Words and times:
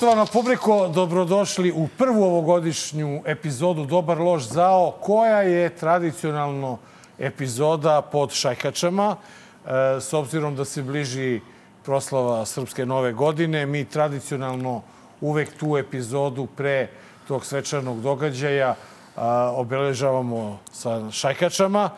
Poštovana 0.00 0.26
publiko, 0.26 0.88
dobrodošli 0.88 1.72
u 1.72 1.88
prvu 1.98 2.24
ovogodišnju 2.24 3.22
epizodu 3.26 3.84
Dobar 3.84 4.18
loš 4.18 4.42
zao, 4.42 4.94
koja 5.00 5.42
je 5.42 5.76
tradicionalno 5.76 6.78
epizoda 7.18 8.02
pod 8.02 8.32
šajkačama. 8.32 9.16
E, 9.16 10.00
s 10.00 10.12
obzirom 10.12 10.56
da 10.56 10.64
se 10.64 10.82
bliži 10.82 11.40
proslava 11.84 12.46
Srpske 12.46 12.86
nove 12.86 13.12
godine, 13.12 13.66
mi 13.66 13.84
tradicionalno 13.84 14.82
uvek 15.20 15.52
tu 15.58 15.76
epizodu 15.76 16.46
pre 16.56 16.88
tog 17.28 17.44
svečanog 17.44 18.00
događaja 18.00 18.74
a, 19.16 19.52
obeležavamo 19.54 20.58
sa 20.72 21.10
šajkačama. 21.10 21.90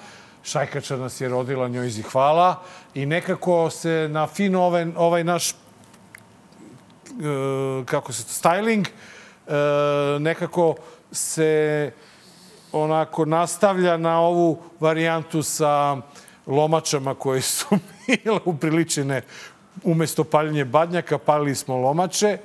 Šajkača 0.44 0.96
nas 0.96 1.20
je 1.20 1.28
rodila, 1.28 1.68
njoj 1.68 1.90
zi 1.90 2.02
hvala. 2.02 2.62
I 2.94 3.06
nekako 3.06 3.70
se 3.70 4.08
na 4.10 4.26
fino 4.26 4.62
ovaj, 4.62 4.86
ovaj 4.96 5.24
naš 5.24 5.50
e, 5.50 5.54
kako 7.84 8.12
se 8.12 8.24
to, 8.24 8.30
styling, 8.30 8.86
e, 8.86 10.18
nekako 10.18 10.74
se 11.12 11.92
onako 12.72 13.24
nastavlja 13.24 13.96
na 13.96 14.20
ovu 14.20 14.62
varijantu 14.80 15.42
sa 15.42 15.96
lomačama 16.46 17.14
koje 17.14 17.40
su 17.40 17.66
bile 18.06 18.40
upriličene 18.44 19.22
umesto 19.84 20.24
paljenje 20.24 20.64
badnjaka, 20.64 21.18
palili 21.18 21.54
smo 21.54 21.76
lomače. 21.76 22.38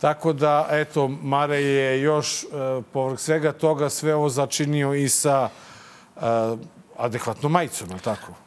Tako 0.00 0.32
da, 0.32 0.68
eto, 0.70 1.08
Mare 1.08 1.62
je 1.62 2.00
još, 2.00 2.42
e, 2.42 2.46
povrh 2.92 3.18
svega 3.18 3.52
toga, 3.52 3.90
sve 3.90 4.14
ovo 4.14 4.28
začinio 4.28 4.94
i 4.94 5.08
sa 5.08 5.48
e, 6.16 6.20
adekvatnom 6.96 7.52
majicom, 7.52 7.90
je 7.90 7.98
tako? 7.98 8.43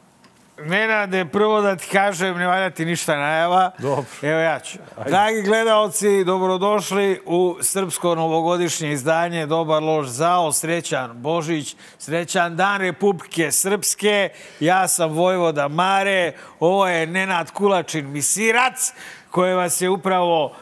Nenade, 0.66 1.26
prvo 1.26 1.62
da 1.62 1.76
ti 1.76 1.88
kažem, 1.92 2.38
ne 2.38 2.48
valja 2.48 2.70
ti 2.70 2.86
ništa 2.86 3.16
najava. 3.18 3.72
Dobro. 3.80 4.06
Evo 4.22 4.40
ja 4.40 4.60
ću. 4.60 4.78
Dragi 5.08 5.42
gledalci, 5.42 6.24
dobrodošli 6.24 7.22
u 7.26 7.58
srpsko 7.62 8.16
novogodišnje 8.16 8.92
izdanje 8.92 9.46
Dobar 9.46 9.84
loš 9.84 10.08
zao, 10.08 10.52
srećan 10.52 11.22
Božić, 11.22 11.76
srećan 11.98 12.56
dan 12.56 12.82
Republike 12.82 13.52
Srpske. 13.52 14.30
Ja 14.60 14.88
sam 14.88 15.12
Vojvoda 15.12 15.68
Mare, 15.68 16.34
ovo 16.60 16.88
je 16.88 17.08
Nenad 17.08 17.52
Kulačin 17.52 18.12
Misirac, 18.12 18.94
koji 19.32 19.54
vas 19.54 19.82
je 19.82 19.90
upravo 19.90 20.56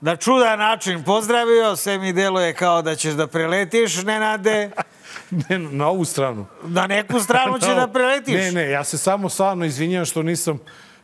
na 0.00 0.16
čudan 0.16 0.58
način 0.58 1.04
pozdravio. 1.04 1.76
Sve 1.76 1.98
mi 1.98 2.12
deluje 2.12 2.54
kao 2.54 2.82
da 2.82 2.94
ćeš 2.94 3.12
da 3.12 3.26
preletiš, 3.26 4.02
Nenade. 4.02 4.70
Ne, 5.48 5.58
na 5.58 5.86
ovu 5.88 6.04
stranu. 6.04 6.46
Na 6.62 6.86
neku 6.86 7.20
stranu 7.20 7.58
će 7.66 7.74
da 7.74 7.88
preletiš. 7.88 8.34
Ne, 8.34 8.52
ne, 8.52 8.70
ja 8.70 8.84
se 8.84 8.98
samo 8.98 9.28
stvarno 9.28 9.64
izvinjam 9.64 10.04
što 10.04 10.22
nisam 10.22 10.58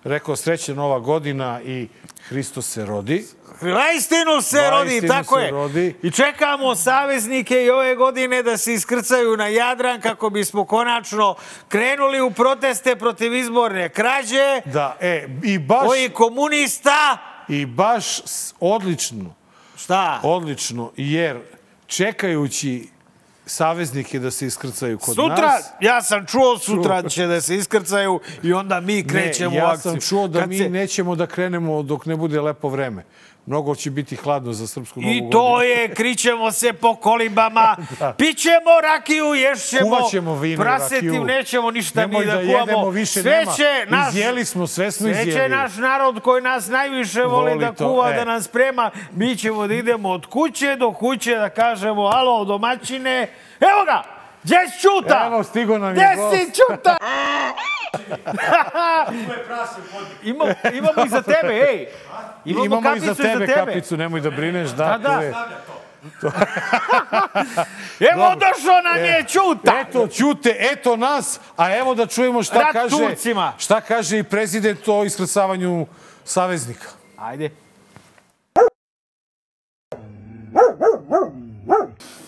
rekao 0.04 0.36
sreće 0.36 0.74
nova 0.74 0.98
godina 0.98 1.60
i 1.62 1.88
Hristos 2.28 2.68
se 2.68 2.86
rodi. 2.86 3.24
Na 3.62 3.90
istinu 3.96 4.42
se 4.42 4.56
Na 4.56 4.70
rodi, 4.70 5.08
tako 5.08 5.36
se 5.38 5.44
je. 5.44 5.50
rodi. 5.50 5.94
I 6.02 6.10
čekamo 6.10 6.74
saveznike 6.74 7.62
i 7.64 7.70
ove 7.70 7.94
godine 7.94 8.42
da 8.42 8.56
se 8.56 8.72
iskrcaju 8.74 9.36
na 9.36 9.46
Jadran 9.46 10.00
kako 10.00 10.30
bismo 10.30 10.64
konačno 10.64 11.34
krenuli 11.68 12.20
u 12.20 12.30
proteste 12.30 12.96
protiv 12.96 13.34
izborne 13.34 13.88
krađe. 13.88 14.60
Da, 14.64 14.96
e, 15.00 15.28
i 15.44 15.58
baš, 15.58 15.86
Koji 15.86 16.08
komunista... 16.08 17.18
i 17.48 17.66
baš 17.66 18.06
odlično, 18.60 19.34
Šta? 19.76 20.20
odlično, 20.22 20.92
jer 20.96 21.40
čekajući 21.86 22.88
saveznike 23.46 24.18
da 24.18 24.30
se 24.30 24.46
iskrcaju 24.46 24.98
kod 24.98 25.14
Sutra, 25.14 25.36
nas... 25.46 25.64
ja 25.80 26.02
sam 26.02 26.26
čuo, 26.26 26.58
sutra 26.58 27.02
će 27.02 27.26
da 27.26 27.40
se 27.40 27.56
iskrcaju 27.56 28.20
i 28.42 28.52
onda 28.52 28.80
mi 28.80 29.04
krećemo 29.04 29.50
ne, 29.50 29.56
u 29.56 29.58
ja 29.58 29.68
akciju. 29.68 29.82
sam 29.82 30.00
čuo 30.00 30.28
da 30.28 30.40
Kad 30.40 30.48
mi 30.48 30.58
se- 30.58 30.68
nećemo 30.70 31.14
da 31.14 31.26
krenemo 31.26 31.82
dok 31.82 32.06
ne 32.06 32.16
bude 32.16 32.40
lepo 32.40 32.68
vreme. 32.68 33.04
Mnogo 33.46 33.74
će 33.74 33.90
biti 33.90 34.16
hladno 34.16 34.52
za 34.52 34.66
srpsku 34.66 35.00
novu 35.00 35.14
I 35.14 35.20
to 35.22 35.42
godinu. 35.42 35.62
je, 35.62 35.88
krićemo 35.88 36.52
se 36.52 36.72
po 36.72 36.94
kolibama, 37.06 37.76
pićemo 38.18 38.80
rakiju, 38.82 39.24
ješćemo, 39.26 39.82
Kuvaćemo 39.88 40.36
vino 40.36 40.54
i 40.54 40.56
prasetim, 40.56 41.06
rakiju. 41.08 41.24
nećemo 41.24 41.70
ništa 41.70 42.00
Nemoj 42.00 42.20
ni 42.20 42.26
da, 42.26 42.32
da 42.32 42.40
kuvamo. 42.40 42.58
jedemo 42.60 42.90
više, 42.90 43.22
sve 43.22 43.32
nema. 43.32 43.52
će 43.52 43.86
naš, 43.88 44.08
Izjeli 44.08 44.44
smo, 44.44 44.66
sve 44.66 44.92
smo 44.92 45.06
sve 45.06 45.24
će 45.24 45.48
naš 45.48 45.76
narod 45.76 46.20
koji 46.20 46.42
nas 46.42 46.68
najviše 46.68 47.22
voli, 47.22 47.50
Voli 47.50 47.60
da 47.60 47.72
to, 47.72 47.88
kuva, 47.88 48.10
e. 48.10 48.14
da 48.14 48.24
nas 48.24 48.44
sprema. 48.44 48.90
Mi 49.12 49.36
ćemo 49.36 49.66
da 49.66 49.74
idemo 49.74 50.08
od 50.10 50.26
kuće 50.26 50.76
do 50.76 50.92
kuće 50.92 51.34
da 51.34 51.48
kažemo, 51.48 52.02
alo, 52.02 52.44
domaćine, 52.44 53.22
evo 53.60 53.84
ga, 53.84 54.15
gdje 54.46 54.58
si 54.68 54.80
Ćuta? 54.80 55.24
Evo, 55.26 55.42
stigo 55.44 55.78
nam 55.78 55.88
je 55.88 55.94
Gdje 55.94 56.16
gost. 56.16 56.36
si 56.36 56.50
Ćuta? 56.52 56.96
Ima, 60.22 60.44
imamo 60.72 61.04
i 61.06 61.08
za 61.08 61.22
tebe, 61.22 61.54
ej. 61.70 61.86
Imamo, 62.44 62.64
Imamo 62.66 62.80
i 62.80 62.84
kapicu 62.84 63.06
za 63.06 63.14
tebe, 63.14 63.46
kapicu, 63.46 63.96
nemoj 63.96 64.20
da 64.20 64.30
brineš. 64.30 64.70
Da, 64.70 64.84
Da, 64.84 64.98
da. 64.98 65.16
to 65.16 65.20
je. 65.20 65.34
Evo 68.12 68.34
došao 68.34 68.80
nam 68.84 69.04
je 69.04 69.24
Ćuta. 69.28 69.72
Eto, 69.80 70.06
ćute, 70.08 70.56
eto 70.60 70.96
nas, 70.96 71.40
a 71.56 71.76
evo 71.76 71.94
da 71.94 72.06
čujemo 72.06 72.42
šta 72.42 72.58
Rat 72.58 72.72
kaže, 72.72 72.96
Turcima. 72.98 73.52
šta 73.58 73.80
kaže 73.80 74.18
i 74.18 74.22
prezident 74.22 74.88
o 74.88 75.04
iskrcavanju 75.04 75.86
saveznika. 76.24 76.88
Ajde. 77.18 77.50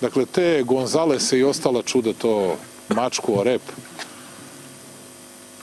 Dakle, 0.00 0.26
te 0.26 0.62
Gonzalese 0.62 1.38
i 1.38 1.44
ostala 1.44 1.82
čuda, 1.82 2.12
to 2.12 2.56
mačku 2.88 3.40
o 3.40 3.42
rep, 3.42 3.62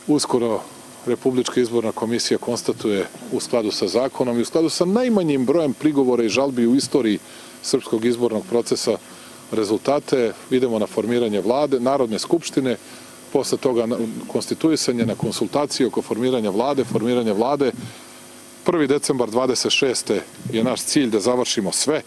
uskoro 0.08 0.62
Republička 1.06 1.62
izborna 1.62 1.92
komisija 1.92 2.38
konstatuje 2.38 3.06
u 3.32 3.40
skladu 3.40 3.72
sa 3.72 3.88
zakonom 3.88 4.38
i 4.38 4.42
u 4.42 4.46
skladu 4.46 4.70
sa 4.70 4.86
najmanjim 4.86 5.46
brojem 5.46 5.74
prigovora 5.74 6.24
i 6.24 6.30
žalbi 6.30 6.68
u 6.68 6.76
istoriji 6.76 7.20
srpskog 7.62 8.06
izbornog 8.06 8.44
procesa 8.50 8.98
rezultate, 9.52 10.34
idemo 10.52 10.80
na 10.80 10.88
formiranje 10.88 11.42
vlade, 11.42 11.80
Narodne 11.80 12.20
skupštine, 12.20 12.78
posle 13.34 13.58
toga 13.58 13.88
konstituisanje 14.28 15.06
na 15.06 15.16
konsultacije 15.16 15.88
oko 15.88 16.02
formiranja 16.02 16.50
vlade, 16.50 16.84
formiranje 16.84 17.34
vlade. 17.34 17.72
1. 18.66 18.88
decembar 18.88 19.30
26. 19.30 20.20
je 20.52 20.64
naš 20.64 20.82
cilj 20.82 21.10
da 21.10 21.20
završimo 21.20 21.72
sve, 21.72 22.02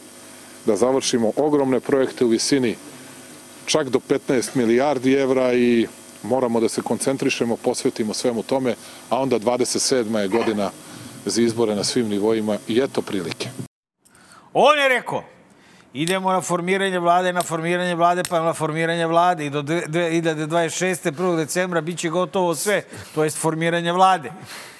da 0.69 0.77
završimo 0.77 1.33
ogromne 1.37 1.81
projekte 1.81 2.25
u 2.25 2.29
visini 2.29 2.77
čak 3.67 3.89
do 3.89 4.01
15 4.29 4.57
milijardi 4.57 5.13
evra 5.13 5.55
i 5.55 5.87
moramo 6.23 6.61
da 6.61 6.69
se 6.69 6.83
koncentrišemo, 6.83 7.57
posvetimo 7.57 8.15
svemu 8.15 8.43
tome, 8.43 8.75
a 9.11 9.21
onda 9.21 9.39
27. 9.39 10.19
je 10.19 10.29
godina 10.29 10.71
za 11.25 11.43
izbore 11.43 11.75
na 11.75 11.85
svim 11.85 12.09
nivoima 12.09 12.59
i 12.69 12.81
eto 12.81 13.03
prilike. 13.03 13.49
On 14.53 14.79
je 14.79 14.89
rekao, 14.89 15.25
idemo 15.93 16.33
na 16.33 16.41
formiranje 16.41 16.99
vlade, 16.99 17.33
na 17.33 17.43
formiranje 17.43 17.95
vlade, 17.95 18.23
pa 18.25 18.41
na 18.41 18.55
formiranje 18.55 19.07
vlade 19.07 19.47
i 19.47 19.51
do 19.51 19.63
dve- 19.63 19.87
dve- 19.87 20.11
2026. 20.11 21.11
1. 21.13 21.37
decembra 21.37 21.81
bit 21.81 21.99
će 21.99 22.09
gotovo 22.09 22.55
sve, 22.55 22.83
to 23.15 23.25
jest 23.25 23.39
formiranje 23.39 23.93
vlade. 23.93 24.33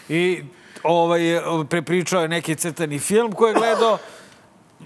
I 0.09 0.43
ovaj, 0.83 1.21
prepričao 1.71 2.23
je 2.23 2.29
neki 2.29 2.57
crtani 2.57 2.99
film 2.99 3.33
koji 3.33 3.51
je 3.51 3.55
gledao 3.55 3.99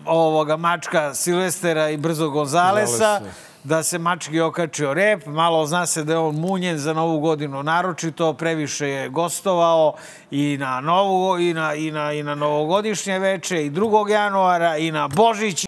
ovoga 0.07 0.57
mačka 0.57 1.15
Silvestera 1.15 1.91
i 1.91 1.97
Brzo 1.97 2.31
Gonzalesa, 2.31 3.21
da 3.65 3.83
se 3.83 3.99
mački 3.99 4.41
okačio 4.41 4.95
rep, 4.95 5.27
malo 5.27 5.67
zna 5.67 5.87
se 5.87 6.05
da 6.05 6.13
je 6.13 6.19
on 6.19 6.35
munjen 6.35 6.79
za 6.79 6.93
novu 6.93 7.21
godinu 7.21 7.63
naročito, 7.63 8.33
previše 8.33 8.89
je 8.89 9.09
gostovao 9.09 9.95
i 10.31 10.57
na 10.61 10.81
novu 10.81 11.39
i 11.39 11.55
na, 11.55 11.75
i 11.75 11.91
na, 11.91 12.13
i 12.13 12.23
na 12.23 12.35
novogodišnje 12.35 13.19
veče 13.19 13.67
i 13.67 13.71
2. 13.71 14.11
januara 14.11 14.77
i 14.77 14.91
na 14.91 15.09
Božić. 15.09 15.67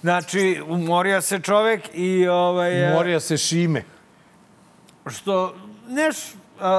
Znači, 0.00 0.62
umorio 0.68 1.20
se 1.20 1.38
čovek 1.38 1.80
i 1.94 2.28
ovaj, 2.28 2.90
e, 2.90 2.94
Morija 2.94 3.20
se 3.20 3.36
šime. 3.36 3.84
što 5.06 5.54
neš, 5.88 6.16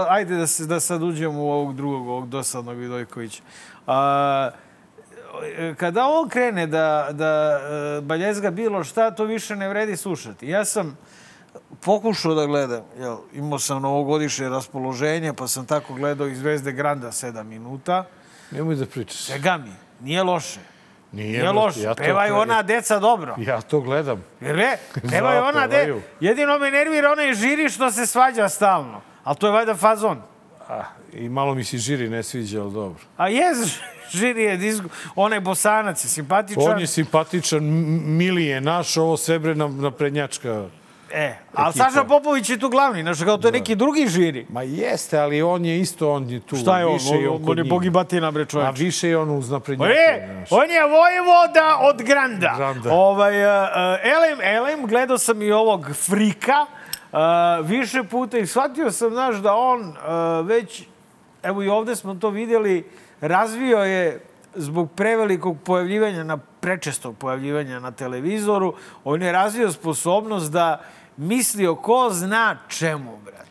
ajde 0.10 0.36
da, 0.36 0.48
se, 0.48 0.66
da 0.66 0.80
sad 0.80 1.04
uđemo 1.04 1.44
u 1.44 1.52
ovog 1.52 1.76
drugog, 1.76 2.08
ovog 2.08 2.30
dosadnog 2.30 2.78
Vidojkovića. 2.78 3.42
A, 3.88 4.50
kada 5.78 6.08
on 6.08 6.30
krene 6.30 6.68
da, 6.68 7.08
da 7.12 7.60
e, 7.98 8.02
baljezga 8.02 8.52
bilo 8.52 8.84
šta, 8.84 9.12
to 9.12 9.24
više 9.24 9.56
ne 9.56 9.70
vredi 9.70 9.98
slušati. 9.98 10.48
Ja 10.48 10.66
sam 10.66 10.98
pokušao 11.82 12.34
da 12.34 12.46
gledam, 12.46 12.84
jel, 13.00 13.18
imao 13.34 13.60
sam 13.60 13.82
novogodišnje 13.82 14.50
raspoloženje, 14.50 15.34
pa 15.34 15.48
sam 15.48 15.66
tako 15.66 15.94
gledao 15.94 16.28
iz 16.28 16.38
Zvezde 16.38 16.72
Granda 16.72 17.08
7 17.08 17.44
minuta. 17.44 18.06
Nemoj 18.52 18.76
da 18.76 18.86
pričaš. 18.86 19.18
Svega 19.18 19.58
mi, 19.58 19.72
nije 20.02 20.24
loše. 20.24 20.60
Nije, 21.12 21.40
Nije 21.40 21.52
loše, 21.52 21.82
ja 21.82 21.96
pevaju 21.96 22.36
ona 22.36 22.62
deca 22.62 23.00
dobro. 23.00 23.36
Ja 23.38 23.62
to 23.62 23.80
gledam. 23.80 24.24
Ne, 24.42 24.78
pevaju 25.12 25.44
ona 25.44 25.68
de... 25.68 25.76
pevaju. 25.76 26.02
Jedino 26.20 26.60
me 26.60 26.72
nervira 26.72 27.12
onaj 27.12 27.34
žiri 27.34 27.70
što 27.70 27.92
se 27.92 28.06
svađa 28.06 28.50
stalno. 28.50 29.02
Ali 29.24 29.38
to 29.38 29.48
je 29.48 29.54
valjda 29.54 29.76
fazon. 29.76 30.22
A, 30.70 30.84
I 31.14 31.30
malo 31.30 31.56
mi 31.56 31.64
se 31.64 31.78
žiri 31.78 32.10
ne 32.10 32.24
sviđa, 32.24 32.62
ali 32.62 32.74
dobro. 32.74 33.00
A 33.18 33.28
jez, 33.28 33.78
žiri 34.18 34.44
je 34.44 34.58
disku, 34.58 34.90
onaj 35.16 35.40
bosanac 35.40 36.04
je 36.06 36.10
simpatičan. 36.10 36.64
On 36.64 36.80
je 36.80 36.88
simpatičan, 36.88 37.64
mili 38.08 38.46
je 38.46 38.62
naš, 38.62 38.98
ovo 38.98 39.18
sve 39.18 39.40
bre 39.40 39.56
na, 39.56 39.68
naprednjačka 39.68 40.66
E, 41.14 41.36
ali 41.54 41.70
Ekipa. 41.70 41.86
Saša 41.86 42.04
Popović 42.04 42.50
je 42.50 42.60
tu 42.60 42.70
glavni, 42.70 43.02
znaš, 43.02 43.20
kao 43.20 43.38
to 43.38 43.48
je 43.48 43.52
neki 43.52 43.76
drugi 43.76 44.08
žiri. 44.08 44.46
Ma 44.50 44.62
jeste, 44.62 45.20
ali 45.20 45.42
on 45.42 45.66
je 45.66 45.80
isto, 45.80 46.12
on 46.12 46.30
je 46.30 46.40
tu. 46.40 46.56
Šta 46.56 46.80
je 46.80 46.86
on? 46.86 46.94
više 46.94 47.16
i 47.16 47.28
On, 47.28 47.38
kod 47.38 47.50
on 47.50 47.58
je 47.58 47.64
njih. 47.64 47.70
bogi 47.70 47.90
batina, 47.90 48.32
bre, 48.32 48.44
A 48.44 48.46
čoveč. 48.46 48.80
više 48.80 49.10
je 49.10 49.18
on 49.18 49.30
uz 49.30 49.52
On 49.52 49.54
naprednjake. 49.54 49.94
je, 49.94 50.28
znaš. 50.34 50.52
on 50.52 50.70
je 50.72 50.82
vojvoda 50.82 51.78
od 51.82 52.02
Granda. 52.02 52.54
Granda. 52.58 52.94
Ovaj, 52.94 53.46
uh, 53.46 53.52
elem, 54.04 54.40
elem, 54.42 54.88
gledao 54.88 55.18
sam 55.18 55.42
i 55.42 55.52
ovog 55.52 55.90
frika 55.96 56.62
uh, 56.62 56.85
više 57.64 58.04
puta 58.04 58.38
i 58.38 58.48
shvatio 58.48 58.92
sam, 58.92 59.10
znaš, 59.10 59.36
da 59.36 59.56
on 59.56 59.96
već, 60.44 60.84
evo 61.44 61.64
i 61.64 61.70
ovde 61.70 61.96
smo 61.96 62.16
to 62.16 62.30
vidjeli, 62.30 62.90
razvio 63.22 63.78
je 63.78 64.22
zbog 64.56 64.92
prevelikog 64.96 65.58
pojavljivanja, 65.66 66.24
na 66.24 66.38
prečestog 66.38 67.18
pojavljivanja 67.18 67.80
na 67.80 67.92
televizoru, 67.92 68.74
on 69.04 69.22
je 69.22 69.32
razvio 69.32 69.72
sposobnost 69.72 70.52
da 70.52 70.82
misli 71.18 71.68
o 71.68 71.76
ko 71.76 72.10
zna 72.12 72.58
čemu, 72.68 73.18
brate. 73.26 73.46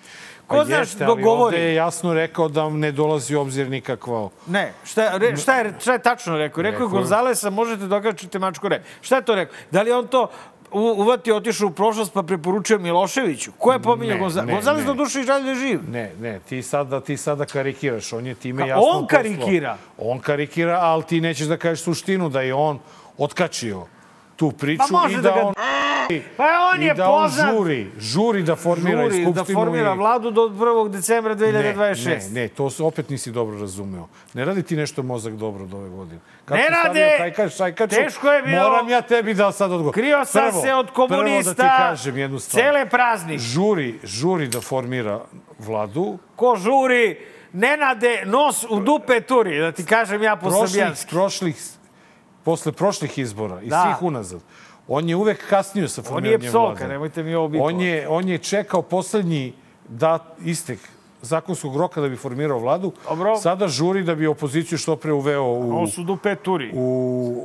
Ko 0.46 0.56
Pa 0.56 0.64
znaš, 0.64 0.78
jeste, 0.78 1.04
ali 1.04 1.16
dogovori. 1.16 1.56
ovde 1.56 1.68
je 1.68 1.74
jasno 1.74 2.14
rekao 2.14 2.48
da 2.48 2.70
ne 2.70 2.92
dolazi 2.92 3.36
u 3.36 3.40
obzir 3.40 3.70
nikakva... 3.70 4.28
Ne, 4.46 4.72
šta, 4.84 5.16
re, 5.16 5.36
šta, 5.36 5.54
je, 5.56 5.74
šta 5.80 5.92
je 5.92 5.98
tačno 5.98 6.36
rekao? 6.36 6.62
Rekao 6.62 6.84
je 6.84 6.88
Gonzalesa, 6.88 7.50
možete 7.50 7.86
dokačiti 7.86 8.38
mačku 8.38 8.68
re. 8.68 8.82
Šta 9.00 9.16
je 9.16 9.22
to 9.22 9.34
rekao? 9.34 9.56
Da 9.70 9.82
li 9.82 9.92
on 9.92 10.06
to 10.06 10.28
uvatio, 10.74 11.36
otišao 11.36 11.68
u 11.68 11.70
prošlost 11.70 12.12
pa 12.12 12.22
preporučio 12.22 12.78
Miloševiću? 12.78 13.52
Ko 13.58 13.72
je 13.72 13.78
pominjao 13.78 14.18
Gonzales 14.18 14.80
ne. 14.80 14.84
do 14.84 14.94
duše 14.94 15.20
i 15.20 15.24
žalje 15.24 15.54
živ. 15.54 15.80
Ne, 15.90 16.12
ne, 16.20 16.40
ti 16.40 16.62
sada, 16.62 17.00
ti 17.00 17.16
sada 17.16 17.44
karikiraš, 17.44 18.12
on 18.12 18.26
je 18.26 18.34
time 18.34 18.62
Ka- 18.62 18.66
jasno 18.66 18.82
on 18.84 19.06
karikira? 19.06 19.76
poslao. 19.96 20.10
On 20.10 20.18
karikira, 20.18 20.78
ali 20.80 21.02
ti 21.02 21.20
nećeš 21.20 21.46
da 21.46 21.56
kažeš 21.56 21.80
suštinu, 21.80 22.28
da 22.28 22.40
je 22.40 22.54
on 22.54 22.78
otkačio 23.18 23.86
tu 24.36 24.50
priču 24.52 24.82
Pa 24.82 24.92
može 24.92 25.12
i 25.12 25.16
da 25.16 25.22
da, 25.22 25.30
ga- 25.30 25.42
on 25.42 25.54
Pa 26.36 26.44
on 26.68 26.82
je 26.82 26.94
da 26.94 27.06
poznat. 27.06 27.48
on 27.48 27.56
žuri, 27.56 27.90
žuri 27.98 28.42
da 28.42 28.56
formira 28.56 28.90
i 28.92 29.02
Žuri 29.02 29.24
skupštinu. 29.24 29.32
da 29.32 29.44
formira 29.46 29.92
i... 29.92 29.96
vladu 29.96 30.30
do 30.30 30.42
1. 30.42 30.88
decembra 30.90 31.34
2026. 31.34 32.06
Ne, 32.06 32.14
ne, 32.30 32.30
ne, 32.32 32.48
to 32.48 32.70
se 32.70 32.82
opet 32.82 33.10
nisi 33.10 33.30
dobro 33.30 33.58
razumeo. 33.58 34.04
Ne 34.34 34.44
radi 34.44 34.62
ti 34.62 34.76
nešto 34.76 35.02
mozak 35.02 35.34
dobro 35.34 35.64
od 35.64 35.74
ove 35.74 35.88
godine. 35.88 36.20
Kako 36.44 36.58
Ne 36.58 36.68
rade! 36.70 37.14
Kajkač, 37.18 37.52
šajkaču, 37.52 37.94
Teško 37.94 38.28
je 38.28 38.42
bilo. 38.42 38.62
Moram 38.62 38.88
ja 38.88 39.00
tebi 39.02 39.34
da 39.34 39.52
sad 39.52 39.72
odgovorim. 39.72 39.92
Krio 39.94 40.24
sam 40.24 40.42
Prvo- 40.42 40.62
se 40.62 40.74
od 40.74 40.90
komunista. 40.90 41.22
Prvo 41.54 41.68
da 41.68 41.76
ti 41.76 41.82
kažem 41.82 42.18
jednu 42.18 42.38
stvar. 42.38 42.62
Cele 42.62 42.86
praznik. 42.86 43.40
Žuri, 43.40 43.98
žuri 44.04 44.48
da 44.48 44.60
formira 44.60 45.20
vladu. 45.58 46.18
Ko 46.36 46.56
žuri, 46.56 47.16
Nenade, 47.54 48.22
nos 48.26 48.64
u 48.64 48.80
dupe 48.80 49.20
turi, 49.20 49.58
da 49.58 49.72
ti 49.72 49.84
kažem 49.84 50.22
ja 50.22 50.36
po 50.36 50.40
Prošlih, 50.42 50.68
srbijanski. 50.70 51.10
prošlih, 51.10 51.56
posle 52.44 52.72
prošlih 52.72 53.18
izbora 53.18 53.62
i 53.62 53.68
Da. 53.68 53.82
svih 53.84 54.02
unazad, 54.02 54.40
on 54.88 55.08
je 55.08 55.16
uvek 55.16 55.48
kasnio 55.48 55.88
sa 55.88 56.00
On 56.00 56.04
formiranjem 56.04 56.42
je 56.42 56.48
psovka, 56.48 56.70
vlade. 56.70 56.88
nemojte 56.88 57.22
mi 57.22 57.34
ovo 57.34 57.48
biti. 57.48 57.62
On 57.62 57.80
je, 57.80 58.08
on 58.08 58.28
je 58.28 58.38
čekao 58.38 58.82
poslednji 58.82 59.52
dat, 59.88 60.22
istek 60.40 60.78
zakonskog 61.22 61.76
roka 61.76 62.00
da 62.00 62.08
bi 62.08 62.16
formirao 62.16 62.58
vladu. 62.58 62.92
Dobro. 63.08 63.36
Sada 63.36 63.68
žuri 63.68 64.02
da 64.02 64.14
bi 64.14 64.26
opoziciju 64.26 64.78
što 64.78 64.96
pre 64.96 65.12
uveo 65.12 65.42
u, 65.42 65.72
Ovo 65.72 65.86
su 65.86 66.04
turi. 66.36 66.70
u, 66.74 66.86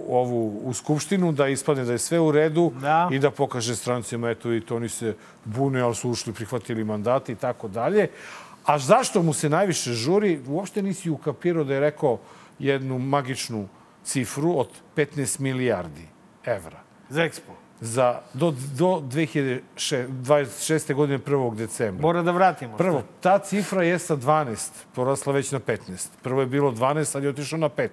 ovu, 0.10 0.62
u 0.64 0.74
skupštinu, 0.74 1.32
da 1.32 1.48
ispadne 1.48 1.84
da 1.84 1.92
je 1.92 1.98
sve 1.98 2.20
u 2.20 2.32
redu 2.32 2.72
Da. 2.76 3.10
i 3.12 3.20
da 3.20 3.32
pokaže 3.32 3.76
strancima, 3.76 4.30
eto 4.30 4.54
i 4.54 4.62
to 4.62 4.76
oni 4.76 4.90
se 4.90 5.16
bune, 5.46 5.82
ali 5.82 5.96
su 5.96 6.10
ušli, 6.10 6.34
prihvatili 6.34 6.84
mandati 6.84 7.32
i 7.32 7.36
tako 7.36 7.68
dalje. 7.68 8.08
A 8.66 8.80
zašto 8.80 9.22
mu 9.24 9.34
se 9.34 9.50
najviše 9.50 9.94
žuri? 9.94 10.40
Uopšte 10.48 10.82
nisi 10.82 11.10
ukapirao 11.10 11.64
da 11.64 11.74
je 11.74 11.80
rekao 11.80 12.18
jednu 12.60 13.00
magičnu 13.00 13.68
cifru 14.04 14.60
od 14.60 14.70
15 14.96 15.40
milijardi 15.40 16.08
evra 16.46 16.80
Za 17.10 17.22
Expo. 17.22 17.52
za, 17.82 18.22
do, 18.34 18.52
do 18.78 19.02
2026. 19.12 20.94
godine 20.94 21.20
1. 21.20 21.56
decembra. 21.56 22.02
Mora 22.02 22.22
da 22.22 22.32
vratimo. 22.32 22.78
Prvo, 22.78 23.04
ta 23.22 23.40
cifra 23.40 23.84
je 23.84 24.00
sa 24.00 24.18
12 24.18 24.70
porasla 24.96 25.34
već 25.34 25.52
na 25.52 25.60
15. 25.60 26.08
Prvo 26.22 26.42
je 26.42 26.48
bilo 26.48 26.72
12, 26.72 27.04
sad 27.04 27.24
je 27.24 27.30
otišao 27.30 27.60
na 27.60 27.70
15. 27.70 27.90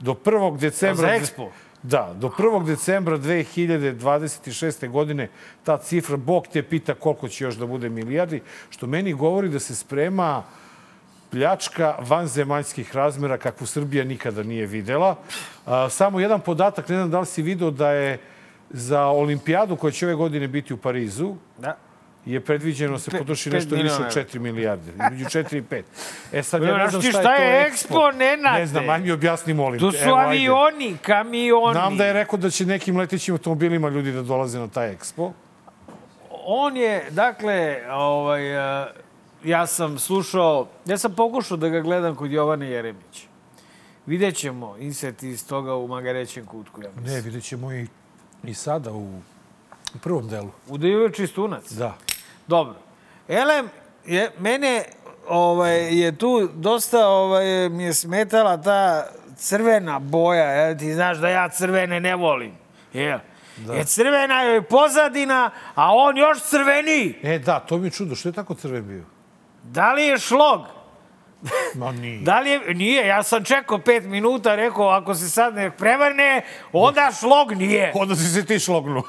Do 0.00 0.14
1. 0.14 0.58
decembra... 0.58 1.08
Za 1.08 1.24
Expo? 1.24 1.48
Da, 1.82 2.14
do 2.14 2.28
1. 2.28 2.66
decembra 2.66 3.18
2026. 3.18 4.88
godine 4.90 5.28
ta 5.64 5.78
cifra, 5.78 6.16
Bog 6.16 6.46
te 6.52 6.62
pita 6.62 6.94
koliko 6.94 7.28
će 7.28 7.44
još 7.44 7.54
da 7.54 7.66
bude 7.66 7.88
milijardi, 7.88 8.42
što 8.70 8.86
meni 8.86 9.12
govori 9.12 9.48
da 9.48 9.58
se 9.58 9.74
sprema 9.76 10.42
pljačka 11.36 11.94
vanzemaljskih 12.00 12.96
razmera 12.96 13.38
kakvu 13.38 13.66
Srbija 13.66 14.04
nikada 14.04 14.42
nije 14.42 14.66
videla. 14.66 15.16
Samo 15.90 16.20
jedan 16.20 16.40
podatak, 16.40 16.88
ne 16.88 16.96
znam 16.96 17.10
da 17.10 17.20
li 17.20 17.26
si 17.26 17.42
video 17.42 17.70
da 17.70 17.90
je 17.90 18.18
za 18.70 19.06
olimpijadu 19.06 19.76
koja 19.76 19.90
će 19.90 20.06
ove 20.06 20.14
godine 20.14 20.48
biti 20.48 20.74
u 20.74 20.76
Parizu, 20.76 21.34
Da. 21.58 21.76
je 22.26 22.40
predviđeno 22.40 22.92
da 22.92 22.98
se 22.98 23.10
potroši 23.10 23.50
nešto 23.50 23.74
više 23.74 23.94
od 23.94 24.00
evra. 24.00 24.10
4 24.10 24.38
milijarde. 24.38 24.92
Između 24.92 25.24
4 25.24 25.56
i 25.58 25.62
5. 25.62 25.82
E 26.32 26.42
sad 26.42 26.62
ja 26.62 26.76
ne 26.76 26.88
znam 26.88 27.02
šta, 27.02 27.10
šta 27.10 27.34
je 27.34 27.64
to 27.64 27.70
Expo, 27.70 28.16
Nenade? 28.16 28.58
Ne 28.58 28.66
znam, 28.66 28.88
aj 28.88 29.00
mi 29.00 29.12
objasni, 29.12 29.54
molim 29.54 29.80
te. 29.80 29.98
su 29.98 30.04
Evo, 30.04 30.16
ajde. 30.16 30.28
avioni, 30.28 30.96
kamioni. 31.02 31.72
Znam 31.72 31.96
da 31.96 32.04
je 32.06 32.12
rekao 32.12 32.38
da 32.38 32.50
će 32.50 32.66
nekim 32.66 32.96
letećim 32.96 33.34
automobilima 33.34 33.88
ljudi 33.88 34.12
da 34.12 34.22
dolaze 34.22 34.58
na 34.58 34.68
taj 34.68 34.96
Expo. 34.96 35.32
On 36.48 36.76
je, 36.76 37.04
dakle, 37.10 37.82
ovaj, 37.90 38.40
ja 39.44 39.66
sam 39.66 39.98
slušao, 39.98 40.68
ja 40.86 40.98
sam 40.98 41.14
pokušao 41.14 41.56
da 41.56 41.68
ga 41.68 41.80
gledam 41.80 42.16
kod 42.16 42.32
Jovane 42.32 42.70
Jeremić. 42.70 43.26
Vidjet 44.06 44.36
ćemo 44.36 44.76
insert 44.76 45.22
iz 45.22 45.46
toga 45.46 45.74
u 45.74 45.88
Magarećem 45.88 46.46
kutku, 46.46 46.82
ja 46.82 46.88
mislim. 46.88 47.14
Ne, 47.14 47.20
vidjet 47.20 47.44
ćemo 47.44 47.72
i, 47.72 47.86
i 48.44 48.54
sada 48.54 48.92
u, 48.92 49.18
u 49.94 49.98
prvom 50.02 50.28
delu. 50.28 50.50
U 50.68 50.78
Divu 50.78 51.10
Čistunac. 51.10 51.72
Da. 51.72 51.96
Dobro. 52.46 52.74
Elem, 53.28 53.68
je, 54.06 54.30
mene 54.38 54.84
ovaj, 55.28 56.00
je 56.00 56.18
tu 56.18 56.48
dosta 56.54 57.08
ovaj, 57.08 57.68
mi 57.68 57.84
je 57.84 57.94
smetala 57.94 58.62
ta 58.62 59.06
crvena 59.36 59.98
boja. 59.98 60.44
Ja, 60.44 60.78
ti 60.78 60.94
znaš 60.94 61.18
da 61.18 61.28
ja 61.28 61.48
crvene 61.48 62.00
ne 62.00 62.16
volim. 62.16 62.52
Jel? 62.92 63.18
Da. 63.56 63.74
Je 63.74 63.84
crvena 63.84 64.42
je 64.42 64.62
pozadina, 64.62 65.50
a 65.74 65.94
on 65.94 66.16
još 66.16 66.42
crveniji. 66.42 67.18
E, 67.22 67.38
da, 67.38 67.60
to 67.60 67.78
mi 67.78 67.86
je 67.86 67.90
čudo. 67.90 68.14
Što 68.14 68.28
je 68.28 68.32
tako 68.32 68.54
crven 68.54 68.88
bio? 68.88 69.04
Da 69.72 69.92
li 69.92 70.02
je 70.02 70.18
šlog? 70.18 70.75
Ma 71.80 71.92
nije. 71.92 72.20
Da 72.20 72.40
li 72.40 72.50
je, 72.50 72.74
nije, 72.74 73.06
ja 73.06 73.22
sam 73.22 73.44
čekao 73.44 73.78
pet 73.78 74.04
minuta, 74.04 74.54
rekao, 74.54 74.88
ako 74.88 75.14
se 75.14 75.28
sad 75.28 75.54
ne 75.54 75.70
prevrne, 75.70 76.42
onda 76.72 77.10
šlog 77.20 77.52
nije. 77.52 77.92
Onda 78.00 78.16
si 78.16 78.24
se 78.24 78.44
ti 78.44 78.58
šlognu. 78.58 79.02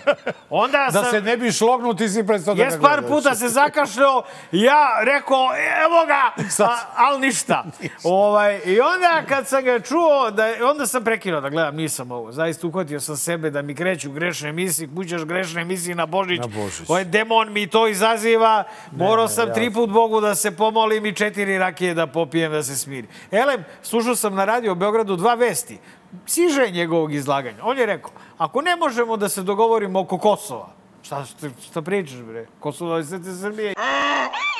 Onda 0.50 0.88
da 0.92 1.02
sam... 1.02 1.10
se 1.10 1.20
ne 1.20 1.36
bi 1.36 1.52
šlognu, 1.52 1.94
ti 1.94 2.08
si 2.08 2.26
prestao 2.26 2.54
da 2.54 2.62
Jes 2.62 2.74
par 2.80 3.02
puta 3.08 3.34
se 3.34 3.48
zakašljao, 3.48 4.22
ja 4.52 4.86
rekao, 5.04 5.50
evo 5.84 6.06
ga, 6.06 6.44
a, 6.64 6.76
ali 6.96 7.20
ništa. 7.20 7.64
ovaj, 8.04 8.60
I 8.64 8.80
onda 8.80 9.22
kad 9.28 9.48
sam 9.48 9.64
ga 9.64 9.80
čuo, 9.80 10.30
da, 10.30 10.46
onda 10.70 10.86
sam 10.86 11.04
prekinuo 11.04 11.40
da 11.40 11.48
gledam, 11.48 11.76
nisam 11.76 12.10
ovo. 12.10 12.32
Zaista 12.32 12.66
uhvatio 12.66 13.00
sam 13.00 13.16
sebe 13.16 13.50
da 13.50 13.62
mi 13.62 13.74
kreću 13.74 14.12
grešne 14.12 14.48
emisije, 14.48 14.88
kućaš 14.96 15.24
grešne 15.24 15.62
emisije 15.62 15.94
na 15.94 16.06
Božić. 16.06 16.40
Na 16.40 16.46
Božić. 16.46 16.88
Ovaj 16.90 17.04
demon 17.04 17.52
mi 17.52 17.66
to 17.66 17.88
izaziva. 17.88 18.64
Morao 18.90 19.28
sam 19.28 19.48
ja- 19.48 19.54
tri 19.54 19.72
put 19.72 19.90
Bogu 19.90 20.20
da 20.20 20.34
se 20.34 20.56
pomolim 20.56 21.06
i 21.06 21.14
četiri 21.14 21.58
rakije 21.58 21.77
da 21.86 22.06
popijem 22.06 22.52
da 22.52 22.62
se 22.62 22.76
smiri. 22.76 23.08
Elem, 23.30 23.64
slušao 23.82 24.16
sam 24.16 24.34
na 24.34 24.44
radio 24.44 24.74
Beogradu 24.74 25.16
dva 25.16 25.34
vesti. 25.34 25.78
Siže 26.26 26.70
njegovog 26.70 27.14
izlaganja. 27.14 27.58
On 27.62 27.78
je 27.78 27.86
rekao, 27.86 28.10
ako 28.38 28.62
ne 28.62 28.76
možemo 28.76 29.16
da 29.16 29.28
se 29.28 29.42
dogovorimo 29.42 30.00
oko 30.00 30.18
Kosova, 30.18 30.68
Šta, 31.02 31.24
šta, 31.24 31.46
šta 31.64 31.82
pričaš, 31.82 32.16
bre? 32.18 32.46
Kosovo 32.60 32.96
je 32.96 33.04
sve 33.04 33.18
Srbije. 33.40 33.74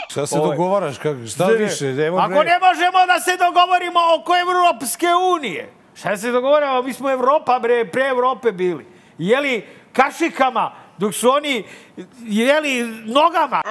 Šta 0.08 0.26
se 0.26 0.38
Ovaj. 0.38 0.50
dogovaraš? 0.50 0.98
Kako, 0.98 1.26
šta 1.26 1.46
Ne, 1.46 1.54
više? 1.54 1.86
Evo, 1.86 2.18
Ako 2.18 2.42
ne 2.44 2.58
možemo 2.58 3.06
da 3.06 3.20
se 3.20 3.36
dogovorimo 3.36 4.00
oko 4.20 4.32
Evropske 4.36 5.06
unije, 5.36 5.70
šta 5.94 6.16
se 6.16 6.30
dogovorimo? 6.30 6.82
Mi 6.82 6.92
smo 6.92 7.10
Evropa, 7.10 7.58
bre, 7.58 7.84
pre 7.84 8.02
Evrope 8.02 8.52
bili. 8.52 8.86
Jeli 9.18 9.66
kašikama, 9.92 10.72
dok 10.98 11.14
su 11.14 11.30
oni 11.30 11.64
jeli 12.20 12.82
nogama. 13.04 13.62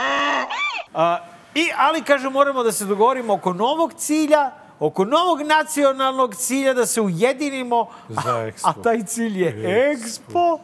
A, 0.93 1.17
I, 1.57 1.71
ali, 1.77 2.01
kaže, 2.01 2.29
moramo 2.29 2.63
da 2.63 2.71
se 2.71 2.85
dogovorimo 2.85 3.33
oko 3.33 3.53
novog 3.53 3.93
cilja, 3.93 4.51
oko 4.79 5.05
novog 5.05 5.41
nacionalnog 5.41 6.35
cilja, 6.35 6.73
da 6.73 6.85
se 6.85 7.01
ujedinimo. 7.01 7.87
Za 8.09 8.21
Expo. 8.21 8.61
A 8.63 8.73
taj 8.83 9.03
cilj 9.03 9.41
je 9.43 9.53
Expo 9.95 10.59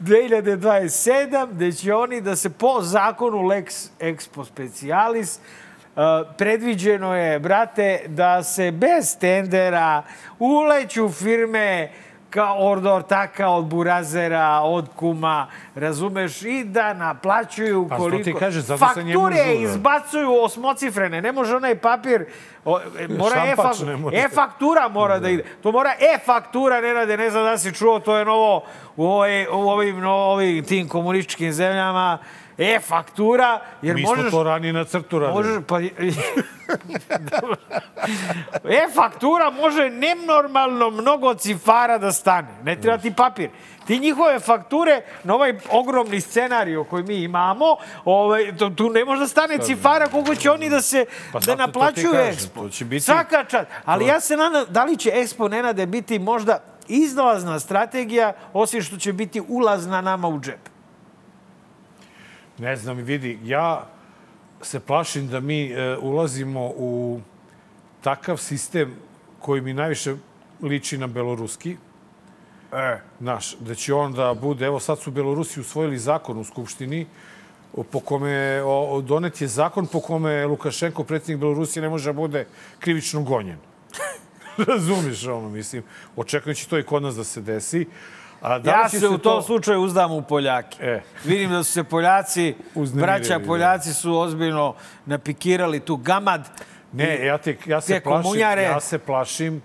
2027, 0.00 1.46
gde 1.52 1.72
će 1.72 1.94
oni 1.94 2.20
da 2.20 2.36
se 2.36 2.50
po 2.50 2.82
zakonu 2.82 3.38
Lex 3.38 3.88
Expo 4.00 4.44
Specialis 4.44 5.38
Uh, 5.96 6.00
predviđeno 6.38 7.14
je, 7.16 7.38
brate, 7.38 8.02
da 8.06 8.42
se 8.42 8.70
bez 8.70 9.18
tendera 9.18 10.02
uleću 10.38 11.08
firme 11.08 11.90
kao 12.34 12.56
od 12.58 12.86
ortaka, 12.86 13.48
od 13.48 13.64
burazera, 13.64 14.60
od 14.62 14.88
kuma, 14.96 15.46
razumeš, 15.74 16.42
i 16.42 16.64
da 16.64 16.94
naplaćuju 16.94 17.86
Pa, 17.88 17.96
koliko... 17.96 18.24
ti 18.24 18.34
kaže, 18.38 18.60
zato 18.60 18.88
se 18.94 19.04
njemu 19.04 19.20
Fakture 19.20 19.44
žure. 19.44 19.56
izbacuju 19.56 20.42
osmocifrene, 20.42 21.22
ne 21.22 21.32
može 21.32 21.56
onaj 21.56 21.74
papir, 21.78 22.24
o, 22.64 22.80
e, 22.98 23.08
mora 23.08 23.34
Šampač 23.34 23.80
e, 23.80 23.84
ne 23.84 23.96
može. 23.96 24.16
e-faktura 24.16 24.88
mora 24.88 25.18
da 25.18 25.30
ide. 25.30 25.44
To 25.62 25.72
mora 25.72 25.92
e-faktura, 26.14 26.80
ne 26.80 26.92
rade, 26.92 27.16
ne 27.16 27.30
znam 27.30 27.44
da 27.44 27.58
si 27.58 27.74
čuo, 27.74 27.98
to 28.00 28.16
je 28.16 28.24
novo 28.24 28.64
u, 28.96 29.04
ovoj, 29.04 29.46
u 29.46 29.68
ovim, 29.68 30.00
no, 30.00 30.12
ovim 30.12 30.64
tim 30.64 30.88
komunističkim 30.88 31.52
zemljama, 31.52 32.18
e-faktura, 32.58 33.60
jer 33.82 33.94
Mi 33.94 34.02
možeš... 34.02 34.20
smo 34.20 34.30
to 34.30 34.42
ranije 34.42 34.72
na 34.72 34.84
crtu 34.84 35.18
radili. 35.18 35.36
Možeš, 35.36 35.62
pa... 35.66 35.80
E-faktura 38.64 39.50
može 39.50 39.90
nenormalno 39.90 40.90
mnogo 40.90 41.34
cifara 41.34 41.98
da 41.98 42.12
stane. 42.12 42.48
Ne 42.64 42.80
treba 42.80 42.98
ti 42.98 43.12
papir. 43.12 43.50
Ti 43.86 43.98
njihove 43.98 44.40
fakture 44.40 45.00
na 45.24 45.34
ovaj 45.34 45.58
ogromni 45.70 46.20
scenarij 46.20 46.84
koji 46.90 47.02
mi 47.04 47.14
imamo, 47.14 47.76
ovaj, 48.04 48.56
to, 48.56 48.70
tu 48.70 48.90
ne 48.90 49.04
može 49.04 49.20
da 49.20 49.28
stane 49.28 49.58
cifara 49.58 50.06
koliko 50.06 50.34
će 50.34 50.50
oni 50.50 50.70
da 50.70 50.82
se 50.82 51.06
Pa 51.32 51.38
da 51.38 51.44
zato 51.44 51.56
to 51.56 51.66
naplaćuju 51.66 52.12
kažem, 52.12 52.34
Expo. 52.34 52.62
to 52.62 52.68
će 52.68 52.84
biti- 52.84 53.00
Svaka 53.00 53.44
čast. 53.44 53.66
Ali 53.84 54.06
ja 54.06 54.20
se 54.20 54.36
nadam, 54.36 54.64
da 54.68 54.84
li 54.84 54.96
će 54.96 55.10
Expo 55.10 55.48
Nenade 55.48 55.86
biti 55.86 56.18
možda 56.18 56.58
izlazna 56.88 57.60
strategija, 57.60 58.32
osim 58.52 58.82
što 58.82 58.96
će 58.96 59.12
biti 59.12 59.42
ulazna 59.48 60.00
nama 60.00 60.28
u 60.28 60.40
džep? 60.40 60.73
Ne 62.58 62.76
znam, 62.76 62.96
vidi, 62.96 63.38
ja 63.44 63.86
se 64.62 64.80
plašim 64.80 65.28
da 65.28 65.40
mi 65.40 65.70
e, 65.70 65.96
ulazimo 65.98 66.72
u 66.76 67.20
takav 68.00 68.36
sistem 68.36 68.94
koji 69.40 69.60
mi 69.60 69.74
najviše 69.74 70.14
liči 70.62 70.98
na 70.98 71.06
beloruski. 71.06 71.76
E. 72.72 73.00
Znaš, 73.20 73.56
da 73.60 73.74
će 73.74 73.94
on 73.94 74.12
da 74.12 74.34
bude, 74.34 74.66
evo 74.66 74.80
sad 74.80 74.98
su 74.98 75.10
Belorusi 75.10 75.60
usvojili 75.60 75.98
zakon 75.98 76.38
u 76.38 76.44
Skupštini, 76.44 77.06
po 77.90 78.00
kome 78.00 78.62
o, 78.64 79.00
donet 79.00 79.40
je 79.40 79.48
zakon 79.48 79.86
po 79.86 80.00
kome 80.00 80.46
Lukašenko, 80.46 81.04
predsjednik 81.04 81.40
Belorusije, 81.40 81.82
ne 81.82 81.88
može 81.88 82.12
da 82.12 82.12
bude 82.12 82.46
krivično 82.78 83.22
gonjen. 83.22 83.58
Razumiješ 84.68 85.26
ono, 85.26 85.48
mislim. 85.48 85.82
Očekujem 86.16 86.54
će 86.54 86.68
to 86.68 86.78
i 86.78 86.82
kod 86.82 87.02
nas 87.02 87.16
da 87.16 87.24
se 87.24 87.40
desi. 87.40 87.86
A 88.44 88.58
da 88.58 88.70
Ja 88.70 88.88
se 88.88 89.08
u 89.08 89.18
to- 89.18 89.18
tom 89.18 89.42
slučaju 89.42 89.80
uzdam 89.80 90.12
u 90.12 90.22
Poljake. 90.22 90.76
E. 90.80 91.00
Vidim 91.24 91.50
da 91.50 91.64
su 91.64 91.72
se 91.72 91.84
Poljaci, 91.84 92.54
braća. 93.00 93.40
Poljaci 93.46 93.94
su 93.94 94.18
ozbiljno 94.18 94.74
napikirali 95.06 95.80
tu 95.80 95.96
gamad. 95.96 96.48
Ne, 96.92 97.24
ja, 97.26 97.38
te, 97.38 97.56
ja, 97.66 97.80
se 97.80 98.00
plašim, 98.00 98.22
komunjare. 98.22 98.62
ja 98.62 98.80
se 98.80 98.98
plašim 98.98 99.62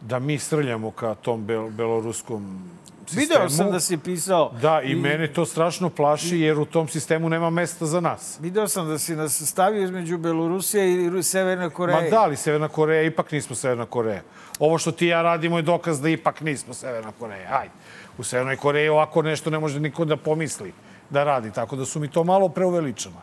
da 0.00 0.18
mi 0.18 0.38
srljamo 0.38 0.90
ka 0.90 1.14
tom 1.14 1.44
bel, 1.46 1.70
beloruskom 1.70 2.70
sistemu. 3.06 3.20
Video 3.20 3.48
sam 3.48 3.72
da 3.72 3.80
si 3.80 3.96
pisao. 3.96 4.52
Da, 4.62 4.82
i, 4.82 4.94
mene 4.94 5.32
to 5.32 5.46
strašno 5.46 5.90
plaši 5.90 6.38
jer 6.38 6.58
u 6.58 6.64
tom 6.64 6.88
sistemu 6.88 7.28
nema 7.28 7.50
mesta 7.50 7.86
za 7.86 8.00
nas. 8.00 8.38
Video 8.40 8.68
sam 8.68 8.88
da 8.88 8.98
si 8.98 9.16
nas 9.16 9.42
stavio 9.42 9.82
između 9.82 10.18
Belorusije 10.18 11.06
i 11.18 11.22
Severne 11.22 11.70
Koreje. 11.70 12.02
Ma 12.02 12.08
da, 12.10 12.20
ali 12.22 12.36
Severna 12.36 12.68
Koreja, 12.68 13.02
ipak 13.02 13.32
nismo 13.32 13.56
Severna 13.56 13.86
Koreja. 13.86 14.22
Ovo 14.58 14.78
što 14.78 14.92
ti 14.92 15.06
i 15.06 15.08
ja 15.08 15.22
radimo 15.22 15.56
je 15.56 15.62
dokaz 15.62 16.00
da 16.00 16.08
ipak 16.08 16.40
nismo 16.40 16.74
Severna 16.74 17.12
Koreja. 17.18 17.58
Ajde. 17.60 17.72
U 18.18 18.22
Severnoj 18.24 18.56
Koreji 18.56 18.88
ovako 18.88 19.22
nešto 19.22 19.50
ne 19.50 19.58
može 19.58 19.80
niko 19.80 20.04
da 20.04 20.16
pomisli 20.16 20.72
da 21.10 21.24
radi, 21.24 21.52
tako 21.52 21.76
da 21.76 21.84
su 21.84 22.00
mi 22.00 22.08
to 22.08 22.24
malo 22.24 22.48
preuveličano. 22.48 23.16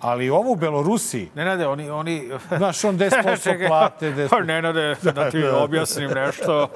Ali 0.00 0.30
ovo 0.30 0.52
u 0.52 0.56
Belorusiji, 0.56 1.28
Nenade, 1.34 1.66
oni... 1.66 1.90
oni... 1.90 2.30
znaš, 2.56 2.84
on 2.84 2.98
10% 2.98 3.42
Čekaj, 3.44 3.66
plate, 3.68 4.12
10%... 4.12 4.28
Pa 4.30 4.40
Nenade, 4.40 4.96
da 5.02 5.30
ti 5.30 5.44
objasnim 5.64 6.10
nešto. 6.10 6.68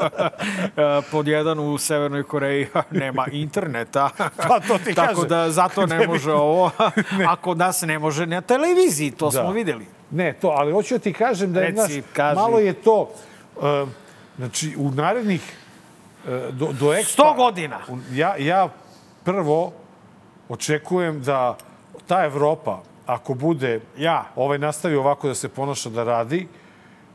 E, 0.77 1.03
Pod 1.11 1.29
jedan 1.29 1.59
u 1.59 1.79
Severnoj 1.79 2.23
Koreji 2.23 2.67
nema 2.91 3.27
interneta. 3.33 4.11
Pa 4.49 4.61
to 4.61 4.79
ti 4.79 4.95
Tako 4.95 5.15
kažem. 5.15 5.29
da 5.29 5.51
zato 5.51 5.87
ne 5.87 6.07
može 6.07 6.33
ovo. 6.33 6.71
A 7.29 7.37
kod 7.37 7.59
nas 7.59 7.83
ne 7.83 7.99
može 7.99 8.27
na 8.27 8.41
televiziji, 8.41 9.11
to 9.11 9.31
Da. 9.31 9.43
smo 9.43 9.53
videli. 9.53 9.87
Ne, 10.11 10.33
to, 10.33 10.49
ali 10.49 10.73
hoću 10.73 10.95
da 10.95 10.99
ti 10.99 11.13
kažem 11.13 11.53
da 11.53 11.61
je, 11.61 11.67
Reci, 11.67 11.93
znaš, 11.93 12.05
kaži. 12.13 12.37
malo 12.37 12.59
je 12.59 12.73
to, 12.73 13.11
uh, 13.57 13.89
znači, 14.37 14.75
u 14.79 14.91
narednih, 14.91 15.53
do, 16.53 16.73
do 16.81 16.93
ekspa... 16.95 17.23
100 17.23 17.37
godina. 17.37 17.81
Ja, 18.13 18.37
ja 18.37 18.69
prvo 19.25 19.73
očekujem 20.49 21.23
da 21.23 21.57
ta 22.07 22.25
Evropa, 22.25 22.79
ako 23.07 23.35
bude 23.35 23.81
Ja. 23.99 24.25
ovaj 24.37 24.59
nastavi 24.59 24.97
ovako 24.97 25.29
da 25.29 25.35
se 25.35 25.49
ponaša 25.49 25.91
da 25.91 26.05
radi, 26.05 26.49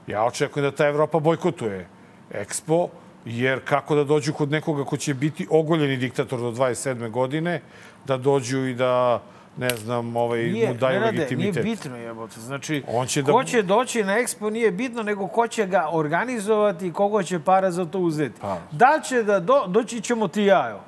ja 0.08 0.24
očekujem 0.26 0.70
da 0.70 0.76
ta 0.76 0.88
Evropa 0.88 1.20
bojkotuje 1.20 1.88
Expo, 2.32 2.88
jer 3.26 3.60
kako 3.66 3.96
da 3.96 4.04
dođu 4.04 4.34
kod 4.34 4.52
nekoga 4.52 4.84
ko 4.84 4.98
će 4.98 5.14
biti 5.14 5.48
ogoljeni 5.50 5.98
diktator 5.98 6.40
do 6.40 6.52
27. 6.52 7.10
godine, 7.12 7.62
da 8.06 8.18
dođu 8.18 8.66
i 8.68 8.74
da, 8.74 9.22
ne 9.58 9.70
znam, 9.72 10.16
ovaj, 10.16 10.40
Nije, 10.42 10.68
mu 10.68 10.74
daju 10.74 10.94
Nenade, 10.94 11.12
nije 11.12 11.22
legitimitet. 11.22 11.64
bitno 11.64 11.98
jebote. 11.98 12.40
Znači, 12.40 12.84
On 12.88 13.08
će 13.08 13.22
da- 13.22 13.32
ko 13.32 13.44
će 13.44 13.62
doći 13.64 14.04
na 14.04 14.14
Expo 14.14 14.50
nije 14.50 14.72
bitno, 14.72 15.04
nego 15.04 15.28
ko 15.28 15.48
će 15.48 15.66
ga 15.66 15.90
organizovati 15.92 16.88
i 16.88 16.94
kogo 16.94 17.24
će 17.24 17.40
para 17.40 17.72
za 17.72 17.86
to 17.86 18.00
uzeti. 18.00 18.42
Pa. 18.42 18.58
Da 18.72 19.02
će 19.02 19.24
da 19.24 19.40
do, 19.40 19.66
doći 19.68 20.02
ćemo 20.02 20.28
ti 20.28 20.44
ja, 20.44 20.70
evo. 20.70 20.80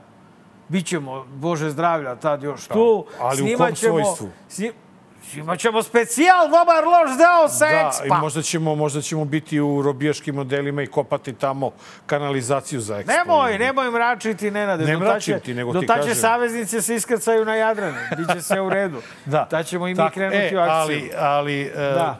Bićemo, 0.67 1.25
Bože 1.25 1.69
zdravlja, 1.69 2.15
tad 2.15 2.43
još 2.43 2.67
tu. 2.67 3.05
Pa, 3.17 3.25
ali 3.25 3.43
u 3.45 3.57
kom 3.57 3.67
ćemo- 3.67 3.75
svojstvu? 3.93 4.29
Snim, 4.49 4.71
Imat 5.35 5.59
ćemo 5.59 5.83
specijal, 5.83 6.45
dobar 6.45 6.83
loš 6.85 7.17
deo 7.17 7.49
sa 7.49 7.65
Da, 7.65 7.91
i 7.97 8.09
Expa. 8.09 8.19
možda 8.19 8.41
ćemo, 8.41 8.75
možda 8.75 9.01
ćemo 9.01 9.25
biti 9.25 9.59
u 9.59 9.81
robijaškim 9.81 10.35
modelima 10.35 10.81
i 10.81 10.87
kopati 10.87 11.33
tamo 11.33 11.71
kanalizaciju 12.05 12.81
za 12.81 12.97
ekspo. 12.97 13.13
Nemoj, 13.13 13.59
nemoj 13.59 13.91
mračiti, 13.91 14.51
Nenade. 14.51 14.85
Ne 14.85 14.97
mračim 14.97 15.39
ti, 15.39 15.53
nego 15.53 15.73
ti 15.73 15.87
kažem. 15.87 16.15
saveznice 16.15 16.81
se 16.81 16.95
iskrcaju 16.95 17.45
na 17.45 17.55
Jadranu. 17.55 17.97
Biće 18.17 18.41
sve 18.41 18.61
u 18.61 18.69
redu. 18.69 19.01
Da. 19.25 19.45
Tad 19.45 19.65
ćemo 19.65 19.87
i 19.87 19.91
mi 19.91 19.97
Tak, 19.97 20.13
krenuti 20.13 20.37
e, 20.47 20.57
u 20.57 20.59
akciju. 20.59 20.71
Ali, 20.71 21.11
ali 21.17 21.61
e, 21.61 21.71
Da. 21.75 22.19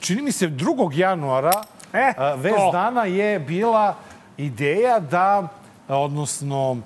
čini 0.00 0.22
mi 0.22 0.32
se 0.32 0.48
2. 0.48 0.66
januara 0.94 1.62
E, 1.92 2.12
a, 2.16 2.34
vez 2.34 2.54
to. 2.54 2.70
dana 2.72 3.04
je 3.04 3.38
bila 3.38 3.96
ideja 4.36 4.98
da, 5.00 5.48
odnosno 5.88 6.76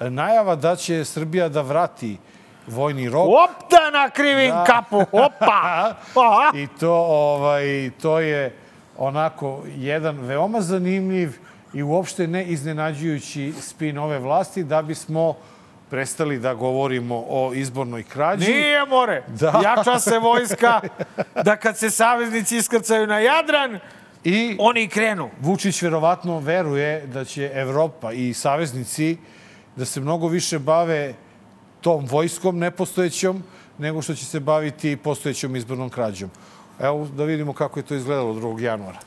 najava 0.00 0.56
da 0.56 0.76
će 0.76 1.04
Srbija 1.04 1.48
da 1.48 1.60
vrati 1.62 2.16
vojni 2.68 3.08
rok. 3.08 3.26
Op 3.28 3.70
da 3.70 3.90
nakrivim 4.00 4.50
Da. 4.50 4.64
kapu, 4.64 5.00
opa! 5.12 5.94
Aha. 6.14 6.50
I 6.62 6.66
to, 6.80 6.92
ovaj, 7.08 7.90
to 8.02 8.20
je 8.20 8.56
onako 8.98 9.62
jedan 9.76 10.18
veoma 10.20 10.60
zanimljiv 10.60 11.32
i 11.74 11.82
uopšte 11.82 12.26
ne 12.26 12.44
iznenađujući 12.44 13.52
spin 13.60 13.98
ove 13.98 14.18
vlasti 14.18 14.64
da 14.64 14.82
bismo 14.82 15.34
prestali 15.90 16.38
da 16.38 16.54
govorimo 16.54 17.24
o 17.28 17.52
izbornoj 17.54 18.02
krađi. 18.02 18.50
Nije 18.52 18.86
more. 18.86 19.22
Da. 19.28 19.60
Jača 19.64 19.98
se 19.98 20.18
vojska 20.18 20.80
da 21.44 21.56
kad 21.56 21.78
se 21.78 21.90
saveznici 21.90 22.56
iskrcaju 22.56 23.06
na 23.06 23.18
Jadran, 23.18 23.78
I 24.24 24.56
oni 24.60 24.88
krenu. 24.88 25.30
Vučić 25.40 25.82
verovatno 25.82 26.38
veruje 26.38 27.06
da 27.06 27.24
će 27.24 27.50
Evropa 27.54 28.12
i 28.12 28.34
saveznici 28.34 29.16
da 29.76 29.84
se 29.84 30.00
mnogo 30.00 30.28
više 30.28 30.58
bave 30.58 31.14
tom 31.80 32.06
vojskom 32.06 32.58
nepostojećom 32.58 33.42
nego 33.78 34.02
što 34.02 34.14
će 34.14 34.24
se 34.24 34.40
baviti 34.40 34.96
postojećom 34.96 35.56
izbornom 35.56 35.90
krađom. 35.90 36.30
Evo 36.80 37.08
da 37.16 37.24
vidimo 37.24 37.52
kako 37.52 37.78
je 37.78 37.86
to 37.86 37.94
izgledalo 37.94 38.34
2. 38.34 38.60
januara. 38.60 38.98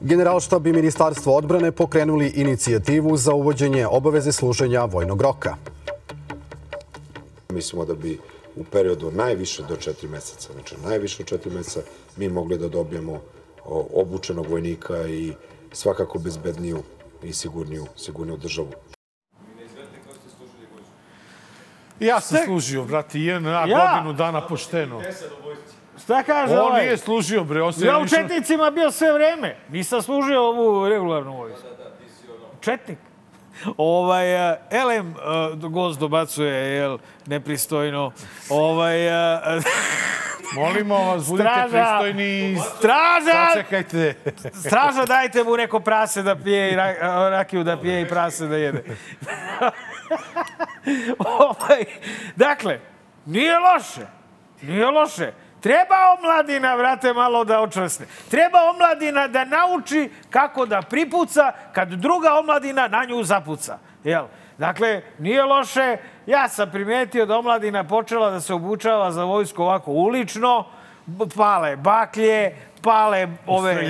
Generalštab 0.00 0.66
i 0.66 0.72
Ministarstvo 0.72 1.36
odbrane 1.36 1.72
pokrenuli 1.72 2.32
inicijativu 2.36 3.16
za 3.16 3.34
uvođenje 3.34 3.86
obaveze 3.86 4.32
služenja 4.32 4.84
vojnog 4.84 5.22
roka. 5.22 5.56
Mislimo 7.50 7.84
da 7.84 7.94
bi 7.94 8.18
u 8.56 8.64
periodu 8.64 9.10
najviše 9.10 9.62
do 9.68 9.76
četiri 9.76 10.08
meseca, 10.08 10.52
znači 10.52 10.74
najviše 10.84 11.22
od 11.22 11.28
četiri 11.28 11.50
meseca, 11.50 11.80
mi 12.16 12.28
mogli 12.28 12.58
da 12.58 12.68
dobijemo 12.68 13.20
obučenog 13.94 14.46
vojnika 14.50 15.06
i 15.06 15.32
svakako 15.72 16.18
bezbedniju 16.18 16.82
i 17.22 17.32
sigurniju, 17.32 17.86
sigurniju 17.96 18.36
državu. 18.36 18.72
Ja 22.00 22.20
sam 22.20 22.38
služio, 22.44 22.84
brate, 22.84 23.20
JNA 23.20 23.64
Ja? 23.68 23.92
godinu 23.94 24.12
dana 24.12 24.46
pošteno. 24.46 25.02
Šta 26.04 26.22
kaže 26.22 26.52
On 26.52 26.58
ovaj? 26.58 26.82
nije 26.84 26.96
služio, 26.96 27.44
bre. 27.44 27.62
On 27.62 27.72
se 27.72 27.86
Ja 27.86 27.98
u 27.98 28.08
Četnicima 28.08 28.70
bio 28.70 28.90
sve 28.90 29.12
vreme. 29.12 29.56
Nisam 29.68 30.02
služio 30.02 30.42
ovu 30.42 30.88
regularnu 30.88 31.36
vojsku. 31.36 31.68
Četnik. 32.60 32.98
Ovaj, 33.76 34.50
uh, 34.50 34.56
Elem, 34.70 35.14
uh, 35.62 35.70
gost 35.70 36.00
dobacuje, 36.00 36.52
jel, 36.52 36.98
nepristojno. 37.26 38.12
Ovaj, 38.50 39.06
uh, 39.06 39.12
Molimo 40.54 40.98
vas, 40.98 41.26
budite 41.28 41.48
Straža! 41.48 41.68
pristojni 41.68 42.56
straža! 42.76 43.46
sačekajte. 43.54 44.14
Straža, 44.54 45.04
dajte 45.04 45.44
mu 45.44 45.56
neko 45.56 45.80
prase 45.80 46.22
da 46.22 46.36
pije 46.36 46.72
i 46.72 46.76
ra, 46.76 46.94
rakiju 47.30 47.64
da 47.64 47.76
pije 47.76 48.02
i 48.02 48.08
prase 48.08 48.46
da 48.46 48.56
jede. 48.56 48.84
ovaj, 51.18 51.84
dakle, 52.36 52.80
nije 53.26 53.58
loše. 53.58 54.06
Nije 54.62 54.86
loše. 54.86 55.32
Treba 55.60 55.94
omladina, 56.18 56.74
vrate, 56.74 57.12
malo 57.12 57.44
da 57.44 57.60
očvrsne. 57.60 58.06
Treba 58.30 58.58
omladina 58.70 59.28
da 59.28 59.44
nauči 59.44 60.10
kako 60.30 60.66
da 60.66 60.82
pripuca 60.82 61.52
kad 61.72 61.88
druga 61.88 62.38
omladina 62.38 62.88
na 62.88 63.04
nju 63.04 63.22
zapuca. 63.22 63.78
Jel? 64.04 64.26
Dakle, 64.58 65.02
nije 65.18 65.44
loše. 65.44 65.96
Ja 66.26 66.48
sam 66.48 66.70
primetio 66.70 67.26
da 67.26 67.38
omladina 67.38 67.84
počela 67.84 68.30
da 68.30 68.40
se 68.40 68.54
obučava 68.54 69.12
za 69.12 69.24
vojsku 69.24 69.62
ovako 69.62 69.90
ulično, 69.90 70.64
pale 71.36 71.76
baklje, 71.76 72.56
pale 72.82 73.28
ove 73.46 73.88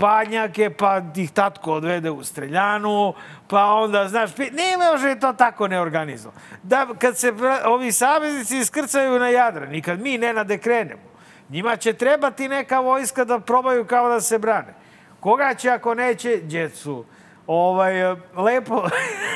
banjake, 0.00 0.70
pa 0.70 1.00
ih 1.16 1.30
tatko 1.30 1.72
odvede 1.72 2.10
u 2.10 2.24
streljanu, 2.24 3.14
pa 3.48 3.64
onda, 3.64 4.08
znaš, 4.08 4.36
ne 4.36 4.76
može 4.92 5.20
to 5.20 5.32
tako 5.32 5.68
neorganizovano. 5.68 6.40
Da, 6.62 6.86
kad 6.98 7.18
se 7.18 7.32
ovi 7.64 7.92
saveznici 7.92 8.58
iskrcaju 8.58 9.18
na 9.18 9.28
Jadran 9.28 9.74
i 9.74 9.82
kad 9.82 10.00
mi 10.00 10.18
nenade 10.18 10.58
krenemo, 10.58 11.02
njima 11.48 11.76
će 11.76 11.92
trebati 11.92 12.48
neka 12.48 12.80
vojska 12.80 13.24
da 13.24 13.40
probaju 13.40 13.84
kao 13.84 14.08
da 14.08 14.20
se 14.20 14.38
brane. 14.38 14.74
Koga 15.20 15.54
će 15.54 15.70
ako 15.70 15.94
neće? 15.94 16.36
Djecu. 16.36 17.04
Ovaj, 17.46 18.12
e, 18.12 18.16
lepo, 18.36 18.88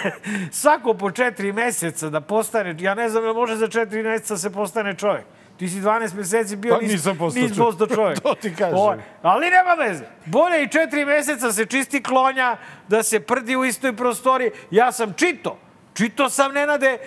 svako 0.61 0.95
po 0.95 1.11
četiri 1.11 1.53
meseca 1.53 2.11
da 2.11 2.21
postane, 2.21 2.77
ja 2.79 2.95
ne 2.95 3.09
znam 3.09 3.25
da 3.25 3.33
može 3.33 3.57
za 3.57 3.69
četiri 3.69 4.03
meseca 4.03 4.37
se 4.37 4.51
postane 4.51 4.95
čovjek. 4.95 5.25
Ti 5.57 5.69
si 5.69 5.81
12 5.81 6.15
meseci 6.15 6.57
bio, 6.57 6.75
Pa 6.75 6.81
nisam 6.81 7.19
postao 7.19 7.41
čovjek. 7.43 7.57
postao 7.59 7.87
čovjek. 7.87 8.21
To 8.23 8.35
ti 8.35 8.55
kažem. 8.55 8.79
Ovaj, 8.79 8.99
ali 9.23 9.47
nema 9.51 9.75
veze. 9.75 10.05
Bolje 10.25 10.63
i 10.63 10.69
četiri 10.69 11.05
meseca 11.05 11.53
se 11.53 11.67
čisti 11.67 12.03
klonja, 12.03 12.57
da 12.89 13.03
se 13.03 13.21
prdi 13.21 13.57
u 13.57 13.65
istoj 13.65 13.97
prostori. 13.97 14.51
Ja 14.71 14.93
sam 14.93 15.13
čito. 15.17 15.59
Čito 15.95 16.29
sam, 16.29 16.53
Nenade, 16.53 16.99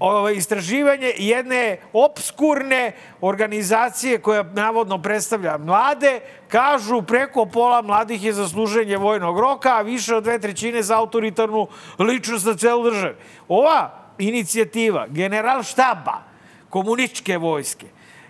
ovaj, 0.00 0.34
istraživanje 0.34 1.12
jedne 1.18 1.78
obskurne 1.92 2.92
organizacije 3.20 4.18
koja 4.18 4.42
navodno 4.42 5.02
predstavlja 5.02 5.58
mlade. 5.58 6.20
Kažu 6.48 7.02
preko 7.02 7.46
pola 7.46 7.82
mladih 7.82 8.24
je 8.24 8.32
za 8.32 8.48
služenje 8.48 8.96
vojnog 8.96 9.40
roka, 9.40 9.76
a 9.76 9.82
više 9.82 10.16
od 10.16 10.22
dve 10.22 10.38
trećine 10.38 10.82
za 10.82 10.98
autoritarnu 10.98 11.66
ličnost 11.98 12.46
na 12.46 12.56
celu 12.56 12.84
državu. 12.84 13.14
Ova 13.48 13.90
inicijativa 14.18 15.06
general 15.08 15.62
štaba 15.62 16.22
komunističke 16.70 17.38
vojske 17.38 17.86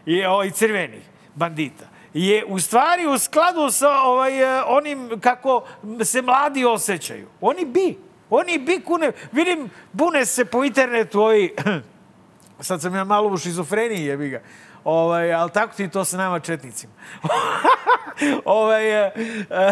i, 0.06 0.24
o, 0.26 0.44
i 0.44 0.50
crvenih 0.50 1.02
bandita 1.34 1.84
je 2.14 2.44
u 2.44 2.58
stvari 2.58 3.06
u 3.06 3.18
skladu 3.18 3.70
sa 3.70 4.00
ovaj, 4.02 4.32
onim 4.66 5.20
kako 5.20 5.64
se 6.04 6.22
mladi 6.22 6.64
osjećaju. 6.64 7.28
Oni 7.40 7.64
bi. 7.64 8.09
Oni 8.30 8.58
bi 8.58 8.80
kune. 8.80 9.12
Vidim, 9.32 9.70
bune 9.92 10.26
se 10.26 10.44
po 10.44 10.64
internetu 10.64 11.20
ovi... 11.20 11.54
Sad 12.60 12.82
sam 12.82 12.94
ja 12.94 13.04
malo 13.04 13.28
u 13.28 13.36
šizofreniji, 13.36 14.04
jebi 14.04 14.28
ga. 14.28 14.40
Ovaj, 14.84 15.32
ali 15.32 15.50
tako 15.50 15.74
ti 15.74 15.90
to 15.90 16.04
sa 16.04 16.16
nama 16.16 16.40
četnicima. 16.40 16.92
ovaj, 18.44 19.06
e, 19.06 19.12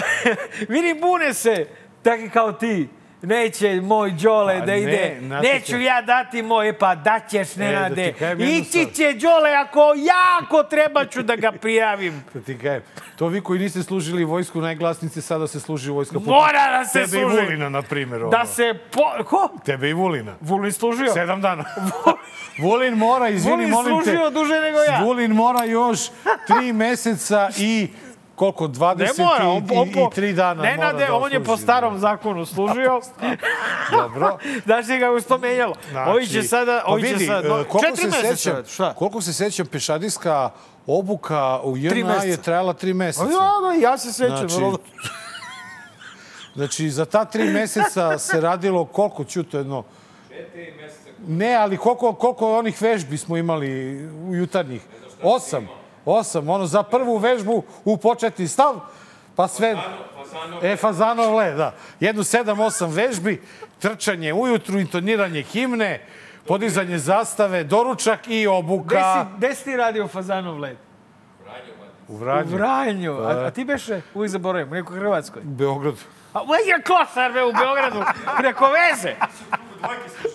vidim, 0.68 1.00
bune 1.00 1.34
se, 1.34 1.66
taki 2.02 2.30
kao 2.30 2.52
ti. 2.52 2.88
Neće 3.22 3.80
moj 3.80 4.10
Đole 4.12 4.54
Pa 4.54 4.60
da 4.60 4.72
ne, 4.72 4.80
ide. 4.80 5.16
znate 5.20 5.48
Neću 5.48 5.72
te- 5.72 5.82
ja 5.82 6.02
dati 6.02 6.42
moje, 6.42 6.72
pa 6.72 6.94
daćeš, 6.94 7.48
da 7.50 7.64
Nenade. 7.64 8.12
kažem 8.12 8.40
jednu 8.40 8.54
Ići 8.56 8.86
će 8.86 9.12
Đole 9.12 9.50
ako 9.52 9.80
jako 9.96 10.62
treba 10.62 11.04
ću 11.04 11.22
da 11.22 11.36
ga 11.36 11.52
prijavim. 11.52 12.24
Da 12.34 12.40
ti 12.40 12.58
kažem, 12.58 12.82
to 13.16 13.26
vi 13.26 13.40
koji 13.40 13.60
niste 13.60 13.82
služili 13.82 14.24
vojsku 14.24 14.60
najglasnice, 14.60 15.20
sada 15.20 15.46
se 15.46 15.60
služi 15.60 15.90
vojska. 15.90 16.18
Mora 16.18 16.78
da 16.78 16.84
se 16.84 16.92
Tebe 16.92 17.08
služi. 17.08 17.36
i 17.36 17.40
Vulina, 17.40 17.68
na 17.68 17.82
primjer. 17.82 18.20
Da 18.22 18.46
se 18.46 18.74
po... 18.90 19.24
Ko? 19.24 19.48
Tebe 19.64 19.90
i 19.90 19.94
Vulina. 19.94 20.34
Vulin 20.40 20.72
služio? 20.72 21.12
Sedam 21.12 21.40
dana. 21.40 21.64
Vulin 22.62 22.94
mora, 22.94 23.28
izvini, 23.28 23.56
Vulin 23.56 23.70
molim 23.70 23.98
te. 23.98 24.04
služio 24.04 24.30
duže 24.30 24.54
nego 24.54 24.78
ja. 24.80 25.00
Vulin 25.02 25.32
mora 25.32 25.64
još 25.64 26.00
tri 26.46 26.72
meseca 26.72 27.48
i 27.58 27.88
koliko, 28.38 28.66
20 28.66 28.98
Ne 28.98 29.24
mora, 29.24 29.48
on, 29.48 29.62
i, 29.64 29.78
on, 29.78 29.88
i, 29.88 29.92
i 29.92 30.14
tri 30.14 30.32
dana 30.32 30.62
Nenade, 30.62 30.92
mora 30.94 31.06
da 31.08 31.14
on 31.16 31.32
je 31.32 31.38
po 31.38 31.42
odsluži. 31.42 31.62
starom 31.62 31.98
zakonu 31.98 32.46
služio. 32.46 33.00
Dobro. 33.92 34.38
Znaš 34.64 34.86
ti 34.86 35.00
kako 35.00 35.20
se 35.20 35.26
to 35.28 35.38
menjalo? 35.38 35.74
ovi 36.06 36.26
će 36.26 36.42
sada... 36.42 36.82
pa 36.86 36.92
Ovi 36.92 37.02
će 37.02 37.08
vidi, 37.08 37.26
sad, 37.26 37.44
e, 37.44 37.48
no, 37.48 37.64
koliko 37.64 37.80
četiri 37.80 38.02
se 38.02 38.08
meseca. 38.08 38.36
sećam, 38.36 38.64
Šta? 38.66 38.94
Koliko 38.94 39.20
se 39.20 39.32
sećam, 39.32 39.66
pešadijska 39.66 40.50
obuka 40.86 41.60
u 41.60 41.76
JNA 41.76 41.88
je 41.88 42.04
meseca. 42.04 42.42
trajala 42.42 42.72
tri 42.72 42.94
meseca. 42.94 43.24
Ja, 43.24 43.28
da, 43.80 43.88
ja 43.88 43.98
se 43.98 44.12
sećam. 44.12 44.48
Znači, 44.48 44.62
Znači, 46.54 46.90
za 46.90 47.04
ta 47.04 47.24
tri 47.24 47.44
meseca 47.44 48.18
se 48.18 48.40
radilo 48.40 48.84
koliko, 48.84 49.24
čuto 49.24 49.58
jedno... 49.58 49.84
Ne, 51.28 51.54
ali 51.54 51.76
koliko, 51.76 52.12
koliko 52.12 52.58
onih 52.58 52.82
vežbi 52.82 53.18
smo 53.18 53.36
imali 53.36 53.68
u 54.20 54.34
jutarnjih? 54.34 54.82
Osam. 55.22 55.68
Osam. 56.04 56.48
Ono, 56.48 56.66
za 56.66 56.82
prvu 56.82 57.16
vežbu 57.18 57.62
u 57.84 57.96
početni 57.96 58.48
stav, 58.48 58.80
pa 59.36 59.48
sve... 59.48 59.76
E, 60.62 60.76
fazanov 60.76 61.34
le, 61.34 61.52
da. 61.52 61.74
Jednu 62.00 62.24
sedam, 62.24 62.60
osam 62.60 62.90
vežbi, 62.90 63.42
trčanje 63.78 64.34
ujutru, 64.34 64.80
intoniranje 64.80 65.42
himne, 65.42 66.00
podizanje 66.46 66.98
zastave, 66.98 67.64
doručak 67.64 68.28
i 68.28 68.46
obuka. 68.46 69.26
si, 69.30 69.36
gde 69.36 69.54
si 69.54 69.64
ti 69.64 69.76
radio 69.76 70.08
Fazanov 70.08 70.58
let? 70.60 70.78
U 72.08 72.14
U 72.14 72.16
Vranju, 72.16 72.56
Vranju. 72.56 73.12
A, 73.12 73.46
a 73.46 73.50
ti 73.50 73.64
beše, 73.64 74.00
uvijek 74.14 74.30
zaboravim, 74.30 74.68
u 74.72 74.74
nekoj 74.74 74.98
Hrvatskoj. 74.98 75.42
u 75.42 75.50
Beogradu. 75.50 75.96
A 76.32 76.42
uvijek 76.42 76.66
je 76.66 76.82
kosar 76.82 77.32
be, 77.32 77.44
u 77.44 77.52
Beogradu, 77.52 78.04
preko 78.38 78.64
veze. 78.66 79.14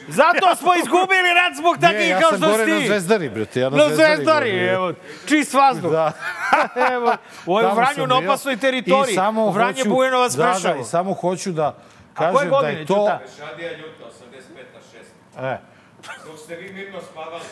Zato 0.10 0.56
smo 0.56 0.76
izgubili 0.76 1.30
rat 1.36 1.54
zbog 1.56 1.76
Ne, 1.76 1.82
takvih 1.82 2.10
ja 2.10 2.20
kao 2.20 2.30
sam 2.30 2.38
što 2.38 2.48
gore 2.48 2.66
si 2.66 2.72
na 2.72 2.80
ti. 2.80 2.88
Zvezdari, 2.88 3.30
brate. 3.30 3.60
Ja 3.60 3.70
na, 3.70 3.78
Na 3.78 3.84
Zvezdari, 3.86 4.26
govorim. 4.52 4.70
evo, 4.70 4.94
čist 5.26 5.54
vazduh. 5.54 5.92
Da. 5.92 6.12
Evo, 6.94 7.16
u 7.46 7.62
Tamo 7.62 7.74
Vranju 7.76 7.96
sam 7.96 8.10
na 8.10 8.18
opasnoj 8.18 8.58
teritoriji. 8.58 9.12
I 9.12 9.16
samo 9.16 9.52
Vranje, 9.52 9.74
hoću- 9.74 9.90
Bujanovac, 9.90 10.34
da, 10.34 10.56
Da, 10.64 10.76
i 10.76 10.84
samo 10.84 11.14
hoću 11.14 11.52
da 11.52 11.66
A 11.66 11.74
kažem 12.16 12.34
koje 12.34 12.46
da 12.46 12.50
godine, 12.52 12.74
je 12.74 12.86
to... 12.86 12.94
Ćuta? 12.96 13.20
Šadija 13.40 13.72
ljuta, 13.72 14.04
85 14.04 14.66
na 14.74 14.80
6. 15.42 15.46
E, 15.46 15.60
Dok 16.26 16.40
ste 16.40 16.56
vi 16.56 16.74
mirno 16.74 17.00
spavali, 17.02 17.44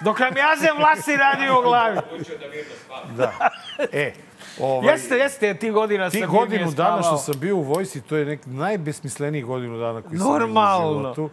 Dok 0.00 0.18
nam 0.18 0.36
jaze 0.36 0.68
vlasi 0.72 1.16
radio 1.16 1.58
u 1.58 1.62
glavi. 1.62 1.98
učio 2.12 2.38
da 2.38 2.46
mirno 2.46 2.72
spava. 2.84 3.04
da. 3.10 3.50
E, 3.92 4.12
ovaj, 4.60 4.92
Jeste, 4.92 5.14
jeste, 5.16 5.54
ti 5.54 5.70
godina 5.70 6.10
ti 6.10 6.20
sam 6.20 6.30
godinu 6.30 6.70
dana 6.70 7.02
što 7.02 7.16
sam 7.18 7.34
bio 7.36 7.56
u 7.56 7.62
vojsi, 7.62 8.00
to 8.00 8.16
je 8.16 8.24
nek 8.24 8.40
najbesmislenijih 8.46 9.44
godinu 9.44 9.78
dana 9.78 10.02
koji 10.02 10.18
sam 10.18 10.26
bio 10.26 10.26
u 10.26 10.38
Normalno. 10.38 10.98
životu. 11.00 11.30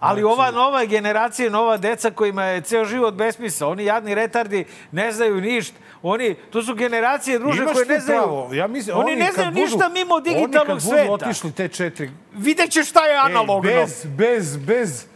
Ali 0.00 0.20
Znači- 0.20 0.32
ova 0.32 0.50
nova 0.52 0.84
generacija, 0.84 1.50
nova 1.50 1.76
deca 1.76 2.10
kojima 2.10 2.44
je 2.44 2.60
ceo 2.60 2.84
život 2.84 3.14
besmisao, 3.14 3.70
oni 3.70 3.84
jadni 3.84 4.14
retardi 4.14 4.64
ne 4.92 5.12
znaju 5.12 5.34
ništa. 5.36 5.74
Oni, 6.02 6.34
to 6.34 6.62
su 6.62 6.74
generacije 6.74 7.38
druže 7.38 7.62
Imaš 7.62 7.72
koje 7.72 7.86
ne 7.86 8.00
znaju. 8.00 8.20
pravo. 8.20 8.48
Ja 8.52 8.66
mislim, 8.66 8.96
oni, 8.98 9.16
ne 9.16 9.26
kad 9.26 9.34
znaju 9.34 9.50
budu- 9.50 9.60
ništa 9.60 9.88
mimo 9.88 10.20
digitalnog 10.20 10.54
Oni 10.60 10.66
kad 10.70 10.82
sveta. 10.82 11.02
budu 11.04 11.24
otišli 11.24 11.52
te 11.52 11.68
četiri... 11.68 12.10
Vidjet 12.32 12.70
će 12.70 12.82
šta 12.82 13.00
je 13.00 13.16
analogno. 13.18 13.70
Ej, 13.70 13.76
bez, 13.76 14.06
bez, 14.06 14.56
bez 14.56 15.06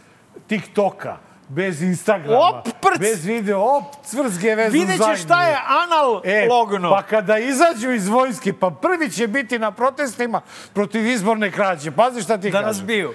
TikToka, 0.47 1.17
bez 1.49 1.81
Instagrama, 1.81 2.37
Op, 2.39 2.63
prc. 2.81 2.99
bez 2.99 3.25
video, 3.25 3.59
op, 3.59 3.83
cvrzge 4.03 4.55
vezan 4.55 4.71
Vidjet 4.71 4.97
će 4.99 5.15
šta 5.17 5.43
je 5.43 5.53
E, 5.53 5.57
analogno. 5.83 6.89
pa 6.91 7.01
kada 7.01 7.37
izađu 7.37 7.91
iz 7.91 8.07
vojske, 8.07 8.53
pa 8.53 8.69
prvi 8.71 9.09
će 9.09 9.27
biti 9.27 9.59
na 9.59 9.71
protestima 9.71 10.41
protiv 10.73 11.07
izborne 11.07 11.51
krađe. 11.51 11.91
Pazi 11.91 12.21
šta 12.21 12.37
ti 12.37 12.49
da 12.49 12.51
kažem. 12.51 12.67
nas 12.67 12.83
biju. 12.83 13.13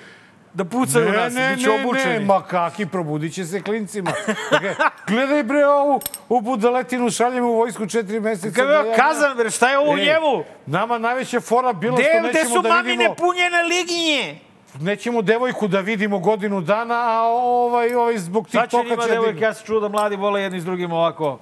Da 0.55 0.65
pucaju 0.65 1.05
Ne, 1.07 1.17
nas, 1.17 1.35
ne, 1.35 1.49
bit 1.51 1.65
će 1.65 1.71
ne, 1.71 1.81
obučeni. 1.81 2.13
ne, 2.13 2.21
ma 2.21 2.43
kaki, 2.43 2.87
probudit 2.87 3.35
će 3.35 3.45
se 3.45 3.63
klincima. 3.63 4.13
Dakle, 4.51 4.75
gledaj 5.07 5.43
bre 5.43 5.67
ovu, 5.67 6.01
u 6.29 6.41
budaletinu 6.41 7.11
šaljemo 7.11 7.49
u 7.49 7.57
vojsku 7.57 7.87
četiri 7.87 8.21
meseca. 8.21 8.55
Kako 8.57 8.69
da 8.69 8.75
je 8.75 8.97
kazan, 8.97 9.37
bre, 9.37 9.51
šta 9.51 9.71
je 9.71 9.79
ovo 9.79 9.93
u 9.93 9.99
Ej, 9.99 10.05
njemu? 10.05 10.45
Nama 10.67 10.99
najveća 10.99 11.41
fora 11.41 11.73
bilo 11.73 11.97
Gde, 11.97 12.05
što 12.05 12.19
gde 12.21 12.29
nećemo 12.29 12.55
su 12.57 12.63
da 12.63 12.69
mamine 12.69 12.91
vidimo... 12.93 13.15
punjene 13.15 13.63
liginje? 13.63 14.39
Nećemo 14.81 15.23
devojku 15.23 15.69
da 15.69 15.81
vidimo 15.81 16.19
godinu 16.19 16.61
dana, 16.61 16.95
a 16.95 17.23
ovaj, 17.23 17.95
ovaj 17.95 18.19
zbog 18.19 18.49
Šta 18.49 18.59
će 18.59 18.63
TikToka 18.63 18.85
njima 18.85 19.03
će... 19.03 19.09
devojke? 19.09 19.41
da- 19.41 19.47
Ja 19.47 19.55
sam 19.55 19.67
čuo 19.67 19.81
da 19.81 19.89
mladi 19.89 20.17
vole 20.17 20.43
jedni 20.43 20.61
s 20.61 20.65
drugim 20.65 20.93
ovako. 20.93 21.39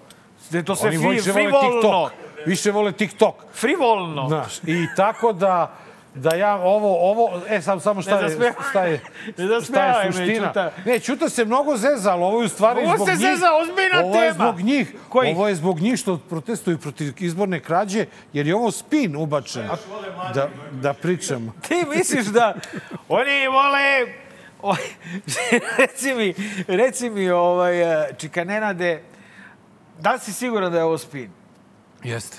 Da 0.50 0.62
to 0.62 0.76
sve 0.76 0.88
Oni 0.88 0.98
fri, 0.98 1.08
više 1.08 1.32
vole 1.32 1.42
frivolno. 1.42 1.70
TikTok. 1.72 2.12
Više 2.46 2.70
vole 2.70 2.92
TikTok. 2.92 3.34
Frivolno. 3.52 4.28
Znaš, 4.28 4.58
i 4.58 4.86
tako 4.96 5.32
da 5.32 5.72
da 6.14 6.35
ja 6.35 6.55
ovo, 6.57 7.11
ovo, 7.11 7.40
e 7.48 7.62
sam 7.62 7.81
samo 7.81 8.03
šta 8.03 8.18
je, 8.20 8.31
šta 8.70 8.85
je, 8.85 9.01
Ne 9.38 9.61
šta 9.64 10.03
je 10.03 10.12
suština. 10.12 10.48
Ćuta. 10.48 10.72
Ne, 10.85 10.98
Čuta 10.98 11.29
se 11.29 11.44
mnogo 11.44 11.77
zeza, 11.77 12.12
ali 12.12 12.22
ovo 12.22 12.40
je 12.40 12.46
u 12.46 12.48
stvari 12.48 12.81
Ovo 12.85 12.96
zbog 12.96 13.09
se 13.09 13.12
njih. 13.14 13.20
zeza, 13.20 13.46
ozbiljna 13.62 14.01
Ovo 14.05 14.22
je 14.22 14.33
tema. 14.33 14.44
zbog 14.44 14.61
njih. 14.61 14.94
Koji? 15.09 15.35
Ovo 15.35 15.48
je 15.48 15.55
zbog 15.55 15.81
njih 15.81 15.98
što 15.98 16.16
protestuju 16.18 16.79
protiv 16.79 17.14
izborne 17.18 17.61
krađe, 17.61 18.07
jer 18.33 18.46
je 18.46 18.55
ovo 18.55 18.70
spin 18.70 19.16
ubačen. 19.16 19.68
Da, 20.35 20.48
da 20.72 20.92
pričam. 20.92 21.55
Ti 21.68 21.85
misliš 21.96 22.27
da 22.27 22.55
oni 23.09 23.48
vole... 23.48 24.07
O, 24.62 24.75
reci 25.79 26.14
mi, 26.14 26.35
reci 26.68 27.11
mi, 27.11 27.31
ovaj, 27.31 28.03
eh, 28.03 28.09
Čika 28.18 28.44
Nenade, 28.44 29.03
da 30.01 30.12
li 30.12 30.18
si 30.20 30.33
siguran 30.33 30.72
da 30.72 30.79
je 30.79 30.85
ovo 30.85 30.98
spin? 30.98 31.31
Jeste. 32.03 32.37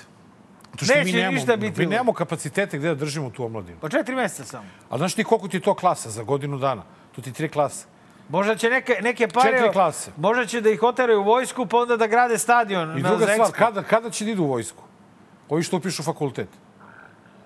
To 0.76 0.84
što 0.84 0.94
Neće 0.94 1.04
mi 1.04 1.12
nemamo, 1.12 1.34
ništa 1.34 1.56
biti 1.56 1.80
Mi 1.80 1.86
nemamo 1.86 2.12
kapacitete 2.12 2.78
gde 2.78 2.88
da 2.88 2.94
držimo 2.94 3.30
tu 3.30 3.44
omladinu. 3.44 3.78
Pa 3.80 3.88
četiri 3.88 4.14
mjeseca 4.14 4.44
samo. 4.44 4.64
A 4.90 4.98
znaš 4.98 5.14
ti 5.14 5.24
koliko 5.24 5.48
ti 5.48 5.60
to 5.60 5.74
klasa 5.74 6.10
za 6.10 6.22
godinu 6.22 6.58
dana? 6.58 6.82
To 7.14 7.22
ti 7.22 7.32
tri 7.32 7.48
klase. 7.48 7.86
Možda 8.28 8.56
će 8.56 8.70
neke, 8.70 8.98
neke 9.02 9.28
pare... 9.28 9.50
Četiri 9.50 9.72
klase. 9.72 10.10
Možda 10.16 10.46
će 10.46 10.60
da 10.60 10.70
ih 10.70 10.82
oteraju 10.82 11.20
u 11.20 11.24
vojsku, 11.24 11.66
pa 11.66 11.76
onda 11.76 11.96
da 11.96 12.06
grade 12.06 12.38
stadion 12.38 12.98
I 12.98 13.02
na 13.02 13.08
druga 13.08 13.26
stvar, 13.26 13.48
Zexpo. 13.48 13.52
kada, 13.52 13.82
kada 13.82 14.10
će 14.10 14.24
da 14.24 14.30
idu 14.30 14.42
u 14.42 14.46
vojsku? 14.46 14.82
Ovi 15.48 15.62
što 15.62 15.76
upišu 15.76 16.02
fakultet. 16.02 16.48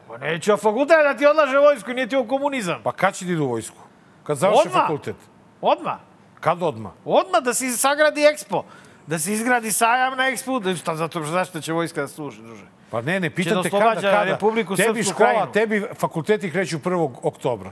Pa 0.09 0.19
neće 0.19 0.57
fakultet 0.57 0.97
da 1.05 1.17
ti 1.17 1.27
odlaže 1.27 1.59
vojsku, 1.59 1.93
nije 1.93 2.09
ti 2.09 2.17
u 2.17 2.29
komunizam. 2.29 2.81
Pa 2.85 2.93
kad 2.93 3.15
će 3.15 3.25
da 3.25 3.33
idu 3.33 3.45
u 3.45 3.49
vojsku? 3.49 3.79
Kad 4.25 4.37
završe 4.39 4.61
Odmah. 4.61 4.83
fakultet? 4.83 5.17
Odmah. 5.61 5.99
Kad 6.41 6.63
odmah? 6.63 6.93
Odmah 7.05 7.43
da 7.43 7.55
se 7.55 7.71
sagradi 7.71 8.25
ekspo. 8.25 8.65
Da 9.07 9.19
se 9.19 9.33
izgradi 9.33 9.73
sajam 9.73 10.17
na 10.17 10.29
ekspo. 10.29 10.59
Da, 10.61 10.77
šta, 10.77 10.97
zato 10.97 11.23
što 11.23 11.33
zašto 11.33 11.61
će 11.61 11.73
vojska 11.73 12.01
da 12.01 12.09
služi, 12.09 12.43
druže? 12.43 12.65
Pa 12.91 13.03
ne, 13.03 13.21
ne, 13.21 13.29
da 13.29 13.35
pitam 13.35 13.63
te 13.63 13.71
kada, 13.71 14.01
kada. 14.01 14.25
Republiku 14.25 14.77
tebi 14.77 15.03
škola, 15.05 15.17
krajinu. 15.31 15.53
tebi 15.53 15.83
fakulteti 15.95 16.51
kreću 16.51 16.79
1. 16.79 17.11
oktobra. 17.23 17.71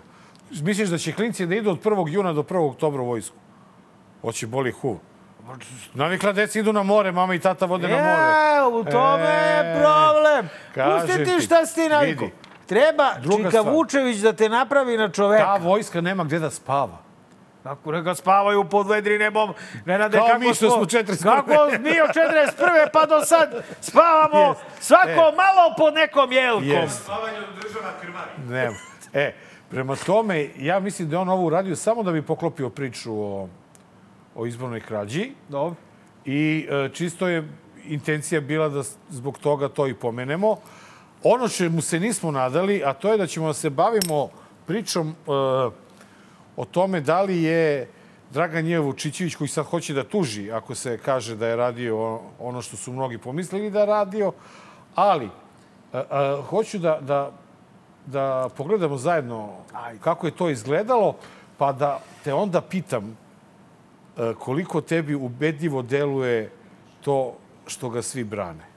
Misliš 0.62 0.88
da 0.88 0.98
će 0.98 1.12
klinci 1.12 1.46
da 1.46 1.54
idu 1.54 1.70
od 1.70 1.82
1. 1.84 2.08
juna 2.08 2.32
do 2.32 2.42
1. 2.42 2.70
oktobra 2.70 3.02
u 3.02 3.06
vojsku? 3.06 3.36
Hoće 4.22 4.46
boli 4.46 4.70
hu. 4.72 4.98
Navikla 5.94 6.32
deca 6.32 6.58
idu 6.58 6.72
na 6.72 6.82
more, 6.82 7.12
mama 7.12 7.34
i 7.34 7.38
tata 7.38 7.66
vode 7.66 7.88
na 7.88 7.96
more. 7.96 8.06
E, 8.06 8.80
u 8.80 8.84
tome 8.84 9.24
je 9.24 9.60
E, 9.60 9.80
problem. 9.80 10.48
kažem 10.74 11.06
Pusti 11.08 11.24
ti 11.24 11.40
šta 11.46 11.66
si 11.66 11.74
ti 11.74 11.88
naviku. 11.88 12.24
Treba 12.66 13.14
Druga 13.22 13.36
Čika 13.36 13.50
stvar. 13.50 13.74
Vučević 13.74 14.16
da 14.18 14.32
te 14.32 14.48
napravi 14.48 14.96
na 14.96 15.08
čoveka. 15.08 15.44
Ta 15.44 15.56
vojska 15.56 16.00
nema 16.00 16.24
gde 16.24 16.38
da 16.38 16.50
spava. 16.50 16.98
Kako 17.66 17.92
neka 17.92 18.14
spavaju 18.14 18.64
pod 18.64 18.88
vedri 18.88 19.18
nebom. 19.18 19.54
Ne 19.84 19.98
rade 19.98 20.18
Kao 20.18 20.26
kako 20.26 20.38
mi 20.38 20.54
što 20.54 20.70
smo 20.70 20.84
41.. 20.84 21.22
Kako 21.22 21.82
mi 21.82 22.00
od 22.00 22.10
41. 22.10 22.88
pa 22.92 23.06
do 23.06 23.20
sad 23.20 23.64
spavamo 23.80 24.48
Jest. 24.48 24.86
svako 24.86 25.10
E. 25.10 25.36
malo 25.36 25.74
pod 25.76 25.94
nekom 25.94 26.32
jelkom. 26.32 26.68
Jest. 26.68 27.02
Spavanje 27.02 27.38
od 27.38 27.62
država 27.62 27.90
krvari. 28.00 28.30
Nema. 28.48 28.76
E, 29.12 29.34
prema 29.70 29.96
tome, 29.96 30.48
ja 30.58 30.80
mislim 30.80 31.08
da 31.08 31.16
je 31.16 31.20
on 31.20 31.28
ovo 31.28 31.46
uradio 31.46 31.76
samo 31.76 32.02
da 32.02 32.12
bi 32.12 32.22
poklopio 32.22 32.70
priču 32.70 33.22
o, 33.22 33.48
o 34.34 34.46
izbornoj 34.46 34.80
krađi. 34.80 35.32
Dobro. 35.48 35.74
I 36.24 36.68
e, 36.70 36.88
čisto 36.92 37.28
je 37.28 37.48
intencija 37.84 38.40
bila 38.40 38.68
da 38.68 38.82
zbog 39.08 39.38
toga 39.38 39.68
to 39.68 39.86
i 39.86 39.94
pomenemo. 39.94 40.56
Ono 41.22 41.48
čemu 41.48 41.80
se 41.80 42.00
nismo 42.00 42.30
nadali, 42.30 42.82
a 42.84 42.92
to 42.92 43.12
je 43.12 43.18
da 43.18 43.26
ćemo 43.26 43.46
da 43.46 43.54
se 43.54 43.70
bavimo 43.70 44.28
pričom 44.66 45.08
e, 45.08 45.85
o 46.56 46.64
tome 46.64 47.00
da 47.00 47.22
li 47.22 47.42
je 47.42 47.88
Dragan 48.30 48.66
Jevo 48.66 48.86
Vučićević, 48.86 49.34
koji 49.34 49.48
sad 49.48 49.64
hoće 49.64 49.94
da 49.94 50.04
tuži 50.04 50.52
ako 50.52 50.74
se 50.74 50.98
kaže 50.98 51.36
da 51.36 51.46
je 51.48 51.56
radio 51.56 52.20
ono 52.38 52.62
što 52.62 52.76
su 52.76 52.92
mnogi 52.92 53.18
pomislili 53.18 53.70
da 53.70 53.80
je 53.80 53.86
radio, 53.86 54.32
ali 54.94 55.26
e, 55.26 55.98
e, 55.98 56.02
hoću 56.50 56.78
da, 56.78 56.98
da, 57.00 57.32
da 58.06 58.48
pogledamo 58.56 58.96
zajedno 58.96 59.52
kako 60.00 60.26
je 60.26 60.36
to 60.36 60.50
izgledalo, 60.50 61.14
pa 61.58 61.72
da 61.72 62.00
te 62.24 62.34
onda 62.34 62.60
pitam 62.60 63.16
e, 64.16 64.34
koliko 64.38 64.80
tebi 64.80 65.14
ubedljivo 65.14 65.82
deluje 65.82 66.50
to 67.00 67.34
što 67.66 67.88
ga 67.88 68.02
svi 68.02 68.24
brane. 68.24 68.76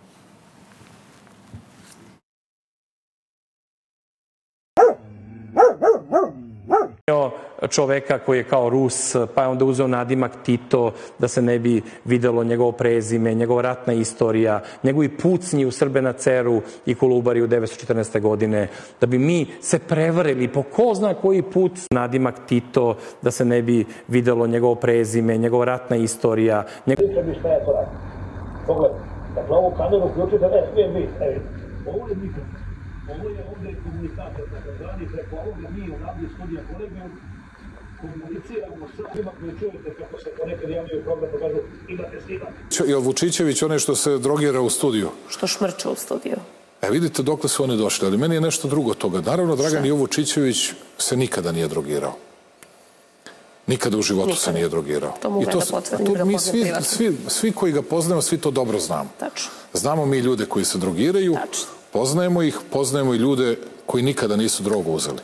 Čoveka 7.68 8.20
koji 8.20 8.38
je 8.38 8.44
kao 8.44 8.70
Rus, 8.70 9.16
pa 9.36 9.42
je 9.42 9.48
onda 9.48 9.66
uzeo 9.66 9.88
nadimak 9.88 10.32
Tito 10.44 10.94
da 11.20 11.28
se 11.28 11.42
ne 11.42 11.60
bi 11.60 11.82
videlo 12.06 12.44
njegovo 12.44 12.72
prezime, 12.72 13.34
njegova 13.34 13.62
ratna 13.62 13.94
istorija, 13.94 14.62
njegovi 14.84 15.18
pucnji 15.18 15.66
u 15.66 15.72
Srbe 15.72 16.02
na 16.02 16.14
Ceru 16.14 16.62
i 16.86 16.96
Kolubari 16.96 17.42
u 17.42 17.48
1914. 17.48 18.22
godine, 18.22 18.68
da 19.02 19.08
bi 19.08 19.18
mi 19.20 19.48
se 19.62 19.80
prevarili 19.80 20.48
po 20.48 20.64
ko 20.64 20.94
zna 20.94 21.14
koji 21.14 21.42
put 21.42 21.72
nadimak 21.92 22.36
Tito 22.48 22.98
da 23.22 23.32
se 23.32 23.46
ne 23.46 23.62
bi 23.62 23.86
videlo 24.08 24.48
njegovo 24.48 24.76
prezime, 24.76 25.38
njegova 25.38 25.66
ratna 25.66 25.96
istorija, 25.96 26.66
njegov... 26.86 27.06
Priča 27.08 27.40
šta 27.40 27.48
ja 27.48 27.66
to 27.66 27.72
radim. 27.72 27.94
Pogledaj. 28.68 29.00
Dakle, 29.36 29.56
ovu 29.58 29.72
kameru 29.78 30.06
uključite, 30.06 30.46
ne 30.56 30.62
smije 30.72 30.88
biti. 30.88 31.14
Evo, 31.26 31.40
ovo 31.88 32.08
je 32.10 32.16
mikrofon. 32.16 32.60
Ovo 33.14 33.30
je 33.30 33.42
ovde 33.52 33.70
komunikator, 33.84 34.46
takozvani, 34.54 35.06
preko 35.14 35.36
ovoga 35.42 35.68
mi 35.76 35.84
u 35.94 35.96
Rabli 36.04 36.28
studija 36.36 36.62
kolegijum 36.72 37.12
komuniciramo 38.02 38.88
s 38.88 39.14
svima 39.14 39.32
koji 39.32 39.52
čujete 39.60 39.94
kako 40.00 40.20
se 40.20 40.30
ponekad 40.38 40.70
javljaju 40.70 41.04
program, 41.04 41.30
pa 41.34 41.40
kažu 41.40 41.58
imate 41.90 42.18
snimak. 42.26 42.50
Jel 42.88 43.00
Vučićević 43.00 43.62
onaj 43.62 43.80
što 43.80 43.96
se 43.96 44.18
drogira 44.18 44.62
u 44.62 44.70
studiju? 44.70 45.10
što 45.30 45.48
šmrče 45.48 45.90
u 45.90 45.96
studiju. 45.96 46.38
E, 46.82 46.90
vidite 46.90 47.24
dokle 47.24 47.50
su 47.50 47.64
oni 47.64 47.78
došli, 47.78 48.08
ali 48.08 48.18
meni 48.18 48.36
je 48.36 48.42
nešto 48.42 48.68
drugo 48.68 48.92
od 48.92 48.98
toga. 48.98 49.22
Naravno, 49.22 49.56
Dragan 49.56 49.86
Jovo 49.86 50.00
Vučićević 50.00 50.72
se 50.98 51.18
nikada 51.18 51.52
nije 51.52 51.68
drogirao. 51.68 52.16
Nikada 53.68 53.98
u 53.98 54.02
životu 54.02 54.30
se 54.30 54.40
Nikada. 54.40 54.52
nije 54.54 54.70
drogirao. 54.70 55.14
To 55.22 55.30
mogu 55.30 55.44
I 55.44 55.48
ja 55.48 55.54
da 55.54 55.62
s- 55.62 55.72
potvrdim, 55.72 56.06
to 56.08 56.14
da 56.14 56.26
mi 56.26 56.40
svi, 56.40 56.72
svi, 56.82 57.18
svi 57.28 57.52
koji 57.52 57.74
ga 57.74 57.82
poznajemo, 57.82 58.22
svi 58.22 58.38
to 58.38 58.52
dobro 58.52 58.80
znamo. 58.80 59.10
Tačno. 59.20 59.52
Znamo 59.74 60.06
mi 60.06 60.18
ljude 60.20 60.46
koji 60.46 60.66
se 60.66 60.78
drogiraju, 60.78 61.34
Tačno. 61.36 61.66
poznajemo 61.94 62.42
ih, 62.44 62.58
poznajemo 62.72 63.14
i 63.14 63.18
ljude 63.18 63.58
koji 63.86 64.04
nikada 64.04 64.36
nisu 64.36 64.64
drogu 64.64 64.92
uzeli. 64.92 65.20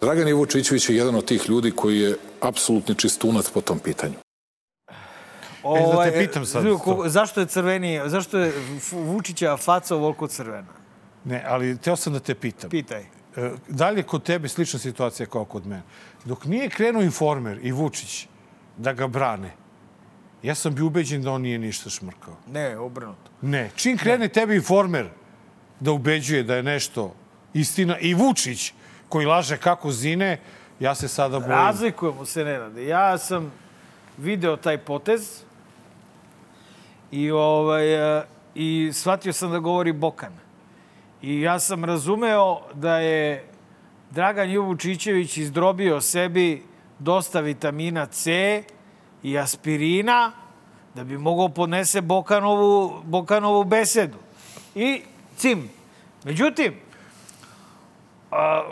Dragan 0.00 0.28
Jovo 0.28 0.40
Vučićević 0.40 0.88
je 0.88 0.96
jedan 0.96 1.14
od 1.14 1.24
tih 1.24 1.48
ljudi 1.48 1.70
koji 1.70 2.00
je 2.00 2.16
apsolutni 2.40 2.94
čistunac 2.94 3.50
po 3.50 3.60
tom 3.60 3.78
pitanju. 3.78 4.14
E, 5.78 5.92
da 5.92 6.04
te 6.04 6.18
pitam 6.18 6.46
sad 6.46 6.64
ko- 6.84 7.08
Zašto 7.08 7.40
je 7.40 7.46
crveni, 7.46 8.00
zašto 8.06 8.38
je 8.38 8.52
Vučića 8.92 9.56
faca 9.56 9.96
ovoliko 9.96 10.26
crvena? 10.26 10.72
Ne, 11.24 11.44
ali 11.46 11.78
teo 11.78 11.96
sam 11.96 12.12
da 12.12 12.20
te 12.20 12.34
pitam. 12.34 12.70
Pitaj. 12.70 13.00
E, 13.36 13.50
Da 13.68 13.90
li 13.90 14.00
je 14.00 14.04
kod 14.04 14.22
tebe 14.22 14.48
slična 14.48 14.78
situacija 14.78 15.26
kao 15.26 15.44
kod 15.44 15.66
mene? 15.66 15.82
Dok 16.24 16.44
nije 16.44 16.68
krenuo 16.68 17.02
informer 17.02 17.58
i 17.62 17.72
Vučić 17.72 18.26
da 18.76 18.92
ga 18.92 19.06
brane, 19.06 19.52
ja 20.42 20.54
sam 20.54 20.74
bio 20.74 20.86
ubeđen 20.86 21.22
da 21.22 21.30
on 21.32 21.42
nije 21.42 21.58
ništa 21.58 21.90
šmrkao. 21.90 22.36
Ne, 22.46 22.78
obrnuto. 22.78 23.30
Ne. 23.42 23.70
Čim 23.76 23.98
krene 23.98 24.28
tebi 24.28 24.54
informer 24.56 25.08
da 25.80 25.92
ubeđuje 25.92 26.42
da 26.42 26.54
je 26.54 26.62
nešto 26.62 27.14
istina 27.54 27.98
i 27.98 28.14
Vučić 28.14 28.72
koji 29.08 29.26
laže 29.26 29.56
kako 29.56 29.90
zine, 29.90 30.40
ja 30.80 30.94
se 30.94 31.08
sada 31.08 31.38
bojim. 31.38 31.52
Razlikujemo 31.52 32.24
se, 32.24 32.44
Nenade. 32.44 32.86
Ja 32.86 33.18
sam 33.18 33.52
video 34.16 34.56
taj 34.56 34.78
potez 34.78 35.42
i, 37.10 37.30
ovaj, 37.30 38.18
e, 38.18 38.24
i 38.54 38.90
shvatio 38.92 39.32
sam 39.32 39.50
da 39.50 39.58
govori 39.58 39.92
Bokan. 39.92 40.32
I 41.22 41.40
ja 41.40 41.58
sam 41.58 41.84
razumeo 41.84 42.60
da 42.74 42.98
je 42.98 43.44
Dragan 44.10 44.50
Juvučićević 44.50 45.36
izdrobio 45.36 46.00
sebi 46.00 46.62
dosta 46.98 47.40
vitamina 47.40 48.06
C 48.06 48.62
i 49.22 49.38
aspirina 49.38 50.32
da 50.94 51.04
bi 51.04 51.18
mogao 51.18 51.48
podnese 51.48 52.00
Bokanovu, 52.00 53.02
Bokanovu 53.04 53.64
besedu. 53.64 54.18
I 54.74 55.02
cim. 55.36 55.70
Međutim, 56.24 56.74
a, 58.30 58.62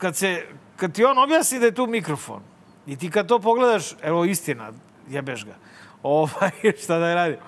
kad, 0.00 0.16
se, 0.16 0.42
kad 0.76 0.92
ti 0.92 1.04
on 1.04 1.18
objasni 1.18 1.58
da 1.58 1.66
je 1.66 1.74
tu 1.74 1.86
mikrofon 1.86 2.42
i 2.86 2.96
ti 2.96 3.10
kad 3.10 3.26
to 3.26 3.38
pogledaš, 3.38 3.92
evo 4.02 4.24
istina, 4.24 4.72
jebeš 5.08 5.44
ga, 5.44 5.54
ovaj, 6.02 6.50
šta 6.82 6.98
da 6.98 7.14
radim, 7.14 7.38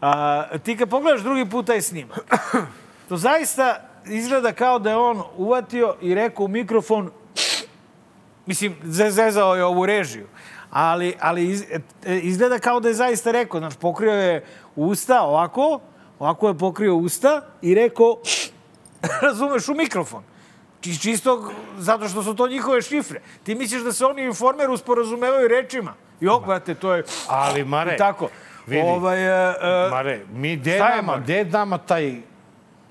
a, 0.00 0.44
ti 0.58 0.76
kad 0.76 0.90
pogledaš 0.90 1.22
drugi 1.22 1.50
put 1.50 1.66
taj 1.66 1.82
snimak, 1.82 2.20
to 3.08 3.16
zaista 3.16 3.80
izgleda 4.06 4.52
kao 4.52 4.78
da 4.78 4.90
je 4.90 4.96
on 4.96 5.22
uvatio 5.36 5.96
i 6.00 6.14
rekao 6.14 6.44
u 6.44 6.48
mikrofon, 6.48 7.10
mislim, 8.46 8.76
zezao 8.84 9.56
je 9.56 9.64
ovu 9.64 9.86
režiju, 9.86 10.26
ali, 10.70 11.14
ali 11.20 11.48
iz, 11.48 11.64
e, 12.04 12.18
izgleda 12.18 12.58
kao 12.58 12.80
da 12.80 12.88
je 12.88 12.94
zaista 12.94 13.30
rekao, 13.30 13.60
znači 13.60 13.78
pokrio 13.78 14.12
je 14.12 14.44
usta 14.76 15.22
ovako, 15.22 15.80
ovako 16.18 16.48
je 16.48 16.58
pokrio 16.58 16.96
usta 16.96 17.42
i 17.62 17.74
rekao, 17.74 18.18
razumeš, 19.22 19.68
u 19.68 19.74
mikrofon. 19.74 20.33
Či- 20.84 21.00
Čisto 21.00 21.50
zato 21.76 22.08
što 22.08 22.22
su 22.22 22.34
to 22.34 22.48
njihove 22.48 22.82
šifre. 22.82 23.20
Ti 23.42 23.54
misliš 23.54 23.82
da 23.82 23.92
se 23.92 24.04
oni 24.06 24.22
u 24.22 24.26
informeru 24.26 24.76
sporazumevaju 24.76 25.48
rečima? 25.48 25.94
Jo, 26.20 26.40
brate, 26.40 26.74
to 26.74 26.94
je... 26.94 27.04
Ali, 27.28 27.64
Mare, 27.64 27.96
tako. 27.96 28.28
vidi. 28.66 28.82
Ovaj, 28.82 29.18
e, 29.18 29.54
e, 29.86 29.90
Mare, 29.90 30.20
mi, 30.30 30.56
gde 30.56 30.70
Šta 30.72 30.86
je, 30.86 30.96
nama, 30.96 31.02
Mare? 31.04 31.22
gde 31.22 31.44
nama 31.46 31.78
taj, 31.78 32.14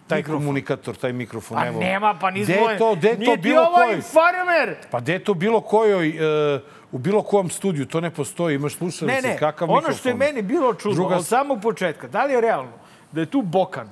taj 0.07 0.17
Mikrofon. 0.17 0.39
komunikator, 0.39 0.95
taj 0.95 1.13
mikrofon? 1.13 1.57
pa 1.57 1.67
Evo. 1.67 1.79
nema, 1.79 2.13
pa 2.15 2.31
nismo... 2.31 2.53
Gde 2.55 2.63
je 2.63 2.77
to, 2.77 2.95
gde 2.95 3.07
je 3.09 3.13
to 3.15 3.19
Nije 3.19 3.35
ti 3.35 3.41
bilo 3.41 3.61
ovo 3.61 3.75
koji? 3.75 3.95
informer! 3.95 4.75
Pa 4.91 4.99
gde 4.99 5.13
je 5.13 5.21
to 5.21 5.33
bilo 5.33 5.61
kojoj, 5.61 6.09
e, 6.09 6.59
u 6.91 6.97
bilo 6.97 7.21
kom 7.23 7.49
studiju, 7.49 7.85
to 7.85 8.01
ne 8.01 8.09
postoji, 8.11 8.55
imaš 8.55 8.75
slušalice, 8.75 9.21
Ne, 9.21 9.29
ne, 9.29 9.37
kakav 9.37 9.67
ono 9.67 9.75
mikrofon. 9.75 9.97
što 9.97 10.09
je 10.09 10.15
meni 10.15 10.41
bilo 10.41 10.73
čudno 10.73 10.95
Druga- 10.95 11.15
od 11.15 11.25
samog 11.25 11.61
početka, 11.61 12.07
da 12.07 12.25
li 12.25 12.33
je 12.33 12.41
realno 12.41 12.71
da 13.11 13.21
je 13.21 13.25
tu 13.27 13.41
Bokan, 13.41 13.89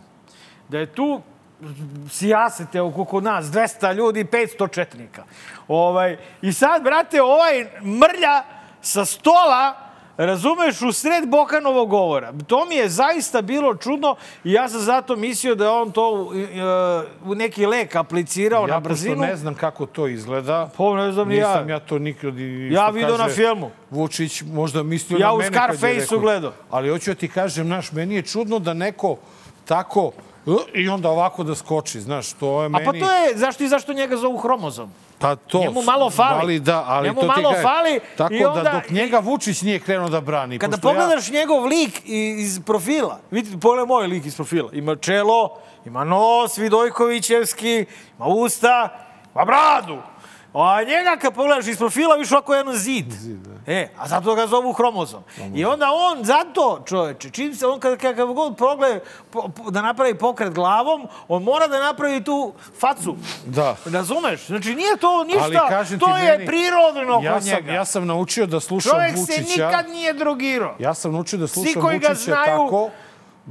da 0.69 0.79
je 0.79 0.85
tu 0.87 1.21
sijasete 2.09 2.81
oko 2.81 3.05
kod 3.05 3.23
nas, 3.23 3.45
200 3.45 3.93
ljudi, 3.93 4.23
500 4.23 4.73
četnika. 4.73 5.23
Ovaj, 5.67 6.17
I 6.41 6.53
sad, 6.53 6.83
brate, 6.83 7.21
ovaj 7.21 7.65
mrlja 7.81 8.43
sa 8.81 9.05
stola 9.05 9.75
razumeš, 10.17 10.81
u 10.81 10.91
sred 10.91 11.27
Bokanovog 11.27 11.89
govora. 11.89 12.33
To 12.47 12.65
mi 12.65 12.75
je 12.75 12.89
zaista 12.89 13.41
bilo 13.41 13.75
čudno 13.75 14.15
i 14.43 14.51
ja 14.51 14.69
sam 14.69 14.79
zato 14.79 15.15
mislio 15.15 15.55
da 15.55 15.73
on 15.73 15.91
to 15.91 16.11
u, 16.11 16.31
u 17.25 17.35
neki 17.35 17.65
lek 17.65 17.95
aplicirao 17.95 18.67
na 18.67 18.73
Ja 18.73 18.79
brzinu. 18.79 19.15
pošto 19.15 19.27
ne 19.27 19.35
znam 19.35 19.55
kako 19.55 19.85
to 19.85 20.07
izgleda, 20.07 20.69
Pa 20.77 20.95
ne 20.95 21.11
znam 21.11 21.27
ni 21.27 21.35
ja. 21.35 21.47
nisam 21.47 21.69
ja 21.69 21.79
to 21.79 21.99
nikad... 21.99 22.33
Ja 22.71 22.89
vidio 22.89 23.17
na 23.17 23.29
filmu. 23.29 23.71
Vučić 23.89 24.41
možda 24.43 24.83
mislio 24.83 25.17
Ja 25.17 25.27
na 25.27 25.33
u 25.33 25.37
mene 25.37 25.51
kad 25.51 25.69
je 25.71 25.77
Scarfaceu 25.77 26.19
gledao. 26.19 26.51
Ali 26.69 26.89
hoću 26.89 27.11
ja 27.11 27.15
ti 27.15 27.27
kažem, 27.27 27.65
znaš, 27.65 27.91
meni 27.91 28.15
je 28.15 28.21
čudno 28.21 28.59
da 28.59 28.73
neko 28.73 29.17
tako 29.65 30.11
"E", 30.17 30.30
i 30.73 30.89
onda 30.89 31.09
ovako 31.09 31.43
da 31.43 31.55
skoči, 31.55 32.01
znaš, 32.01 32.33
to 32.33 32.61
je 32.61 32.65
A 32.65 32.69
meni... 32.69 32.85
pa 32.85 32.91
to 32.91 33.13
je, 33.13 33.37
zašto 33.37 33.63
i 33.63 33.67
zašto 33.67 33.93
njega 33.93 34.17
zovu 34.17 34.37
hromozom? 34.37 34.91
Pa 35.19 35.35
to, 35.35 35.59
Njemu 35.59 35.81
malo 35.81 36.09
fali. 36.09 36.59
da, 36.59 36.83
ali 36.87 37.07
Njemu 37.07 37.15
to 37.15 37.27
ti 37.27 37.27
malo 37.29 37.49
kažem. 37.49 37.63
fali 37.63 37.99
Tako 38.17 38.33
i 38.33 38.45
onda- 38.45 38.63
da 38.63 38.71
dok 38.71 38.89
njega 38.89 39.19
Vučić 39.19 39.61
nije 39.61 39.79
krenuo 39.79 40.09
da 40.09 40.21
brani. 40.21 40.59
Kada 40.59 40.71
pošto 40.71 40.89
ja- 40.89 40.93
pogledaš 40.93 41.29
njegov 41.29 41.65
lik 41.65 42.01
iz 42.05 42.59
profila, 42.61 43.19
vidite, 43.31 43.57
pogledaj 43.59 43.85
moj 43.87 44.07
lik 44.07 44.25
iz 44.25 44.35
profila. 44.35 44.69
Ima 44.73 44.95
čelo, 44.95 45.57
ima 45.85 46.03
nos 46.03 46.57
Vidojkovićevski, 46.57 47.85
ima 48.17 48.25
usta, 48.27 48.89
ima 49.35 49.45
bradu. 49.45 49.97
A 50.53 50.83
njega 50.83 51.17
kad 51.21 51.33
pogledaš 51.33 51.67
iz 51.67 51.77
profila, 51.77 52.15
viš 52.15 52.31
ovako 52.31 52.55
jedan 52.55 52.75
zid. 52.75 53.05
E, 53.67 53.89
a 53.97 54.07
zato 54.07 54.35
ga 54.35 54.47
zovu 54.47 54.73
hromozom. 54.73 55.23
I 55.55 55.65
onda 55.65 55.85
on, 55.91 56.23
zato 56.23 56.83
čoveče, 56.85 57.29
čim 57.29 57.55
se 57.55 57.67
on 57.67 57.79
kad, 57.79 57.97
kad 57.97 58.17
god 58.17 58.57
pogleda 58.57 58.99
po, 59.31 59.49
po, 59.57 59.71
da 59.71 59.81
napravi 59.81 60.17
pokret 60.17 60.53
glavom, 60.53 61.07
on 61.27 61.43
mora 61.43 61.67
da 61.67 61.79
napravi 61.79 62.23
tu 62.23 62.53
facu. 62.79 63.15
Da. 63.45 63.75
Razumeš? 63.85 64.47
Znači 64.47 64.75
nije 64.75 64.97
to 64.97 65.23
ništa, 65.23 65.85
to 65.99 66.17
je 66.17 66.31
meni, 66.31 66.45
prirodno 66.45 67.21
ja 67.23 67.33
kod 67.33 67.43
sam, 67.43 67.53
njega. 67.53 67.71
Ja 67.71 67.85
sam 67.85 68.07
naučio 68.07 68.45
da 68.45 68.59
slušam 68.59 68.91
Čovjek 68.91 69.15
Vučića. 69.15 69.33
se 69.33 69.41
nikad 69.41 69.89
nije 69.89 70.13
drogirao. 70.13 70.75
Ja 70.79 70.93
sam 70.93 71.11
naučio 71.11 71.39
da 71.39 71.47
slušam 71.47 71.81
Vučića 71.81 72.35
tako 72.35 72.89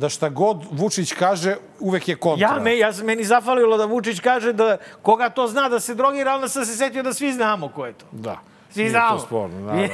da 0.00 0.08
šta 0.08 0.28
god 0.28 0.64
Vučić 0.70 1.12
kaže, 1.12 1.56
uvek 1.80 2.08
je 2.08 2.16
kontra. 2.16 2.48
Ja, 2.48 2.60
me, 2.60 2.78
ja, 2.78 2.92
meni 3.04 3.24
zafalilo 3.24 3.76
da 3.76 3.84
Vučić 3.84 4.20
kaže 4.20 4.52
da 4.52 4.76
koga 5.02 5.28
to 5.28 5.46
zna 5.46 5.68
da 5.68 5.80
se 5.80 5.94
drogira, 5.94 6.34
onda 6.34 6.48
sam 6.48 6.64
se 6.64 6.76
setio 6.76 7.02
da 7.02 7.14
svi 7.14 7.32
znamo 7.32 7.68
ko 7.68 7.86
je 7.86 7.92
to. 7.92 8.06
Da. 8.12 8.38
Svi 8.70 8.82
Nije 8.82 8.90
znamo. 8.90 9.18
to 9.18 9.26
sporno, 9.26 9.60
naravno. 9.60 9.88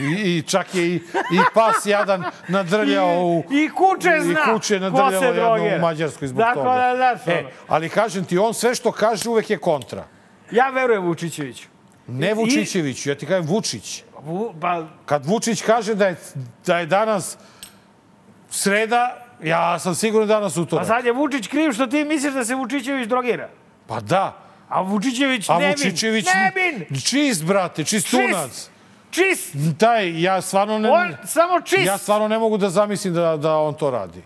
I, 0.00 0.36
I 0.38 0.42
čak 0.42 0.74
je 0.74 0.86
i, 0.86 0.94
i 0.94 1.38
pas 1.54 1.86
jadan 1.86 2.24
nadrljao 2.48 3.20
u... 3.24 3.44
I 3.50 3.68
kuće 3.68 4.10
zna 4.20 4.32
I 4.32 4.54
kuće 4.54 4.80
nadrljao 4.80 5.56
jedno 5.56 5.76
u 5.76 5.80
Mađarskoj 5.80 6.28
zbog 6.28 6.42
Tako 6.42 6.58
toga. 6.58 6.94
da, 6.98 7.18
ono. 7.26 7.34
e, 7.34 7.44
ali 7.68 7.88
kažem 7.88 8.24
ti, 8.24 8.38
on 8.38 8.54
sve 8.54 8.74
što 8.74 8.92
kaže 8.92 9.28
uvek 9.28 9.50
je 9.50 9.58
kontra. 9.58 10.04
Ja 10.50 10.70
verujem 10.70 11.04
Vučićeviću. 11.04 11.68
Ne 12.06 12.34
Vučićeviću, 12.34 13.08
ja 13.08 13.14
ti 13.14 13.26
kažem 13.26 13.46
Vučić. 13.46 14.04
Vu, 14.22 14.54
pa, 14.60 14.86
Kad 15.06 15.26
Vučić 15.26 15.62
kaže 15.62 15.94
da 15.94 16.06
je, 16.06 16.16
da 16.66 16.78
je 16.78 16.86
danas 16.86 17.38
sreda, 18.50 19.21
ja 19.42 19.78
sam 19.78 19.94
siguran 19.94 20.28
da 20.28 20.34
danas 20.34 20.54
pa 20.54 20.60
utorak. 20.60 20.86
sad 20.86 21.04
je 21.04 21.12
Vučić 21.12 21.46
kriv 21.48 21.72
što 21.72 21.86
ti 21.86 22.04
misliš 22.04 22.34
da 22.34 22.44
se 22.44 22.54
Vučićević 22.54 23.08
drogira. 23.08 23.48
Pa 23.86 24.00
da. 24.00 24.36
A 24.68 24.80
Vučićević 24.80 25.48
A 25.48 25.58
nevin. 25.58 25.70
Vučićević... 25.70 26.26
Nevin! 26.34 27.02
Čist, 27.02 27.44
brate, 27.44 27.84
čistunac. 27.84 28.70
Čist! 29.10 29.54
Taj, 29.78 30.22
ja 30.22 30.40
stvarno 30.40 30.78
ne... 30.78 30.90
On 30.90 31.14
samo 31.24 31.60
čist! 31.60 31.86
Ja 31.86 31.98
stvarno 31.98 32.28
ne 32.28 32.38
mogu 32.38 32.56
da 32.56 32.70
zamislim 32.70 33.14
da, 33.14 33.36
da 33.36 33.56
on 33.56 33.74
to 33.74 33.90
radi. 33.90 34.22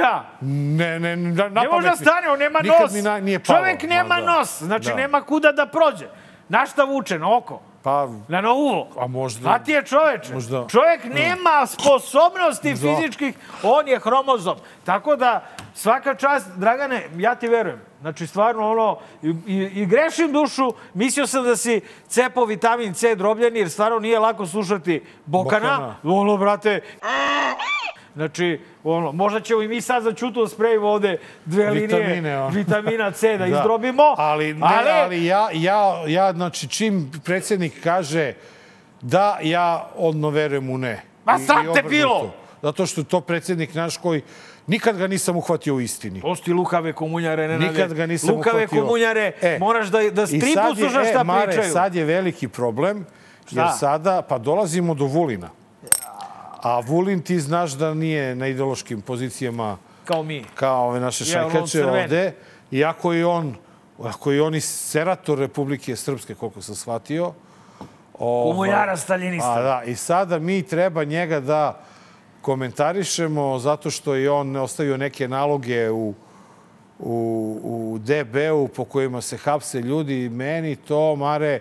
Ja. 0.00 0.24
Ne, 0.40 1.00
ne, 1.00 1.16
na, 1.16 1.48
na 1.48 1.60
Ne 1.62 1.68
može 1.68 1.88
da 1.88 1.96
stane, 1.96 2.30
on 2.30 2.38
nema 2.38 2.58
Nikad 2.62 2.80
nos. 2.80 2.92
mi 2.92 3.02
na, 3.02 3.20
nije 3.20 3.38
palo. 3.38 3.58
Čovek 3.58 3.82
nema 3.82 4.08
Ma 4.08 4.20
da. 4.20 4.26
nos, 4.26 4.62
znači 4.62 4.88
Da. 4.88 4.94
nema 4.94 5.20
kuda 5.20 5.52
da 5.52 5.66
prođe. 5.66 6.06
Na 6.48 6.66
šta 6.66 6.84
vuče? 6.84 7.18
Na 7.18 7.36
oko? 7.36 7.62
Pa, 7.86 8.08
Na 8.28 8.52
uvo? 8.52 8.88
a 8.98 9.06
možda... 9.06 9.50
A 9.50 9.58
ti 9.58 9.72
je 9.72 9.82
čoveče. 9.86 10.34
Možda. 10.34 10.66
Čovjek 10.68 11.04
nema 11.04 11.66
sposobnosti 11.66 12.74
Da. 12.74 12.76
fizičkih, 12.76 13.34
on 13.62 13.88
je 13.88 13.98
hromozom. 13.98 14.56
Tako 14.84 15.16
da, 15.16 15.46
svaka 15.74 16.14
čast, 16.14 16.46
Dragane, 16.56 17.08
ja 17.16 17.34
ti 17.34 17.48
verujem. 17.48 17.80
Znači, 18.00 18.26
stvarno, 18.26 18.70
ono, 18.70 18.98
i, 19.22 19.34
i, 19.46 19.56
i 19.56 19.86
grešim 19.86 20.32
dušu, 20.32 20.72
mislio 20.94 21.26
sam 21.26 21.44
da 21.44 21.56
si 21.56 21.80
cepo 22.08 22.44
vitamin 22.44 22.94
C 22.94 23.14
drobljeni, 23.14 23.58
jer 23.58 23.70
stvarno 23.70 23.98
nije 23.98 24.18
lako 24.18 24.46
slušati 24.46 25.04
Bokana. 25.26 25.76
Bokana. 25.76 25.96
Ono, 26.20 26.36
brate, 26.36 26.80
Znači, 28.16 28.60
ono, 28.84 29.12
možda 29.12 29.40
ćemo 29.40 29.62
i 29.62 29.68
mi 29.68 29.80
sad 29.80 30.02
za 30.02 30.12
čutu 30.12 30.42
da 30.42 30.48
sprejimo 30.48 30.86
ovde 30.86 31.18
dve 31.44 31.70
Vitamine, 31.70 32.08
linije 32.08 32.38
ono. 32.38 32.48
vitamina 32.48 33.10
C 33.10 33.32
da, 33.32 33.38
Da. 33.46 33.46
izdrobimo. 33.48 34.02
Ali, 34.16 34.54
ne, 34.54 34.66
ali, 34.94 35.24
ja, 35.24 35.48
ja, 35.52 36.02
ja, 36.06 36.32
znači, 36.32 36.68
čim 36.68 37.10
predsjednik 37.24 37.72
kaže 37.82 38.32
da, 39.00 39.38
ja 39.42 39.90
odno 39.96 40.30
verujem 40.30 40.70
u 40.70 40.78
ne. 40.78 41.02
Ma 41.24 41.38
sad 41.38 41.74
te 41.74 41.82
bilo! 41.82 42.34
Zato 42.62 42.86
što 42.86 43.02
to 43.02 43.20
predsjednik 43.20 43.74
naš 43.74 43.96
koji 43.96 44.22
nikad 44.66 44.96
ga 44.96 45.06
nisam 45.06 45.36
uhvatio 45.36 45.74
u 45.74 45.80
istini. 45.80 46.20
Pusti 46.20 46.52
lukave 46.52 46.92
komunjare, 46.92 47.48
ne 47.48 47.58
Nikad 47.58 47.94
ga 47.94 48.06
nisam 48.06 48.34
Lukave 48.34 48.56
uhvatio. 48.56 48.82
komunjare, 48.82 49.32
E, 49.42 49.58
moraš 49.58 49.86
da, 49.86 49.98
da 50.10 50.26
stripu 50.26 50.74
slušaš 50.76 51.08
šta 51.08 51.20
e, 51.20 51.24
Mare, 51.24 51.46
pričaju. 51.46 51.72
sad 51.72 51.94
je 51.94 52.04
veliki 52.04 52.48
problem, 52.48 52.96
jer 53.50 53.64
Šta? 53.64 53.68
sada, 53.68 54.22
pa 54.22 54.38
dolazimo 54.38 54.94
do 54.94 55.04
Vulina. 55.04 55.50
A 56.66 56.80
Vulin 56.80 57.22
ti 57.22 57.40
znaš 57.40 57.72
da 57.72 57.94
nije 57.94 58.34
na 58.34 58.46
ideološkim 58.46 59.00
pozicijama 59.00 59.78
Kao 60.04 60.22
mi. 60.22 60.44
kao 60.54 60.88
ove 60.88 61.00
naše 61.00 61.24
šajkače 61.24 61.86
ovde. 61.86 62.32
Iako 62.70 63.12
je 63.12 63.26
on, 63.26 63.54
ako 64.02 64.32
je 64.32 64.42
on 64.42 64.54
i 64.54 64.60
serator 64.60 65.38
Republike 65.38 65.96
Srpske, 65.96 66.34
koliko 66.34 66.62
sam 66.62 66.74
shvatio. 66.74 67.32
Ovaj, 68.18 68.52
Komunjara 68.52 68.96
staljinista. 68.96 69.52
A 69.52 69.62
da, 69.62 69.82
i 69.86 69.94
sada 69.94 70.38
mi 70.38 70.62
treba 70.62 71.04
njega 71.04 71.40
da 71.40 71.80
komentarišemo 72.40 73.58
zato 73.58 73.90
što 73.90 74.14
je 74.14 74.30
on 74.30 74.56
ostavio 74.56 74.96
neke 74.96 75.28
naloge 75.28 75.90
u, 75.90 76.14
u, 76.98 77.60
u 77.64 77.98
DB-u 77.98 78.68
po 78.68 78.84
kojima 78.84 79.20
se 79.20 79.36
hapse 79.36 79.80
ljudi. 79.80 80.28
Meni 80.28 80.76
to, 80.76 81.16
Mare, 81.16 81.60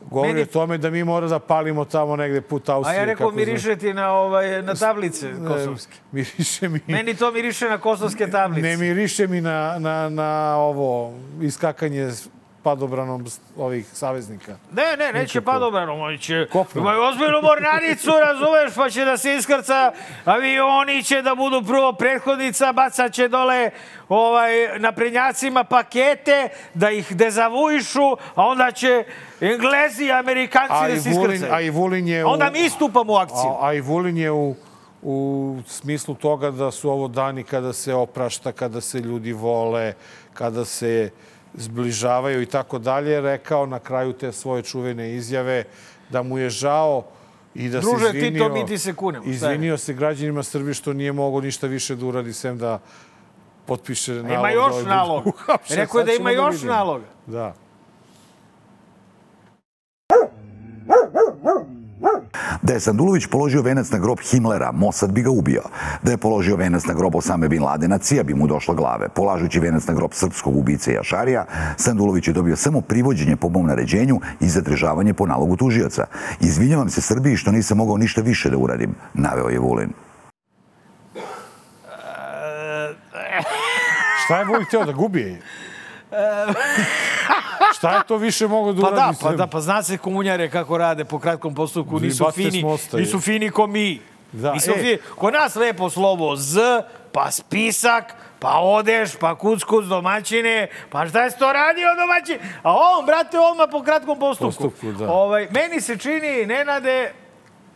govori 0.00 0.28
Meni- 0.28 0.42
o 0.42 0.46
tome 0.46 0.78
da 0.78 0.90
mi 0.90 1.04
mora 1.04 1.26
da 1.28 1.38
palimo 1.38 1.84
tamo 1.84 2.16
negde 2.16 2.40
put 2.40 2.68
A 2.68 2.72
Austrije. 2.72 2.98
ja 2.98 3.04
rekao, 3.04 3.30
miriše 3.30 3.76
ti 3.76 3.94
na, 3.94 4.12
ovaj, 4.12 4.62
na 4.62 4.74
tablice 4.74 5.30
kosovske. 5.48 5.94
E, 5.94 6.00
Miriše 6.12 6.68
mi... 6.68 6.80
Meni 6.86 7.14
to 7.14 7.32
miriše 7.32 7.68
na 7.68 7.78
kosovske 7.78 8.30
tablice. 8.30 8.68
Ne 8.68 8.76
miriše 8.76 9.26
mi 9.26 9.40
na, 9.40 9.76
na, 9.78 10.08
na 10.08 10.56
ovo 10.56 11.12
iskakanje 11.42 12.10
padobranom 12.68 13.26
ovih 13.56 13.86
saveznika. 13.92 14.56
Ne, 14.72 14.96
ne, 14.98 15.12
neće 15.12 15.38
Nikako. 15.38 15.52
pa 15.52 15.58
dobro, 15.58 15.92
oni 15.92 16.18
će... 16.18 16.46
Kopno. 16.52 16.80
Imaju 16.80 17.02
ozbiljnu 17.02 17.42
mornaricu, 17.42 18.10
razumeš, 18.28 18.74
pa 18.76 18.90
će 18.90 19.04
da 19.04 19.16
se 19.16 19.34
iskrca, 19.34 19.92
avioni 20.24 21.02
će 21.02 21.22
da 21.22 21.34
budu 21.34 21.62
prvo 21.66 21.92
prethodnica, 21.92 22.72
bacat 22.72 23.12
će 23.12 23.28
dole 23.28 23.70
ovaj, 24.08 24.78
naprednjacima 24.78 25.64
pakete, 25.64 26.48
da 26.74 26.90
ih 26.90 27.16
dezavuišu, 27.16 28.12
a 28.34 28.46
onda 28.46 28.70
će 28.72 29.04
Englezi 29.40 30.04
i 30.04 30.12
Amerikanci 30.12 30.74
A 30.74 30.88
da 30.88 30.94
i, 30.94 31.00
se 31.00 31.10
Vulin, 31.10 31.34
iskrcaju. 31.34 31.54
a 31.54 31.60
i 31.60 31.70
Vulin 31.70 32.08
je... 32.08 32.24
Onda 32.24 32.48
u, 32.48 32.52
mi 32.52 32.68
stupamo 32.68 33.12
u 33.12 33.16
akciju. 33.16 33.50
a, 33.60 33.66
a 33.66 33.72
i 33.74 33.80
Vulin 33.80 34.16
je 34.16 34.30
u, 34.32 34.54
u 35.02 35.56
smislu 35.66 36.14
toga 36.14 36.50
da 36.50 36.70
su 36.70 36.90
ovo 36.90 37.08
dani 37.08 37.44
kada 37.44 37.72
se 37.72 37.94
oprašta, 37.94 38.52
kada 38.52 38.80
se 38.80 38.98
ljudi 38.98 39.32
vole, 39.32 39.94
kada 40.34 40.64
se 40.64 41.10
zbližavaju 41.58 42.42
i 42.42 42.46
tako 42.46 42.78
dalje, 42.78 43.20
rekao 43.20 43.66
na 43.66 43.78
kraju 43.78 44.12
te 44.12 44.32
svoje 44.32 44.62
čuvene 44.62 45.14
izjave 45.14 45.64
da 46.10 46.22
mu 46.22 46.38
je 46.38 46.50
žao 46.50 47.04
i 47.54 47.68
da 47.68 47.80
Druže, 47.80 48.06
se 48.06 48.12
ti 48.12 48.18
izvinio, 48.18 48.48
to, 48.48 48.54
mi 48.54 48.66
ti 48.66 48.78
se 48.78 48.94
kunemo. 48.94 49.24
Izvinio 49.26 49.78
se 49.78 49.94
građanima 49.94 50.42
Srbije 50.42 50.74
što 50.74 50.92
nije 50.92 51.12
mogao 51.12 51.40
ništa 51.40 51.66
više 51.66 51.96
da 51.96 52.06
uradi 52.06 52.32
sem 52.32 52.58
da 52.58 52.78
potpiše 53.66 54.12
nalog. 54.12 54.30
Ima 54.30 54.42
da 54.42 54.48
još 54.48 54.72
bude 54.72 54.88
nalog. 54.88 55.24
Rekao 55.70 55.98
je 55.98 56.04
da 56.04 56.12
ima 56.12 56.30
ćemo 56.30 56.46
još 56.46 56.62
naloga. 56.62 57.06
Da. 57.26 57.54
Da 62.68 62.74
je 62.74 62.80
Sandulović 62.80 63.26
položio 63.26 63.62
venac 63.62 63.90
na 63.90 63.98
grob 63.98 64.18
Himmlera, 64.20 64.72
Mossad 64.72 65.12
bi 65.12 65.22
ga 65.22 65.30
ubio. 65.30 65.62
Da 66.02 66.10
je 66.10 66.16
položio 66.16 66.56
venac 66.56 66.84
na 66.84 66.94
grob 66.94 67.14
Osame 67.14 67.48
Bin 67.48 67.62
Ladena, 67.62 67.98
Cija 67.98 68.22
bi 68.22 68.34
mu 68.34 68.46
došla 68.46 68.74
glave. 68.74 69.08
Polažući 69.08 69.60
venac 69.60 69.86
na 69.86 69.94
grob 69.94 70.10
srpskog 70.12 70.56
ubice 70.56 70.92
Jašarija, 70.92 71.44
Sandulović 71.76 72.28
je 72.28 72.34
dobio 72.34 72.56
samo 72.56 72.80
privođenje 72.80 73.36
po 73.36 73.48
mom 73.48 73.66
naređenju 73.66 74.20
i 74.40 74.48
zadržavanje 74.48 75.14
po 75.14 75.26
nalogu 75.26 75.56
tužioca. 75.56 76.04
Izvinjavam 76.40 76.90
se 76.90 77.00
Srbiji 77.00 77.36
što 77.36 77.52
nisam 77.52 77.78
mogao 77.78 77.96
ništa 77.96 78.20
više 78.20 78.50
da 78.50 78.56
uradim, 78.56 78.94
naveo 79.14 79.48
je 79.48 79.58
Vulin. 79.58 79.92
Šta 84.24 84.38
je 84.38 84.44
Vulin 84.44 84.64
htio 84.64 84.84
da 84.84 84.92
gubi? 84.92 85.40
Šta 87.78 87.90
je 87.90 88.00
to 88.06 88.16
više 88.16 88.46
mogao 88.46 88.72
da 88.72 88.82
Pa 88.82 88.88
uradi? 88.88 89.00
da, 89.12 89.22
pa 89.22 89.32
da, 89.32 89.46
pa 89.46 89.60
zna 89.60 89.82
se 89.82 89.98
komunjare 89.98 90.50
kako 90.50 90.78
rade 90.78 91.04
po 91.04 91.18
kratkom 91.18 91.54
postupku, 91.54 92.00
nisu 92.00 92.30
fini, 92.30 92.64
nisu 92.92 93.20
fini 93.20 93.50
ko 93.50 93.66
mi. 93.66 94.00
Da, 94.32 94.52
Nisu 94.52 94.70
e. 94.70 94.74
fini. 94.74 94.98
Kod 95.16 95.32
nas 95.32 95.54
lepo 95.54 95.90
slovo 95.90 96.36
Z, 96.36 96.60
pa 97.12 97.30
spisak, 97.30 98.04
pa 98.38 98.58
odeš, 98.58 99.16
pa 99.16 99.34
kuc 99.34 99.64
kuc 99.64 99.84
domaćine, 99.84 100.68
pa 100.90 101.06
šta 101.08 101.22
je 101.22 101.30
to 101.30 101.52
radio 101.52 101.88
domaćin? 101.96 102.38
A 102.62 102.72
on, 102.72 103.06
brate, 103.06 103.38
odmah 103.40 103.68
po 103.70 103.82
kratkom 103.82 104.18
postupku. 104.18 104.62
Postupku, 104.62 104.92
da. 104.94 105.10
Ovaj, 105.10 105.48
meni 105.50 105.80
se 105.80 105.96
čini, 105.96 106.46
Nenade, 106.46 107.12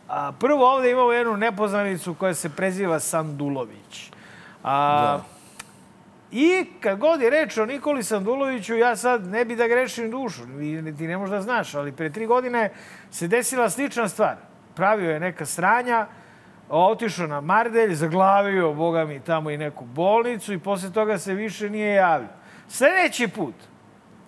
a, 0.09 0.31
prvo 0.31 0.71
ovde 0.71 0.91
imamo 0.91 1.11
jednu 1.11 1.37
nepoznanicu 1.37 2.13
koja 2.13 2.33
se 2.33 2.49
preziva 2.49 2.99
Sandulović. 2.99 4.11
A, 4.63 5.01
Da. 5.01 5.32
I 6.35 6.65
kad 6.79 6.99
god 6.99 7.21
je 7.21 7.29
reč 7.29 7.57
o 7.57 7.65
Nikoli 7.65 8.03
Sanduloviću, 8.03 8.75
ja 8.75 8.95
sad 8.95 9.27
ne 9.27 9.45
bi 9.45 9.55
da 9.55 9.67
grešim 9.67 10.11
dušu, 10.11 10.41
ti 10.97 11.07
ne 11.07 11.17
možda 11.17 11.41
znaš, 11.41 11.75
ali 11.75 11.91
pre 11.91 12.09
tri 12.09 12.25
godine 12.25 12.71
se 13.11 13.27
desila 13.27 13.69
slična 13.69 14.09
stvar. 14.09 14.35
Pravio 14.75 15.11
je 15.11 15.19
neka 15.19 15.45
sranja, 15.45 16.07
otišao 16.69 17.27
na 17.27 17.41
Mardelj, 17.41 17.93
zaglavio, 17.93 18.73
boga 18.73 19.05
mi, 19.05 19.19
tamo 19.19 19.49
i 19.49 19.57
neku 19.57 19.85
bolnicu 19.85 20.53
i 20.53 20.59
posle 20.59 20.91
toga 20.91 21.17
se 21.17 21.33
više 21.33 21.69
nije 21.69 21.93
javio. 21.93 22.29
Sledeći 22.67 23.27
put, 23.27 23.55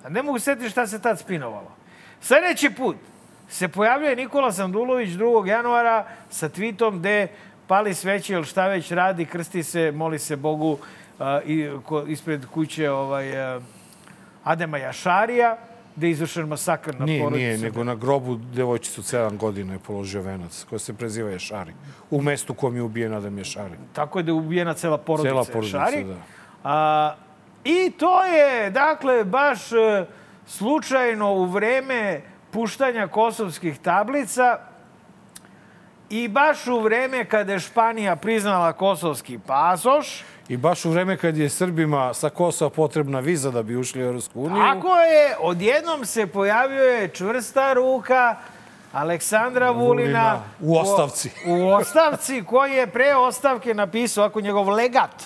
a 0.04 0.10
ne 0.10 0.24
mogu 0.24 0.40
setiti 0.40 0.70
šta 0.70 0.88
se 0.88 1.02
tad 1.02 1.20
spinovalo, 1.20 1.72
sledeći 2.22 2.70
put 2.70 2.96
se 3.50 3.68
pojavljuje 3.68 4.16
Nikola 4.16 4.52
Sandulović 4.52 5.10
2. 5.10 5.48
januara 5.48 6.06
sa 6.30 6.50
tweetom 6.50 7.00
gde 7.00 7.28
pali 7.68 7.94
sveće 7.94 8.34
ili 8.34 8.46
šta 8.46 8.68
već 8.68 8.92
radi, 8.92 9.26
krsti 9.26 9.64
se, 9.64 9.92
moli 9.92 10.20
se 10.20 10.36
Bogu 10.36 10.78
ispred 12.08 12.46
kuće 12.46 12.90
ovaj, 12.92 13.44
a, 13.46 13.60
Adema 14.44 14.78
Jašarija, 14.78 15.58
gde 15.96 16.08
je 16.08 16.12
izvršen 16.12 16.48
masakr 16.48 17.00
na 17.00 17.06
Nije, 17.06 17.22
porodicu. 17.22 17.40
nije, 17.40 17.58
nego 17.58 17.84
na 17.84 17.96
grobu 17.96 18.36
devojčicu 18.36 19.02
od 19.02 19.06
7 19.06 19.38
godina 19.38 19.74
je 19.74 19.80
položio 19.80 20.22
venac, 20.22 20.66
koja 20.70 20.80
se 20.80 20.94
preziva 20.94 21.30
Ješari. 21.30 21.74
U 22.12 22.22
mestu 22.22 22.54
kom 22.54 22.76
je 22.76 22.82
ubijen 22.82 23.14
Adam 23.14 23.38
Ješari. 23.38 23.74
Tako 23.94 24.20
je 24.20 24.24
da 24.24 24.30
je 24.30 24.34
ubijena 24.34 24.74
cela 24.74 24.98
porodica, 24.98 25.30
Cela 25.34 25.46
porodica, 25.46 25.78
Jašari. 25.78 26.04
da. 26.04 26.16
A, 26.64 27.16
I 27.64 27.92
to 27.92 28.24
je, 28.26 28.70
dakle, 28.70 29.24
baš 29.24 29.72
e, 29.72 30.06
slučajno 30.46 31.34
u 31.34 31.46
vreme 31.46 32.22
puštanja 32.52 33.08
kosovskih 33.08 33.78
tablica 33.80 34.60
i 36.24 36.28
baš 36.28 36.68
u 36.68 36.80
vreme 36.80 37.26
kada 37.26 37.54
je 37.54 37.60
Španija 37.60 38.16
priznala 38.16 38.74
kosovski 38.74 39.40
pasoš, 39.48 40.24
I 40.48 40.58
baš 40.58 40.86
u 40.86 40.92
vreme 40.92 41.18
kad 41.18 41.38
je 41.38 41.50
Srbima 41.50 42.14
sa 42.14 42.30
Kosova 42.30 42.70
potrebna 42.70 43.20
viza 43.20 43.52
da 43.52 43.64
bi 43.64 43.76
ušli 43.76 44.04
u 44.04 44.06
Europsku 44.06 44.42
uniju. 44.42 44.62
Tako 44.62 44.98
je, 44.98 45.36
odjednom 45.40 46.06
se 46.06 46.28
pojavljuje 46.28 47.08
čvrsta 47.08 47.74
ruka 47.74 48.36
Aleksandra 48.94 49.72
Vulina. 49.72 50.44
u 50.62 50.78
ostavci. 50.78 51.32
U, 51.48 51.54
u 51.54 51.70
ostavci 51.70 52.44
koji 52.44 52.74
je 52.74 52.88
pre 52.88 53.16
ostavke 53.16 53.74
napisao 53.74 54.26
ako 54.26 54.42
njegov 54.42 54.70
legat. 54.70 55.24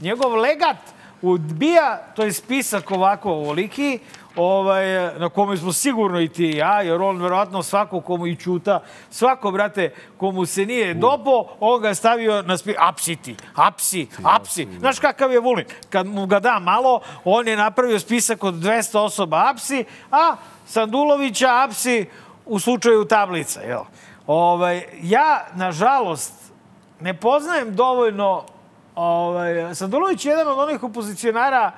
Njegov 0.00 0.36
legat 0.36 0.76
odbija, 1.22 2.02
to 2.16 2.22
je 2.22 2.32
spisak 2.32 2.90
ovako 2.90 3.30
ovoliki, 3.30 3.98
ovaj, 4.38 5.18
na 5.18 5.28
kome 5.28 5.56
smo 5.56 5.72
sigurno 5.72 6.20
i 6.20 6.28
ti 6.28 6.44
i 6.44 6.56
ja, 6.56 6.82
jer 6.82 7.02
on 7.02 7.22
verovatno 7.22 7.62
svako 7.62 8.00
komu 8.00 8.26
i 8.26 8.36
čuta, 8.36 8.80
svako, 9.10 9.50
brate, 9.50 9.94
komu 10.16 10.46
se 10.46 10.66
nije 10.66 10.94
dopo, 10.94 11.46
on 11.60 11.80
ga 11.80 11.88
je 11.88 11.94
stavio 11.94 12.42
na 12.42 12.56
spisak, 12.58 12.82
apsi 12.88 13.16
ti, 13.16 13.36
apsi, 13.54 14.06
apsi. 14.24 14.68
Znaš 14.78 14.98
kakav 14.98 15.32
je 15.32 15.40
Vulin? 15.40 15.64
Kad 15.90 16.06
mu 16.06 16.26
ga 16.26 16.40
da 16.40 16.58
malo, 16.58 17.00
on 17.24 17.48
je 17.48 17.56
napravio 17.56 18.00
spisak 18.00 18.44
od 18.44 18.54
200 18.54 18.98
osoba 18.98 19.50
apsi, 19.50 19.84
a 20.10 20.36
Sandulovića 20.66 21.64
apsi 21.64 22.06
u 22.46 22.58
slučaju 22.58 23.04
tablica, 23.04 23.60
jel? 23.60 23.82
Ovaj, 24.26 24.82
ja, 25.02 25.46
nažalost, 25.54 26.32
ne 27.00 27.14
poznajem 27.14 27.74
dovoljno 27.74 28.44
Ovaj, 28.98 29.74
Sandulović 29.74 30.24
je 30.24 30.30
jedan 30.30 30.48
od 30.48 30.58
onih 30.58 30.82
opozicionara 30.82 31.62
a, 31.66 31.72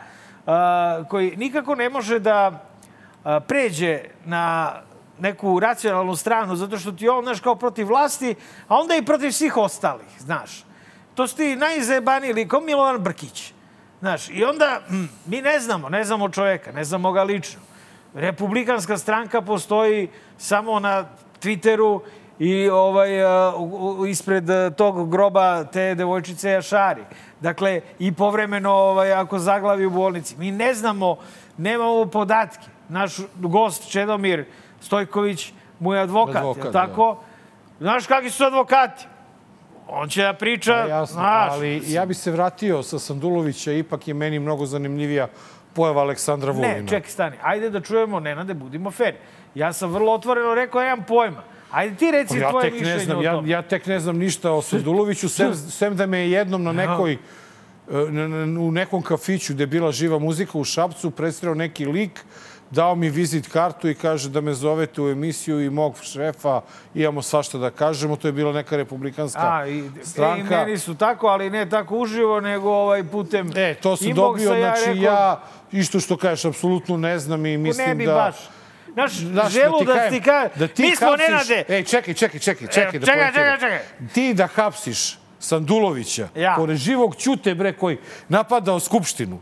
koji 1.08 1.36
nikako 1.36 1.74
ne 1.74 1.88
može 1.88 2.18
da 2.18 2.64
pređe 3.46 4.00
na 4.24 4.72
neku 5.18 5.60
racionalnu 5.60 6.16
stranu, 6.16 6.56
zato 6.56 6.78
što 6.78 6.92
ti 6.92 7.08
on, 7.08 7.24
znaš, 7.24 7.40
kao 7.40 7.54
protiv 7.54 7.88
vlasti, 7.88 8.34
a 8.68 8.76
onda 8.76 8.96
i 8.96 9.04
protiv 9.04 9.30
svih 9.30 9.56
ostalih, 9.56 10.08
znaš. 10.18 10.64
To 11.14 11.26
su 11.26 11.36
ti 11.36 11.56
najzajebaniji 11.56 12.32
lik, 12.32 12.48
kao 12.48 12.60
Milovan 12.60 12.98
Brkić. 12.98 13.52
Znaš, 14.00 14.28
i 14.30 14.44
onda 14.44 14.80
hm, 14.88 15.04
mi 15.26 15.42
ne 15.42 15.60
znamo, 15.60 15.88
ne 15.88 16.04
znamo 16.04 16.28
čoveka, 16.28 16.72
ne 16.72 16.84
znamo 16.84 17.12
ga 17.12 17.22
lično. 17.22 17.60
Republikanska 18.14 18.98
stranka 18.98 19.42
postoji 19.42 20.08
samo 20.38 20.80
na 20.80 21.04
Twitteru 21.42 22.00
i 22.38 22.68
ovaj, 22.68 23.10
ispred 24.08 24.44
tog 24.76 25.10
groba 25.10 25.64
te 25.64 25.94
devojčice 25.94 26.50
Jašari. 26.50 27.04
Dakle, 27.40 27.80
i 27.98 28.12
povremeno 28.12 28.72
ovaj, 28.72 29.12
ako 29.12 29.38
zaglavi 29.38 29.86
u 29.86 29.90
bolnici. 29.90 30.36
Mi 30.36 30.50
ne 30.50 30.74
znamo, 30.74 31.16
nemamo 31.56 32.06
podatke. 32.06 32.66
Naš 32.88 33.16
gost 33.34 33.90
Čedomir 33.90 34.44
Stojković 34.80 35.52
mu 35.78 35.94
je 35.94 36.00
advokat, 36.00 36.36
Advokat, 36.36 36.64
je 36.64 36.72
tako? 36.72 37.18
Znaš 37.80 38.06
kakvi 38.06 38.30
su 38.30 38.44
advokati? 38.44 39.06
On 39.88 40.08
će 40.08 40.22
da 40.22 40.32
priča, 40.32 40.72
Pa 40.72 40.88
Jasno, 40.88 41.14
znaš, 41.14 41.52
ali 41.52 41.82
ja 41.86 42.06
bi 42.06 42.14
se 42.14 42.30
vratio 42.30 42.82
sa 42.82 42.98
Sandulovića, 42.98 43.72
ipak 43.72 44.08
je 44.08 44.14
meni 44.14 44.38
mnogo 44.38 44.66
zanimljivija 44.66 45.28
pojava 45.74 46.02
Aleksandra 46.02 46.52
Vulina. 46.52 46.74
Ne, 46.74 46.86
ček, 46.88 47.08
stani. 47.08 47.36
Ajde 47.42 47.70
da 47.70 47.80
čujemo, 47.80 48.20
Nenade, 48.20 48.54
budimo 48.54 48.90
fair. 48.90 49.14
Ja 49.54 49.72
sam 49.72 49.90
vrlo 49.90 50.12
otvoreno 50.12 50.54
rekao, 50.54 50.80
ja 50.80 50.88
nemam 50.88 51.04
pojma. 51.08 51.42
Ajde 51.70 51.96
ti 51.96 52.10
reci 52.10 52.34
Pa 52.34 52.36
ja 52.36 52.50
tvoje 52.50 52.62
tek 52.62 52.72
ne 52.72 52.78
mišljenje 52.80 53.04
znam, 53.04 53.18
o 53.18 53.22
ja, 53.22 53.32
tome. 53.32 53.48
ja 53.48 53.62
tek 53.62 53.86
ne 53.86 54.00
znam 54.00 54.18
ništa 54.18 54.52
o 54.52 54.62
Sanduloviću, 54.62 55.28
sem, 55.38 55.54
sem 55.54 55.96
da 55.96 56.06
me 56.06 56.18
je 56.18 56.30
jednom 56.30 56.62
na 56.62 56.72
nekoj, 56.72 57.12
e, 57.12 57.18
na- 58.10 58.60
u 58.60 58.72
nekom 58.72 59.02
kafiću 59.02 59.54
gde 59.54 59.62
je 59.62 59.66
bila 59.66 59.92
živa 59.92 60.18
muzika 60.18 60.58
u 60.58 60.64
Šapcu, 60.64 61.10
predstavljao 61.10 61.54
neki 61.54 61.86
lik, 61.86 62.24
dao 62.70 62.94
mi 62.94 63.10
vizit 63.10 63.48
kartu 63.48 63.88
i 63.88 63.94
kaže 63.94 64.28
da 64.28 64.40
me 64.40 64.54
zovete 64.54 65.02
u 65.02 65.08
emisiju 65.08 65.60
i 65.60 65.70
mog 65.70 65.94
šefa, 66.02 66.60
imamo 66.94 67.22
svašta 67.22 67.58
da 67.58 67.70
kažemo, 67.70 68.16
to 68.16 68.28
je 68.28 68.32
bila 68.32 68.52
neka 68.52 68.76
republikanska 68.76 69.40
A, 69.52 69.66
i, 69.66 69.78
i 69.78 69.90
stranka. 70.02 70.56
meni 70.56 70.78
su 70.78 70.94
tako, 70.94 71.26
ali 71.26 71.50
ne 71.50 71.68
tako 71.68 71.98
uživo, 71.98 72.40
nego 72.40 72.70
ovaj 72.70 73.04
putem 73.04 73.50
E, 73.56 73.74
to 73.74 73.96
sam 73.96 74.12
dobio, 74.12 74.48
znači 74.48 74.80
rekao, 74.86 75.02
ja, 75.02 75.42
isto 75.72 76.00
što 76.00 76.16
kažeš, 76.16 76.44
apsolutno 76.44 76.96
ne 76.96 77.18
znam 77.18 77.46
i 77.46 77.56
mislim 77.58 77.88
ne 77.88 77.94
bi 77.94 78.06
da... 78.06 78.14
baš. 78.14 78.36
Znaš, 78.92 79.12
Znaš, 79.12 79.52
želu 79.52 79.84
da 79.84 80.08
ti 80.08 80.20
ka... 80.20 80.48
da 80.54 80.68
ti 80.68 80.82
Mi 80.82 80.96
smo, 80.96 81.16
Nenade, 81.18 81.64
Ej, 81.68 81.84
čekaj, 81.84 82.14
čekaj, 82.14 82.40
čekaj, 82.40 82.68
čekaj. 82.68 82.98
da 82.98 83.06
čekaj, 83.06 83.32
čekaj, 83.32 83.58
čekaj. 83.58 83.78
Ti 84.14 84.34
da 84.34 84.46
hapsiš 84.46 85.18
Sandulovića, 85.38 86.28
Ja. 86.34 86.54
pored 86.58 86.76
živog 86.76 87.16
ćute, 87.16 87.54
bre, 87.54 87.72
koji 87.72 87.98
napadao 88.28 88.80
Skupštinu 88.80 89.40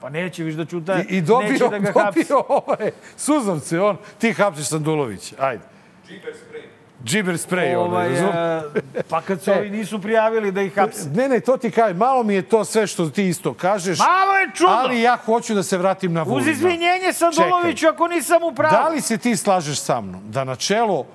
pa 0.00 0.08
neće 0.10 0.44
viš 0.44 0.54
da 0.54 0.64
čuta, 0.64 0.98
i, 1.00 1.16
i 1.16 1.20
dobio, 1.20 1.48
neće 1.48 1.68
da 1.68 1.78
ga 1.78 1.92
hapsi. 1.96 2.20
dobio 2.20 2.44
ovaj, 2.48 2.90
suzavce, 3.16 3.80
on, 3.80 3.96
ti 4.18 4.32
hapsiš 4.32 4.66
Sandulovića. 4.66 5.36
Ajde. 5.38 5.62
Džiber 6.08 6.34
sprej. 6.38 6.62
Džiber 7.04 7.38
sprej, 7.38 7.76
ovaj, 7.76 8.08
razum? 8.08 8.28
e, 8.28 9.02
pa 9.08 9.20
kad 9.20 9.42
su 9.42 9.50
ovi 9.52 9.70
nisu 9.70 10.02
prijavili 10.02 10.52
da 10.52 10.62
ih 10.62 10.74
hapse. 10.74 11.08
Ne, 11.14 11.28
ne, 11.28 11.40
to 11.40 11.56
ti 11.56 11.70
kažem, 11.70 11.96
malo 11.96 12.22
mi 12.22 12.34
je 12.34 12.42
to 12.42 12.64
sve 12.64 12.86
što 12.86 13.10
ti 13.10 13.28
isto 13.28 13.54
kažeš, 13.54 13.98
Malo 13.98 14.34
je 14.36 14.50
čudno. 14.54 14.74
ali 14.74 15.00
ja 15.00 15.16
hoću 15.16 15.54
da 15.54 15.62
se 15.62 15.78
vratim 15.78 16.12
na 16.12 16.22
Vulina. 16.22 16.50
Uz 16.50 16.56
izvinjenje 16.56 17.12
Sanduloviću 17.12 17.86
ako 17.88 18.08
nisam 18.08 18.42
u 18.42 18.54
pravu. 18.54 18.72
Da 18.72 18.88
li 18.88 19.00
se 19.00 19.18
ti 19.18 19.36
slažeš 19.36 19.80
sa 19.80 20.00
mnom 20.00 20.30
da 20.30 20.44
na 20.44 20.56
čelo 20.56 21.06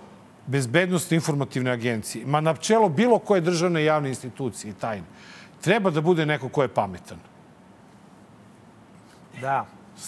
bezbednostne 0.47 1.15
informativne 1.15 1.71
agencije, 1.71 2.25
ma 2.25 2.41
na 2.41 2.55
čelo 2.55 2.89
bilo 2.89 3.19
koje 3.19 3.41
državne 3.41 3.83
javne 3.83 4.09
institucije 4.09 4.71
i 4.71 4.73
tajne, 4.73 5.05
treba 5.61 5.89
da 5.89 6.01
bude 6.01 6.25
neko 6.25 6.49
ko 6.49 6.61
je 6.61 6.67
pametan? 6.67 7.17
Da. 9.41 9.65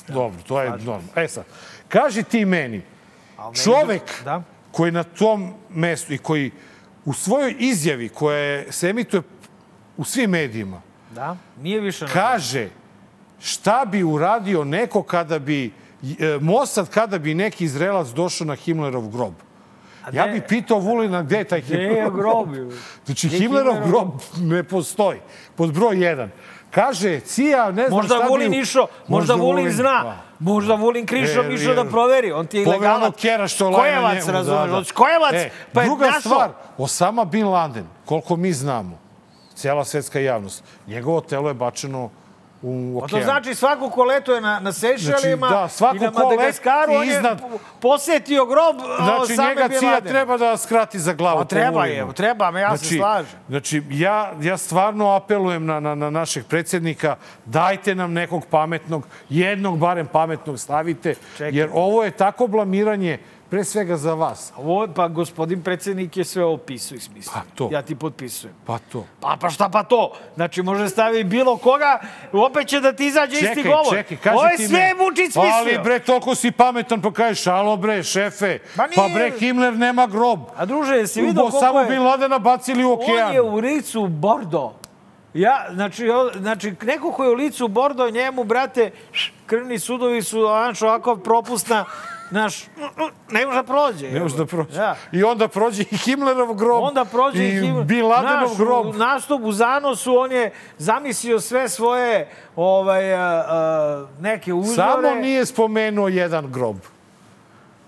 Dobro, 0.08 0.38
to 0.48 0.62
je 0.62 0.70
normalno. 0.70 1.08
E 1.16 1.28
sad, 1.28 1.44
kaži 1.88 2.24
ti 2.24 2.46
meni, 2.46 2.82
čovek 3.64 4.24
Da. 4.24 4.42
Koji 4.76 4.92
na 4.92 5.04
tom 5.04 5.54
mestu 5.70 6.14
i 6.14 6.18
koji 6.18 6.52
u 7.06 7.14
svojoj 7.14 7.56
izjavi 7.60 8.10
koja 8.10 8.72
se 8.72 8.90
emituje 8.90 9.22
u 9.98 10.04
svim 10.04 10.30
medijima, 10.30 10.82
Da, 11.12 11.38
nije 11.62 11.80
više... 11.80 12.06
kaže 12.14 12.70
šta 13.40 13.86
bi 13.86 14.04
uradio 14.04 14.64
neko 14.64 15.04
kada 15.04 15.40
bi 15.40 15.66
e, 15.66 15.72
Mossad 16.42 16.90
kada 16.90 17.20
bi 17.20 17.34
neki 17.36 17.66
Izraelac 17.66 18.08
došao 18.08 18.48
na 18.48 18.56
Himmlerov 18.56 19.08
grob. 19.08 19.34
Ja 20.14 20.26
gde- 20.26 20.32
bih 20.34 20.44
pitao 20.50 20.80
Vulina 20.80 21.24
gde 21.24 21.38
je 21.38 21.44
taj 21.44 21.62
Himmlerov 21.62 22.12
grob? 22.12 22.54
grob. 22.54 22.72
Znači, 23.06 23.30
Himmlerov 23.30 23.88
grob 23.88 24.10
ne 24.38 24.64
postoji. 24.64 25.20
Pod 25.56 25.74
broj 25.74 26.04
jedan. 26.06 26.30
Kaže, 26.76 27.20
Cija, 27.22 27.66
ne 27.68 27.88
znam 27.88 27.90
Možda 27.92 28.16
šta 28.16 28.28
Vulin 28.28 28.52
bi... 28.52 28.58
išao, 28.58 28.88
možda 29.08 29.34
Vulin 29.36 29.72
zna. 29.72 30.02
Pa. 30.04 30.16
Možda 30.42 30.74
Vulin 30.76 31.06
krišom 31.06 31.46
E, 31.46 31.54
išao 31.54 31.74
da 31.76 31.86
proveri. 31.86 32.32
On 32.32 32.48
ti 32.48 32.58
je 32.58 32.64
ilegalac. 32.64 32.98
onog 32.98 33.16
kjera 33.16 33.48
što 33.48 33.66
laje 33.66 33.92
na 33.92 34.00
Skojevac, 34.00 34.18
njemu. 34.18 34.32
razumeš? 34.34 34.70
da, 34.70 34.78
Od 34.78 34.88
Skojevac, 34.88 35.34
E, 35.34 35.50
pa 35.74 35.82
je 35.82 35.86
druga 35.86 36.06
našao. 36.06 36.22
stvar, 36.22 36.50
Osama 36.78 37.26
Bin 37.26 37.48
Laden, 37.48 37.86
koliko 38.06 38.36
mi 38.36 38.54
znamo, 38.54 38.98
cijela 39.54 39.86
svetska 39.86 40.20
javnost, 40.20 40.64
njegovo 40.88 41.22
telo 41.22 41.48
je 41.48 41.54
bačeno 41.54 42.10
u 42.68 42.72
Pa 42.96 43.08
to 43.08 43.16
okean. 43.16 43.24
znači 43.24 43.56
svako 43.56 43.90
ko 43.90 44.04
letuje 44.04 44.42
na, 44.42 44.60
na 44.60 44.72
Sejšelima 44.74 45.48
Znači, 45.48 45.54
da, 45.54 45.68
svako 45.70 45.96
i 45.96 46.00
na 46.00 46.12
Madagaskaru, 46.14 46.94
on 46.94 47.04
je 47.04 47.12
iznad- 47.12 47.42
po- 47.42 47.58
posetio 47.82 48.46
grob 48.46 48.76
Znači, 48.98 49.34
Osame 49.34 49.50
njega 49.50 49.68
Bin 49.68 49.80
Cija 49.80 50.02
treba 50.02 50.38
da 50.38 50.58
skrati 50.58 51.00
za 51.00 51.14
glavu. 51.14 51.36
Pa 51.36 51.44
po 51.44 51.46
treba 51.46 51.86
je, 51.86 52.06
treba, 52.14 52.52
me, 52.52 52.62
ja 52.62 52.72
se 52.72 52.78
Znači- 52.78 52.98
slažem. 52.98 53.40
Znači, 53.50 53.84
ja, 53.90 54.34
ja 54.42 54.58
stvarno 54.58 55.10
apelujem 55.10 55.66
na, 55.66 55.80
na, 55.80 55.96
na 55.96 56.10
našeg 56.10 56.46
predsjednika, 56.46 57.16
dajte 57.46 57.96
nam 57.96 58.14
nekog 58.14 58.46
pametnog, 58.46 59.08
jednog 59.30 59.78
barem 59.78 60.08
pametnog 60.08 60.60
stavite, 60.60 61.16
Čekaj. 61.34 61.52
jer 61.52 61.70
ovo 61.74 62.04
je 62.04 62.12
tako 62.12 62.48
blamiranje 62.48 63.20
pre 63.50 63.64
svega 63.64 63.98
za 63.98 64.14
vas. 64.14 64.54
Ovo, 64.58 64.88
pa 64.96 65.08
gospodin 65.08 65.64
predsjednik 65.64 66.18
je 66.18 66.24
sve 66.24 66.44
opisao 66.44 66.96
i 66.96 67.00
smislio. 67.00 67.34
Pa 67.34 67.42
to. 67.56 67.70
Ja 67.72 67.82
ti 67.82 67.96
potpisujem. 67.96 68.56
Pa 68.66 68.78
to. 68.92 69.06
Pa, 69.20 69.38
pa 69.42 69.50
šta 69.50 69.70
pa 69.70 69.84
to? 69.84 70.12
Znači, 70.36 70.62
može 70.62 70.90
stavi 70.90 71.24
bilo 71.24 71.58
koga, 71.58 72.00
opet 72.34 72.68
će 72.68 72.80
da 72.80 72.94
ti 72.94 73.06
izađe 73.06 73.34
isti 73.34 73.48
Čekaj, 73.48 73.64
govor. 73.64 73.94
čekaj, 73.98 74.18
kaži 74.18 74.36
Ovo 74.36 74.46
je 74.46 74.58
ti 74.58 74.68
sve 74.68 74.80
me. 74.80 75.04
Vučić 75.04 75.32
smislio. 75.32 75.54
Ali 75.54 75.80
bre, 75.84 76.00
toliko 76.00 76.36
si 76.36 76.52
pametan 76.52 77.02
pa 77.02 77.12
kažeš, 77.12 77.44
šalo 77.44 77.78
bre, 77.78 78.04
šefe. 78.04 78.60
Ma 78.76 78.88
nije. 78.88 78.96
Pa 78.96 79.08
bre, 79.14 79.32
Himmler 79.40 79.74
nema 79.74 80.08
grob. 80.08 80.40
A 80.58 80.66
druže, 80.66 80.96
jesi 80.96 81.22
vidio 81.22 81.42
koliko 81.42 81.60
samo 81.60 81.80
je... 81.80 81.86
Bin 81.88 82.04
Ladena 82.04 82.40
bacili 82.40 82.84
u 82.86 82.92
okean. 82.92 83.28
On 83.28 83.34
je 83.34 83.42
u 83.42 83.56
licu 83.56 84.08
Bordo. 84.08 84.74
Ja, 85.34 85.66
znači, 85.74 86.10
o- 86.10 86.32
znači, 86.40 86.74
neko 86.82 87.12
ko 87.12 87.24
je 87.24 87.30
u 87.30 87.34
licu 87.34 87.68
Bordo, 87.68 88.10
njemu, 88.10 88.44
brate, 88.44 88.92
krvni 89.46 89.80
sudovi 89.80 90.22
su, 90.22 90.40
znaš, 90.42 90.82
ovako 90.82 91.16
propusna, 91.16 91.86
znaš, 92.30 92.66
ne 93.32 93.46
može 93.46 93.58
da 93.58 93.64
prođe. 93.64 94.12
Ne 94.12 94.20
može 94.20 94.38
da 94.38 94.46
prođe. 94.46 94.80
Ja. 94.80 94.96
I 95.12 95.24
onda 95.24 95.48
prođe 95.48 95.84
i 95.92 95.98
Himmlerov 95.98 96.54
grob. 96.54 96.84
Onda 96.84 97.06
prođe 97.06 97.48
i 97.48 97.52
Him- 97.52 97.84
Bin 97.84 98.06
Ladenov 98.06 98.48
Znaš, 98.48 98.58
grob. 98.58 98.86
U 98.88 98.94
nastup 98.94 99.42
u 99.44 99.52
zanosu 99.52 100.18
on 100.18 100.32
je 100.32 100.52
zamislio 100.78 101.40
sve 101.40 101.70
svoje 101.70 102.30
ovaj, 102.56 103.14
a, 103.14 103.46
a, 103.48 104.06
neke 104.20 104.54
uzore. 104.54 104.76
Samo 104.76 105.16
nije 105.16 105.46
spomenuo 105.46 106.08
jedan 106.08 106.52
grob. 106.52 106.78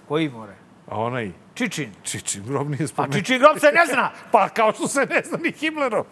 Koji 0.08 0.30
more? 0.30 0.54
A 0.88 1.00
onaj 1.00 1.32
Čičin. 1.54 1.92
Čičin 2.04 2.44
grob 2.48 2.70
nije 2.70 2.84
A 2.84 2.88
spomenuo. 2.88 3.14
Čičin 3.20 3.40
grob 3.40 3.60
se 3.60 3.72
ne 3.72 3.86
zna. 3.94 4.12
Pa 4.32 4.50
kao 4.50 4.74
što 4.74 4.88
se 4.88 5.08
ne 5.10 5.22
zna 5.26 5.38
ni 5.44 5.52
Himmlerov. 5.52 6.06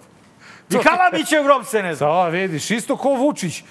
I 0.70 0.78
Kalabićev 0.78 1.44
grob 1.44 1.66
se 1.66 1.84
ne 1.84 1.96
zna. 1.96 2.08
Da, 2.08 2.28
vidiš, 2.28 2.72
isto 2.72 2.98
ko 2.98 3.10
Vučić. 3.10 3.64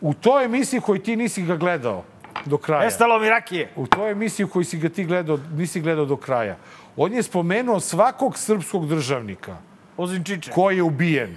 U 0.00 0.14
toj 0.14 0.44
emisiji 0.44 0.80
koju 0.80 1.02
ti 1.02 1.16
nisi 1.16 1.42
ga 1.42 1.56
gledao 1.56 2.04
do 2.44 2.58
kraja. 2.58 2.84
Nestalo 2.84 3.18
mi 3.18 3.28
rakije. 3.28 3.70
U 3.76 3.86
toj 3.86 4.10
emisiji 4.10 4.46
koju 4.46 4.64
si 4.64 4.78
ga 4.78 4.88
ti 4.88 5.04
gledao, 5.04 5.38
nisi 5.52 5.80
gledao 5.80 6.04
do 6.04 6.16
kraja. 6.16 6.56
On 6.96 7.12
je 7.12 7.22
spomenuo 7.22 7.80
svakog 7.80 8.38
srpskog 8.38 8.88
državnika 8.88 9.56
Ozim 9.96 10.24
Čiče. 10.24 10.50
koji 10.52 10.76
je 10.76 10.82
ubijen. 10.82 11.36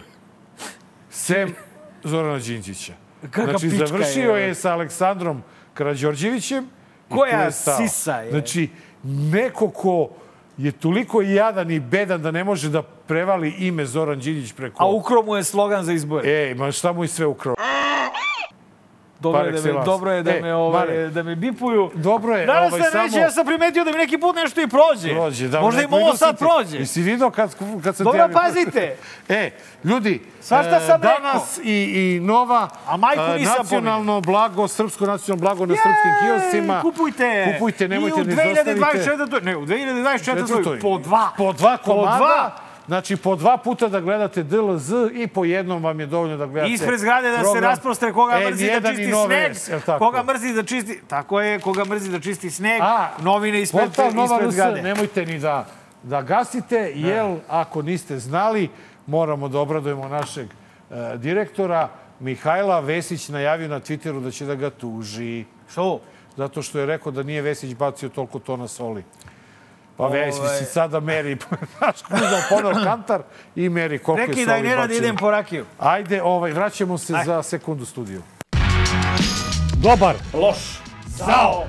Sem 1.10 1.56
Zorana 2.04 2.40
Đinđića. 2.40 2.94
Kakva 3.32 3.58
Znači, 3.58 3.70
završio 3.70 4.36
je. 4.36 4.48
je 4.48 4.56
sa 4.56 4.74
Aleksandrom 4.74 5.44
Karađorđevićem. 5.74 6.68
Koja 7.10 7.42
je 7.42 7.52
sisa 7.52 8.14
je. 8.16 8.30
Znači, 8.32 8.70
neko 9.04 9.70
ko 9.70 10.10
je 10.58 10.72
toliko 10.72 11.22
jadan 11.22 11.72
i 11.72 11.80
bedan 11.80 12.22
da 12.22 12.32
ne 12.32 12.44
može 12.44 12.70
da 12.70 12.82
prevali 12.82 13.50
ime 13.50 13.86
Zoran 13.86 14.20
Đinđić 14.20 14.54
preko... 14.54 14.84
A 14.84 14.88
ukro 14.88 15.24
mu 15.24 15.36
je 15.36 15.44
slogan 15.44 15.84
za 15.84 15.94
izbore. 15.94 16.30
Ej, 16.30 16.54
ma 16.56 16.72
šta 16.72 16.94
mu 16.94 17.04
i 17.04 17.08
sve 17.08 17.26
ukrao? 17.26 17.56
Dobro 19.24 19.46
je, 19.46 19.52
da 19.52 19.74
me, 19.74 19.86
dobro 19.86 20.12
je 20.12 20.24
da, 20.24 20.32
E, 20.32 20.42
me, 20.42 20.54
ovaj, 20.54 20.86
Mare. 20.86 21.10
da 21.10 21.24
me 21.24 21.36
bipuju. 21.36 21.92
Dobro 21.96 22.36
je, 22.36 22.46
Danas 22.46 22.74
ovaj, 22.74 22.92
sam 22.92 23.02
reći, 23.02 23.18
ja 23.18 23.32
sam 23.32 23.46
primetio 23.46 23.84
da 23.84 23.92
mi 23.92 23.98
neki 23.98 24.18
put 24.18 24.36
nešto 24.36 24.62
i 24.62 24.68
prođe. 24.68 25.14
Prođe, 25.14 25.48
da. 25.48 25.62
Možda 25.62 25.82
im 25.82 25.94
ovo 25.94 26.18
sad 26.18 26.40
prođe. 26.40 26.78
Jesi 26.78 27.02
vidio 27.02 27.30
kad, 27.30 27.56
kad 27.84 27.96
sam 27.96 28.04
Dobro, 28.04 28.30
pazite. 28.34 28.96
E, 29.30 29.50
ljudi, 29.84 30.22
Svašta 30.42 30.76
e, 30.76 30.88
sam 30.88 31.02
danas 31.02 31.60
i, 31.64 31.74
i 31.74 32.20
nova 32.20 32.70
A 32.88 32.98
majku 32.98 33.22
e, 33.22 33.40
nisam 33.40 33.56
nacionalno 33.58 34.22
blago, 34.22 34.68
srpsko 34.68 35.06
nacionalno 35.06 35.42
blago 35.42 35.66
na 35.66 35.76
srpskim 35.76 36.12
kioscima. 36.22 36.82
Kupujte. 36.82 37.54
Kupujte, 37.54 37.88
nemojte 37.88 38.20
I 38.20 38.22
u 38.22 38.26
ne 38.26 38.52
izostavite. 38.52 38.82
2024. 38.82 39.44
Ne, 39.44 39.58
u 39.58 39.66
2024. 39.66 40.82
po 40.82 40.98
dva. 40.98 41.30
Po 41.38 41.54
dva 41.54 41.78
komada. 41.78 42.18
dva. 42.18 42.63
Znači, 42.88 43.16
po 43.18 43.36
dva 43.36 43.58
puta 43.58 43.88
da 43.88 44.02
gledate 44.02 44.44
DLZ 44.44 44.92
i 45.14 45.28
po 45.28 45.46
jednom 45.46 45.84
vam 45.84 46.00
je 46.00 46.06
dovoljno 46.06 46.38
da 46.38 46.46
gledate 46.46 46.74
Ispred 46.74 47.00
zgrade 47.00 47.30
da 47.30 47.38
se 47.38 47.42
program 47.42 47.64
rasprostre 47.64 48.14
koga 48.14 48.40
mrzi 48.50 48.66
da 48.66 48.72
N1 48.72 48.94
i 48.94 48.98
čisti 48.98 49.12
Nove 49.12 49.54
sneg. 49.54 49.82
Jel? 49.88 49.98
Koga 49.98 50.24
mrzi 50.24 50.54
da 50.54 50.64
čisti... 50.64 51.02
Tako 51.08 51.42
je, 51.42 51.60
koga 51.60 51.86
mrzi 51.86 52.12
da 52.12 52.20
čisti 52.20 52.50
sneg. 52.52 52.82
A, 52.82 53.10
novine 53.22 53.62
ispred, 53.62 53.84
portal 53.86 54.14
Nova 54.14 54.52
zgrade. 54.52 54.82
nemojte 54.82 55.26
ni 55.26 55.40
da, 55.40 55.66
da 56.04 56.22
gasite, 56.22 56.92
jer 56.96 57.36
ako 57.48 57.82
niste 57.82 58.20
znali, 58.20 58.70
moramo 59.08 59.48
da 59.48 59.60
obradujemo 59.60 60.08
našeg 60.08 60.48
e, 60.48 61.18
direktora. 61.18 61.90
Mihajla 62.20 62.80
Vesić 62.80 63.30
najavio 63.30 63.68
na 63.68 63.80
Twitteru 63.80 64.24
da 64.24 64.32
će 64.32 64.46
da 64.46 64.56
ga 64.56 64.70
tuži. 64.70 65.46
Što? 65.72 66.00
Zato 66.38 66.62
što 66.62 66.80
je 66.80 66.86
rekao 66.86 67.12
da 67.12 67.24
nije 67.24 67.42
Vesić 67.42 67.76
bacio 67.76 68.10
toliko 68.10 68.40
tona 68.40 68.68
soli. 68.68 69.04
Pa 69.98 70.04
Ovaj- 70.04 70.26
Vesić 70.26 70.44
si 70.60 70.66
sada 70.66 71.00
meri, 71.00 71.38
znaš, 71.78 71.96
uzao 72.10 72.40
ponor 72.50 72.84
kantar 72.84 73.22
i 73.56 73.70
meri 73.70 74.00
koliko 74.00 74.22
je 74.22 74.28
Neki 74.28 74.46
soli 74.46 74.62
da 74.62 74.70
ne 74.70 74.76
radi, 74.76 74.96
idem 74.98 75.16
po 75.16 75.32
rakiju. 75.32 75.66
Ajde, 75.80 76.22
ovaj, 76.24 76.52
vraćamo 76.52 76.98
se 76.98 77.14
za 77.26 77.44
sekundu 77.44 77.86
studiju. 77.86 78.22
Dobar. 79.78 80.16
Loš. 80.34 80.58
Zao. 81.08 81.66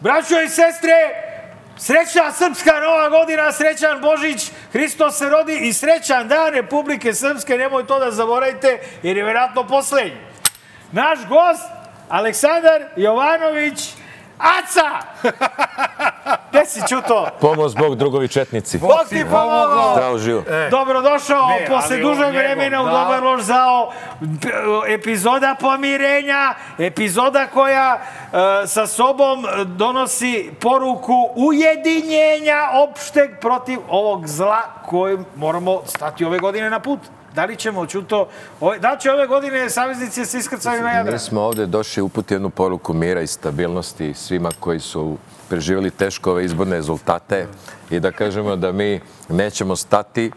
Braćo 0.00 0.40
i 0.40 0.48
sestre, 0.48 0.94
srećna 1.76 2.32
srpska 2.32 2.72
nova 2.80 3.08
godina, 3.08 3.52
srećan 3.52 4.00
Božić, 4.00 4.50
Hristos 4.72 5.18
se 5.18 5.28
rodi 5.28 5.58
i 5.62 5.72
srećan 5.72 6.28
dan 6.28 6.52
Republike 6.52 7.14
Srpske, 7.14 7.58
nemoj 7.58 7.86
to 7.86 7.98
da 7.98 8.10
zaboravite, 8.10 8.78
jer 9.02 9.16
je 9.16 9.24
vjerojatno 9.24 9.66
poslednji. 9.66 10.16
Naš 10.92 11.18
gost, 11.28 11.68
Aleksandar 12.08 12.82
Jovanović, 12.96 13.88
Aca! 14.42 14.88
Gde 16.50 16.66
si 16.66 16.80
čuto? 16.88 17.26
Pomoz 17.40 17.74
Bog, 17.74 17.96
drugovi 17.96 18.28
četnici. 18.28 18.78
Bog 18.78 18.90
ti 19.08 19.24
pomogao! 19.24 19.92
Zdravo 19.94 20.18
živo. 20.18 20.42
Dobrodošao 20.70 21.48
Ne, 21.48 21.66
posle 21.68 21.96
dužeg 21.96 22.34
vremena 22.34 22.82
u 22.82 22.84
da. 22.84 22.90
Dobar 22.90 23.22
loš 23.22 23.40
zao. 23.40 23.92
Epizoda 24.88 25.54
pomirenja, 25.60 26.54
epizoda 26.78 27.46
koja 27.46 28.00
e, 28.00 28.66
sa 28.66 28.86
sobom 28.86 29.46
donosi 29.64 30.50
poruku 30.60 31.28
ujedinjenja 31.34 32.58
opšteg 32.74 33.30
protiv 33.40 33.78
ovog 33.88 34.26
zla 34.26 34.60
kojim 34.86 35.24
moramo 35.36 35.82
stati 35.86 36.24
ove 36.24 36.38
godine 36.38 36.70
na 36.70 36.80
put. 36.80 37.00
Da 37.34 37.44
li 37.44 37.56
ćemo, 37.56 37.86
Ćuto, 37.86 38.28
ove, 38.60 38.78
da 38.78 38.96
će 39.00 39.10
ove 39.12 39.26
godine 39.26 39.70
saveznici 39.70 40.24
se 40.24 40.38
iskrcaju 40.38 40.82
na 40.82 40.90
Jadran? 40.90 41.14
Mi 41.14 41.18
smo 41.18 41.40
ovde 41.40 41.66
došli 41.66 42.02
uputi 42.02 42.34
jednu 42.34 42.50
poruku 42.50 42.94
mira 42.94 43.20
i 43.20 43.26
stabilnosti 43.26 44.14
svima 44.14 44.50
koji 44.60 44.80
su 44.80 45.16
preživjeli 45.48 45.90
teško 45.90 46.30
ove 46.30 46.44
izborne 46.44 46.76
rezultate 46.76 47.46
i 47.90 48.00
da 48.00 48.12
kažemo 48.12 48.56
da 48.56 48.72
mi 48.72 49.00
nećemo 49.28 49.76
stati, 49.76 50.30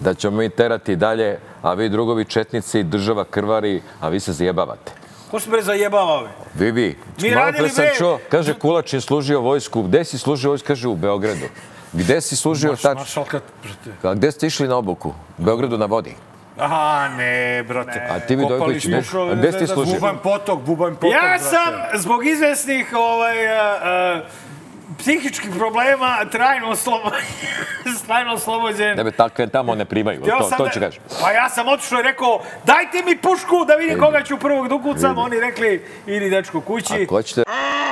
da 0.00 0.14
ćemo 0.14 0.36
mi 0.36 0.48
terati 0.48 0.96
dalje, 0.96 1.38
a 1.62 1.74
vi 1.74 1.88
drugovi 1.88 2.24
četnici, 2.24 2.82
država 2.82 3.24
krvari, 3.24 3.82
a 4.00 4.08
vi 4.08 4.20
se 4.20 4.32
zajebavate. 4.32 4.92
Ko 5.30 5.40
se 5.40 5.50
bre 5.50 5.62
zajebava 5.62 6.12
ove? 6.12 6.30
Vi, 6.54 6.70
vi. 6.72 6.96
Mi 7.22 7.30
Malo 7.30 7.52
pre 7.58 7.68
sam 7.68 7.84
čuo, 7.98 8.18
kaže 8.30 8.54
Kulač 8.54 8.92
je 8.92 9.00
služio 9.00 9.40
vojsku. 9.40 9.82
Gde 9.82 10.04
si 10.04 10.18
služio 10.18 10.50
vojsku? 10.50 10.66
Kaže 10.66 10.88
u 10.88 10.96
Beogradu. 10.96 11.46
Gde 11.92 12.20
si 12.20 12.36
služio 12.36 12.72
tačno? 12.72 12.94
Maršalka, 12.96 13.40
brate. 13.62 13.90
A 14.02 14.14
gde 14.14 14.30
ste 14.30 14.46
išli 14.46 14.68
na 14.68 14.76
obuku? 14.76 15.08
U 15.08 15.14
Beogradu 15.38 15.78
na 15.78 15.86
vodi. 15.86 16.14
Aha, 16.58 17.08
ne, 17.10 17.62
brate. 17.62 18.02
A 18.10 18.18
ti 18.18 18.36
Vidojković, 18.36 18.84
ne? 18.86 19.02
smo- 19.02 19.22
A 19.22 19.34
gde 19.34 19.52
si 19.52 19.58
ti 19.58 19.66
služio? 19.66 19.94
Bubanj 19.94 20.16
potok, 20.18 20.60
bubanj 20.60 20.94
potok, 20.94 21.12
Ja 21.12 21.20
brate. 21.20 21.44
sam 21.44 21.72
zbog 21.94 22.26
izvesnih 22.26 22.86
ovaj, 22.92 23.48
a, 23.48 23.78
a, 23.82 24.20
psihičkih 24.98 25.50
problema 25.50 26.24
trajno, 26.24 26.76
slobo, 26.76 27.10
trajno 28.06 28.32
oslobođen. 28.32 28.96
Tebe 28.96 29.10
takve 29.10 29.46
tamo 29.46 29.74
ne 29.74 29.84
primaju. 29.84 30.20
Htio 30.20 30.36
To, 30.36 30.44
sam 30.44 30.58
to 30.58 30.64
da- 30.64 30.70
ću 30.70 30.80
kažem. 30.80 31.02
Pa 31.22 31.30
ja 31.32 31.48
sam 31.48 31.68
otišao 31.68 32.00
i 32.00 32.02
rekao, 32.02 32.40
dajte 32.64 33.02
mi 33.04 33.16
pušku 33.18 33.64
da 33.64 33.74
vidim 33.74 33.98
koga 34.00 34.22
ću 34.22 34.36
prvog 34.38 34.68
dukucam. 34.68 35.10
Vidi. 35.10 35.20
Oni 35.20 35.40
rekli, 35.40 35.84
idi 36.06 36.30
dečko 36.30 36.60
kući. 36.60 36.94
Ako 36.94 37.14
hoćete 37.14 37.42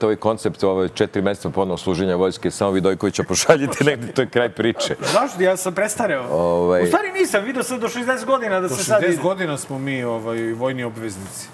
ovaj 0.03 0.17
koncept 0.17 0.65
ove 0.65 0.89
četiri 0.89 1.23
meseca 1.23 1.51
ponovno 1.51 1.77
služenja 1.77 2.17
vojske, 2.17 2.51
samo 2.51 2.71
Vidojkovića 2.71 3.23
pošaljite 3.23 3.85
negde, 3.91 4.13
to 4.13 4.23
je 4.23 4.29
kraj 4.29 4.49
priče. 4.49 4.97
Zašto? 5.03 5.43
Ja 5.43 5.57
sam 5.57 5.75
prestareo. 5.75 6.23
Ovaj- 6.25 6.83
U 6.83 6.87
stvari 6.87 7.13
nisam, 7.13 7.45
vidio 7.45 7.63
sam 7.63 7.81
do 7.81 7.89
60 7.89 8.25
godina 8.25 8.61
da 8.61 8.69
Do 8.69 8.77
se 8.77 8.85
sad 8.85 9.03
60 9.03 9.07
ide. 9.07 9.17
godina 9.17 9.59
smo 9.59 9.79
mi 9.79 10.05
ovaj, 10.05 10.53
vojni 10.53 10.85
obveznici. 10.85 11.49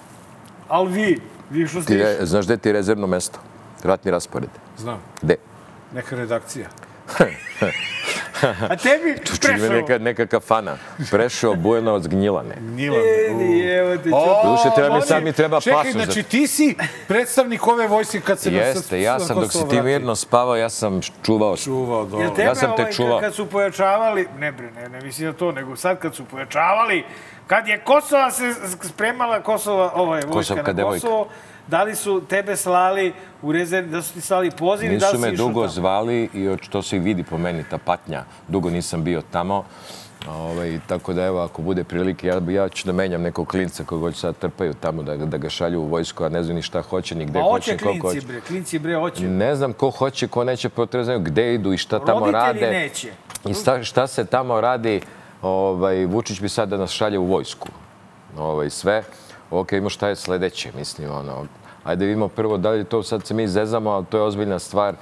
Ali 0.67 0.91
vi, 0.91 1.19
vi 1.49 1.67
što 1.67 1.81
ste 1.81 2.17
znaš 2.21 2.45
gde 2.45 2.57
ti 2.57 2.69
je 2.69 2.73
rezervno 2.73 3.07
mesto? 3.07 3.39
Ratni 3.83 4.11
raspored. 4.11 4.49
Znam, 4.77 5.01
Gde? 5.21 5.35
neka 5.93 6.15
redakcija. 6.15 6.67
A 8.63 8.75
tebi 8.75 9.15
Čini 9.37 9.53
me 9.53 9.59
prešao. 9.59 9.69
neka, 9.71 9.97
neka 9.99 10.25
kafana. 10.27 10.77
Prešao 11.11 11.55
Bujanovac 11.55 12.03
Gnjilane. 12.03 12.55
Gnjilan. 12.57 12.99
Edi, 13.29 13.61
evo 13.61 13.97
te 13.97 14.03
ču. 14.03 14.15
Duše, 14.45 14.75
treba 14.75 14.95
mi 14.95 15.01
sad 15.01 15.23
mi 15.23 15.33
treba 15.33 15.59
Čekaj, 15.59 15.77
pasoš 15.77 15.93
za- 15.93 15.99
znači 15.99 16.23
ti 16.23 16.47
si 16.47 16.75
predstavnik 17.07 17.67
ove 17.67 17.87
vojske 17.87 18.21
kad 18.21 18.39
se 18.39 18.51
Jeste, 18.51 19.01
ja 19.01 19.19
sam 19.19 19.39
dok 19.39 19.51
si 19.51 19.69
ti 19.69 19.81
mirno 19.81 20.15
spavao, 20.15 20.55
ja 20.55 20.69
sam 20.69 21.01
čuvao. 21.23 21.57
čuvao 21.57 22.05
do... 22.05 22.17
Jel 22.17 22.29
tebe 22.29 22.43
Ja 22.43 22.55
sam 22.55 22.75
te 22.75 22.81
ovaj, 22.81 22.93
čuvao. 22.93 23.19
kad 23.19 23.33
su 23.33 23.45
pojačavali, 23.45 24.27
ne 24.37 24.51
bre, 24.51 24.71
ne, 24.71 24.89
ne 24.89 25.01
mislim 25.01 25.27
na 25.27 25.33
to, 25.33 25.51
nego 25.51 25.75
sad 25.75 25.99
kad 25.99 26.15
su 26.15 26.25
pojačavali, 26.25 27.03
kad 27.47 27.67
je 27.67 27.79
Kosova 27.79 28.31
se 28.31 28.53
spremala 28.83 29.41
Kosova, 29.41 29.91
ovaj, 29.95 30.21
vojska 30.21 30.33
Kosovka 30.33 30.63
na 30.63 30.73
devojka. 30.73 31.07
Da 31.67 31.83
li 31.83 31.95
su 31.95 32.21
tebe 32.21 32.55
slali 32.55 33.13
u 33.41 33.51
rezerv, 33.51 33.87
da 33.87 34.01
su 34.01 34.13
ti 34.13 34.21
slali 34.21 34.51
poziv 34.51 34.91
i 34.91 34.97
da 34.97 35.05
li 35.05 35.11
Nisu 35.11 35.15
si 35.15 35.21
me 35.21 35.33
išao 35.33 35.47
dugo 35.47 35.61
tamo? 35.61 35.71
zvali 35.71 36.29
i 36.33 36.47
od- 36.47 36.69
to 36.69 36.81
se 36.81 36.95
i 36.95 36.99
vidi 36.99 37.23
po 37.23 37.37
meni, 37.37 37.63
ta 37.63 37.77
patnja. 37.77 38.23
Dugo 38.47 38.69
nisam 38.69 39.03
bio 39.03 39.21
tamo. 39.23 39.63
Ovaj, 40.29 40.79
tako 40.87 41.13
da 41.13 41.23
evo, 41.23 41.39
ako 41.41 41.61
bude 41.61 41.83
prilike, 41.83 42.27
ja, 42.27 42.41
ja 42.49 42.69
ću 42.69 42.85
da 42.85 42.93
menjam 42.93 43.21
nekog 43.21 43.47
klinca 43.47 43.83
koga 43.83 44.01
hoće 44.01 44.19
sad 44.19 44.37
trpaju 44.37 44.73
tamo, 44.73 45.03
da, 45.03 45.15
da 45.17 45.37
ga 45.37 45.49
šalju 45.49 45.81
u 45.81 45.87
vojsku, 45.87 46.23
a 46.23 46.29
ne 46.29 46.43
znam 46.43 46.55
ni 46.55 46.61
šta 46.61 46.81
hoće, 46.81 47.15
ni 47.15 47.25
gde 47.25 47.39
Ma 47.39 47.45
hoće, 47.45 47.77
klinci, 47.77 47.99
hoće. 48.01 48.21
bre. 48.21 48.41
Klinci, 48.41 48.79
bre, 48.79 48.95
hoće. 48.95 49.23
Ne 49.23 49.55
znam 49.55 49.73
ko 49.73 49.89
hoće, 49.89 50.27
ko 50.27 50.43
neće, 50.43 50.69
potrebno 50.69 51.03
znaju 51.03 51.19
gde 51.19 51.53
idu 51.53 51.73
i 51.73 51.77
šta 51.77 51.99
tamo 51.99 52.19
Roditelji 52.19 52.33
rade. 52.61 52.71
neće. 52.71 53.11
I 53.45 53.53
šta, 53.53 53.83
šta 53.83 54.07
se 54.07 54.25
tamo 54.25 54.61
radi, 54.61 55.01
ovaj, 55.41 56.05
Vučić 56.05 56.41
bi 56.41 56.49
sad 56.49 56.69
da 56.69 56.77
nas 56.77 56.91
šalje 56.91 57.17
u 57.19 57.25
vojsku. 57.25 57.67
Ovaj, 58.37 58.69
sve. 58.69 59.03
Ok, 59.53 59.69
šta 59.89 60.07
je 60.07 60.15
sledeće, 60.15 60.71
mislim, 60.77 61.11
ono, 61.11 61.45
ajde 61.83 62.05
vidimo 62.05 62.27
prvo 62.27 62.57
da 62.57 62.69
li 62.69 62.83
to 62.83 63.03
sad 63.03 63.25
se 63.25 63.33
mi 63.33 63.47
zezamo, 63.47 63.89
ali 63.89 64.05
to 64.05 64.17
je 64.17 64.23
ozbiljna 64.23 64.59
stvar. 64.59 64.95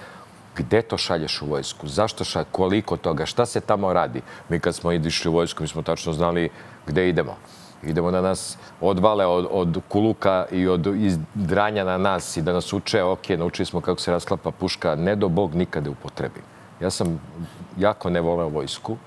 Gde 0.55 0.81
to 0.81 0.97
šalješ 0.97 1.41
u 1.41 1.45
vojsku? 1.45 1.87
Zašto 1.87 2.23
šalješ? 2.23 2.47
Koliko 2.51 2.97
toga? 2.97 3.25
Šta 3.25 3.45
se 3.45 3.61
tamo 3.61 3.93
radi? 3.93 4.21
Mi 4.49 4.59
kad 4.59 4.75
smo 4.75 4.91
išli 4.91 5.29
u 5.29 5.33
vojsku, 5.33 5.63
mi 5.63 5.67
smo 5.67 5.81
tačno 5.81 6.13
znali 6.13 6.49
gde 6.87 7.09
idemo. 7.09 7.35
Idemo 7.83 8.11
da 8.11 8.21
nas 8.21 8.57
odvale 8.81 9.25
od, 9.25 9.47
od 9.51 9.81
kuluka 9.87 10.45
i 10.51 10.67
od 10.67 10.87
izdranja 10.87 11.83
na 11.83 11.97
nas 11.97 12.37
i 12.37 12.41
da 12.41 12.53
nas 12.53 12.73
uče, 12.73 13.03
ok, 13.03 13.29
naučili 13.29 13.65
smo 13.65 13.81
kako 13.81 14.01
se 14.01 14.11
rasklapa 14.11 14.51
puška, 14.51 14.95
ne 14.95 15.15
do 15.15 15.29
Bog 15.29 15.55
nikada 15.55 15.89
upotrebi. 15.89 16.41
Ja 16.81 16.89
sam 16.89 17.21
jako 17.77 18.09
ne 18.09 18.21
voleo 18.21 18.49
vojsku, 18.49 18.97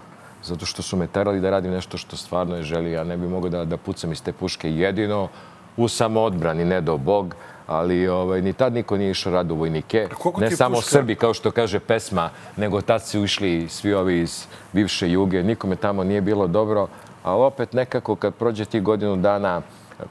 zato 0.45 0.67
što 0.67 0.83
su 0.83 0.97
me 0.97 1.07
terali 1.07 1.41
da 1.41 1.51
radim 1.51 1.73
nešto 1.73 1.99
što 1.99 2.17
stvarno 2.17 2.57
je 2.57 2.63
želi. 2.63 2.93
Ja 2.93 3.05
ne 3.05 3.17
bih 3.17 3.31
mogao 3.31 3.51
da, 3.51 3.65
da 3.65 3.77
pucam 3.77 4.13
iz 4.13 4.23
te 4.23 4.33
puške 4.33 4.71
jedino 4.71 5.29
u 5.77 5.89
samoodbrani, 5.89 6.65
ne 6.65 6.81
do 6.81 6.97
Bog, 6.97 7.35
ali 7.67 8.09
ovaj, 8.09 8.43
ni 8.43 8.53
tad 8.53 8.73
niko 8.73 8.97
nije 8.97 9.11
išao 9.11 9.33
rado 9.33 9.55
u 9.55 9.59
vojnike. 9.59 10.09
Ne 10.39 10.51
samo 10.51 10.75
puška? 10.75 10.91
Srbi, 10.91 11.15
kao 11.15 11.35
što 11.35 11.51
kaže 11.51 11.81
pesma, 11.81 12.31
nego 12.57 12.81
tad 12.81 13.07
su 13.07 13.25
išli 13.25 13.69
svi 13.69 13.95
ovi 13.95 14.21
iz 14.21 14.47
bivše 14.73 15.11
juge. 15.11 15.43
Nikome 15.43 15.77
tamo 15.77 16.05
nije 16.05 16.21
bilo 16.21 16.47
dobro, 16.47 16.89
ali 17.23 17.43
opet 17.43 17.73
nekako 17.73 18.17
kad 18.17 18.35
prođe 18.35 18.65
ti 18.65 18.81
godinu 18.81 19.17
dana 19.17 19.63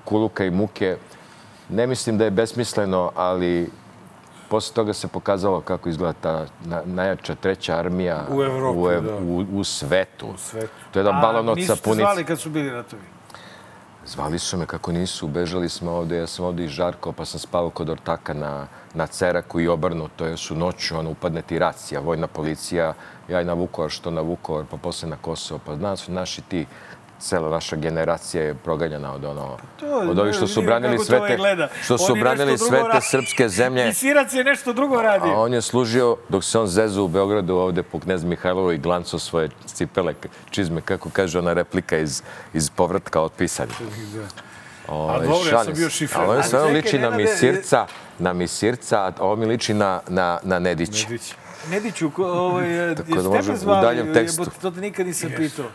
kuluka 0.04 0.46
i 0.46 0.52
muke, 0.52 0.98
ne 1.70 1.88
mislim 1.88 2.18
da 2.18 2.26
je 2.26 2.32
besmisleno, 2.32 3.12
ali 3.16 3.70
posle 4.50 4.76
toga 4.76 4.94
se 4.94 5.08
pokazalo 5.08 5.62
kako 5.62 5.90
izgleda 5.90 6.14
ta 6.14 6.46
na, 6.66 6.82
najjača 6.86 7.36
treća 7.36 7.76
armija 7.76 8.26
U 8.30 8.44
Evropi, 8.44 8.80
u, 8.80 9.02
da. 9.02 9.16
u, 9.16 9.46
u 9.60 9.64
svetu. 9.64 10.28
U 10.28 10.38
svetu. 10.38 10.74
To 10.92 11.00
je 11.00 11.02
jedan 11.02 11.22
balon 11.22 11.50
od 11.50 11.58
nisu 11.58 11.74
te 11.74 11.76
sapunice. 11.76 12.02
zvali 12.02 12.24
kad 12.24 12.40
su 12.40 12.50
bili 12.50 12.70
ratovi. 12.70 13.04
Zvali 14.06 14.40
su 14.40 14.58
me 14.58 14.66
kako 14.66 14.92
nisu, 14.92 15.28
bežali 15.28 15.70
smo 15.70 15.92
ovde, 15.92 16.18
ja 16.18 16.28
sam 16.28 16.46
ovde 16.46 16.66
iz 16.66 16.72
Žarko, 16.72 17.12
pa 17.12 17.26
sam 17.26 17.40
spavao 17.40 17.70
kod 17.70 17.90
ortaka 17.90 18.34
na, 18.34 18.68
na 18.94 19.08
Ceraku 19.08 19.60
i 19.60 19.68
obrnuto, 19.68 20.26
jer 20.26 20.40
su 20.40 20.56
noću, 20.56 20.98
ono, 20.98 21.10
upadne 21.10 21.42
ti 21.42 21.60
racija, 21.60 22.00
vojna 22.00 22.28
policija, 22.28 22.94
ja 23.30 23.42
i 23.42 23.46
na 23.46 23.54
Vukovar, 23.54 23.92
što 23.92 24.12
na 24.12 24.22
Vukovar, 24.22 24.66
pa 24.72 24.78
posle 24.78 25.10
na 25.10 25.16
Kosovo, 25.22 25.60
pa 25.66 25.76
znaš, 25.76 26.00
su 26.00 26.12
naši 26.12 26.42
ti, 26.42 26.66
cela 27.24 27.50
naša 27.50 27.76
generacija 27.76 28.44
je 28.44 28.56
proganjana 28.56 29.14
od 29.14 29.26
ono, 29.26 29.58
To, 29.80 30.00
od 30.10 30.20
ovih 30.20 30.36
što 30.36 30.48
su 30.48 30.62
branili 30.62 31.00
sve 31.00 31.28
te, 31.28 31.68
što 31.84 31.98
su 31.98 32.16
branili 32.16 32.58
sve 32.58 32.84
te 32.92 33.02
srpske 33.02 33.50
zemlje. 33.50 33.90
I 33.90 33.94
Sirac 33.94 34.34
je 34.34 34.44
nešto 34.44 34.74
drugo 34.74 35.02
radio. 35.02 35.32
A 35.32 35.40
on 35.40 35.54
je 35.54 35.62
služio, 35.62 36.18
dok 36.30 36.44
se 36.44 36.60
on 36.60 36.68
zezu 36.68 37.04
u 37.04 37.08
Beogradu 37.08 37.56
ovde 37.56 37.84
po 37.84 38.00
knez 38.00 38.24
Mihajlovu 38.24 38.72
i 38.72 38.78
glanco 38.78 39.20
svoje 39.20 39.50
cipele, 39.66 40.14
čizme, 40.50 40.82
kako 40.82 41.10
kaže 41.10 41.40
ona 41.40 41.54
replika 41.54 41.98
iz, 41.98 42.22
iz 42.54 42.70
povratka 42.70 43.22
od 43.22 43.32
pisanja. 43.38 43.74
Ovaj, 44.88 45.16
A 45.16 45.20
dobro, 45.20 45.50
ja 45.52 45.64
sam 45.64 45.74
bio 45.74 45.90
se. 45.90 45.96
šifrer. 45.96 46.24
Ali 46.26 46.64
on 46.66 46.74
liči 46.74 47.00
na 47.00 47.10
Misirca, 47.10 47.86
na 48.20 48.34
Misirca, 48.34 49.00
a 49.00 49.12
ovo 49.20 49.36
mi 49.36 49.46
liči 49.46 49.74
na, 49.74 50.02
na, 50.08 50.40
na 50.44 50.60
Nedića. 50.60 51.08
Vidić. 51.10 51.34
Nediću, 51.70 52.10
ko, 52.10 52.26
ovaj, 52.26 52.66
Tako 52.96 53.10
da 53.10 53.16
tebe 53.16 53.30
može 53.30 53.52
u 53.54 53.66
daljem 53.66 54.14
tekstu. 54.14 54.42
jebote, 54.42 54.60
To 54.62 54.72
te 54.72 54.82
nikad 54.82 55.08
nisam 55.08 55.32
pitao. 55.38 55.66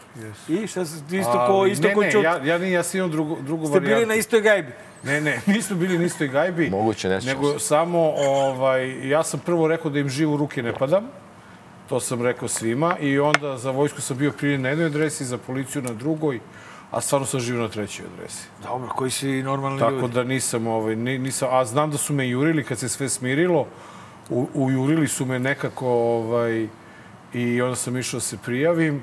I 0.49 0.67
šta 0.67 0.85
se, 0.85 0.97
isto 1.13 1.45
ko, 1.47 1.67
isto 1.67 1.89
ne, 1.89 1.95
ko 1.95 2.01
ne, 2.01 2.11
Ćut. 2.11 2.25
ja, 2.25 2.45
ja, 2.45 2.57
ja 2.57 2.83
sam 2.83 2.99
imao 2.99 3.09
drugu, 3.09 3.37
drugu 3.41 3.67
Ste 3.67 3.81
bili 3.81 3.93
varijantu. 3.93 4.09
na 4.09 4.15
istoj 4.15 4.41
gajbi. 4.41 4.73
Ne, 5.03 5.21
ne, 5.21 5.41
nismo 5.47 5.77
bili 5.77 5.99
na 5.99 6.05
istoj 6.05 6.29
gajbi. 6.29 6.71
Moguće, 6.71 7.09
ne 7.09 7.21
sjećam 7.21 7.37
Nego 7.37 7.59
samo, 7.59 7.99
ovaj, 8.19 9.09
ja 9.09 9.23
sam 9.23 9.41
prvo 9.41 9.69
rekao 9.69 9.91
da 9.91 9.99
im 9.99 10.09
živo 10.09 10.35
u 10.35 10.37
ruke 10.37 10.63
ne 10.63 10.73
padam. 10.75 11.05
To 11.89 12.01
sam 12.01 12.23
rekao 12.23 12.49
svima. 12.49 12.97
I 12.99 13.19
onda 13.19 13.57
za 13.57 13.71
vojsku 13.71 14.01
sam 14.01 14.17
bio 14.19 14.33
primjen 14.33 14.63
na 14.63 14.69
jednoj 14.69 14.87
adresi, 14.87 15.25
za 15.25 15.39
policiju 15.39 15.83
na 15.83 15.93
drugoj, 15.93 16.41
a 16.91 17.01
stvarno 17.01 17.27
sam 17.27 17.41
živio 17.41 17.63
na 17.63 17.69
trećoj 17.69 18.07
adresi. 18.07 18.43
Dobro, 18.63 18.89
koji 18.89 19.11
su 19.11 19.29
i 19.29 19.43
normalni 19.43 19.79
Tako 19.79 19.93
ljudi. 19.93 20.15
da 20.15 20.25
nisam, 20.25 20.67
ovaj, 20.67 20.97
ni- 20.97 21.19
nisam, 21.19 21.49
a 21.53 21.65
znam 21.65 21.91
da 21.91 21.97
su 21.99 22.13
me 22.13 22.29
jurili 22.29 22.65
kad 22.65 22.79
se 22.79 22.89
sve 22.89 23.09
smirilo. 23.09 23.67
U, 24.31 24.49
ujurili 24.55 25.09
su 25.09 25.27
me 25.27 25.39
nekako 25.39 25.87
ovaj, 25.89 26.69
i 27.35 27.63
onda 27.63 27.77
sam 27.77 27.97
išao 27.97 28.19
da 28.19 28.23
se 28.23 28.37
prijavim. 28.39 29.03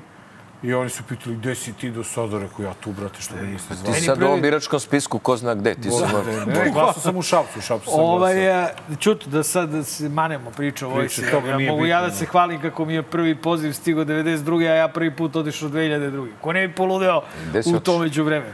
I 0.62 0.74
oni 0.74 0.90
su 0.90 1.02
pitali, 1.04 1.36
gde 1.36 1.54
si 1.54 1.72
ti 1.72 1.90
do 1.90 2.04
sada? 2.04 2.38
Rekao, 2.38 2.64
ja 2.64 2.74
tu, 2.74 2.92
brate, 2.92 3.20
što 3.20 3.36
me 3.36 3.42
niste 3.42 3.68
Ti 3.68 3.74
zvali. 3.76 4.00
sad 4.00 4.22
u 4.22 4.26
ovom 4.26 4.40
biračkom 4.42 4.80
spisku, 4.80 5.18
ko 5.18 5.36
zna 5.36 5.54
gde. 5.54 5.74
Ti 5.74 5.90
sam... 5.90 6.10
Ne, 6.46 6.54
ne, 6.54 6.70
glasao 6.70 7.02
sam 7.02 7.16
u 7.16 7.22
Šapcu, 7.22 7.58
u 7.58 7.62
Šapcu 7.62 7.90
sam 7.90 8.00
Ovaj, 8.00 8.34
glasao. 8.36 8.62
e, 8.92 8.96
čut, 8.96 9.26
da 9.26 9.42
sad 9.42 9.68
da 9.68 9.82
se 9.84 10.08
manemo 10.08 10.50
priča 10.50 10.86
o 10.86 10.90
vojsci. 10.90 11.22
toga 11.30 11.48
Ja 11.48 11.56
nije 11.56 11.70
mogu 11.70 11.86
ja 11.86 11.96
bitno, 11.96 12.08
da 12.08 12.14
se 12.14 12.26
hvalim 12.26 12.60
kako 12.60 12.84
mi 12.84 12.94
je 12.94 13.02
prvi 13.02 13.34
poziv 13.36 13.72
stigao 13.72 14.04
92. 14.04 14.60
a 14.62 14.74
ja 14.74 14.88
prvi 14.88 15.10
put 15.10 15.36
otišao 15.36 15.68
2002. 15.68 16.28
Ko 16.40 16.52
ne 16.52 16.68
bi 16.68 16.74
poludeo 16.74 17.16
u 17.16 17.22
otišao? 17.50 17.80
tom 17.80 18.00
među 18.00 18.24
vremenu? 18.24 18.52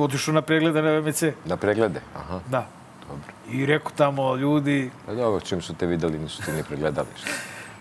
Otišao 0.00 0.34
na 0.34 0.42
preglede 0.42 0.82
na 0.82 0.90
VMC. 0.90 1.22
Na 1.44 1.56
preglede? 1.56 2.00
Aha, 2.16 2.40
Da. 2.48 2.66
I 3.52 3.66
rekao 3.66 3.92
tamo 3.96 4.36
ljudi, 4.36 4.90
Pa 5.06 5.14
dobro, 5.14 5.40
čim 5.40 5.62
su 5.62 5.74
te 5.74 5.86
videli, 5.86 6.18
nisu 6.18 6.42
ti 6.42 6.52
ni 6.52 6.62
pregledali. 6.62 7.08
Šta? 7.16 7.30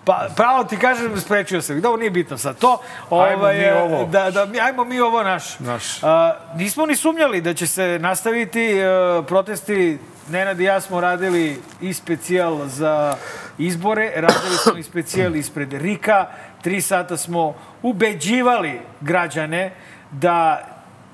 Pa, 0.08 0.28
pravo 0.36 0.64
ti 0.64 0.78
kažem, 0.78 1.20
sprečio 1.20 1.62
sam 1.62 1.76
ih. 1.76 1.84
Dobro, 1.84 2.00
nije 2.00 2.12
bitno 2.12 2.38
sad 2.38 2.58
to. 2.58 2.82
Ovaj, 3.10 3.58
mi 3.58 3.70
ovo. 3.72 4.06
Da, 4.06 4.32
da, 4.32 4.48
ajmo 4.62 4.84
mi 4.84 5.00
ovo 5.00 5.24
naš. 5.24 5.60
Naš. 5.60 6.04
A, 6.04 6.34
nismo 6.56 6.86
ni 6.86 6.96
sumnjali 6.96 7.42
da 7.42 7.54
će 7.54 7.68
se 7.68 8.00
nastaviti 8.02 8.62
e, 8.62 8.86
protesti. 9.28 10.00
Nenad 10.30 10.60
i 10.60 10.64
ja 10.64 10.82
smo 10.82 11.02
radili 11.02 11.62
i 11.82 11.94
specijal 11.94 12.68
za 12.68 13.16
izbore, 13.58 14.12
radili 14.16 14.58
smo 14.64 14.78
i 14.78 14.84
specijal 14.84 15.36
ispred 15.36 15.74
Rika. 15.74 16.28
Tri 16.62 16.82
sata 16.82 17.18
smo 17.18 17.56
ubeđivali 17.82 18.82
građane 19.02 19.74
da 20.12 20.64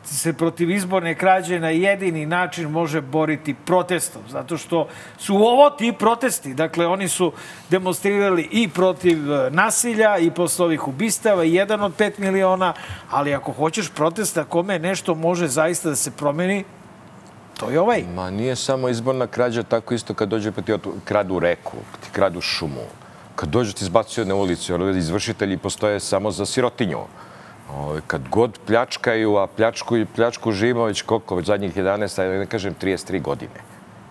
se 0.03 0.33
protiv 0.33 0.71
izborne 0.71 1.15
krađe 1.15 1.59
na 1.59 1.69
jedini 1.69 2.25
način 2.25 2.69
može 2.69 3.01
boriti 3.01 3.55
protestom. 3.65 4.21
Zato 4.29 4.57
što 4.57 4.87
su 5.17 5.35
ovo 5.35 5.69
ti 5.69 5.93
protesti. 5.99 6.53
Dakle, 6.53 6.87
oni 6.87 7.07
su 7.07 7.31
demonstrirali 7.69 8.49
i 8.51 8.69
protiv 8.69 9.33
e, 9.33 9.51
nasilja 9.51 10.17
i 10.17 10.31
posle 10.31 10.65
ovih 10.65 10.87
ubistava, 10.87 11.43
i 11.43 11.53
jedan 11.53 11.81
od 11.81 11.93
pet 11.97 12.17
miliona, 12.17 12.73
ali 13.11 13.33
ako 13.33 13.51
hoćeš 13.51 13.89
protesta 13.89 14.43
kome 14.43 14.79
nešto 14.79 15.15
može 15.15 15.47
zaista 15.47 15.89
da 15.89 15.95
se 15.95 16.11
promeni, 16.11 16.63
to 17.59 17.69
je 17.69 17.79
ovaj. 17.79 18.03
Ma 18.15 18.29
nije 18.29 18.55
samo 18.55 18.89
izborna 18.89 19.27
krađa, 19.27 19.63
tako 19.63 19.93
isto 19.93 20.13
kad 20.13 20.29
dođe 20.29 20.51
pa 20.51 20.61
ti 20.61 20.73
kradu 21.05 21.39
reku, 21.39 21.77
ti 22.03 22.09
kradu 22.11 22.41
šumu. 22.41 22.87
Kad 23.35 23.49
dođu 23.49 23.73
ti 23.73 23.83
izbacuju 23.83 24.25
na 24.25 24.35
ulicu, 24.35 24.89
izvršitelji 24.97 25.57
postoje 25.57 25.99
samo 25.99 26.31
za 26.31 26.45
sirotinju. 26.45 26.99
Ovaj, 27.71 28.01
kad 28.07 28.21
god 28.29 28.59
pljačkaju, 28.67 29.37
a 29.37 29.47
pljačku, 29.47 29.95
pljačku 30.15 30.51
živimo 30.51 30.85
već 30.85 31.01
koliko, 31.01 31.35
već 31.35 31.45
zadnjih 31.47 31.77
11, 31.77 32.21
a 32.21 32.27
da 32.27 32.37
ne 32.37 32.45
kažem 32.45 32.75
33 32.81 33.21
godine. 33.21 33.53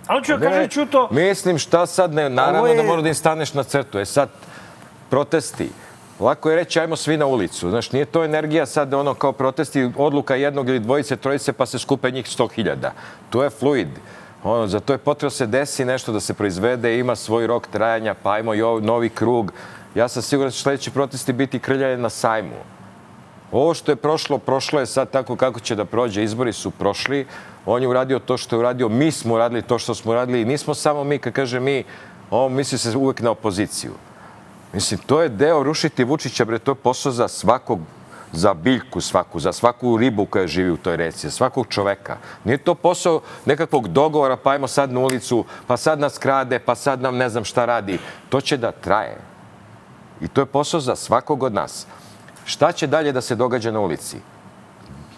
Ali 0.07 0.25
ću 0.25 0.33
ja 0.33 0.39
kažem, 0.39 0.69
Čuto, 0.69 1.09
Mislim, 1.11 1.59
šta 1.59 1.87
sad 1.87 2.13
ne, 2.15 2.31
naravno 2.31 2.59
Ovo 2.59 2.67
je- 2.69 2.77
da 2.77 2.83
mora 2.83 3.03
da 3.03 3.09
im 3.09 3.15
staneš 3.15 3.55
na 3.55 3.63
crtu. 3.63 3.99
E 3.99 4.05
sad, 4.05 4.29
protesti. 5.11 5.69
Lako 6.21 6.51
je 6.51 6.57
reći, 6.57 6.81
ajmo 6.81 6.97
svi 6.97 7.17
na 7.17 7.27
ulicu. 7.27 7.71
Znaš, 7.71 7.93
nije 7.93 8.05
to 8.05 8.25
energija 8.25 8.67
sad 8.67 8.95
ono 8.95 9.15
kao 9.15 9.33
protesti, 9.33 9.91
odluka 9.97 10.35
jednog 10.35 10.69
ili 10.69 10.79
dvojice, 10.81 11.17
trojice, 11.17 11.53
pa 11.53 11.67
se 11.67 11.79
skupe 11.79 12.11
njih 12.11 12.27
100.000. 12.27 12.91
To 13.31 13.43
je 13.45 13.51
fluid. 13.51 13.89
Ono, 14.45 14.67
za 14.67 14.81
to 14.81 14.93
je 14.93 14.99
potrebno 14.99 15.31
da 15.31 15.37
se 15.37 15.47
desi 15.47 15.85
nešto 15.85 16.13
da 16.13 16.21
se 16.21 16.35
proizvede, 16.35 16.99
ima 16.99 17.17
svoj 17.17 17.47
rok 17.47 17.67
trajanja, 17.67 18.15
pa 18.23 18.33
ajmo 18.33 18.55
i 18.55 18.61
novi 18.81 19.09
krug. 19.09 19.53
Ja 19.95 20.09
sam 20.09 20.23
siguran 20.23 20.49
da 20.49 20.53
će 20.53 20.63
sledeći 20.63 20.91
protesti 20.91 21.33
biti 21.33 21.59
krljanje 21.59 21.97
na 21.97 22.11
sajmu. 22.11 22.57
Ovo 23.53 23.75
što 23.75 23.93
je 23.93 23.97
prošlo, 23.97 24.39
prošlo 24.39 24.81
je 24.81 24.87
sad 24.87 25.11
tako 25.11 25.37
kako 25.37 25.61
će 25.61 25.75
da 25.75 25.85
prođe. 25.85 26.25
Izbori 26.25 26.53
su 26.53 26.71
prošli. 26.71 27.27
On 27.67 27.83
je 27.83 27.89
uradio 27.89 28.19
to 28.19 28.37
što 28.37 28.57
je 28.57 28.61
uradio. 28.61 28.89
Mi 28.89 29.11
smo 29.13 29.35
uradili 29.35 29.63
to 29.63 29.79
što 29.79 29.95
smo 29.95 30.13
uradili. 30.13 30.41
I 30.41 30.45
nismo 30.45 30.75
samo 30.75 31.05
mi, 31.05 31.19
kad 31.19 31.33
kaže 31.33 31.61
mi, 31.61 31.85
on 32.31 32.53
misli 32.53 32.79
se 32.79 32.97
uvek 32.97 33.21
na 33.21 33.31
opoziciju. 33.31 33.93
Mislim, 34.73 35.01
to 35.07 35.23
je 35.23 35.29
deo 35.29 35.63
rušiti 35.63 36.05
Vučića, 36.05 36.45
bre, 36.45 36.59
to 36.59 36.71
je 36.71 36.75
posao 36.75 37.13
za 37.13 37.29
svakog 37.29 37.81
za 38.33 38.55
biljku 38.55 39.01
svaku, 39.01 39.41
za 39.41 39.53
svaku 39.53 39.97
ribu 39.97 40.27
koja 40.27 40.47
živi 40.47 40.71
u 40.71 40.77
toj 40.77 40.97
reci, 40.97 41.29
za 41.29 41.31
svakog 41.31 41.67
čoveka. 41.69 42.17
Nije 42.45 42.59
to 42.59 42.75
posao 42.75 43.21
nekakvog 43.45 43.89
dogovora, 43.89 44.37
pa 44.37 44.51
ajmo 44.51 44.69
sad 44.69 44.93
na 44.93 45.01
ulicu, 45.01 45.45
pa 45.67 45.77
sad 45.77 46.01
nas 46.01 46.19
krade, 46.19 46.59
pa 46.59 46.75
sad 46.75 47.03
nam 47.03 47.17
ne 47.17 47.29
znam 47.29 47.45
šta 47.45 47.65
radi. 47.65 47.99
To 48.29 48.41
će 48.41 48.57
da 48.57 48.73
traje. 48.73 49.21
I 50.21 50.29
to 50.29 50.41
je 50.41 50.47
posao 50.47 50.81
za 50.81 50.97
svakog 50.97 51.43
od 51.43 51.55
nas. 51.55 51.87
Šta 52.45 52.73
će 52.73 52.87
dalje 52.87 53.13
da 53.13 53.21
se 53.21 53.35
događa 53.35 53.71
na 53.71 53.81
ulici? 53.81 54.17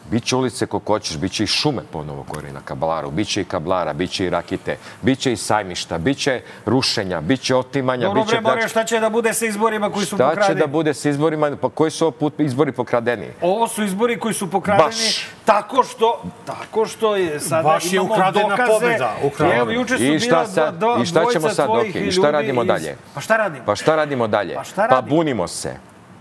Biće 0.05 0.37
ulice 0.37 0.67
kako 0.67 0.83
hoćeš, 0.87 1.17
biće 1.17 1.45
i 1.45 1.49
šume 1.49 1.83
ponovo 1.85 2.25
gore 2.25 2.53
na 2.53 2.61
Kabalaru, 2.61 3.11
biće 3.11 3.41
i 3.41 3.45
kablara, 3.45 3.93
biće 3.93 4.27
i 4.27 4.31
rakite, 4.31 4.77
biće 5.03 5.33
i 5.33 5.37
sajmišta, 5.37 5.99
biće 5.99 6.43
rušenja, 6.67 7.21
biće 7.21 7.57
otimanja, 7.57 8.07
Dobro, 8.07 8.23
biće 8.23 8.35
bre, 8.35 8.51
More, 8.51 8.69
šta 8.69 8.85
će 8.85 9.01
da 9.01 9.09
bude 9.11 9.35
sa 9.35 9.47
izborima 9.47 9.91
koji 9.91 10.07
su 10.07 10.17
Šta 10.17 10.29
pokradeni? 10.29 10.47
će 10.51 10.61
da 10.61 10.67
bude 10.69 10.95
sa 10.95 11.09
izborima? 11.09 11.57
Pa 11.57 11.69
koji 11.71 11.91
su 11.91 12.05
ovo 12.05 12.11
put 12.13 12.41
izbori 12.41 12.73
pokradeni? 12.73 13.27
Ovo 13.41 13.69
su 13.69 13.85
izbori 13.85 14.19
koji 14.19 14.35
su 14.35 14.51
pokradeni 14.51 14.87
Baš. 14.87 15.27
tako 15.45 15.83
što 15.85 16.23
tako 16.47 16.87
što 16.87 17.17
je 17.17 17.41
sada 17.41 17.63
Baš 17.63 17.85
je 17.85 17.97
imamo 17.97 18.15
ukradena 18.15 18.49
dokaze. 18.49 18.71
pobeda, 18.71 19.15
ukradena. 19.23 19.57
Evo 19.57 19.71
juče 19.71 19.97
su 19.97 20.05
I 20.05 20.19
šta 20.21 20.29
bila 20.29 20.47
sad? 20.47 20.75
dva, 20.75 20.89
dva 20.89 21.03
I 21.03 21.07
šta 21.07 21.25
ćemo 21.33 21.49
sad, 21.49 21.67
Doki? 21.69 21.99
I 21.99 22.13
šta 22.13 22.31
radimo 22.31 22.63
iz- 22.63 22.67
dalje? 22.67 22.97
Pa 23.15 23.21
šta 23.21 23.37
radimo? 23.37 23.65
Pa 23.67 23.77
šta 23.77 23.97
radimo 23.97 24.27
dalje? 24.29 24.55
Pa 24.55 24.65
šta 24.65 24.75
Pa 24.83 24.87
radimo? 24.87 25.17
bunimo 25.17 25.49
se. 25.49 25.77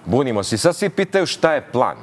Bunimo 0.06 0.43
se. 0.43 0.56
I 0.56 0.60
sad 0.60 0.76
svi 0.76 0.89
pitaju 0.89 1.26
šta 1.26 1.54
je 1.54 1.62
plan. 1.64 1.97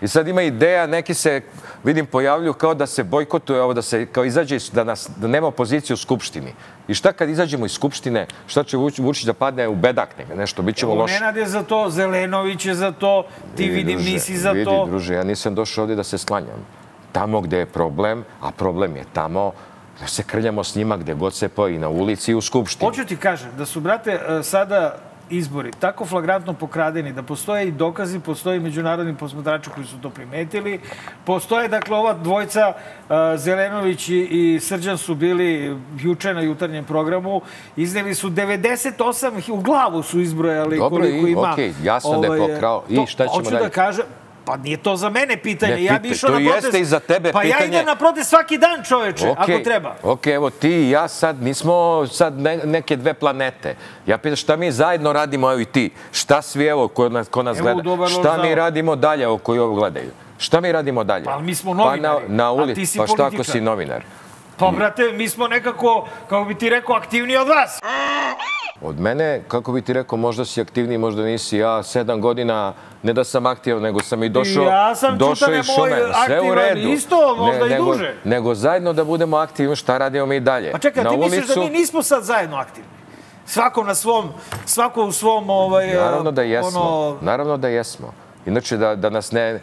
I 0.00 0.08
sad 0.08 0.28
ima 0.28 0.42
ideja, 0.42 0.86
neki 0.86 1.14
se, 1.14 1.40
vidim, 1.84 2.06
pojavljuju 2.06 2.52
kao 2.52 2.74
da 2.74 2.86
se 2.86 3.04
bojkotuje 3.04 3.62
ovo, 3.62 3.74
da 3.74 3.82
se 3.82 4.06
kao 4.06 4.24
izađe, 4.24 4.56
iz- 4.56 4.70
da, 4.70 4.84
nas, 4.84 5.10
da 5.16 5.28
nema 5.28 5.46
opozicije 5.46 5.94
u 5.94 5.98
Skupštini. 5.98 6.54
I 6.88 6.94
šta 6.94 7.12
kad 7.12 7.28
izađemo 7.28 7.66
iz 7.66 7.72
Skupštine, 7.72 8.26
šta 8.46 8.64
će 8.64 8.76
Vuč- 8.76 8.98
Vučić 8.98 9.24
da 9.24 9.32
padne 9.34 9.68
u 9.68 9.74
bedak 9.74 10.18
neka, 10.18 10.34
nešto, 10.34 10.62
bit 10.62 10.76
ćemo 10.76 10.94
loši. 10.94 11.14
Nenad 11.14 11.36
je 11.36 11.46
za 11.46 11.62
to, 11.62 11.90
Zelenović 11.90 12.66
je 12.66 12.74
za 12.74 12.92
to, 12.92 13.24
ti 13.56 13.62
Vidi, 13.62 13.74
vidim 13.74 13.96
druže, 13.96 14.12
nisi 14.12 14.36
za 14.36 14.50
vidi, 14.52 14.64
to. 14.64 14.86
druže, 14.86 15.14
ja 15.14 15.24
nisam 15.24 15.54
došao 15.54 15.82
ovdje 15.82 15.96
da 15.96 16.04
se 16.04 16.18
sklanjam. 16.18 16.64
Tamo 17.12 17.40
gde 17.40 17.58
je 17.58 17.66
problem, 17.66 18.24
a 18.40 18.50
problem 18.50 18.96
je 18.96 19.04
tamo, 19.12 19.52
da 20.00 20.06
se 20.06 20.22
krljamo 20.22 20.64
s 20.64 20.74
njima 20.74 20.96
gde 20.96 21.14
god 21.14 21.34
se 21.34 21.48
poji, 21.48 21.78
na 21.78 21.88
ulici 21.88 22.30
i 22.30 22.34
u 22.34 22.40
Skupštini. 22.40 22.88
Hoću 22.88 23.04
ti 23.04 23.16
kažem 23.16 23.48
da 23.58 23.66
su, 23.66 23.80
brate, 23.80 24.10
e, 24.28 24.42
sada 24.42 24.96
izbori 25.30 25.70
tako 25.80 26.06
flagrantno 26.06 26.52
pokradeni 26.52 27.12
da 27.12 27.22
postoje 27.22 27.68
i 27.68 27.72
dokazi, 27.72 28.20
postoje 28.20 28.60
međunarodni 28.60 29.16
posmatrači 29.16 29.70
koji 29.70 29.86
su 29.86 29.98
to 29.98 30.10
primetili. 30.10 30.80
Postoje, 31.24 31.68
dakle, 31.68 31.96
ova 31.96 32.12
dvojca, 32.14 32.72
e, 32.72 32.74
Zelenović 33.36 34.08
i, 34.08 34.58
Srđan 34.62 34.98
su 34.98 35.14
bili 35.14 35.76
juče 35.98 36.34
na 36.34 36.40
jutarnjem 36.40 36.84
programu. 36.84 37.40
Izneli 37.76 38.14
su 38.14 38.30
98, 38.30 39.40
hi- 39.40 39.52
u 39.52 39.56
glavu 39.56 40.02
su 40.02 40.20
izbrojali 40.20 40.76
Dobro, 40.76 41.00
koliko 41.00 41.26
i, 41.26 41.30
ima. 41.30 41.40
ovaj, 41.40 41.52
okej, 41.52 41.72
jasno 41.82 42.20
da 42.20 42.34
je 42.34 42.40
pokrao. 42.48 42.82
I 42.88 43.06
šta 43.06 43.24
ćemo 43.24 43.36
hoću 43.36 43.50
dalje? 43.50 43.62
da 43.62 43.68
kažem, 43.68 44.04
Pa 44.50 44.56
nije 44.56 44.76
to 44.76 44.96
za 44.96 45.10
mene 45.10 45.36
pitanje. 45.36 45.74
Ne, 45.74 45.84
ja 45.84 45.98
bi 45.98 46.08
išao 46.08 46.30
to 46.30 46.38
na 46.38 46.44
protest. 46.44 46.64
jeste 46.64 46.80
i 46.80 46.84
za 46.84 47.00
tebe 47.00 47.32
pa 47.32 47.42
ja 47.42 47.56
pitanje. 47.56 47.68
idem 47.68 47.86
na 47.86 47.96
protest 47.96 48.30
svaki 48.30 48.58
dan, 48.58 48.82
čoveče, 48.84 49.28
ako 49.28 49.42
Okej, 49.42 49.62
treba. 49.62 49.94
Ok, 50.02 50.26
evo 50.26 50.50
ti 50.50 50.70
i 50.70 50.90
ja 50.90 51.08
sad 51.08 51.42
nismo 51.42 52.06
sad 52.06 52.38
ne, 52.38 52.56
neke 52.56 52.96
dve 52.96 53.14
planete. 53.14 53.74
Ja 54.06 54.18
pitam 54.18 54.36
šta 54.36 54.56
mi 54.56 54.72
zajedno 54.72 55.12
radimo, 55.12 55.52
evo 55.52 55.60
i 55.60 55.64
ti. 55.64 55.90
Šta 56.12 56.42
svi, 56.42 56.64
evo, 56.66 56.88
ko 56.88 57.08
nas, 57.08 57.28
ko 57.28 57.42
nas 57.42 57.58
Evo, 57.58 57.74
gleda. 57.82 58.06
Šta 58.06 58.42
mi 58.42 58.54
radimo 58.54 58.96
dalje, 58.96 59.24
evo, 59.24 59.38
koji 59.38 59.58
ovo 59.58 59.74
gledaju? 59.74 60.10
Šta 60.38 60.60
mi 60.60 60.72
radimo 60.72 61.04
dalje? 61.04 61.24
Pa 61.24 61.38
mi 61.38 61.54
smo 61.54 61.70
Pa 61.72 61.76
na, 61.78 61.84
novinari, 61.84 62.24
na 62.28 62.46
a 62.46 62.52
ulici. 62.52 62.80
ti 62.80 62.86
si 62.86 62.98
Pa 62.98 63.06
šta 63.06 63.26
ako 63.26 63.44
si 63.44 63.60
novinar? 63.60 64.02
Pa, 64.60 64.70
brate, 64.70 65.02
mi 65.04 65.28
smo 65.28 65.48
nekako, 65.48 66.06
kako 66.20 66.44
bi 66.44 66.54
ti 66.54 66.70
rekao, 66.70 66.96
aktivniji 66.96 67.36
od 67.36 67.48
vas. 67.48 67.78
Od 68.82 69.00
mene, 69.00 69.42
kako 69.48 69.72
bi 69.72 69.82
ti 69.82 69.92
rekao, 69.92 70.18
možda 70.18 70.44
si 70.44 70.60
aktivniji, 70.60 70.98
možda 70.98 71.22
nisi. 71.22 71.58
Ja 71.58 71.82
sedam 71.82 72.20
godina, 72.20 72.72
ne 73.02 73.12
da 73.12 73.24
sam 73.24 73.46
aktivan, 73.46 73.82
nego 73.82 74.00
sam 74.00 74.22
i 74.22 74.28
došao, 74.28 74.64
Ja 74.64 74.94
sam, 74.94 75.18
došao 75.18 75.34
Čutane 75.36 75.58
iz 75.58 75.66
šume. 75.66 75.90
moj, 75.90 76.12
Sve 76.26 76.40
u 76.42 76.54
redu. 76.54 76.88
isto, 76.88 77.36
možda 77.36 77.66
i 77.66 77.70
nego, 77.70 77.84
duže. 77.86 78.14
Nego 78.24 78.54
zajedno 78.54 78.92
da 78.92 79.04
budemo 79.04 79.36
aktivni, 79.36 79.76
šta 79.76 79.98
radimo 79.98 80.26
mi 80.26 80.40
dalje? 80.40 80.72
Pa 80.72 80.78
čekaj, 80.78 81.04
Na 81.04 81.10
ti 81.10 81.16
misliš 81.16 81.46
da 81.46 81.52
ulicu- 81.52 81.60
mi 81.62 81.78
nismo 81.78 82.02
sad 82.02 82.22
zajedno 82.24 82.56
aktivni? 82.56 82.90
Svako 83.46 83.84
na 83.84 83.94
svom, 83.94 84.28
svako 84.66 85.04
u 85.04 85.12
svom, 85.12 85.50
ovaj... 85.50 85.86
Naravno 85.88 86.30
da 86.30 86.42
jesmo. 86.42 86.80
Ono, 86.80 87.16
Naravno 87.22 87.56
da 87.56 87.68
jesmo. 87.68 88.12
Inače, 88.50 88.76
da, 88.76 88.96
da 88.96 89.10
nas 89.10 89.32
ne, 89.32 89.60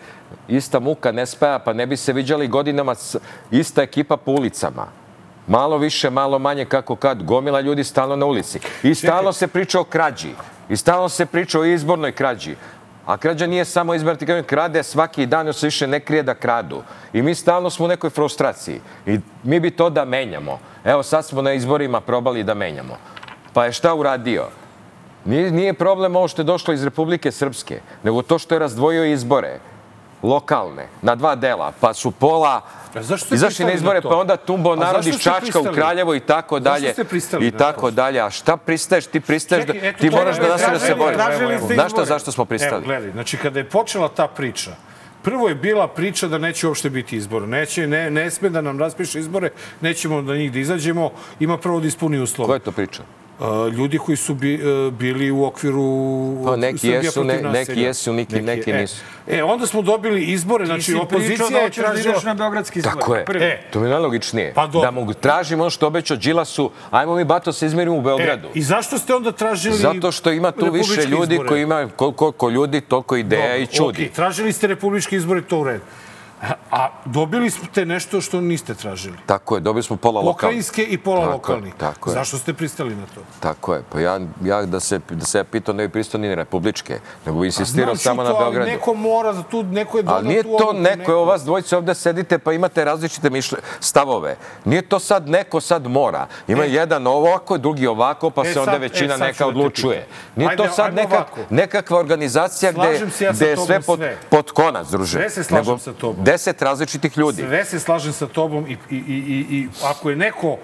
ista 0.48 0.80
muka 0.80 1.12
ne 1.12 1.26
spaja, 1.26 1.60
pa 1.60 1.74
ne 1.74 1.86
bi 1.86 1.98
se 1.98 2.14
viđali 2.14 2.48
godinama 2.48 2.96
s, 2.96 3.16
ista 3.52 3.82
ekipa 3.82 4.18
po 4.18 4.32
ulicama. 4.32 4.88
Malo 5.48 5.78
više, 5.78 6.10
malo 6.10 6.40
manje, 6.40 6.66
kako 6.66 6.96
kad, 6.96 7.24
gomila 7.24 7.62
ljudi 7.62 7.84
stalno 7.84 8.16
na 8.16 8.26
ulici. 8.26 8.60
I 8.84 8.96
stalno 8.96 9.34
se 9.34 9.48
priča 9.48 9.80
o 9.80 9.84
krađi. 9.84 10.32
I 10.70 10.78
stalno 10.78 11.10
se 11.10 11.26
priča 11.26 11.60
o 11.60 11.66
izbornoj 11.66 12.12
krađi. 12.12 12.56
A 13.06 13.18
krađa 13.18 13.48
nije 13.48 13.66
samo 13.66 13.94
izborna 13.94 14.20
krađa, 14.20 14.44
krade 14.44 14.84
svaki 14.84 15.26
dan, 15.26 15.48
još 15.48 15.56
se 15.56 15.68
više 15.68 15.88
ne 15.88 16.00
krije 16.00 16.24
da 16.24 16.34
kradu. 16.36 16.84
I 17.14 17.22
mi 17.22 17.36
stalno 17.36 17.70
smo 17.70 17.86
u 17.86 17.88
nekoj 17.88 18.10
frustraciji. 18.10 18.82
I 19.06 19.20
mi 19.44 19.60
bi 19.60 19.72
to 19.72 19.90
da 19.90 20.06
menjamo. 20.06 20.60
Evo, 20.84 21.04
sad 21.04 21.26
smo 21.26 21.42
na 21.42 21.54
izborima 21.54 22.02
probali 22.02 22.44
da 22.44 22.54
menjamo. 22.54 22.98
Pa 23.54 23.66
je 23.66 23.72
šta 23.72 23.94
uradio? 23.94 24.48
Nije, 25.26 25.52
nije 25.52 25.74
problem 25.74 26.16
ovo 26.16 26.28
što 26.28 26.42
je 26.42 26.46
došlo 26.46 26.74
iz 26.74 26.84
Republike 26.84 27.32
Srpske, 27.32 27.82
nego 28.04 28.22
to 28.22 28.40
što 28.40 28.56
je 28.56 28.60
razdvojio 28.60 29.06
izbore 29.06 29.60
lokalne 30.24 30.88
na 31.02 31.16
dva 31.16 31.36
dela, 31.36 31.72
pa 31.80 31.94
su 31.94 32.12
pola 32.12 32.62
izašli 33.32 33.66
na 33.66 33.72
izbore, 33.72 34.02
na 34.02 34.10
pa 34.10 34.16
onda 34.16 34.38
tumbo 34.38 34.76
narod 34.76 35.08
iz 35.08 35.20
Čačka 35.20 35.60
u? 35.60 35.64
Kraljevo 35.74 36.16
i 36.16 36.20
tako 36.20 36.60
dalje. 36.60 36.94
I 37.42 37.52
tako 37.52 37.92
dalje. 37.92 38.22
A 38.22 38.30
šta 38.30 38.58
pristaješ? 38.58 39.06
Ti 39.06 39.20
pristaješ 39.20 39.66
da 39.66 39.74
ti 40.00 40.10
moraš 40.10 40.38
da 40.38 40.48
nastavljaš 40.48 40.82
da 40.82 40.88
se 40.88 40.96
boriš. 40.96 41.18
Znaš 41.74 41.92
šta, 41.92 42.06
zašto 42.06 42.32
smo 42.32 42.42
Evo, 42.42 42.46
pristali? 42.46 42.84
gledaj, 42.86 43.12
znači 43.12 43.38
kada 43.38 43.60
je 43.60 43.70
počela 43.70 44.08
ta 44.08 44.28
priča, 44.28 44.72
prvo 45.22 45.50
je 45.50 45.56
bila 45.56 45.88
priča 45.88 46.28
da 46.28 46.38
neće 46.38 46.68
uopšte 46.68 46.90
biti 46.90 47.18
izbora. 47.18 47.46
Neće, 47.46 47.88
ne, 47.88 48.12
ne 48.12 48.32
sme 48.32 48.50
da 48.50 48.62
nam 48.62 48.80
raspiše 48.80 49.20
izbore, 49.20 49.50
nećemo 49.82 50.22
da 50.22 50.36
njih 50.36 50.52
da 50.52 50.60
izađemo, 50.60 51.12
ima 51.40 51.58
prvo 51.58 51.80
da 51.80 51.88
ispuni 51.88 52.20
uslove. 52.20 52.48
Ko 52.48 52.54
je 52.54 52.60
to 52.60 52.72
priča? 52.72 53.04
Ljudi 53.72 53.98
koji 53.98 54.16
su 54.18 54.34
bi, 54.34 54.56
uh, 54.56 54.94
bili 54.94 55.32
u 55.32 55.46
okviru 55.46 55.84
Pa 56.46 56.56
neki 56.56 56.78
Srbija 56.80 56.96
jesu, 56.96 57.24
ne- 57.24 57.42
neki 57.44 57.82
jesu, 57.82 58.14
neki- 58.14 58.42
neki 58.42 58.72
e. 58.72 58.74
nisu. 58.74 58.96
E, 59.28 59.44
onda 59.44 59.68
smo 59.68 59.82
dobili 59.82 60.24
izbore, 60.24 60.64
ti 60.64 60.68
znači 60.68 60.96
opozicija 60.96 61.50
da 61.50 61.58
je 61.58 61.70
da 61.70 61.74
tražila... 61.74 62.22
na 62.24 62.34
beogradski 62.34 62.80
izbor. 62.80 62.94
Tako 62.94 63.16
je. 63.16 63.26
Prvi. 63.26 63.46
E, 63.46 63.62
To 63.72 63.80
mi 63.80 63.86
je 63.86 63.92
najlogičnije. 63.92 64.54
Pa 64.54 64.68
dobro. 64.68 64.82
da 64.82 64.92
mu 64.92 65.14
tražimo 65.14 65.64
ono 65.64 65.70
što 65.70 65.88
obećao 65.88 66.18
Đilasu, 66.18 66.72
ajmo 66.92 67.16
mi 67.16 67.24
bato 67.24 67.54
se 67.54 67.66
izmerimo 67.66 67.96
u 67.96 68.00
E, 68.00 68.04
Beogradu. 68.04 68.48
I 68.54 68.62
zašto 68.62 68.98
ste 68.98 69.16
onda 69.16 69.32
tražili 69.32 69.78
Zato 69.78 70.12
što 70.12 70.32
ima 70.32 70.52
tu 70.52 70.72
više 70.72 71.02
ljudi 71.04 71.34
izbore? 71.34 71.50
koji 71.50 71.62
ima 71.62 71.90
koliko, 71.96 72.32
koliko 72.32 72.50
ljudi, 72.50 72.82
toliko 72.82 73.16
ideja 73.16 73.58
i 73.58 73.66
čudi. 73.68 73.90
Okej, 73.90 74.10
tražili 74.10 74.54
ste 74.54 74.68
republičke 74.68 75.16
izbore, 75.16 75.42
to 75.42 75.60
u 75.60 75.64
redu. 75.64 75.84
A, 76.72 76.90
dobili 77.06 77.50
ste 77.50 77.86
nešto 77.86 78.22
što 78.22 78.42
niste 78.42 78.74
tražili. 78.74 79.18
Tako 79.26 79.56
je, 79.56 79.62
dobili 79.62 79.84
smo 79.84 79.96
pola 79.98 80.14
lokalnih. 80.14 80.36
Pokrajinske 80.36 80.84
i 80.84 80.98
pola 80.98 81.20
Tako 81.20 81.32
lokalnih. 81.32 81.74
tako 81.76 82.10
je. 82.10 82.14
Zašto 82.14 82.38
ste 82.38 82.54
pristali 82.54 82.96
na 82.96 83.06
to? 83.06 83.22
Tako 83.40 83.74
je. 83.74 83.84
Pa 83.92 84.00
ja, 84.00 84.20
ja 84.44 84.62
da, 84.62 84.80
se, 84.80 85.00
da 85.10 85.26
se 85.26 85.38
ja 85.38 85.44
pitao 85.44 85.74
ne 85.74 85.88
bi 85.88 85.92
pristao 85.92 86.22
ni 86.22 86.36
republičke, 86.36 87.00
nego 87.26 87.40
bi 87.40 87.46
insistirao 87.46 87.88
Znaš 87.88 88.02
i 88.02 88.04
samo 88.04 88.24
na 88.24 88.30
to, 88.30 88.36
ali 88.36 88.44
Beogradu. 88.46 88.72
Neko 88.72 88.94
mora 88.94 89.34
da 89.34 89.44
tu, 89.44 89.64
neko 89.64 89.98
je 89.98 90.04
donao 90.04 90.18
Ali 90.18 90.28
nije 90.28 90.44
tu 90.44 90.50
to 90.50 90.56
odluku, 90.58 90.80
neko, 90.80 91.12
evo 91.12 91.26
vas 91.26 91.44
dvojice 91.44 91.78
ovde 91.78 91.96
sedite 91.96 92.38
pa 92.40 92.54
imate 92.54 92.86
različite 92.86 93.30
mišlje, 93.30 93.58
stavove. 93.80 94.36
Nije 94.66 94.82
to 94.82 95.00
sad 95.00 95.30
neko 95.30 95.62
sad 95.62 95.88
mora. 95.88 96.28
Ima 96.48 96.64
jedan 96.64 97.08
ovako, 97.08 97.58
drugi 97.58 97.88
ovako, 97.88 98.30
pa 98.30 98.42
E, 98.42 98.54
se 98.54 98.60
onda 98.60 98.72
sad- 98.72 98.82
većina 98.82 99.14
e, 99.14 99.18
neka 99.18 99.48
odlučuje. 99.48 100.08
Nije 100.36 100.50
Ajde, 100.50 100.64
to 100.64 100.70
sad 100.70 100.86
ajmo 100.88 100.96
neka, 100.96 101.16
ovako. 101.16 101.40
nekakva 101.50 102.00
organizacija 102.00 102.72
gde, 102.72 102.82
Slažem 102.82 103.12
se 103.12 103.26
ja 103.26 103.32
gde 103.32 103.46
je 103.46 103.56
tobom 103.56 103.66
sve 103.68 103.82
pod, 103.82 104.00
sve. 104.00 104.18
pod 104.30 104.52
konac, 104.52 104.88
druže. 104.88 105.12
Sve 105.12 105.30
se 105.30 105.44
slažem 105.44 105.66
Nego 105.66 105.78
sa 105.78 105.94
tobom. 105.94 106.26
Deset 106.32 106.62
različitih 106.62 107.18
ljudi. 107.18 107.42
Sve 107.42 107.66
se 107.66 107.80
slažem 107.80 108.14
sa 108.14 108.28
tobom 108.28 108.66
i, 108.68 108.78
i, 108.90 108.96
i, 108.96 108.98
i, 108.98 109.58
i 109.58 109.68
ako 109.84 110.10
je 110.10 110.16
neko 110.16 110.58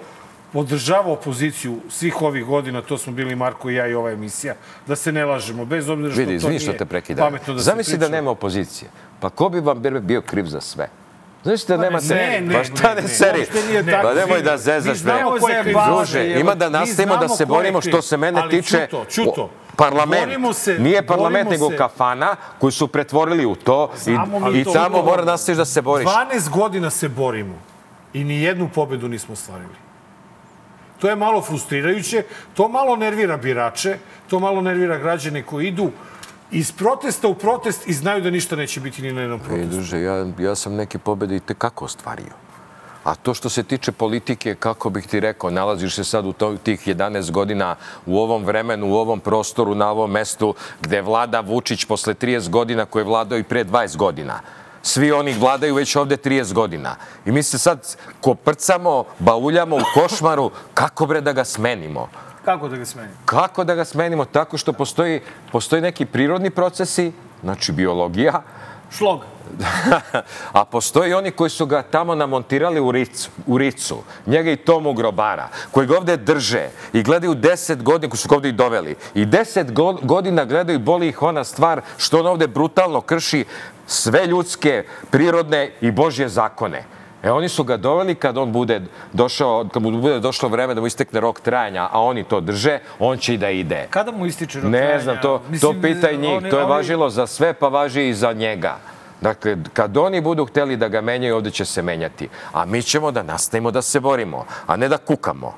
podržava 0.52 1.12
opoziciju 1.12 1.80
svih 1.90 2.22
ovih 2.22 2.44
godina, 2.44 2.82
to 2.82 2.98
smo 2.98 3.12
bili 3.12 3.34
Marko 3.34 3.70
i 3.70 3.74
ja 3.74 3.86
i 3.86 3.94
ova 3.94 4.10
emisija, 4.10 4.54
da 4.86 4.96
se 4.96 5.12
ne 5.12 5.24
lažemo, 5.24 5.64
bez 5.64 5.88
obzira 5.88 6.12
što 6.12 6.20
Vidi, 6.20 6.38
to 6.40 6.48
nije 6.48 6.60
što 6.60 6.72
te 6.72 6.84
prekidam. 6.84 7.26
pametno 7.26 7.54
da 7.54 7.60
se 7.60 7.64
Zamisli 7.64 7.98
da 7.98 8.06
priča. 8.06 8.16
nema 8.16 8.30
opozicije. 8.30 8.90
Pa 9.20 9.30
ko 9.30 9.48
bi 9.48 9.60
vam 9.60 9.82
bio 10.00 10.22
kriv 10.22 10.46
za 10.46 10.60
sve? 10.60 10.88
Znaš 11.44 11.62
da 11.62 11.76
nema 11.76 11.98
ne, 12.00 12.40
ne, 12.40 12.54
Pa 12.54 12.64
šta 12.64 12.88
ne, 12.88 12.94
ne, 12.94 13.02
ne, 13.02 13.08
seri? 13.08 13.38
uopšte 13.38 13.62
nije 13.62 13.86
tako. 13.86 14.02
Pa 14.04 14.14
nemoj 14.14 14.42
da 14.42 14.58
zezaš. 14.58 15.02
bre. 15.02 15.14
Druže, 15.88 16.30
ima 16.30 16.54
da 16.54 16.68
nastavimo 16.68 17.16
da 17.16 17.28
se 17.28 17.46
borimo 17.46 17.80
što 17.80 18.02
se 18.02 18.16
mene 18.16 18.40
Ali 18.40 18.50
tiče. 18.52 18.78
Ćuto, 18.80 19.04
Ćuto, 19.06 19.42
o- 19.42 19.50
Parlament. 19.76 20.32
se- 20.54 20.78
Nije 20.78 21.06
parlament, 21.06 21.50
nego 21.50 21.70
se- 21.70 21.76
kafana 21.76 22.36
koju 22.58 22.70
su 22.70 22.88
pretvorili 22.88 23.46
u 23.46 23.54
to 23.54 23.90
Znamo 23.96 24.50
i, 24.50 24.60
i 24.60 24.64
to. 24.64 24.72
tamo 24.72 25.02
mora 25.02 25.24
nastaviš 25.24 25.56
da 25.56 25.64
se 25.64 25.82
boriš. 25.82 26.06
12 26.06 26.48
godina 26.50 26.90
se 26.90 27.08
borimo 27.08 27.54
i 28.12 28.24
ni 28.24 28.42
jednu 28.42 28.68
pobedu 28.68 29.08
nismo 29.08 29.32
ostvarili. 29.32 29.74
To 30.98 31.08
je 31.08 31.16
malo 31.16 31.42
frustrirajuće, 31.42 32.22
to 32.54 32.68
malo 32.68 32.96
nervira 32.96 33.36
birače, 33.36 33.96
to 34.28 34.40
malo 34.40 34.60
nervira 34.60 34.98
građane 34.98 35.42
koji 35.42 35.66
idu 35.66 35.90
iz 36.50 36.72
protesta 36.72 37.28
u 37.28 37.34
protest 37.34 37.88
i 37.88 37.92
znaju 37.92 38.22
da 38.22 38.30
ništa 38.30 38.56
neće 38.56 38.80
biti 38.80 39.02
ni 39.02 39.12
na 39.12 39.20
jednom 39.20 39.40
Ej, 39.40 39.46
protestu. 39.46 39.70
druže, 39.70 40.02
ja, 40.02 40.26
ja 40.38 40.54
sam 40.54 40.74
neke 40.74 40.98
pobede 40.98 41.36
i 41.36 41.40
tekako 41.40 41.84
ostvario. 41.84 42.32
A 43.04 43.14
to 43.14 43.34
što 43.34 43.48
se 43.48 43.62
tiče 43.62 43.92
politike, 43.92 44.54
kako 44.54 44.90
bih 44.90 45.06
ti 45.06 45.20
rekao, 45.20 45.50
nalaziš 45.50 45.94
se 45.94 46.04
sad 46.04 46.26
u 46.26 46.32
to, 46.32 46.56
tih 46.56 46.88
11 46.88 47.30
godina 47.30 47.76
u 48.06 48.18
ovom 48.18 48.44
vremenu, 48.44 48.86
u 48.86 48.94
ovom 48.94 49.20
prostoru, 49.20 49.74
na 49.74 49.90
ovom 49.90 50.10
mestu 50.10 50.54
gde 50.80 51.02
vlada 51.02 51.40
Vučić 51.40 51.84
posle 51.84 52.14
30 52.14 52.48
godina 52.48 52.84
koji 52.84 53.00
je 53.00 53.06
vladao 53.06 53.38
i 53.38 53.42
pre 53.42 53.64
20 53.64 53.96
godina. 53.96 54.40
Svi 54.82 55.12
oni 55.12 55.32
vladaju 55.32 55.74
već 55.74 55.96
ovde 55.96 56.16
30 56.16 56.52
godina. 56.52 56.96
I 57.26 57.32
mi 57.32 57.42
se 57.42 57.58
sad 57.58 57.96
koprcamo, 58.20 59.04
bauljamo 59.18 59.76
u 59.76 59.80
košmaru, 59.94 60.50
kako 60.74 61.06
bre 61.06 61.20
da 61.20 61.32
ga 61.32 61.44
smenimo? 61.44 62.08
Kako 62.44 62.68
da 62.68 62.76
ga 62.76 62.84
smenim? 62.84 63.10
Kako 63.24 63.64
da 63.64 63.74
ga 63.74 63.84
smenimo? 63.84 64.24
Tako 64.24 64.58
što 64.58 64.72
postoji, 64.72 65.20
postoji 65.52 65.82
neki 65.82 66.06
prirodni 66.06 66.50
procesi 66.50 67.12
znači 67.42 67.72
biologija, 67.72 68.42
Šlog. 68.90 69.24
a 70.52 70.64
postoji 70.64 71.12
oni 71.14 71.30
koji 71.30 71.50
su 71.50 71.66
ga 71.66 71.82
tamo 71.82 72.14
namontirali 72.14 72.80
u 72.80 72.92
Ricu, 72.92 73.30
u 73.46 73.58
Ricu. 73.58 74.02
njega 74.26 74.50
i 74.50 74.56
Tomu 74.56 74.92
Grobara, 74.92 75.48
koji 75.70 75.86
ga 75.86 75.96
ovde 75.96 76.16
drže 76.16 76.68
i 76.92 77.02
gledaju 77.02 77.34
deset 77.34 77.82
godina, 77.82 78.10
koji 78.10 78.18
su 78.18 78.28
ga 78.28 78.34
ovde 78.34 78.48
i 78.48 78.52
doveli, 78.52 78.96
i 79.14 79.26
deset 79.26 79.72
go- 79.72 79.98
godina 80.02 80.44
gledaju, 80.44 80.78
boli 80.78 81.08
ih 81.08 81.22
ona 81.22 81.44
stvar 81.44 81.80
što 81.96 82.20
on 82.20 82.26
ovde 82.26 82.46
brutalno 82.46 83.00
krši 83.00 83.44
sve 83.86 84.26
ljudske, 84.26 84.84
prirodne 85.10 85.72
i 85.80 85.90
Božje 85.90 86.28
zakone. 86.28 86.84
E, 87.24 87.30
oni 87.30 87.48
su 87.48 87.64
ga 87.64 87.76
doveli 87.76 88.14
kad 88.14 88.38
on 88.38 88.52
bude 88.52 88.80
došao, 89.12 89.66
kad 89.72 89.82
mu 89.82 89.90
bude 89.92 90.20
došlo 90.20 90.48
vreme 90.48 90.74
da 90.74 90.80
mu 90.80 90.86
istekne 90.86 91.20
rok 91.20 91.40
trajanja, 91.40 91.88
a 91.92 92.00
oni 92.02 92.24
to 92.24 92.40
drže, 92.40 92.78
on 92.98 93.18
će 93.18 93.34
i 93.34 93.38
da 93.38 93.50
ide. 93.50 93.86
Kada 93.90 94.12
mu 94.12 94.26
ističe 94.26 94.60
rok 94.60 94.70
Ne 94.70 94.78
trajanja? 94.78 95.00
znam, 95.00 95.16
to, 95.22 95.42
Mislim, 95.48 95.74
to 95.74 95.80
pitaj 95.82 96.16
njih. 96.16 96.36
oni- 96.36 96.50
to 96.50 96.58
je 96.58 96.64
važilo 96.66 97.10
za 97.10 97.26
sve, 97.26 97.52
pa 97.52 97.68
važi 97.68 98.08
i 98.08 98.14
za 98.14 98.32
njega. 98.32 98.76
Dakle, 99.20 99.56
kad 99.72 99.96
oni 99.96 100.20
budu 100.20 100.44
hteli 100.46 100.76
da 100.76 100.88
ga 100.88 101.00
menjaju, 101.00 101.36
ovde 101.36 101.50
će 101.50 101.64
se 101.64 101.82
menjati. 101.82 102.28
A 102.52 102.64
mi 102.64 102.82
ćemo 102.82 103.10
da 103.10 103.22
nastavimo 103.22 103.70
da 103.70 103.82
se 103.82 104.00
borimo, 104.00 104.44
a 104.66 104.76
ne 104.76 104.88
da 104.88 104.98
kukamo. 104.98 105.54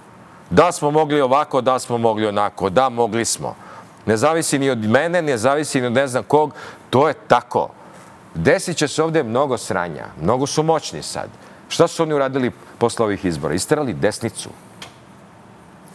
Da 0.50 0.72
smo 0.72 0.90
mogli 0.90 1.20
ovako, 1.20 1.60
da 1.60 1.78
smo 1.78 1.98
mogli 1.98 2.26
onako, 2.26 2.70
da 2.70 2.88
mogli 2.88 3.24
smo. 3.24 3.54
Ne 4.06 4.16
zavisi 4.16 4.58
ni 4.58 4.70
od 4.70 4.78
mene, 4.80 5.22
ne 5.22 5.38
zavisi 5.38 5.80
ni 5.80 5.86
od 5.86 5.92
ne 5.92 6.06
znam 6.06 6.22
kog, 6.22 6.54
to 6.90 7.08
je 7.08 7.14
tako. 7.26 7.68
Desit 8.34 8.76
će 8.76 8.88
se 8.88 9.02
ovde 9.02 9.22
mnogo 9.22 9.58
sranja. 9.58 10.04
Mnogo 10.22 10.46
su 10.46 10.62
moćni 10.62 11.02
sad. 11.02 11.28
Šta 11.68 11.88
su 11.88 12.02
oni 12.02 12.14
uradili 12.14 12.50
posle 12.78 13.04
ovih 13.04 13.24
izbora? 13.24 13.54
Isterali 13.54 13.94
desnicu 13.94 14.50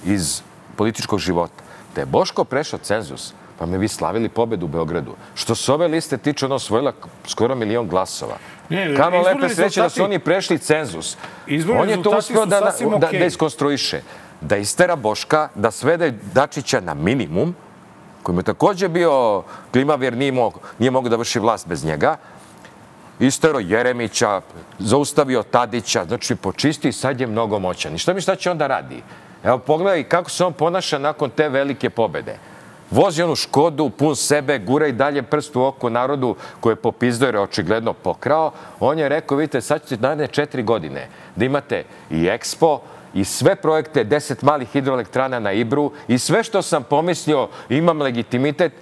iz 0.05 0.41
političkog 0.75 1.19
života. 1.19 1.63
Da 1.95 2.01
je 2.01 2.05
Boško 2.05 2.43
prešao 2.43 2.79
cenzus, 2.79 3.33
pa 3.59 3.65
me 3.65 3.77
vi 3.77 3.87
slavili 3.87 4.29
pobedu 4.29 4.65
u 4.65 4.69
Beogradu. 4.69 5.15
Što 5.35 5.55
se 5.55 5.73
ove 5.73 5.87
liste 5.87 6.17
tiče, 6.17 6.45
ona 6.45 6.55
osvojila 6.55 6.93
skoro 7.27 7.55
milion 7.55 7.87
glasova. 7.87 8.37
Ne, 8.69 8.95
Kamo 8.95 9.21
lepe 9.21 9.49
sreće 9.49 9.81
da 9.81 9.89
su 9.89 10.03
oni 10.03 10.19
prešli 10.19 10.57
cenzus. 10.57 11.17
Izborni 11.47 11.81
On 11.81 11.89
je 11.89 12.03
to 12.03 12.21
su 12.21 12.45
da, 12.45 12.59
sasvim 12.59 12.89
da, 12.89 13.07
okej. 13.07 13.19
da 13.19 13.25
iskonstruiše. 13.25 14.01
Da 14.41 14.57
istera 14.57 14.95
Boška, 14.95 15.49
da 15.55 15.71
svede 15.71 16.13
Dačića 16.33 16.79
na 16.79 16.93
minimum, 16.93 17.55
koji 18.23 18.33
mu 18.33 18.39
je 18.39 18.43
takođe 18.43 18.89
bio 18.89 19.43
klimav 19.71 20.03
jer 20.03 20.17
nije, 20.17 20.31
mog, 20.31 20.59
nije 20.79 20.91
mogao 20.91 21.09
da 21.09 21.15
vrši 21.15 21.39
vlast 21.39 21.67
bez 21.67 21.85
njega, 21.85 22.17
istero 23.21 23.59
Jeremića, 23.59 24.41
zaustavio 24.79 25.43
Tadića, 25.43 26.05
znači 26.07 26.35
počisti 26.35 26.89
i 26.89 26.93
sad 26.93 27.19
je 27.19 27.27
mnogo 27.27 27.59
moćan. 27.59 27.95
I 27.95 27.97
šta 27.97 28.13
mi 28.13 28.21
šta 28.21 28.35
će 28.35 28.51
onda 28.51 28.67
radi? 28.67 29.03
Evo 29.43 29.57
pogledaj 29.57 30.03
kako 30.03 30.29
se 30.29 30.45
on 30.45 30.53
ponaša 30.53 30.97
nakon 30.97 31.29
te 31.29 31.49
velike 31.49 31.89
pobede. 31.89 32.37
Vozi 32.91 33.23
onu 33.23 33.35
Škodu, 33.35 33.89
pun 33.89 34.15
sebe, 34.15 34.59
gura 34.59 34.87
i 34.87 34.91
dalje 34.91 35.23
prst 35.23 35.55
u 35.55 35.61
oko 35.61 35.89
narodu 35.89 36.35
koje 36.59 36.71
je 36.71 36.75
popizdao 36.75 37.27
jer 37.27 37.35
je 37.35 37.41
očigledno 37.41 37.93
pokrao. 37.93 38.51
On 38.79 38.99
je 38.99 39.09
rekao, 39.09 39.37
vidite, 39.37 39.61
sad 39.61 39.81
ćete 39.83 40.01
naredne 40.01 40.27
četiri 40.27 40.63
godine 40.63 41.07
da 41.35 41.45
imate 41.45 41.83
i 42.09 42.15
Expo, 42.15 42.79
i 43.13 43.23
sve 43.23 43.55
projekte, 43.55 44.03
deset 44.03 44.41
malih 44.41 44.67
hidroelektrana 44.67 45.39
na 45.39 45.51
Ibru 45.51 45.91
i 46.07 46.17
sve 46.17 46.43
što 46.43 46.61
sam 46.61 46.83
pomislio, 46.83 47.47
imam 47.69 48.01
legitimitet, 48.01 48.73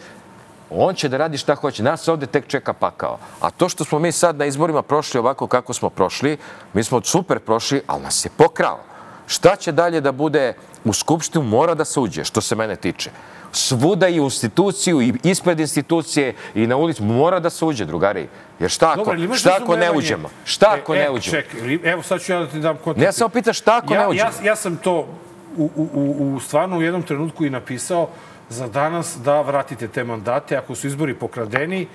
on 0.70 0.96
će 0.96 1.10
da 1.10 1.18
radi 1.18 1.38
šta 1.38 1.56
hoće. 1.56 1.84
Nas 1.84 2.08
ovde 2.08 2.26
tek 2.26 2.48
čeka 2.48 2.74
pakao. 2.74 3.18
A 3.42 3.50
to 3.50 3.70
što 3.70 3.84
smo 3.84 4.00
mi 4.00 4.12
sad 4.12 4.38
na 4.38 4.46
izborima 4.46 4.82
prošli 4.82 5.20
ovako 5.20 5.48
kako 5.48 5.74
smo 5.74 5.90
prošli, 5.90 6.38
mi 6.74 6.84
smo 6.84 7.02
super 7.02 7.40
prošli, 7.40 7.82
ali 7.88 8.04
nas 8.04 8.26
je 8.26 8.30
pokrao. 8.38 8.80
Šta 9.28 9.56
će 9.56 9.72
dalje 9.72 10.02
da 10.02 10.12
bude 10.12 10.54
u 10.84 10.94
Skupštinu 10.94 11.44
mora 11.44 11.74
da 11.74 11.86
se 11.86 12.00
uđe, 12.00 12.24
što 12.24 12.42
se 12.42 12.56
mene 12.56 12.76
tiče. 12.76 13.12
Svuda 13.52 14.08
i 14.08 14.20
u 14.20 14.24
instituciju 14.24 15.02
i 15.02 15.14
ispred 15.24 15.60
institucije 15.60 16.36
i 16.56 16.68
na 16.68 16.76
ulicu 16.78 17.04
mora 17.04 17.40
da 17.40 17.50
se 17.50 17.66
uđe, 17.66 17.86
drugari. 17.86 18.28
Jer 18.60 18.70
šta 18.70 18.96
ako, 18.98 19.14
imaš 19.14 19.40
šta 19.40 19.58
ako 19.62 19.76
ne 19.76 19.92
uđemo? 19.92 20.30
Šta 20.46 20.78
ako 20.82 20.96
E, 20.96 20.98
ne 20.98 21.06
e, 21.06 21.10
uđemo? 21.10 21.42
Čekaj, 21.42 21.80
evo 21.84 22.04
sad 22.04 22.22
ću 22.22 22.32
ja 22.32 22.40
da 22.40 22.48
ti 22.48 22.60
dam 22.60 22.78
kontekst. 22.78 23.00
Ne, 23.00 23.06
ja 23.06 23.12
samo 23.12 23.30
pitam 23.30 23.54
šta 23.54 23.78
ako 23.84 23.94
ja, 23.94 24.02
ne 24.02 24.08
uđemo? 24.08 24.30
Ja, 24.42 24.48
ja 24.50 24.56
sam 24.56 24.78
to 24.78 25.08
u, 25.58 25.70
u, 25.76 25.90
u, 25.94 26.34
u 26.36 26.40
stvarno 26.40 26.78
u 26.78 26.82
jednom 26.82 27.04
trenutku 27.04 27.46
i 27.46 27.50
napisao 27.50 28.10
za 28.50 28.68
danas 28.68 29.18
da 29.24 29.42
vratite 29.42 29.88
te 29.88 30.04
mandate. 30.04 30.58
Ako 30.58 30.76
su 30.76 30.88
izbori 30.88 31.14
pokradeni, 31.14 31.88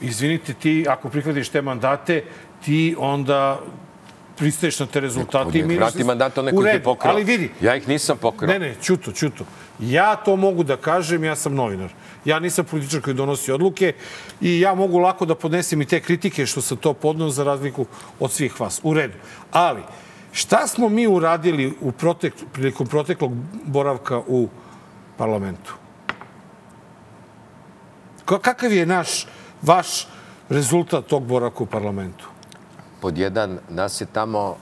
izvinite 0.00 0.54
ti, 0.54 0.86
ako 0.88 1.08
prihvatiš 1.08 1.48
te 1.48 1.62
mandate, 1.62 2.24
ti 2.64 2.96
onda 2.98 3.60
pristaješ 4.36 4.80
na 4.80 4.86
te 4.86 5.00
rezultate. 5.00 5.50
i 5.50 5.60
Nek 5.60 5.66
miriš 5.68 5.78
vrati 5.78 5.98
da- 5.98 6.04
mandat 6.04 6.38
onaj 6.38 6.52
koji 6.52 6.72
ti 6.72 6.82
pokrao. 6.82 7.12
Ali 7.12 7.24
vidi, 7.24 7.50
Ja 7.60 7.76
ih 7.76 7.88
nisam 7.88 8.16
pokrao. 8.18 8.48
Ne, 8.48 8.58
ne, 8.58 8.74
čuto, 8.82 9.12
čuto. 9.12 9.44
Ja 9.80 10.16
to 10.16 10.36
mogu 10.36 10.62
da 10.62 10.76
kažem, 10.76 11.24
ja 11.24 11.36
sam 11.36 11.54
novinar. 11.54 11.90
Ja 12.24 12.38
nisam 12.38 12.64
političar 12.64 13.00
koji 13.00 13.14
donosi 13.14 13.52
odluke 13.52 13.92
i 14.40 14.60
ja 14.60 14.74
mogu 14.74 14.98
lako 14.98 15.24
da 15.26 15.34
podnesem 15.34 15.82
i 15.82 15.86
te 15.86 16.00
kritike 16.00 16.46
što 16.46 16.60
sam 16.62 16.76
to 16.76 16.92
podneo 16.92 17.30
za 17.30 17.44
razliku 17.44 17.86
od 18.20 18.32
svih 18.32 18.60
vas. 18.60 18.80
U 18.82 18.94
redu. 18.94 19.14
Ali, 19.52 19.82
šta 20.32 20.66
smo 20.66 20.88
mi 20.88 21.06
uradili 21.06 21.74
u 21.80 21.92
protek, 21.92 22.34
prilikom 22.52 22.86
proteklog 22.86 23.32
boravka 23.64 24.18
u 24.18 24.48
parlamentu? 25.16 25.74
Ka- 28.24 28.38
Kakav 28.38 28.72
je 28.72 28.86
naš, 28.86 29.26
vaš 29.62 30.08
rezultat 30.48 31.04
tog 31.06 31.22
boravka 31.24 31.62
u 31.62 31.66
parlamentu? 31.66 32.28
Pod 33.00 33.18
jedan, 33.18 33.58
nas 33.68 34.00
je 34.00 34.06
tamo 34.06 34.56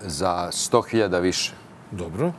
za 0.00 0.48
100.000 0.52 1.20
više. 1.20 1.52
Dobro. 1.90 2.32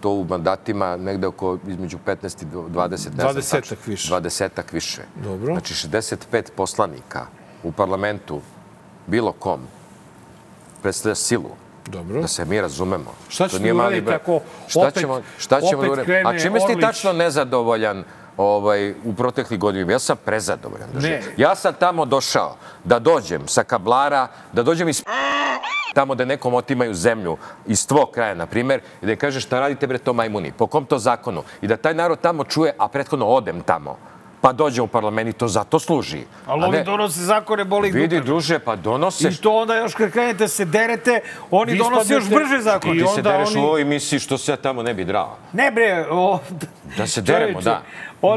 to 0.00 0.10
u 0.10 0.24
mandatima 0.24 0.96
negde 0.96 1.26
oko 1.26 1.58
između 1.68 1.98
15 1.98 2.42
i 2.42 2.46
20, 2.46 2.90
ne 2.90 2.98
znam 2.98 3.14
Dvadesetak 3.14 3.60
tačno. 3.62 3.76
više. 3.86 4.08
Dvadesetak 4.08 4.72
više. 4.72 5.02
Dobro. 5.16 5.52
Znači 5.52 5.74
65 5.74 6.16
poslanika 6.56 7.26
u 7.62 7.72
parlamentu, 7.72 8.40
bilo 9.06 9.32
kom, 9.32 9.60
predstavlja 10.82 11.14
silu. 11.14 11.50
Dobro. 11.86 12.20
Da 12.20 12.28
se 12.28 12.44
mi 12.44 12.60
razumemo. 12.60 13.12
Šta 13.28 13.48
uradite 13.74 14.02
broj. 14.02 14.14
ako 14.14 14.40
šta 14.68 14.80
opet- 14.80 15.00
ćemo, 15.00 15.20
šta 15.38 15.60
ćemo 15.60 15.82
opet 15.82 15.96
da 15.96 16.04
krene 16.04 16.30
A 16.30 16.38
čime 16.38 16.60
si 16.60 16.66
ti 16.66 16.80
tačno 16.80 17.12
nezadovoljan 17.12 18.04
ovaj, 18.40 18.94
u 19.04 19.14
proteklih 19.14 19.60
godina? 19.60 19.92
Ja 19.92 19.98
sam 19.98 20.16
prezadovoljan. 20.24 20.88
Ne. 20.94 21.22
Ja 21.36 21.54
sam 21.54 21.74
tamo 21.74 22.04
došao 22.04 22.56
da 22.84 22.98
dođem 22.98 23.48
sa 23.48 23.64
kablara, 23.64 24.28
da 24.52 24.62
dođem 24.62 24.88
iz 24.88 25.02
tamo 25.94 26.14
da 26.14 26.24
nekom 26.24 26.54
otimaju 26.54 26.94
zemlju 26.94 27.36
iz 27.66 27.86
tvog 27.86 28.10
kraja, 28.10 28.34
na 28.34 28.46
primer, 28.46 28.80
i 29.02 29.06
da 29.06 29.12
im 29.12 29.18
kažeš 29.18 29.44
šta 29.44 29.60
radite 29.60 29.86
bre 29.86 29.98
to 29.98 30.12
majmuni, 30.12 30.52
po 30.52 30.66
kom 30.66 30.84
to 30.84 30.98
zakonu? 30.98 31.42
I 31.62 31.66
da 31.66 31.76
taj 31.76 31.94
narod 31.94 32.20
tamo 32.20 32.44
čuje, 32.44 32.74
a 32.78 32.88
prethodno 32.88 33.26
odem 33.26 33.60
tamo, 33.60 33.96
pa 34.40 34.52
dođem 34.52 34.84
u 34.84 34.88
parlament 34.88 35.28
i 35.28 35.32
to 35.32 35.48
zato 35.48 35.78
služi. 35.78 36.22
Ali 36.46 36.70
ne, 36.70 36.82
donose 36.84 37.20
zakone, 37.20 37.64
boli 37.64 37.88
ih 37.88 37.94
Vidi, 37.94 38.20
druže, 38.20 38.58
pa 38.58 38.76
donose... 38.76 39.28
I 39.28 39.34
to 39.34 39.52
onda 39.52 39.76
još 39.76 39.94
kad 39.94 40.10
krenete 40.10 40.48
se 40.48 40.64
derete, 40.64 41.20
oni 41.50 41.72
Vi 41.72 41.78
donose 41.78 42.14
još 42.14 42.28
brže 42.28 42.58
zakone. 42.60 42.94
Ti 42.94 43.00
se 43.00 43.06
onda 43.08 43.30
dereš 43.30 43.48
oni- 43.50 43.60
u 43.60 43.64
ovoj 43.64 43.82
emisiji 43.82 44.18
što 44.18 44.38
se 44.38 44.52
ja 44.52 44.56
tamo 44.56 44.82
ne 44.82 44.94
bi 44.94 45.04
drao. 45.04 45.36
Ne 45.52 45.70
bre, 45.70 46.06
o, 46.10 46.38
Da 46.96 47.06
se 47.06 47.20
deremo, 47.20 47.60
da. 47.60 47.82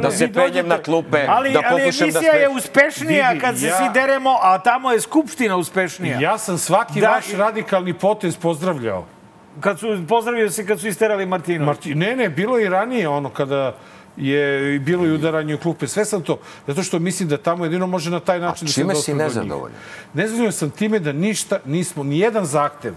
Da 0.02 0.12
se 0.12 0.18
penjem 0.26 0.34
dođete- 0.34 0.68
na 0.68 0.78
klupe, 0.80 1.26
ali, 1.28 1.52
da 1.52 1.62
ali 1.62 1.82
pokušam 1.82 2.00
da 2.00 2.12
emisija 2.12 2.34
je 2.34 2.50
uspešnija 2.50 3.30
Vidi, 3.30 3.42
kad 3.42 3.60
se 3.60 3.66
ja- 3.68 3.78
svi 3.78 3.86
deremo, 3.94 4.38
a 4.42 4.58
tamo 4.60 4.92
je 4.92 5.02
skupština 5.02 5.56
uspešnija. 5.58 6.20
Ja 6.20 6.38
sam 6.38 6.58
svaki 6.58 7.02
Da, 7.02 7.10
vaš 7.10 7.26
radikalni 7.30 7.94
potez 7.94 8.38
pozdravljao. 8.38 9.06
Kad 9.60 9.80
su, 9.80 9.88
pozdravio 10.10 10.50
se 10.50 10.66
kad 10.66 10.80
su 10.80 10.88
isterali 10.88 11.26
Martinović. 11.26 11.66
Marti, 11.68 11.96
ne, 11.96 12.16
ne, 12.16 12.30
bilo 12.30 12.58
je 12.58 12.66
i 12.66 12.70
ranije 12.70 13.08
ono 13.08 13.30
kada 13.30 13.76
je 14.18 14.80
bilo 14.80 15.06
i 15.06 15.12
udaranje 15.12 15.56
u 15.56 15.60
klupe. 15.60 15.88
Sve 15.88 16.06
sam 16.06 16.22
to, 16.22 16.38
zato 16.68 16.84
što 16.84 17.00
mislim 17.00 17.30
da 17.30 17.38
tamo 17.38 17.66
jedino 17.66 17.88
može 17.88 18.10
na 18.10 18.20
taj 18.20 18.40
način 18.40 18.66
da 18.66 18.70
se 18.70 18.76
čime 18.76 18.94
dospre 18.94 19.04
si 19.04 19.12
do 19.12 19.18
njih. 19.18 19.24
nezadovoljan? 19.26 19.78
Nezadovoljan 20.14 20.52
sam 20.52 20.70
time 20.70 21.00
da 21.00 21.12
ništa 21.12 21.60
nismo, 21.66 22.04
ni 22.04 22.20
jedan 22.20 22.46
zahtev 22.46 22.94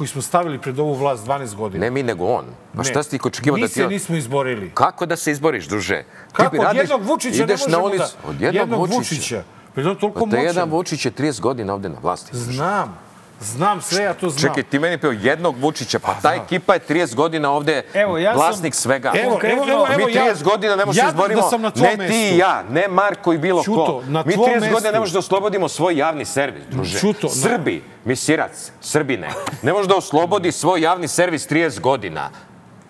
koji 0.00 0.08
smo 0.08 0.22
stavili 0.22 0.58
pred 0.58 0.78
ovu 0.78 0.94
vlast 0.94 1.26
12 1.26 1.54
godina. 1.54 1.80
Ne 1.80 1.90
mi, 1.90 2.02
nego 2.02 2.24
on. 2.26 2.44
Pa 2.76 2.84
šta 2.84 3.02
si 3.02 3.10
ti 3.10 3.18
očekivao 3.24 3.54
Mi 3.54 3.60
da 3.60 3.68
se 3.68 3.74
ti... 3.74 3.86
nismo 3.86 4.16
izborili. 4.16 4.70
Kako 4.74 5.06
da 5.06 5.16
se 5.16 5.30
izboriš, 5.30 5.66
druže? 5.66 6.04
Kako? 6.32 6.50
Ti 6.50 6.58
Od 6.58 6.64
radiš- 6.64 6.80
jednog 6.80 7.02
Vučića 7.02 7.46
ne 7.46 7.52
možemo 7.54 7.84
ulicu. 7.84 8.04
da... 8.22 8.28
Od 8.28 8.40
jednog, 8.40 8.88
Vučića. 8.88 9.42
Pa 9.74 9.80
je 9.80 9.88
on 9.88 9.96
toliko 9.96 10.14
Pa 10.14 10.20
te 10.20 10.26
moćan. 10.28 10.44
jedan 10.44 10.70
Vučić 10.70 11.04
je 11.04 11.12
30 11.12 11.40
godina 11.40 11.74
ovde 11.74 11.88
na 11.88 11.96
vlasti. 12.02 12.30
Znam. 12.32 12.98
Znam 13.42 13.82
sve, 13.82 14.04
ja 14.04 14.14
to 14.14 14.28
znam. 14.28 14.40
Čekaj, 14.42 14.62
ti 14.62 14.78
meni 14.78 14.98
peo 14.98 15.12
jednog 15.12 15.56
Vučića, 15.58 15.98
pa 15.98 16.14
ta 16.14 16.34
ekipa 16.34 16.74
je 16.74 16.80
30 16.80 17.14
godina 17.14 17.50
ovde 17.50 17.82
Evo, 17.94 18.18
ja 18.18 18.30
sam- 18.30 18.38
vlasnik 18.38 18.74
svega. 18.74 19.12
Evo, 19.16 19.40
evo, 19.42 19.64
evo, 19.64 19.86
evo, 19.88 20.06
mi 20.06 20.14
ja- 20.14 20.24
30 20.24 20.42
godina 20.44 20.76
ne 20.76 20.84
možemo 20.84 21.02
ja 21.02 21.10
se 21.10 21.14
izborimo, 21.14 21.40
da 21.40 21.48
sam 21.48 21.62
na 21.62 21.70
tvom 21.70 21.84
ne 21.84 21.92
ti 21.92 21.98
mestu. 21.98 22.34
i 22.34 22.38
ja, 22.38 22.64
ne 22.64 22.88
Marko 22.88 23.32
i 23.32 23.38
bilo 23.38 23.62
Ćuto, 23.62 23.86
ko. 23.86 24.02
na 24.02 24.22
Mi 24.26 24.34
tvom 24.34 24.46
30 24.46 24.52
godina 24.52 24.70
mestu. 24.70 24.92
ne 24.92 25.00
možemo 25.00 25.12
da 25.12 25.18
oslobodimo 25.18 25.68
svoj 25.68 25.96
javni 25.96 26.24
servis, 26.24 26.62
druže. 26.64 26.98
Ćuto, 26.98 27.26
na- 27.26 27.32
Srbi, 27.32 27.82
misirac, 28.04 28.72
Srbine, 28.80 29.28
ne 29.62 29.72
može 29.72 29.88
da 29.88 29.96
oslobodi 29.96 30.52
svoj 30.52 30.80
javni 30.80 31.08
servis 31.08 31.46
30 31.46 31.80
godina. 31.80 32.30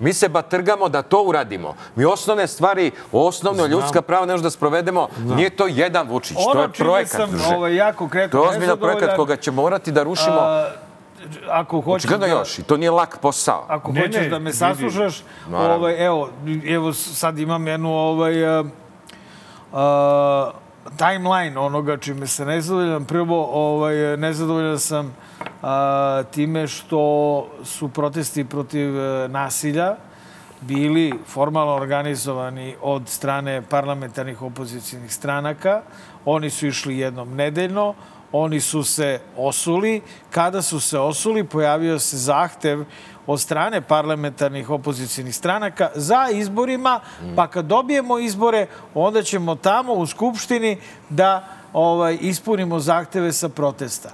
Mi 0.01 0.13
se 0.13 0.29
batrgamo 0.29 0.89
da 0.89 1.03
to 1.03 1.23
uradimo. 1.23 1.75
Mi 1.97 2.05
osnovne 2.05 2.47
stvari, 2.47 2.91
osnovno 3.13 3.67
ljudska 3.67 4.03
prava 4.03 4.27
ne 4.27 4.33
možemo 4.33 4.43
da 4.43 4.51
sprovedemo. 4.51 5.09
Nije 5.19 5.51
to 5.51 5.67
jedan 5.67 6.09
Vučić, 6.09 6.37
to 6.37 6.51
Ono 6.51 6.63
je 6.63 6.69
čime 6.73 6.87
projekat, 6.87 7.17
sam 7.17 7.31
druže. 7.31 7.55
ovaj, 7.57 7.75
jako 7.75 7.99
konkretno 7.99 8.39
To 8.39 8.45
je 8.45 8.51
ozbiljan 8.51 8.79
projekat 8.79 9.17
koga 9.17 9.37
će 9.37 9.51
morati 9.51 9.93
da 9.93 10.03
rušimo. 10.03 10.37
a, 10.37 10.71
ako 11.49 11.81
hoćeš 11.81 12.05
Očigledno 12.05 12.27
da, 12.27 12.33
još, 12.33 12.59
i 12.59 12.63
to 12.63 12.77
nije 12.77 12.91
lak 12.91 13.19
posao. 13.19 13.65
ako 13.69 13.93
Ne, 13.93 14.01
hoćeš 14.01 14.17
ne, 14.17 14.29
da 14.29 14.39
me 14.39 14.53
saslušaš, 14.53 15.23
ovaj, 15.53 16.07
evo, 16.07 16.29
evo 16.67 16.93
sad 16.93 17.39
imam 17.39 17.67
jednu 17.67 17.91
ovaj, 17.91 18.47
a, 18.49 18.65
a, 19.73 20.51
timeline 20.97 21.59
onoga 21.59 21.97
čime 21.97 22.27
se 22.27 22.45
nezadovoljan. 22.45 23.05
Prvo, 23.05 23.47
ovaj, 23.53 24.17
nezadovoljan 24.17 24.79
sam 24.79 25.17
a, 25.63 26.23
time 26.31 26.67
što 26.67 27.47
su 27.65 27.89
protesti 27.89 28.45
protiv 28.45 28.99
e, 28.99 29.29
nasilja 29.29 29.97
bili 30.61 31.13
formalno 31.27 31.75
organizovani 31.75 32.75
od 32.83 33.09
strane 33.09 33.63
parlamentarnih 33.63 34.43
opozicijnih 34.43 35.15
stranaka. 35.15 35.83
Oni 36.25 36.51
su 36.51 36.67
išli 36.67 36.99
jednom 36.99 37.35
nedeljno, 37.35 37.95
oni 38.33 38.61
su 38.61 38.83
se 38.83 39.21
osuli. 39.37 40.03
Kada 40.31 40.63
su 40.63 40.81
se 40.81 40.99
osuli, 40.99 41.45
pojavio 41.45 41.99
se 41.99 42.17
zahtev 42.17 42.85
od 43.31 43.41
strane 43.41 43.81
parlamentarnih 43.81 44.71
opozicijnih 44.71 45.37
stranaka 45.37 45.91
za 45.95 46.29
izborima, 46.33 47.01
pa 47.37 47.47
kad 47.47 47.65
dobijemo 47.65 48.19
izbore, 48.19 48.67
onda 48.95 49.23
ćemo 49.23 49.55
tamo 49.55 49.93
u 49.93 50.07
Skupštini 50.07 50.77
da 51.09 51.47
ovaj, 51.73 52.19
ispunimo 52.21 52.81
zahteve 52.81 53.33
sa 53.33 53.49
protesta. 53.49 54.11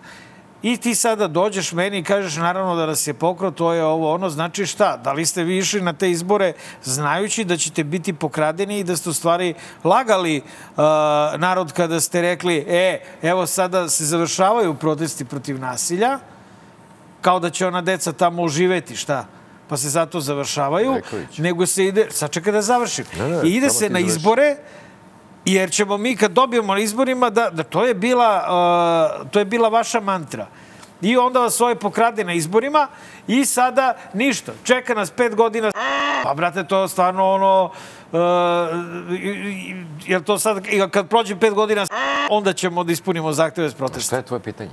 I 0.62 0.76
ti 0.76 0.94
sada 0.94 1.28
dođeš 1.28 1.72
meni 1.72 1.98
i 1.98 2.04
kažeš 2.04 2.36
naravno 2.36 2.76
da 2.76 2.86
nas 2.86 3.06
je 3.06 3.14
pokro, 3.14 3.50
to 3.50 3.72
je 3.72 3.84
ovo 3.84 4.14
ono, 4.14 4.30
znači 4.30 4.66
šta? 4.66 4.96
Da 4.96 5.12
li 5.12 5.26
ste 5.26 5.44
vi 5.44 5.58
išli 5.58 5.80
na 5.80 5.92
te 5.92 6.10
izbore 6.10 6.52
znajući 6.84 7.44
da 7.44 7.56
ćete 7.56 7.84
biti 7.84 8.12
pokradeni 8.12 8.78
i 8.78 8.84
da 8.84 8.96
ste 8.96 9.10
u 9.10 9.12
stvari 9.12 9.54
lagali 9.84 10.38
uh, 10.38 10.76
narod 11.40 11.72
kada 11.72 12.00
ste 12.00 12.20
rekli 12.20 12.64
e, 12.68 13.00
evo 13.22 13.46
sada 13.46 13.88
se 13.88 14.04
završavaju 14.04 14.74
protesti 14.74 15.24
protiv 15.24 15.60
nasilja, 15.60 16.18
kao 17.26 17.40
da 17.40 17.50
će 17.50 17.66
ona 17.66 17.80
deca 17.82 18.12
tamo 18.12 18.42
uživeti, 18.42 18.96
šta? 18.96 19.24
Pa 19.68 19.76
se 19.76 19.88
zato 19.88 20.20
završavaju, 20.20 20.92
Leković. 20.92 21.38
nego 21.38 21.66
se 21.66 21.84
ide, 21.84 22.06
sad 22.10 22.30
čekaj 22.30 22.52
da 22.52 22.62
završim, 22.62 23.04
Ne, 23.18 23.28
ne, 23.28 23.40
i 23.44 23.56
ide 23.56 23.70
se 23.70 23.88
na 23.90 23.98
završi. 23.98 24.06
izbore, 24.06 24.56
jer 25.44 25.70
ćemo 25.70 25.96
mi 25.98 26.16
kad 26.16 26.30
dobijemo 26.32 26.74
na 26.74 26.80
izborima 26.80 27.30
da, 27.30 27.50
da 27.50 27.62
to 27.62 27.84
je 27.84 27.94
bila 27.94 28.30
uh, 28.46 29.30
to 29.30 29.38
je 29.38 29.44
bila 29.44 29.68
vaša 29.68 30.00
mantra. 30.00 30.46
I 31.02 31.16
onda 31.16 31.40
vas 31.40 31.60
ovaj 31.60 31.74
pokrade 31.74 32.24
na 32.24 32.32
izborima 32.32 32.88
i 33.26 33.44
sada 33.44 33.96
ništa. 34.14 34.52
Čeka 34.64 34.94
nas 34.94 35.10
pet 35.10 35.34
godina. 35.34 35.70
Pa, 36.24 36.34
brate, 36.34 36.64
to 36.64 36.88
stvarno 36.88 37.26
ono... 37.32 37.70
Uh, 38.12 38.20
jer 40.06 40.22
to 40.22 40.38
sad, 40.38 40.62
kad 40.90 41.08
prođe 41.08 41.36
pet 41.36 41.54
godina, 41.54 41.86
onda 42.30 42.52
ćemo 42.52 42.84
da 42.84 42.92
ispunimo 42.92 43.32
zahteve 43.32 43.70
s 43.70 43.74
protesta. 43.74 44.00
Šta 44.06 44.16
je 44.16 44.22
tvoje 44.22 44.40
pitanje? 44.40 44.70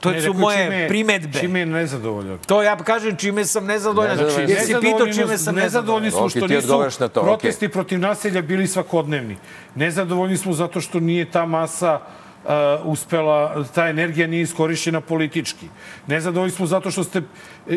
To 0.00 0.10
Ne, 0.10 0.22
su 0.22 0.34
moje 0.34 0.64
čime- 0.64 0.88
primetbe. 0.88 1.38
Čime 1.38 1.60
je 1.60 1.66
nezadovoljan? 1.66 2.38
To 2.46 2.62
ja 2.62 2.76
kažem 2.76 3.16
čime 3.16 3.44
sam 3.44 3.66
nezadovoljan. 3.66 4.16
Znači, 4.16 4.40
jer 4.40 4.60
si 4.60 4.74
pitao 4.80 5.06
čime 5.12 5.38
sam 5.38 5.54
Nezadovoljni 5.54 6.10
smo 6.10 6.28
što 6.28 6.46
nisu 6.46 6.84
na 7.00 7.08
to, 7.08 7.22
protesti 7.22 7.68
protiv 7.68 7.98
nasilja 8.00 8.42
bili 8.42 8.66
svakodnevni. 8.66 9.36
Nezadovoljni 9.74 10.36
smo 10.36 10.52
zato 10.52 10.80
što 10.80 11.00
nije 11.00 11.30
ta 11.30 11.46
masa 11.46 12.00
uh, 12.44 12.50
uspela, 12.84 13.64
ta 13.74 13.88
energija 13.88 14.26
nije 14.26 14.42
iskorišćena 14.42 15.00
politički. 15.00 15.68
Nezadovoljni 16.06 16.50
smo 16.52 16.66
zato 16.66 16.90
što 16.90 17.04
ste 17.04 17.18
e, 17.18 17.22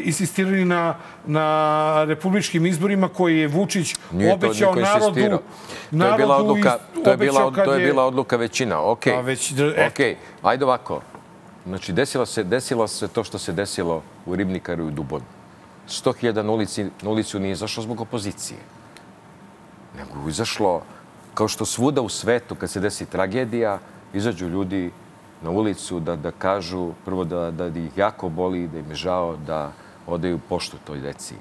insistirali 0.04 0.66
na, 0.66 0.96
na 1.26 2.04
republičkim 2.08 2.66
izborima 2.66 3.08
koji 3.08 3.40
je 3.40 3.48
Vučić 3.48 3.96
Nije 4.12 4.30
to 4.30 4.34
obećao 4.36 4.76
niko 4.76 4.88
narodu. 4.88 5.06
insistirao. 5.08 5.42
To 5.92 6.06
je 6.06 6.18
bila 6.18 6.38
odluka, 6.38 6.78
to 7.04 7.12
je 7.12 7.18
bila, 7.18 7.52
to 7.66 7.74
je 7.74 7.86
bila 7.86 8.06
odluka 8.06 8.36
većina. 8.38 8.82
Ok. 8.82 9.08
A 9.08 9.22
već, 9.22 9.52
e. 9.52 9.88
Ok, 9.88 10.18
ajde 10.44 10.66
ovako. 10.66 11.02
Znači, 11.66 11.94
desilo 11.94 12.26
se, 12.26 12.44
desilo 12.44 12.88
se 12.88 13.08
to 13.08 13.24
što 13.24 13.38
se 13.38 13.54
desilo 13.54 14.02
u 14.26 14.36
Ribnikaru 14.36 14.84
i 14.84 14.88
u 14.88 14.92
Dubonu. 14.92 15.26
100.000 15.88 16.42
na, 16.42 16.52
ulici, 16.52 16.90
na 17.02 17.10
ulicu 17.10 17.40
nije 17.40 17.52
izašlo 17.52 17.84
zbog 17.84 18.02
opozicije. 18.02 18.60
Nego 19.98 20.30
izašlo, 20.30 20.82
kao 21.34 21.48
što 21.48 21.66
svuda 21.66 22.02
u 22.02 22.10
svetu, 22.10 22.56
kad 22.56 22.70
se 22.70 22.80
desi 22.80 23.06
tragedija, 23.06 23.80
izađu 24.14 24.48
ljudi 24.48 24.92
na 25.42 25.50
ulicu 25.50 26.00
da, 26.00 26.16
da 26.16 26.32
kažu, 26.32 26.92
prvo 27.06 27.24
da, 27.24 27.52
da 27.52 27.68
ih 27.68 27.98
jako 27.98 28.30
boli, 28.30 28.68
da 28.68 28.80
im 28.80 28.90
je 28.90 28.96
žao, 28.96 29.38
da 29.38 29.72
odaju 30.08 30.40
poštu 30.50 30.78
toj 30.86 31.00
deci. 31.00 31.36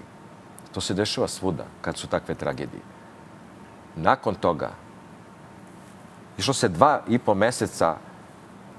To 0.73 0.81
se 0.81 0.95
dešava 0.95 1.29
svuda 1.29 1.65
kad 1.81 1.97
su 1.97 2.07
takve 2.07 2.35
tragedije. 2.35 2.83
Nakon 3.97 4.35
toga, 4.35 4.71
išlo 6.39 6.55
se 6.55 6.69
dva 6.69 7.03
i 7.09 7.19
po 7.19 7.35
meseca 7.35 7.97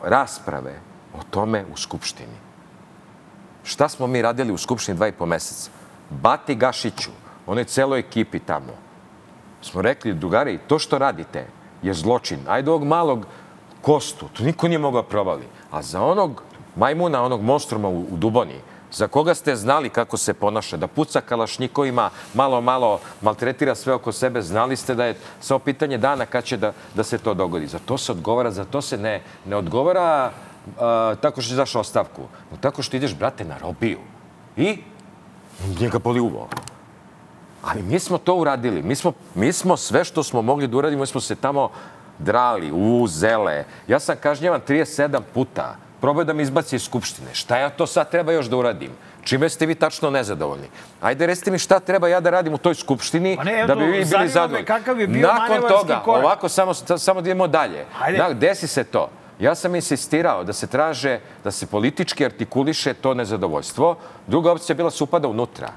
rasprave 0.04 0.91
o 1.14 1.24
tome 1.30 1.66
u 1.74 1.78
Skupštini. 1.78 2.38
Šta 3.64 3.90
smo 3.90 4.08
mi 4.08 4.22
radili 4.22 4.54
u 4.54 4.58
Skupštini 4.58 4.96
dva 4.96 5.08
i 5.08 5.12
po 5.12 5.26
meseca? 5.26 5.72
Bati 6.10 6.56
Gašiću, 6.56 7.12
onoj 7.48 7.64
celoj 7.64 8.00
ekipi 8.00 8.40
tamo, 8.40 8.74
smo 9.62 9.82
rekli, 9.82 10.14
drugari, 10.14 10.60
to 10.68 10.80
što 10.80 10.98
radite 10.98 11.48
je 11.84 11.94
zločin. 11.94 12.40
Ajde 12.48 12.72
ovog 12.72 12.84
malog 12.84 13.26
kostu, 13.82 14.28
to 14.34 14.44
niko 14.44 14.68
nije 14.68 14.80
mogao 14.80 15.04
provali. 15.04 15.46
A 15.72 15.82
za 15.82 16.02
onog 16.02 16.44
majmuna, 16.76 17.24
onog 17.24 17.42
monstruma 17.42 17.90
u, 17.90 18.00
u 18.00 18.18
Duboni, 18.18 18.60
za 18.92 19.08
koga 19.08 19.34
ste 19.36 19.56
znali 19.56 19.90
kako 19.90 20.18
se 20.18 20.34
ponaša, 20.34 20.78
da 20.78 20.88
puca 20.88 21.22
kalašnikovima, 21.22 22.10
malo, 22.34 22.62
malo 22.62 23.00
maltretira 23.22 23.76
sve 23.76 23.94
oko 23.94 24.12
sebe, 24.12 24.42
znali 24.42 24.76
ste 24.76 24.96
da 24.96 25.06
je 25.06 25.16
samo 25.40 25.60
pitanje 25.60 25.98
dana 25.98 26.26
kad 26.26 26.44
će 26.44 26.58
da, 26.58 26.74
da 26.96 27.04
se 27.04 27.18
to 27.18 27.34
dogodi. 27.34 27.68
Za 27.68 27.80
to 27.80 27.98
se 27.98 28.12
odgovara, 28.12 28.52
za 28.52 28.66
to 28.66 28.82
se 28.82 28.98
ne, 28.98 29.22
ne 29.46 29.56
odgovara 29.56 30.32
a, 30.80 31.16
tako 31.22 31.42
što 31.42 31.56
daš 31.56 31.76
ostavku, 31.76 32.22
no 32.52 32.58
tako 32.62 32.82
što 32.82 32.98
ideš, 32.98 33.16
brate, 33.16 33.46
na 33.46 33.58
robiju. 33.58 34.00
I 34.58 34.78
njega 35.80 36.00
boli 36.00 36.20
uvo. 36.20 36.48
Ali 37.64 37.84
mi 37.84 38.00
smo 38.00 38.18
to 38.18 38.36
uradili. 38.36 38.82
Mi 38.82 38.96
smo, 38.96 39.14
mi 39.36 39.54
smo 39.54 39.78
sve 39.78 40.04
što 40.04 40.24
smo 40.24 40.42
mogli 40.42 40.68
da 40.68 40.78
uradimo, 40.78 41.02
mi 41.02 41.08
smo 41.08 41.22
se 41.22 41.36
tamo 41.36 41.70
drali, 42.20 42.72
uzele. 42.74 43.64
Ja 43.88 44.00
sam 44.00 44.16
kažnjavan 44.22 44.62
37 44.62 45.20
puta. 45.34 45.76
Probao 46.02 46.24
da 46.24 46.34
me 46.34 46.44
izbaci 46.44 46.76
iz 46.76 46.84
Skupštine. 46.84 47.30
Šta 47.34 47.58
ja 47.58 47.70
to 47.70 47.88
sad 47.88 48.10
treba 48.12 48.32
još 48.32 48.46
da 48.46 48.58
uradim? 48.58 48.90
Čime 49.24 49.50
ste 49.50 49.66
vi 49.66 49.76
tačno 49.76 50.10
nezadovoljni? 50.10 50.68
Ajde, 51.02 51.26
recite 51.26 51.52
mi 51.52 51.60
šta 51.60 51.80
treba 51.80 52.08
ja 52.08 52.20
da 52.20 52.30
radim 52.30 52.54
u 52.54 52.58
toj 52.58 52.76
Skupštini 52.76 53.36
Pa 53.38 53.44
ne, 53.44 53.68
da 53.68 53.76
bi 53.76 53.84
vi 53.84 54.06
bili 54.06 54.30
zadovoljni. 54.30 54.66
kakav 54.66 55.00
je 55.00 55.08
bio 55.08 55.28
Nakon 55.28 55.70
toga, 55.70 56.02
korak. 56.06 56.24
ovako 56.24 56.50
samo, 56.50 56.74
samo 56.74 57.22
da 57.22 57.30
idemo 57.30 57.48
dalje. 57.48 57.86
Hajde. 57.94 58.18
Da, 58.18 58.34
desi 58.34 58.68
se 58.68 58.84
to. 58.84 59.10
Ja 59.42 59.56
sam 59.56 59.76
insistirao 59.76 60.44
da 60.44 60.54
se 60.54 60.68
traže, 60.68 61.20
da 61.44 61.52
se 61.52 61.66
politički 61.66 62.26
artikuliše 62.26 62.94
to 62.94 63.14
nezadovoljstvo. 63.14 63.96
Druga 64.28 64.52
opcija 64.52 64.74
je 64.74 64.78
bila 64.78 64.90
da 64.90 64.96
se 64.96 65.04
upada 65.04 65.28
unutra 65.28 65.72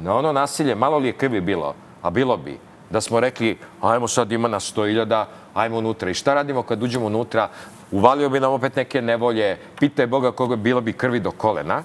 na 0.00 0.14
ono 0.14 0.32
nasilje, 0.32 0.74
malo 0.74 0.98
li 0.98 1.06
je 1.06 1.12
krvi 1.12 1.40
bilo, 1.40 1.74
a 2.02 2.10
bilo 2.10 2.36
bi, 2.36 2.58
da 2.90 3.00
smo 3.00 3.20
rekli, 3.20 3.58
ajmo 3.80 4.08
sad 4.08 4.32
ima 4.32 4.48
na 4.48 4.60
100.000, 4.60 5.24
ajmo 5.54 5.78
unutra. 5.78 6.10
I 6.10 6.14
šta 6.14 6.34
radimo 6.34 6.62
kad 6.62 6.82
uđemo 6.82 7.06
unutra? 7.06 7.48
Uvalio 7.90 8.28
bi 8.28 8.40
nam 8.40 8.52
opet 8.52 8.76
neke 8.76 9.02
nevolje, 9.02 9.58
pitaj 9.80 10.06
Boga 10.06 10.32
koga 10.32 10.56
bilo 10.56 10.80
bi 10.80 10.92
krvi 10.92 11.20
do 11.20 11.30
kolena, 11.30 11.82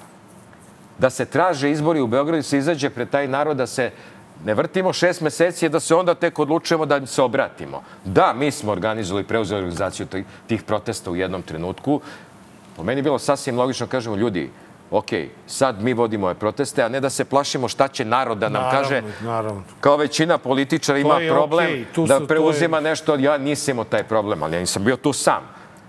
da 0.98 1.10
se 1.10 1.26
traže 1.26 1.72
izbori 1.72 2.02
u 2.02 2.08
Beogradu 2.08 2.38
i 2.38 2.44
se 2.44 2.58
izađe 2.58 2.90
pred 2.90 3.10
taj 3.10 3.28
narod 3.28 3.58
da 3.58 3.68
se 3.68 3.92
ne 4.46 4.54
vrtimo 4.54 4.94
šest 4.94 5.22
meseci, 5.22 5.70
da 5.70 5.80
se 5.80 5.96
onda 5.96 6.16
tek 6.16 6.40
odlučujemo 6.40 6.86
da 6.86 6.98
im 6.98 7.08
se 7.08 7.22
obratimo. 7.22 7.82
Da, 8.06 8.34
mi 8.34 8.52
smo 8.52 8.72
organizovali, 8.72 9.24
preuzeli 9.24 9.60
organizaciju 9.60 10.08
tih- 10.48 10.64
protesta 10.64 11.12
u 11.12 11.16
jednom 11.16 11.42
trenutku. 11.42 12.02
Po 12.76 12.84
meni 12.84 13.00
je 13.00 13.04
bilo 13.04 13.20
sasvim 13.20 13.58
logično, 13.58 13.88
kažemo, 13.88 14.16
ljudi, 14.16 14.50
ok, 14.92 15.10
sad 15.48 15.82
mi 15.82 15.94
vodimo 15.94 16.26
ove 16.26 16.36
proteste, 16.36 16.84
a 16.84 16.90
ne 16.90 17.00
da 17.00 17.10
se 17.10 17.26
plašimo 17.26 17.68
šta 17.68 17.88
će 17.88 18.06
narod 18.06 18.38
da 18.38 18.50
nam 18.50 18.62
Naravno, 18.62 18.82
kaže. 18.82 19.02
naravno. 19.22 19.64
Kao 19.80 19.98
većina 19.98 20.38
političara 20.38 21.00
ima 21.00 21.16
je 21.16 21.30
problem 21.30 21.86
da 21.98 22.08
su- 22.10 22.20
to 22.20 22.28
preuzima 22.28 22.80
nešto, 22.80 23.16
ja 23.16 23.38
nisam 23.38 23.72
imao 23.72 23.86
taj 23.86 24.04
problem, 24.04 24.44
ali 24.44 24.54
ja 24.54 24.60
nisam 24.60 24.84
bio 24.84 24.96
tu 24.98 25.14
sam. 25.14 25.42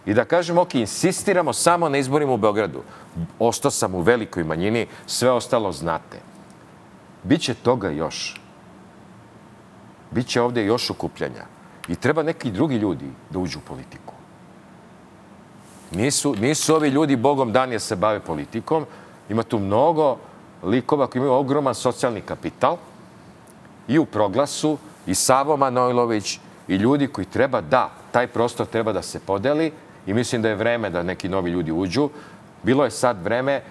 I 0.07 0.15
da 0.15 0.25
kažem, 0.25 0.59
ok, 0.59 0.75
insistiramo 0.75 1.53
samo 1.53 1.89
na 1.89 1.99
izborima 1.99 2.33
u 2.33 2.37
Beogradu. 2.37 2.83
Ostao 3.39 3.71
sam 3.71 3.95
u 3.95 4.01
velikoj 4.01 4.45
manjini, 4.45 4.87
sve 5.07 5.31
ostalo 5.31 5.73
znate. 5.73 6.19
Biće 7.25 7.55
toga 7.55 7.91
još. 7.91 8.41
Biće 10.11 10.43
ovde 10.43 10.65
još 10.65 10.91
okupljanja. 10.91 11.45
I 11.89 11.95
treba 11.95 12.23
neki 12.23 12.51
drugi 12.51 12.77
ljudi 12.77 13.11
da 13.31 13.39
uđu 13.39 13.59
u 13.59 13.69
politiku. 13.69 14.15
Nisu, 15.91 16.35
nisu 16.35 16.75
ovi 16.75 16.89
ljudi 16.89 17.17
bogom 17.17 17.53
dani 17.53 17.73
da 17.75 17.79
se 17.79 17.97
bave 17.97 18.21
politikom. 18.21 18.87
Ima 19.29 19.43
tu 19.43 19.59
mnogo 19.59 20.17
likova 20.63 21.07
koji 21.07 21.21
imaju 21.21 21.33
ogroman 21.33 21.75
socijalni 21.75 22.21
kapital 22.21 22.77
i 23.89 23.99
u 23.99 24.05
proglasu 24.05 24.79
i 25.07 25.15
Savo 25.15 25.57
Manojlović 25.57 26.39
i 26.69 26.75
ljudi 26.77 27.07
koji 27.07 27.25
treba 27.25 27.61
da, 27.61 27.91
taj 28.13 28.27
prostor 28.27 28.67
treba 28.67 28.93
da 28.93 29.03
se 29.03 29.21
podeli 29.21 29.73
i 30.07 30.15
mislim 30.15 30.43
da 30.43 30.49
je 30.49 30.55
vreme 30.55 30.91
da 30.91 31.03
neki 31.03 31.29
novi 31.29 31.51
ljudi 31.51 31.73
uđu. 31.73 32.09
Bilo 32.63 32.85
je 32.85 32.91
sad 32.91 33.25
vreme, 33.25 33.63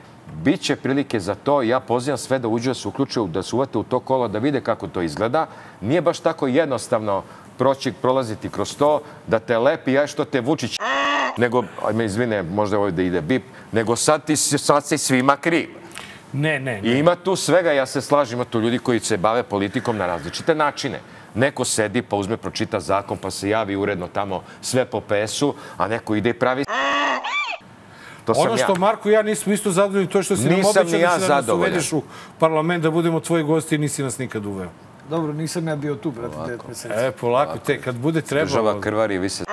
bit 0.43 0.61
će 0.61 0.75
prilike 0.75 1.19
za 1.19 1.35
to 1.35 1.63
i 1.63 1.67
ja 1.67 1.79
pozivam 1.79 2.17
sve 2.17 2.39
da 2.39 2.47
uđu, 2.47 2.69
da 2.69 2.73
se 2.73 2.87
uključe, 2.87 3.19
da 3.27 3.43
se 3.43 3.55
uvate 3.55 3.77
u 3.77 3.83
to 3.83 3.99
kolo, 3.99 4.27
da 4.27 4.39
vide 4.39 4.61
kako 4.61 4.87
to 4.87 5.01
izgleda. 5.01 5.47
Nije 5.81 6.01
baš 6.01 6.19
tako 6.19 6.47
jednostavno 6.47 7.23
proći, 7.57 7.91
prolaziti 7.91 8.49
kroz 8.49 8.75
to, 8.77 9.01
da 9.27 9.39
te 9.39 9.57
lepi, 9.57 9.93
ja 9.93 10.07
što 10.07 10.25
te 10.25 10.41
Vučić 10.41 10.77
nego, 11.37 11.63
aj 11.85 11.93
me 11.93 12.05
izvine, 12.05 12.43
možda 12.43 12.77
ovo 12.77 12.91
da 12.91 13.01
ide 13.01 13.21
bip, 13.21 13.43
nego 13.71 13.95
sad 13.95 14.25
ti 14.25 14.35
sad 14.35 14.85
si 14.85 14.97
svima 14.97 15.35
kriv. 15.35 15.69
Ne, 16.33 16.59
ne, 16.59 16.79
I 16.83 16.89
ne. 16.89 16.99
ima 16.99 17.15
tu 17.15 17.35
svega, 17.35 17.71
ja 17.71 17.85
se 17.85 18.01
slažem, 18.01 18.37
ima 18.37 18.45
tu 18.45 18.61
ljudi 18.61 18.79
koji 18.79 18.99
se 18.99 19.17
bave 19.17 19.43
politikom 19.43 19.97
na 19.97 20.05
različite 20.07 20.55
načine. 20.55 20.99
Neko 21.35 21.65
sedi 21.65 22.01
pa 22.01 22.15
uzme, 22.15 22.37
pročita 22.37 22.79
zakon, 22.79 23.17
pa 23.17 23.31
se 23.31 23.49
javi 23.49 23.75
uredno 23.75 24.07
tamo 24.07 24.43
sve 24.61 24.85
po 24.85 25.01
PS-u, 25.01 25.53
a 25.77 25.87
neko 25.87 26.15
ide 26.15 26.29
i 26.29 26.33
pravi 26.33 26.65
To 28.25 28.33
sam 28.33 28.43
Ono 28.43 28.57
što 28.57 28.71
ja. 28.71 28.77
Marko 28.77 29.09
i 29.09 29.13
ja 29.13 29.21
nismo 29.21 29.53
isto 29.53 29.71
zadovoljni, 29.71 30.07
to 30.07 30.17
je 30.17 30.23
što 30.23 30.35
si 30.35 30.43
nam 30.43 30.53
Nisam 30.53 30.69
obećao 30.71 30.97
ni 30.97 31.03
ja 31.03 31.09
da, 31.09 31.17
da 31.17 31.19
nas 31.19 31.27
zadovoljan. 31.27 31.61
uvedeš 31.63 31.93
u 31.93 32.01
parlament, 32.39 32.83
da 32.83 32.91
budemo 32.91 33.19
tvoji 33.19 33.43
gosti 33.43 33.75
i 33.75 33.79
nisi 33.79 34.03
nas 34.03 34.17
nikad 34.17 34.45
uveo. 34.45 34.69
Dobro, 35.09 35.33
nisam 35.33 35.67
ja 35.67 35.75
bio 35.75 35.95
tu, 35.95 36.11
brate, 36.11 36.35
devet 36.45 36.67
meseci. 36.67 36.93
E, 36.95 37.11
polako, 37.11 37.57
te, 37.57 37.81
kad 37.81 37.95
bude 37.95 38.21
trebalo... 38.21 38.45
Država 38.61 38.81
krvari, 38.81 39.17
vi 39.17 39.29
se... 39.29 39.43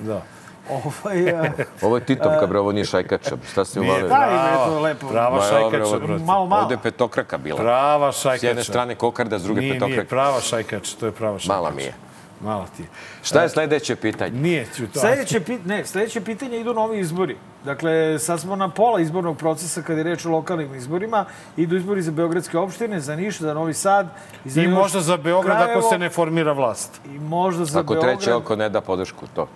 Da. 0.00 0.22
Ovaj, 0.70 1.30
a, 1.30 1.52
Ovo 1.82 1.96
je 1.96 2.04
Titovka, 2.04 2.46
bre, 2.46 2.58
ovo 2.58 2.72
nije 2.72 2.84
šajkača. 2.84 3.36
Šta 3.52 3.64
ste 3.64 3.80
Nije, 3.80 3.92
uvali? 3.92 4.08
daj 4.08 4.30
me 4.30 4.66
to 4.66 4.80
lepo. 4.80 5.08
Prava 5.08 5.36
Ma, 5.36 5.42
šajkača, 5.42 5.98
brate. 5.98 6.24
Malo, 6.24 6.46
malo. 6.46 6.62
Ovde 6.62 6.74
je 6.74 6.78
petokraka 6.78 7.38
bila. 7.38 7.58
Prava 7.58 8.12
S 8.12 8.24
jedne 8.24 8.38
šajkača. 8.38 8.64
strane 8.64 8.94
kokarda, 8.94 9.38
s 9.38 9.42
druge 9.42 9.60
Nije, 9.60 9.70
nije, 9.70 9.80
petokraka. 9.80 10.08
prava 10.08 10.40
šajkača, 10.40 10.96
to 11.00 11.06
je 11.06 11.12
prava 11.12 11.38
šajkača. 11.38 11.52
Mala 11.54 11.70
mi 11.70 11.82
je. 11.82 11.94
Mala 12.42 12.66
ti. 12.76 12.84
Šta 13.22 13.42
je 13.42 13.48
sledeće 13.48 13.96
pitanje? 13.96 14.40
Nije 14.40 14.66
ću 14.76 14.86
to. 14.86 15.00
Sledeće, 15.00 15.40
pit, 15.40 15.64
ne, 15.66 15.84
sledeće 15.84 16.20
pitanje 16.20 16.60
idu 16.60 16.74
novi 16.74 16.98
izbori. 16.98 17.36
Dakle, 17.64 18.18
sad 18.18 18.40
smo 18.40 18.56
na 18.56 18.68
pola 18.68 19.00
izbornog 19.00 19.38
procesa 19.38 19.82
kad 19.82 19.98
je 19.98 20.02
reč 20.02 20.26
o 20.26 20.30
lokalnim 20.30 20.74
izborima. 20.74 21.24
Idu 21.56 21.76
izbori 21.76 22.02
za 22.02 22.10
Beogradske 22.10 22.58
opštine, 22.58 23.00
za 23.00 23.16
Niš, 23.16 23.38
za 23.38 23.54
Novi 23.54 23.74
Sad. 23.74 24.06
I, 24.44 24.50
za 24.50 24.62
I 24.62 24.68
možda 24.68 25.00
za 25.00 25.16
Beograd 25.16 25.56
ako 25.56 25.64
Krajevo, 25.64 25.90
se 25.90 25.98
ne 25.98 26.10
formira 26.10 26.52
vlast. 26.52 27.00
I 27.14 27.18
možda 27.18 27.64
za 27.64 27.80
Ako 27.80 27.94
Beograd. 27.94 28.16
treće 28.16 28.34
oko 28.34 28.56
ne 28.56 28.68
da 28.68 28.80
podršku, 28.80 29.26
to. 29.34 29.48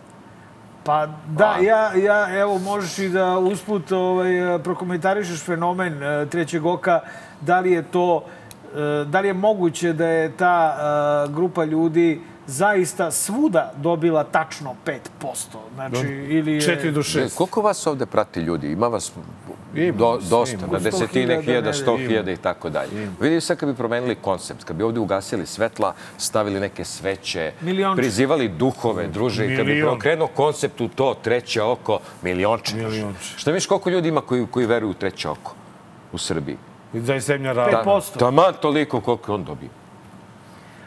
Pa 0.85 1.07
da, 1.29 1.57
ja, 1.61 1.95
ja, 1.95 2.41
evo, 2.41 2.59
možeš 2.59 2.99
i 2.99 3.09
da 3.09 3.39
usput 3.39 3.93
ovaj, 3.93 4.59
prokomentarišeš 4.65 5.45
fenomen 5.45 6.03
e, 6.03 6.27
trećeg 6.27 6.67
oka. 6.67 7.01
Da 7.41 7.61
li 7.61 7.73
je 7.73 7.83
to, 7.83 8.25
e, 8.75 9.05
da 9.05 9.21
li 9.21 9.29
je 9.29 9.35
moguće 9.35 9.93
da 9.93 10.07
je 10.07 10.33
ta 10.37 10.77
e, 11.29 11.33
grupa 11.33 11.65
ljudi 11.65 12.21
zaista 12.47 13.11
svuda 13.11 13.73
dobila 13.77 14.25
tačno 14.25 14.75
5%? 14.87 14.97
Znači, 15.75 16.07
ili 16.07 16.53
je... 16.53 16.61
4 16.61 16.91
do 16.91 17.01
E, 17.01 17.03
6. 17.03 17.37
Koliko 17.37 17.63
vas 17.63 17.87
ovde 17.87 18.07
prati 18.07 18.41
ljudi? 18.41 18.73
Ima 18.73 18.87
vas 18.89 19.13
Ima, 19.75 19.93
do, 19.93 20.09
ima. 20.11 20.29
dosta, 20.31 20.57
na 20.57 20.67
Sto 20.69 20.79
desetine 20.81 21.43
hiljada 21.43 21.73
sto 21.73 21.97
hiljada 21.97 22.31
i 22.31 22.37
tako 22.37 22.71
dalje. 22.71 22.91
Vidi 23.21 23.41
sad 23.41 23.57
kad 23.57 23.69
bi 23.69 23.75
promenili 23.75 24.15
koncept, 24.15 24.65
kad 24.65 24.77
bi 24.77 24.85
ovde 24.85 25.01
ugasili 25.01 25.47
svetla, 25.47 25.95
stavili 26.19 26.61
neke 26.61 26.85
sveće, 26.85 27.53
Milionče. 27.61 27.97
prizivali 27.97 28.49
duhove, 28.49 29.07
druže, 29.07 29.47
i 29.47 29.57
kad 29.57 29.67
bi 29.67 29.73
Milion. 29.73 29.89
prokrenuo 29.91 30.27
koncept 30.27 30.81
u 30.81 30.89
to, 30.89 31.15
treće 31.15 31.63
oko, 31.63 31.99
milionče. 32.23 32.77
Milionče. 32.77 33.35
Šta 33.37 33.51
viš 33.51 33.67
koliko 33.67 33.91
ljudi 33.91 34.09
ima 34.09 34.21
koji, 34.21 34.47
koji 34.47 34.67
veruju 34.67 34.91
u 34.91 34.95
treće 34.95 35.29
oko 35.29 35.55
u 36.13 36.19
Srbiji? 36.19 36.57
I 36.95 37.01
da 37.01 37.15
je 37.15 37.21
zemlja 37.21 37.53
rada. 37.53 37.71
Pet 37.71 37.85
posto. 37.85 38.19
Taman 38.19 38.55
toliko 38.63 39.01
koliko 39.01 39.35
on 39.35 39.45
dobije. 39.45 39.71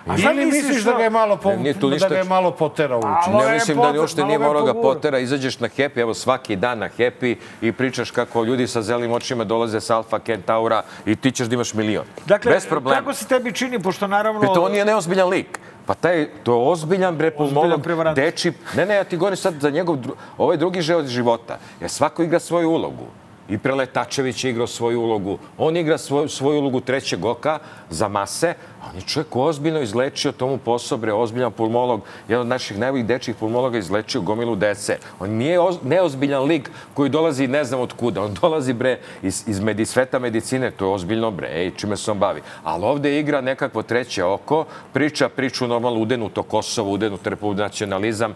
A 0.10 0.18
šta 0.18 0.32
Ili 0.32 0.46
misliš 0.46 0.84
da 0.84 0.94
ga 0.94 1.04
je 1.04 1.10
malo, 1.12 1.38
po, 1.38 1.50
Ne, 1.50 1.58
nije 1.58 1.74
tu 1.74 1.88
da 1.90 1.94
ništa- 1.94 2.10
ga 2.10 2.16
je 2.16 2.24
malo 2.24 2.52
poterao 2.52 3.00
uči? 3.00 3.30
Ne 3.32 3.44
je 3.44 3.54
mislim 3.54 3.78
da 3.78 3.84
poter- 3.84 4.00
uopšte 4.00 4.22
malo 4.22 4.28
nije 4.28 4.36
je 4.36 4.40
morao 4.40 4.64
ga 4.64 4.74
pogurao. 4.74 4.94
potera, 4.94 5.20
izađeš 5.20 5.60
na 5.60 5.68
Happy, 5.70 5.98
evo 5.98 6.14
svaki 6.14 6.56
dan 6.56 6.80
na 6.80 6.90
Happy 6.90 7.36
i 7.62 7.72
pričaš 7.72 8.12
kako 8.12 8.44
ljudi 8.44 8.68
sa 8.68 8.82
zelim 8.82 9.12
očima 9.12 9.44
dolaze 9.44 9.80
sa 9.80 9.98
Alfa 9.98 10.20
Kentaura 10.20 10.82
i 11.06 11.16
ti 11.16 11.32
ćeš 11.32 11.48
da 11.48 11.54
imaš 11.54 11.74
milion. 11.74 12.06
Dakle, 12.26 12.52
Bez 12.52 12.66
problema. 12.66 13.00
kako 13.00 13.14
se 13.14 13.28
tebi 13.28 13.52
čini, 13.52 13.80
pošto 13.80 14.08
naravno... 14.08 14.40
Pri 14.40 14.50
to 14.50 14.62
on 14.62 14.72
nije 14.72 14.86
neozbiljan 14.86 15.30
lik. 15.30 15.60
Pa 15.86 15.94
taj, 15.96 16.30
to 16.44 16.54
je 16.54 16.70
ozbiljan 16.70 17.16
bre 17.16 17.32
pulmolog, 17.32 17.82
deči. 18.16 18.54
Ne, 18.76 18.86
ne, 18.86 18.96
ja 18.96 19.04
ti 19.04 19.18
govorim 19.18 19.38
sad 19.38 19.54
za 19.54 19.70
njegov, 19.70 19.96
dru- 19.98 20.14
ovaj 20.38 20.58
drugi 20.58 20.82
život 20.82 21.06
života. 21.06 21.58
Jer 21.80 21.90
svako 21.90 22.24
igra 22.24 22.40
svoju 22.40 22.70
ulogu. 22.70 23.06
I 23.50 23.58
Preletačević 23.58 24.44
je 24.44 24.52
igrao 24.52 24.68
svoju 24.68 25.02
ulogu. 25.02 25.38
On 25.58 25.78
igra 25.78 25.98
svoju, 25.98 26.30
svoju 26.30 26.60
ulogu 26.60 26.80
trećeg 26.80 27.26
oka 27.26 27.60
za 27.90 28.08
mase. 28.08 28.54
A 28.82 28.86
on 28.90 28.96
je 28.96 29.02
čovjek 29.02 29.36
ozbiljno 29.36 29.82
izlečio 29.82 30.32
tomu 30.32 30.58
posao, 30.58 30.98
bre, 30.98 31.14
ozbiljan 31.14 31.52
pulmolog. 31.52 32.02
Jedan 32.28 32.42
od 32.42 32.48
naših 32.48 32.78
najboljih 32.78 33.06
dečjih 33.06 33.36
pulmologa 33.36 33.78
izlečio 33.78 34.22
gomilu 34.22 34.56
dece. 34.56 34.98
On 35.20 35.30
nije 35.30 35.60
oz, 35.60 35.78
neozbiljan 35.84 36.44
lik 36.44 36.72
koji 36.94 37.10
dolazi 37.10 37.48
ne 37.48 37.64
znam 37.64 37.82
od 37.82 37.94
kuda. 37.94 38.24
On 38.24 38.34
dolazi, 38.42 38.74
bre, 38.74 39.00
iz, 39.22 39.44
iz 39.48 39.60
medi, 39.60 39.86
sveta 39.86 40.20
medicine. 40.20 40.72
To 40.72 40.86
je 40.86 40.94
ozbiljno, 40.94 41.32
bre, 41.32 41.50
ej, 41.54 41.72
čime 41.76 41.98
se 41.98 42.12
on 42.12 42.20
bavi. 42.20 42.42
Ali 42.64 42.86
ovde 42.86 43.20
igra 43.20 43.42
nekakvo 43.42 43.84
treće 43.84 44.24
oko, 44.24 44.66
priča 44.94 45.30
priču 45.30 45.68
normalno 45.68 46.00
udenuto 46.00 46.44
Kosovo, 46.44 46.92
udenuto 46.92 47.30
nacionalizam. 47.54 48.34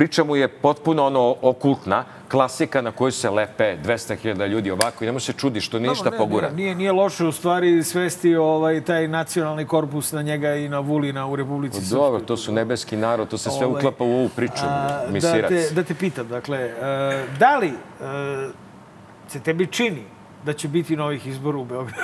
Priča 0.00 0.24
mu 0.24 0.36
je 0.36 0.48
potpuno 0.48 1.06
ono 1.06 1.36
okultna, 1.42 2.04
klasika 2.30 2.80
na 2.80 2.92
koju 2.92 3.12
se 3.12 3.30
lepe 3.30 3.76
200.000 3.84 4.48
ljudi 4.48 4.70
ovako 4.70 5.04
i 5.04 5.06
nemo 5.06 5.20
se 5.20 5.32
čudi 5.32 5.60
što 5.60 5.78
ništa 5.78 6.10
ne, 6.10 6.16
pogura. 6.16 6.50
Nije, 6.50 6.56
nije, 6.56 6.74
nije 6.74 6.92
loše 6.92 7.24
u 7.24 7.32
stvari 7.32 7.82
svesti 7.82 8.36
ovaj, 8.36 8.80
taj 8.84 9.08
nacionalni 9.08 9.66
korpus 9.66 10.12
na 10.12 10.22
njega 10.22 10.54
i 10.54 10.68
na 10.68 10.78
Vulina 10.78 11.26
u 11.26 11.36
Republici 11.36 11.80
Srpskoj. 11.80 11.98
Dobro, 11.98 12.20
to 12.20 12.36
su 12.36 12.52
nebeski 12.52 12.96
narod, 12.96 13.28
to 13.28 13.38
se 13.38 13.50
sve 13.50 13.66
Ovaj, 13.66 13.78
uklapa 13.78 14.04
u 14.04 14.12
ovu 14.12 14.28
priču, 14.36 14.62
A, 14.62 14.88
da, 14.88 15.12
misirac. 15.12 15.50
te, 15.50 15.74
da 15.74 15.82
te 15.82 15.94
pitam, 15.94 16.28
dakle, 16.28 16.58
e, 16.58 16.72
da 17.38 17.56
li 17.56 17.68
e, 17.68 17.72
se 19.28 19.40
tebi 19.40 19.66
čini 19.66 20.02
da 20.44 20.52
će 20.52 20.68
biti 20.68 20.96
novih 20.96 21.26
izbora 21.26 21.58
u 21.58 21.64
Beogradu? 21.64 22.02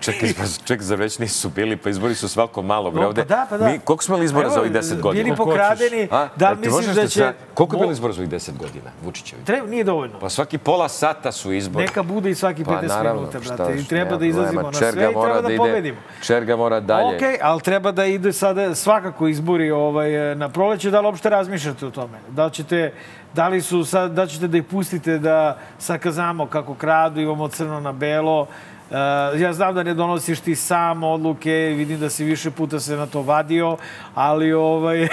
Čekaj, 0.00 0.34
pa, 0.34 0.42
čekaj, 0.64 0.84
za 0.84 0.94
već 0.94 1.18
nisu 1.18 1.48
bili, 1.48 1.76
pa 1.76 1.90
izbori 1.90 2.14
su 2.14 2.28
svako 2.28 2.62
malo, 2.62 2.90
bre, 2.90 3.00
No, 3.00 3.06
ovde. 3.06 3.22
pa 3.22 3.28
da, 3.28 3.46
pa 3.50 3.58
da. 3.58 3.66
Mi, 3.66 3.78
koliko 3.78 4.04
smo 4.04 4.14
imali 4.14 4.24
izbora 4.24 4.48
za 4.48 4.60
ovih 4.60 4.72
10 4.72 5.00
godina? 5.00 5.24
Bili 5.24 5.36
pokradeni, 5.36 6.08
A? 6.10 6.28
da 6.36 6.50
li 6.50 6.56
ti 6.56 6.68
misliš 6.68 6.86
da 6.86 6.94
da 6.94 7.08
će... 7.08 7.20
tra- 7.20 7.32
Koliko 7.54 7.76
je 7.76 7.80
bilo 7.80 7.92
izbora 7.92 8.12
za 8.12 8.20
ovih 8.20 8.30
10 8.30 8.50
godina, 8.54 8.90
Vučićevi? 9.02 9.44
Treba, 9.44 9.66
nije 9.66 9.84
dovoljno. 9.84 10.18
Pa 10.18 10.28
svaki 10.28 10.58
pola 10.58 10.88
sata 10.88 11.32
su 11.32 11.52
izbori. 11.52 11.86
Neka 11.86 12.02
bude 12.04 12.30
i 12.30 12.34
svaki 12.34 12.64
50 12.64 12.66
Pa 12.66 12.86
naravno, 12.88 13.20
minuta, 13.20 13.40
šta 13.40 13.54
brate. 13.56 13.74
I 13.74 13.84
treba 13.84 14.16
da 14.16 14.26
izlazimo 14.26 14.62
na 14.62 14.72
sve 14.72 14.88
i 15.02 15.14
mora 15.14 15.24
treba 15.24 15.40
da, 15.40 15.48
ide- 15.48 15.56
pobedimo. 15.58 15.98
Čerga 16.22 16.56
mora 16.56 16.80
dalje. 16.80 17.16
Okej, 17.16 17.38
ali 17.42 17.60
treba 17.60 17.92
da 17.92 18.04
ide 18.04 18.32
sada 18.32 18.74
svakako 18.74 19.28
izbori 19.28 19.70
ovaj, 19.70 20.10
na 20.34 20.48
proleće. 20.48 20.90
Da 20.90 21.00
li 21.00 21.06
uopšte 21.06 21.30
razmišljate 21.30 21.86
o 21.86 21.90
tome? 21.90 22.18
Da 22.28 22.44
li 22.44 22.52
ćete, 22.52 22.92
da 23.34 23.48
li 23.48 23.60
su 23.60 23.84
sad, 23.84 24.12
da 24.12 24.22
li 24.22 24.28
ćete 24.28 24.48
da 24.48 24.58
ih 24.58 24.64
pustite 24.64 25.18
da 25.18 25.58
sakazamo 25.78 26.46
kako 26.46 26.74
kradu, 26.74 27.20
imamo 27.20 27.48
crno 27.48 27.80
na 27.80 27.92
belo, 27.92 28.46
Uh, 28.90 28.96
ja 29.40 29.52
znam 29.52 29.74
da 29.74 29.82
ne 29.82 29.94
donosiš 29.94 30.40
ti 30.40 30.56
sam 30.56 31.02
odluke, 31.02 31.50
vidim 31.76 32.00
da 32.00 32.10
si 32.10 32.24
više 32.24 32.50
puta 32.50 32.80
se 32.80 32.96
na 32.96 33.06
to 33.06 33.22
vadio, 33.22 33.76
ali 34.14 34.52
ovaj... 34.52 35.08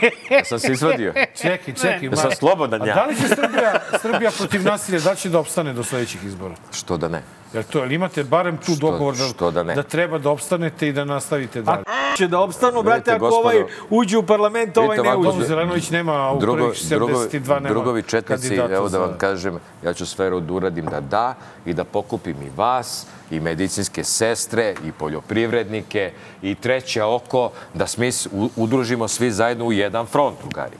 Sam 0.48 0.58
se 0.58 0.72
izvadio. 0.72 1.12
Čekaj, 1.42 1.74
čekaj. 1.74 2.08
Ja 2.08 2.16
sam 2.16 2.30
slobodan 2.30 2.82
A 2.82 2.86
ja. 2.86 2.94
da 2.94 3.04
li 3.04 3.16
će 3.16 3.28
Srbija, 3.28 3.80
Srbija 4.02 4.30
protiv 4.38 4.64
nasilja, 4.64 5.00
da 5.00 5.14
će 5.14 5.28
da 5.28 5.38
opstane 5.38 5.72
do 5.72 5.84
sledećih 5.84 6.24
izbora? 6.24 6.54
Što 6.72 6.96
da 6.96 7.08
ne? 7.08 7.22
Jer 7.52 7.64
to, 7.64 7.78
jel 7.78 7.92
imate 7.92 8.24
barem 8.24 8.56
tu 8.56 8.72
Što- 8.72 8.90
dogovor 8.90 9.16
da, 9.16 9.24
što 9.24 9.50
da 9.50 9.62
ne? 9.62 9.74
da 9.74 9.82
treba 9.82 10.18
da 10.18 10.30
opstanete 10.30 10.88
i 10.88 10.92
da 10.92 11.04
nastavite 11.04 11.62
dalje? 11.62 11.82
Će 12.16 12.26
da 12.26 12.40
opstanu, 12.40 12.82
brate, 12.82 12.96
Vidite, 12.96 13.12
ako 13.12 13.20
gospodo, 13.20 13.48
ovaj 13.48 13.64
uđe 13.90 14.18
u 14.18 14.22
parlament, 14.22 14.76
ovaj 14.76 14.96
vidite 14.96 15.10
ne 15.10 15.16
uđe. 15.18 15.46
Zelenović 15.46 15.90
nema 15.90 16.32
u 16.32 16.38
Drugo, 16.38 16.56
prvih 16.58 16.80
72 16.82 17.48
nema 17.48 17.68
drugovi 17.68 18.02
četnici, 18.02 18.54
evo 18.54 18.88
da 18.88 18.98
vam 18.98 19.14
kažem, 19.18 19.58
ja 19.84 19.92
ću 19.92 20.06
sve 20.06 20.30
da 20.30 20.52
uradim 20.52 20.86
da 20.86 21.00
da 21.00 21.34
i 21.66 21.74
da 21.74 21.84
pokupim 21.84 22.36
i 22.36 22.50
vas, 22.56 23.06
i 23.30 23.40
medicinske 23.40 24.04
sestre, 24.04 24.74
i 24.84 24.92
poljoprivrednike, 24.92 26.12
i 26.42 26.54
treće 26.54 27.02
oko, 27.04 27.50
da 27.74 27.86
smi 27.86 28.10
u- 28.32 28.50
udružimo 28.56 29.08
svi 29.08 29.30
zajedno 29.30 29.64
u 29.64 29.72
jedan 29.72 30.06
front, 30.06 30.38
drugari. 30.40 30.76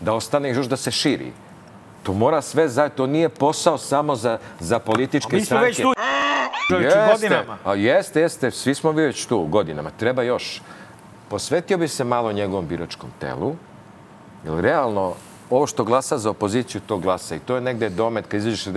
Da 0.00 0.12
ostane 0.12 0.50
još 0.50 0.66
da 0.66 0.76
se 0.76 0.90
širi. 0.90 1.32
To 2.02 2.12
mora 2.12 2.42
sve 2.42 2.68
zajedno, 2.68 2.96
to 2.96 3.06
nije 3.06 3.28
posao 3.28 3.78
samo 3.78 4.16
za, 4.16 4.38
za 4.60 4.78
političke 4.78 5.36
Mi 5.36 5.40
smo 5.40 5.46
stranke. 5.46 5.66
već 5.66 5.76
tu 5.76 5.92
čovječe, 6.70 6.96
godinama. 7.12 7.58
A 7.64 7.74
jeste, 7.74 8.20
jeste, 8.20 8.50
svi 8.50 8.74
smo 8.74 8.92
mi 8.92 9.02
već 9.02 9.26
tu 9.26 9.42
godinama. 9.42 9.90
Treba 9.90 10.22
još. 10.22 10.60
Posvetio 11.30 11.78
bi 11.78 11.88
se 11.88 12.04
malo 12.04 12.32
njegovom 12.32 12.66
biračkom 12.66 13.10
telu, 13.20 13.54
jer 14.44 14.54
realno 14.54 15.14
ovo 15.50 15.66
što 15.66 15.84
glasa 15.84 16.18
za 16.18 16.30
opoziciju, 16.30 16.80
to 16.86 16.98
glasa. 16.98 17.34
I 17.34 17.38
to 17.38 17.54
je 17.54 17.60
negde 17.60 17.88
domet 17.88 18.26
kad 18.26 18.40
izađe 18.40 18.70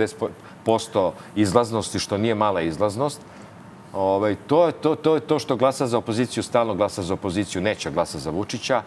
60% 0.64 1.10
izlaznosti, 1.36 1.98
što 1.98 2.18
nije 2.18 2.34
mala 2.34 2.60
izlaznost. 2.60 3.20
Ovaj, 3.92 4.36
to, 4.46 4.66
je, 4.66 4.72
to, 4.72 4.94
to 4.94 5.14
je 5.14 5.20
to 5.20 5.38
što 5.38 5.56
glasa 5.56 5.86
za 5.86 5.98
opoziciju, 5.98 6.42
stalno 6.42 6.74
glasa 6.74 7.02
za 7.02 7.14
opoziciju, 7.14 7.62
neće 7.62 7.90
glasa 7.90 8.18
za 8.18 8.30
Vučića. 8.30 8.82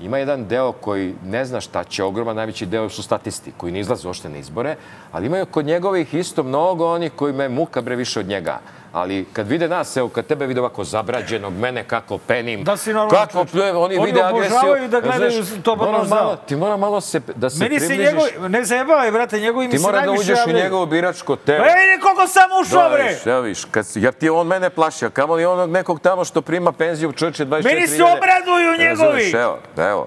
Ima 0.00 0.18
jedan 0.18 0.44
deo 0.48 0.72
koji 0.72 1.14
ne 1.24 1.44
zna 1.44 1.60
šta 1.60 1.84
će, 1.84 2.04
ogroman 2.04 2.36
najveći 2.36 2.66
deo 2.66 2.88
su 2.88 3.02
statisti, 3.02 3.52
koji 3.56 3.72
ne 3.72 3.80
izlaze 3.80 4.08
uopšte 4.08 4.28
na 4.28 4.38
izbore, 4.38 4.76
ali 5.12 5.26
imaju 5.26 5.46
kod 5.46 5.66
njegovih 5.66 6.14
isto 6.14 6.42
mnogo 6.42 6.86
onih 6.86 7.12
koji 7.16 7.32
me 7.32 7.48
muka 7.48 7.82
bre 7.82 7.96
više 7.96 8.20
od 8.20 8.26
njega. 8.26 8.60
Ali 8.92 9.26
kad 9.32 9.48
vide 9.48 9.68
nas, 9.68 9.96
evo, 9.96 10.08
kad 10.08 10.26
tebe 10.26 10.46
vide 10.46 10.60
ovako 10.60 10.84
zabrađenog, 10.84 11.52
mene 11.52 11.84
kako 11.84 12.18
penim, 12.18 12.64
Da 12.64 12.76
si 12.76 12.92
normalan 12.92 13.26
kako 13.26 13.44
pljujem, 13.44 13.76
oni, 13.76 13.96
Oni 13.96 14.06
vide 14.06 14.22
agresiju. 14.22 14.56
obožavaju 14.56 14.88
da 14.88 15.00
gledaju 15.00 15.42
Znaš, 15.42 15.62
to 15.62 15.76
mora 15.76 15.90
Barno 15.90 16.04
malo. 16.06 16.36
Ti 16.38 16.56
mora 16.56 16.76
malo 16.76 17.00
se, 17.00 17.20
da 17.36 17.50
se 17.50 17.58
Meni 17.58 17.80
se 17.80 17.86
približiš. 17.86 18.12
njegov, 18.12 18.50
ne 18.50 18.64
zajebavaj, 18.64 19.10
brate, 19.10 19.40
njegovi 19.40 19.66
mi 19.66 19.70
Ti 19.70 19.78
se 19.78 19.82
mora 19.82 20.00
da 20.00 20.06
najviše 20.06 20.32
uđeš 20.32 20.46
u 20.46 20.52
njegovo 20.52 20.86
biračko 20.86 21.36
telo. 21.36 21.64
Ej, 21.64 21.70
koliko 22.02 22.26
sam 22.28 22.48
ušao, 22.62 22.82
Da, 22.82 22.88
bre! 22.88 23.02
viš, 23.04 23.26
evo 23.26 23.40
viš, 23.40 23.64
kad, 23.64 23.86
jer 23.94 24.12
ti 24.12 24.30
on 24.30 24.46
mene 24.46 24.70
plaši, 24.70 25.06
a 25.06 25.10
kamo 25.10 25.34
li 25.34 25.44
onog 25.44 25.70
nekog 25.70 26.00
tamo 26.00 26.24
što 26.24 26.42
prima 26.42 26.72
penziju 26.72 27.12
čoveče 27.12 27.44
24 27.46 27.64
Meni 27.64 27.86
se 27.86 28.02
obraduju 28.04 28.76
njegovi. 28.78 29.30
Evo, 29.32 29.58
evo. 29.78 30.06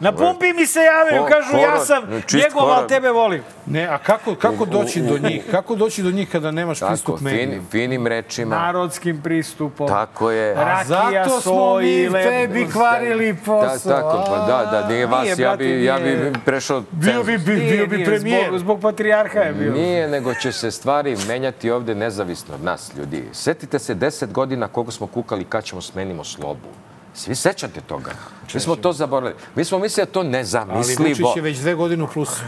Na 0.00 0.12
pumpi 0.12 0.52
mi 0.52 0.66
se 0.66 0.80
javaju, 0.80 1.22
Ho- 1.22 1.28
kažu 1.28 1.56
ja 1.56 1.70
horor, 1.70 1.86
sam 1.86 2.04
njegov, 2.34 2.70
ali 2.70 2.88
tebe 2.88 3.10
volim. 3.10 3.42
Ne, 3.66 3.84
a 3.84 3.98
kako, 3.98 4.34
kako 4.34 4.64
doći 4.64 5.00
do 5.00 5.18
njih? 5.18 5.42
Kako 5.50 5.74
doći 5.74 6.02
do 6.02 6.10
njih 6.10 6.30
kada 6.30 6.50
nemaš 6.50 6.78
Tako, 6.78 6.90
pristup 6.90 7.18
fin, 7.18 7.24
medijima? 7.24 7.64
finim 7.70 8.06
rečima. 8.06 8.56
Narodskim 8.56 9.20
pristupom. 9.22 9.88
Tako 9.88 10.30
je. 10.30 10.54
Rakija, 10.54 10.84
zato 11.24 11.40
smo 11.40 11.76
mi 11.76 12.12
tebi 12.12 12.66
kvarili 12.72 13.32
Da, 13.32 13.38
posao. 13.40 13.92
tako, 13.92 14.24
pa 14.26 14.38
da, 14.38 14.70
da, 14.72 14.88
nije 14.88 15.06
vas, 15.06 15.22
Nije, 15.22 15.30
ja 15.30 15.36
brate, 15.38 15.64
bi, 15.64 15.84
ja 15.84 15.98
bi 15.98 16.32
prešao 16.44 16.82
Bio 16.90 17.22
bi, 17.22 17.38
bio 17.38 17.54
Nije, 17.56 17.86
bi 17.86 18.04
premijer. 18.04 18.46
Zbog, 18.46 18.58
zbog 18.58 18.80
patrijarha 18.80 19.38
je 19.38 19.52
bio. 19.52 19.72
Nije, 19.72 20.08
nego 20.08 20.34
će 20.34 20.52
se 20.52 20.70
stvari 20.70 21.16
menjati 21.28 21.70
ovde 21.70 21.94
nezavisno 21.94 22.54
od 22.54 22.64
nas, 22.64 22.92
ljudi. 22.98 23.24
Setite 23.32 23.78
se 23.78 23.94
deset 23.94 24.32
godina 24.32 24.68
koliko 24.68 24.92
smo 24.92 25.06
kukali 25.06 25.44
kad 25.44 25.64
ćemo 25.64 25.80
smenimo 25.80 26.24
slobu. 26.24 26.68
Svi 27.14 27.34
sećate 27.34 27.80
toga. 27.80 28.10
Mi 28.54 28.60
smo 28.60 28.76
to 28.76 28.92
zaboravili. 28.92 29.40
Mi 29.54 29.64
smo 29.64 29.78
mislili 29.78 30.06
da 30.06 30.12
to 30.12 30.20
Ali 30.20 30.28
nezamislivo. 30.28 31.08
Vučić 31.08 31.36
je 31.36 31.42
već 31.42 31.58
dve 31.58 31.74
godine 31.74 32.02
u 32.04 32.06
plusu. 32.06 32.42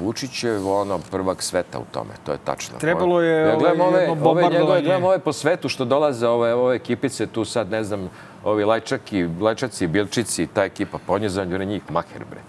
Vučić 0.00 0.44
je 0.44 0.58
ono 0.58 0.98
prvak 1.10 1.42
sveta 1.42 1.78
u 1.78 1.84
tome, 1.92 2.10
to 2.26 2.32
je 2.32 2.38
tačno. 2.44 2.78
Trebalo 2.78 3.20
je, 3.20 3.48
Ja 3.48 3.56
gledam 3.56 3.80
ovaj, 3.80 3.92
ove, 3.94 4.00
jedno 4.00 4.12
ove, 4.12 4.22
bombardovanje. 4.22 4.58
njegove, 4.58 4.82
gledam 4.82 5.04
ove 5.04 5.18
po 5.18 5.32
svetu 5.32 5.68
što 5.68 5.84
dolaze, 5.84 6.28
ove, 6.28 6.54
ove 6.54 6.76
ekipice 6.76 7.26
tu 7.26 7.44
sad, 7.44 7.70
ne 7.70 7.84
znam, 7.84 8.10
ovi 8.44 8.64
Lajčaki, 8.64 9.28
Lajčaci, 9.40 9.86
Bilčici, 9.86 10.46
ta 10.46 10.64
ekipa, 10.64 10.98
pa 11.06 11.12
on 11.12 11.22
je 11.22 11.28
za 11.28 11.44
njih 11.44 11.82
maher, 11.90 12.24
bre. 12.30 12.40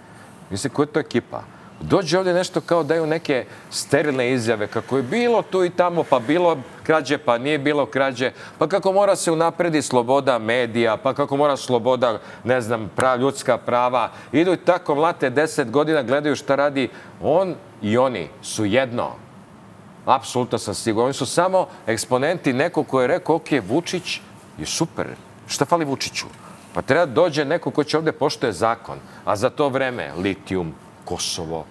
Mislim, 0.50 0.72
koja 0.72 0.84
je 0.84 0.92
to 0.92 1.00
ekipa? 1.00 1.42
Dođe 1.80 2.18
ovde 2.18 2.32
nešto 2.34 2.60
kao 2.60 2.82
daju 2.82 3.06
neke 3.06 3.44
sterilne 3.70 4.32
izjave, 4.32 4.66
kako 4.66 4.96
je 4.96 5.02
bilo 5.02 5.42
tu 5.42 5.64
i 5.64 5.70
tamo, 5.70 6.04
pa 6.04 6.18
bilo 6.18 6.58
krađe, 6.82 7.18
pa 7.18 7.38
nije 7.38 7.58
bilo 7.58 7.86
krađe, 7.86 8.32
pa 8.58 8.68
kako 8.68 8.92
mora 8.92 9.16
se 9.16 9.32
unapredi 9.32 9.82
sloboda 9.82 10.38
medija, 10.38 10.96
pa 10.96 11.14
kako 11.14 11.36
mora 11.36 11.56
sloboda, 11.56 12.18
ne 12.44 12.60
znam, 12.60 12.90
prav, 12.96 13.20
ljudska 13.20 13.58
prava. 13.58 14.10
Idu 14.32 14.52
i 14.52 14.56
tako 14.56 14.94
mlate 14.94 15.30
deset 15.30 15.70
godina, 15.70 16.02
gledaju 16.02 16.36
šta 16.36 16.56
radi. 16.56 16.88
On 17.22 17.54
i 17.82 17.98
oni 17.98 18.28
su 18.42 18.64
jedno. 18.64 19.10
Apsolutno 20.06 20.58
sam 20.58 20.74
siguran. 20.74 21.04
Oni 21.04 21.14
su 21.14 21.26
samo 21.26 21.66
eksponenti 21.86 22.52
nekog 22.52 22.86
ko 22.86 23.00
je 23.00 23.06
rekao, 23.06 23.36
ok, 23.36 23.48
Vučić 23.68 24.20
je 24.58 24.66
super. 24.66 25.06
Šta 25.46 25.64
fali 25.64 25.84
Vučiću? 25.84 26.26
Pa 26.74 26.82
treba 26.82 27.06
dođe 27.06 27.44
neko 27.44 27.70
ko 27.70 27.84
će 27.84 27.98
ovde 27.98 28.12
poštoje 28.12 28.52
zakon. 28.52 28.98
A 29.24 29.36
za 29.36 29.50
to 29.50 29.68
vreme 29.68 30.12
litijum, 30.16 30.74
Kosovo, 31.10 31.64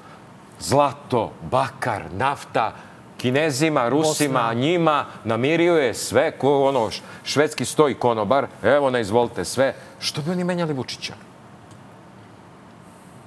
zlato, 0.59 1.31
bakar, 1.51 2.11
nafta, 2.11 2.73
Kinezima, 3.17 3.89
Rusima, 3.89 4.53
njima 4.53 5.05
namirio 5.23 5.75
je 5.77 5.93
sve, 5.93 6.31
ko 6.31 6.63
ono 6.63 6.89
švedski 7.23 7.65
stoji 7.65 7.93
konobar, 7.95 8.47
evo 8.63 8.89
na 8.89 8.99
izvolite 8.99 9.45
sve. 9.45 9.75
Što 9.99 10.21
bi 10.21 10.31
oni 10.31 10.43
menjali 10.43 10.73
Vučića? 10.73 11.13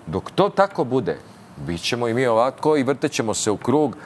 Dok 0.07 0.31
to 0.31 0.49
tako 0.49 0.85
bude, 0.85 1.19
bit 1.57 1.81
ćemo 1.81 2.09
i 2.09 2.15
mi 2.15 2.27
ovako 2.27 2.77
i 2.77 2.83
vrtećemo 2.83 3.35
se 3.35 3.51
u 3.51 3.57
krug. 3.57 3.97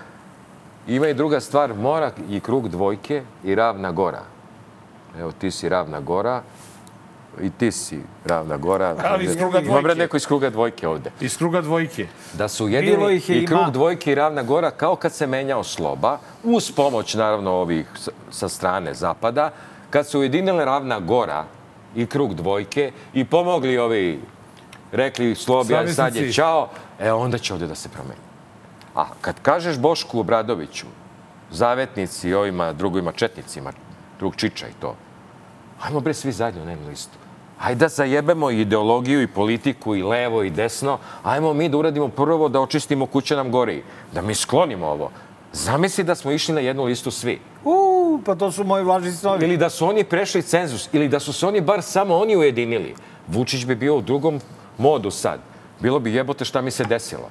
Ima 0.87 1.09
i 1.09 1.15
druga 1.15 1.41
stvar, 1.41 1.75
mora 1.75 2.11
i 2.29 2.41
krug 2.41 2.69
dvojke 2.69 3.23
i 3.45 3.55
ravna 3.55 3.91
gora. 3.93 4.23
Evo, 5.19 5.33
ti 5.33 5.51
si 5.51 5.69
ravna 5.69 6.01
gora 6.01 6.43
i 7.43 7.51
ti 7.51 7.73
si 7.73 8.01
ravna 8.25 8.57
gora. 8.57 8.97
Ali 9.05 9.25
iz 9.25 9.37
kruga 9.37 9.59
Ima 9.61 9.73
bre 9.73 9.81
dvojke. 9.81 9.99
neko 9.99 10.17
iz 10.17 10.27
kruga 10.27 10.51
dvojke 10.51 10.89
ovde. 10.89 11.11
Iz 11.21 11.37
kruga 11.37 11.61
dvojke. 11.61 12.07
Da 12.33 12.49
su 12.49 12.69
jedini 12.69 13.17
i 13.29 13.47
krug 13.47 13.61
ima. 13.61 13.71
dvojke 13.71 14.13
i 14.13 14.15
ravna 14.15 14.43
gora 14.43 14.71
kao 14.71 14.97
kad 14.97 15.13
se 15.13 15.27
menjao 15.27 15.65
sloba, 15.65 16.19
uz 16.45 16.73
pomoć 16.73 17.15
naravno 17.15 17.51
ovih 17.51 17.87
sa 18.31 18.49
strane 18.49 18.95
zapada, 18.95 19.51
kad 19.91 20.07
su 20.09 20.19
ujedinile 20.19 20.65
ravna 20.65 21.01
gora 21.01 21.45
i 21.97 22.07
krug 22.07 22.35
dvojke 22.35 22.93
i 23.15 23.25
pomogli 23.25 23.79
ovi, 23.79 24.21
rekli 24.93 25.35
slobi, 25.35 25.75
ali 25.75 25.93
sad 25.93 26.17
je 26.17 26.33
čao, 26.33 26.69
e 27.01 27.13
onda 27.13 27.39
će 27.39 27.55
ovde 27.55 27.67
da 27.67 27.75
se 27.75 27.89
promeni. 27.89 28.21
A 28.95 29.07
kad 29.21 29.41
kažeš 29.43 29.79
Bošku 29.79 30.21
Obradoviću, 30.21 30.87
zavetnici 31.51 32.35
ovima 32.35 32.73
drugovima 32.73 33.13
četnicima, 33.13 33.73
drug 34.19 34.37
Čiča 34.37 34.69
i 34.69 34.81
to, 34.81 34.97
ajmo 35.83 36.01
bre 36.01 36.15
svi 36.15 36.33
zajedno 36.33 36.65
na 36.65 36.71
jednu 36.71 36.89
listu. 36.89 37.19
Hajde 37.59 37.79
da 37.79 37.89
zajebemo 37.89 38.51
ideologiju 38.51 39.23
i 39.23 39.27
politiku 39.27 39.95
i 39.97 40.03
levo 40.03 40.43
i 40.43 40.51
desno. 40.51 40.99
Ajmo 41.23 41.55
mi 41.55 41.69
da 41.69 41.77
uradimo 41.77 42.09
prvo 42.09 42.49
da 42.49 42.61
očistimo 42.61 43.07
kuće 43.07 43.37
nam 43.37 43.51
gori. 43.51 43.83
Da 44.13 44.23
mi 44.23 44.35
sklonimo 44.35 44.87
ovo. 44.87 45.11
Zamisli 45.53 46.05
da 46.05 46.15
smo 46.15 46.33
išli 46.33 46.55
na 46.55 46.61
jednu 46.61 46.85
listu 46.85 47.11
svi. 47.11 47.41
Uuu, 47.65 48.21
pa 48.25 48.35
to 48.35 48.53
su 48.53 48.65
moji 48.65 48.85
vlažni 48.85 49.13
snovi. 49.13 49.45
Ili 49.45 49.57
da 49.57 49.71
su 49.71 49.87
oni 49.87 50.05
prešli 50.05 50.43
cenzus. 50.43 50.89
Ili 50.93 51.09
da 51.09 51.21
su 51.21 51.33
se 51.33 51.47
oni 51.47 51.61
bar 51.61 51.83
samo 51.83 52.17
oni 52.17 52.37
ujedinili. 52.37 52.95
Vučić 53.29 53.65
bi 53.65 53.75
bio 53.75 53.97
u 53.97 54.03
drugom 54.03 54.41
modu 54.79 55.11
sad. 55.11 55.41
Bilo 55.81 55.99
bi 55.99 56.15
jebote 56.15 56.45
šta 56.45 56.61
mi 56.61 56.71
se 56.71 56.85
desilo. 56.85 57.31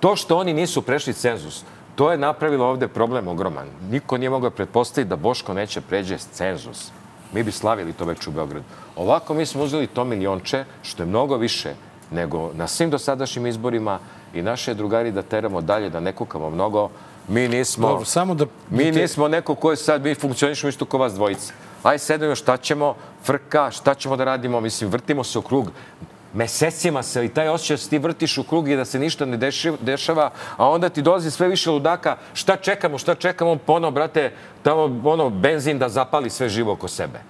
To 0.00 0.16
što 0.16 0.38
oni 0.38 0.52
nisu 0.52 0.82
prešli 0.82 1.12
cenzus, 1.12 1.64
to 1.94 2.10
je 2.10 2.18
napravilo 2.18 2.66
ovde 2.66 2.88
problem 2.88 3.28
ogroman. 3.28 3.66
Niko 3.90 4.18
nije 4.18 4.30
mogao 4.30 4.50
pretpostaviti 4.50 5.08
da 5.08 5.16
Boško 5.16 5.54
neće 5.54 5.80
pređe 5.80 6.18
cenzus. 6.18 6.90
Mi 7.32 7.42
bi 7.42 7.52
slavili 7.52 7.92
to 7.92 8.04
već 8.04 8.26
u 8.26 8.30
Beogradu. 8.30 8.64
Ovako 8.96 9.34
mi 9.34 9.46
smo 9.46 9.62
uzeli 9.62 9.86
to 9.86 10.04
milionče, 10.04 10.64
što 10.82 11.02
je 11.02 11.06
mnogo 11.06 11.36
više 11.36 11.74
nego 12.10 12.50
na 12.54 12.66
svim 12.66 12.90
dosadašnjim 12.90 13.46
izborima 13.46 13.98
i 14.34 14.42
naše 14.42 14.74
drugari 14.74 15.12
da 15.12 15.22
teramo 15.22 15.60
dalje, 15.60 15.90
da 15.90 16.00
ne 16.00 16.12
kukamo 16.12 16.50
mnogo. 16.50 16.90
Mi 17.28 17.48
nismo... 17.48 17.88
Dobro, 17.88 18.04
samo 18.04 18.34
da... 18.34 18.46
Mi 18.70 18.90
nismo 18.90 19.28
neko 19.28 19.54
ko 19.54 19.70
je 19.70 19.76
sad, 19.76 20.02
mi 20.02 20.14
funkcionišemo 20.14 20.68
isto 20.68 20.84
kao 20.84 21.00
vas 21.00 21.14
dvojica. 21.14 21.52
Aj 21.82 21.98
sedemo, 21.98 22.34
šta 22.34 22.56
ćemo, 22.56 22.94
frka, 23.24 23.70
šta 23.70 23.94
ćemo 23.94 24.16
da 24.16 24.24
radimo, 24.24 24.60
mislim, 24.60 24.90
vrtimo 24.90 25.24
se 25.24 25.38
u 25.38 25.42
krug. 25.42 25.70
Mesecima 26.34 27.02
se 27.02 27.24
i 27.24 27.28
taj 27.28 27.48
osjećaj 27.48 27.74
da 27.74 27.78
se 27.78 27.90
ti 27.90 27.98
vrtiš 27.98 28.38
u 28.38 28.42
krug 28.42 28.68
i 28.68 28.76
da 28.76 28.84
se 28.84 28.98
ništa 28.98 29.24
ne 29.24 29.38
deši- 29.38 29.76
dešava, 29.80 30.30
a 30.56 30.70
onda 30.70 30.88
ti 30.88 31.02
dolazi 31.02 31.30
sve 31.30 31.48
više 31.48 31.70
ludaka, 31.70 32.16
šta 32.34 32.56
čekamo, 32.56 32.98
šta 32.98 33.14
čekamo, 33.14 33.56
pono, 33.56 33.90
brate, 33.90 34.32
tamo, 34.62 35.00
ono, 35.04 35.30
benzin 35.30 35.78
da 35.78 35.88
zapali 35.88 36.30
sve 36.30 36.48
živo 36.48 36.72
oko 36.72 36.88
sebe. 36.88 37.20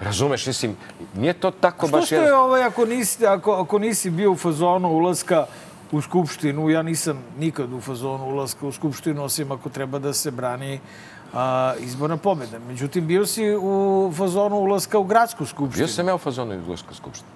Razumeš, 0.00 0.46
mislim, 0.46 0.76
nije 1.14 1.32
to 1.32 1.50
tako 1.50 1.88
baš... 1.88 2.06
što 2.06 2.14
je 2.14 2.34
ovaj, 2.34 2.62
ako 2.62 2.84
nisi, 2.84 3.26
ako, 3.26 3.52
ako 3.52 3.78
nisi 3.78 4.10
bio 4.10 4.32
u 4.32 4.36
fazonu 4.36 4.88
ulaska 4.88 5.46
u 5.92 6.00
Skupštinu, 6.00 6.70
ja 6.70 6.82
nisam 6.82 7.24
nikad 7.38 7.72
u 7.72 7.80
fazonu 7.80 8.24
ulaska 8.24 8.66
u 8.66 8.72
Skupštinu, 8.72 9.24
osim 9.24 9.52
ako 9.52 9.68
treba 9.68 9.98
da 9.98 10.12
se 10.12 10.30
brani 10.30 10.80
a, 11.32 11.74
izborna 11.80 12.16
pobjeda. 12.16 12.58
Međutim, 12.58 13.06
bio 13.06 13.26
si 13.26 13.56
u 13.56 14.12
fazonu 14.16 14.56
ulaska 14.56 14.98
u 14.98 15.04
gradsku 15.04 15.46
skupštinu. 15.46 15.86
Bio 15.86 15.88
sam 15.88 16.08
ja 16.08 16.14
u 16.14 16.18
fazonu 16.18 16.54
izgledska 16.54 16.94
skupština. 16.94 17.33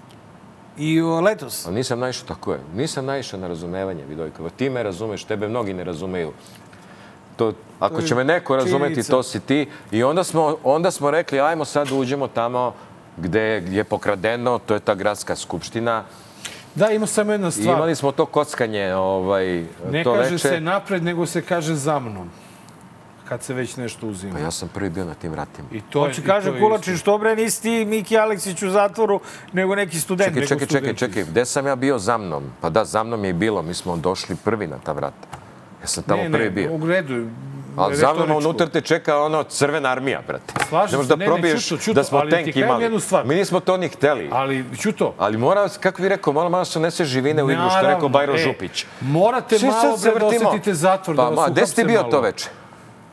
I 0.79 1.01
letos. 1.01 1.67
Ali 1.67 1.75
nisam 1.75 1.99
naišao, 1.99 2.27
tako 2.29 2.53
je, 2.53 2.61
nisam 2.75 3.05
naišao 3.07 3.41
na 3.41 3.49
razumevanje, 3.49 4.05
Vidojko. 4.05 4.51
Ti 4.51 4.71
me 4.71 4.83
razumeš, 4.83 5.25
tebe 5.25 5.49
mnogi 5.49 5.73
ne 5.73 5.85
razumeju. 5.85 6.33
To, 7.37 7.53
ako 7.81 8.03
će 8.03 8.15
me 8.15 8.25
neko 8.25 8.57
razumeti, 8.57 8.95
činjenica. 8.95 9.11
to 9.11 9.23
si 9.23 9.41
ti. 9.41 9.69
I 9.91 10.03
onda 10.03 10.25
smo, 10.25 10.57
onda 10.65 10.91
smo 10.91 11.11
rekli, 11.11 11.41
ajmo 11.41 11.65
sad 11.65 11.93
uđemo 11.93 12.29
tamo 12.29 12.75
gde 13.17 13.41
je 13.69 13.85
pokradeno, 13.85 14.59
to 14.59 14.75
je 14.75 14.81
ta 14.81 14.95
gradska 14.95 15.37
skupština. 15.37 16.05
Da, 16.75 16.91
ima 16.91 17.07
samo 17.07 17.33
jedna 17.33 17.49
I 17.49 17.53
stvar. 17.53 17.77
imali 17.77 17.95
smo 17.95 18.13
to 18.13 18.27
kockanje, 18.27 18.95
ovaj, 18.95 19.65
Ne 19.91 20.05
to 20.05 20.15
kaže 20.15 20.31
veče. 20.31 20.49
se 20.49 20.61
napred, 20.61 21.05
nego 21.05 21.27
se 21.27 21.43
kaže 21.43 21.75
za 21.75 21.99
mnom. 21.99 22.31
Kad 23.29 23.43
se 23.43 23.55
već 23.55 23.77
nešto 23.77 24.07
uzima. 24.07 24.33
Pa 24.33 24.39
ja 24.39 24.51
sam 24.51 24.69
prvi 24.69 24.91
bio 24.91 25.05
na 25.05 25.15
tim 25.15 25.33
vratima. 25.33 25.69
I 25.73 25.81
to 25.81 26.01
Hoće 26.01 26.21
i 26.21 26.25
kaže 26.25 26.59
Kulačin, 26.61 26.97
što 26.97 27.19
bre 27.19 27.37
nisi 27.37 27.63
ti 27.63 27.85
Miki 27.85 28.19
Aleksić 28.19 28.63
u 28.63 28.71
zatvoru, 28.71 29.21
nego 29.53 29.75
neki 29.75 30.01
student. 30.01 30.29
Čekaj, 30.29 30.47
čekaj, 30.49 30.67
čekaj, 30.69 30.95
čekaj, 30.95 31.25
gde 31.25 31.45
sam 31.45 31.67
ja 31.67 31.77
bio 31.77 31.99
za 31.99 32.19
mnom? 32.19 32.45
Pa 32.61 32.71
da, 32.71 32.85
za 32.85 33.03
mnom 33.05 33.25
je 33.25 33.31
i 33.31 33.35
bilo, 33.35 33.63
mi 33.63 33.75
smo 33.75 33.97
došli 33.97 34.37
prvi 34.37 34.67
na 34.67 34.77
ta 34.79 34.93
vrata. 34.93 35.29
Ja 35.83 35.87
sam 35.87 36.03
tamo 36.03 36.23
Ne, 36.23 36.31
prvi 36.33 36.45
ne, 36.45 36.51
bio. 36.51 36.73
u 36.73 36.87
redu. 36.87 37.27
Ali 37.77 37.97
za 37.97 38.15
mnom 38.15 38.31
unutra 38.31 38.67
te 38.67 38.81
čeka 38.81 39.19
ono 39.19 39.43
crvena 39.43 39.89
armija, 39.89 40.21
brate. 40.27 40.55
Slažem 40.69 40.91
ne 40.91 40.97
možeš 40.97 41.09
se, 41.09 41.09
da 41.09 41.17
ne, 41.17 41.25
ne, 41.25 41.27
probiješ 41.27 41.67
Ćuto, 41.67 41.83
Ćuto, 41.83 41.95
da 41.95 42.05
smo 42.05 42.19
ali 42.19 42.31
ti 42.31 42.37
tank 42.37 42.57
imali. 42.57 42.83
jednu 42.83 43.01
stvar. 43.01 43.27
Mi 43.27 43.35
nismo 43.35 43.61
to 43.61 43.77
ni 43.77 43.89
hteli. 43.89 44.29
Ali, 44.33 44.65
Ćuto, 44.79 45.15
Ali 45.19 45.37
mora, 45.37 45.69
kako 45.81 46.03
bi 46.03 46.09
rekao, 46.09 46.33
malo 46.33 46.49
malo 46.51 46.65
se 46.65 46.81
nese 46.81 47.05
živine 47.05 47.45
u 47.45 47.51
igru, 47.51 47.65
što 47.71 47.79
je 47.81 47.95
rekao 47.95 48.09
Bajro 48.09 48.35
e, 48.35 48.39
Župić. 48.39 48.87
morate 49.01 49.59
Svi 49.59 49.69
malo, 49.69 49.97
bre, 49.97 50.13
da 50.13 50.27
osetite 50.27 50.75
zatvor, 50.75 51.17
da 51.17 51.23
Pa, 51.23 51.29
vas 51.29 51.37
ma, 51.37 51.49
gde 51.49 51.61
uhapse 51.61 51.85
bio 51.85 52.01
malo. 52.01 52.11
to 52.11 52.21
veče? 52.21 52.49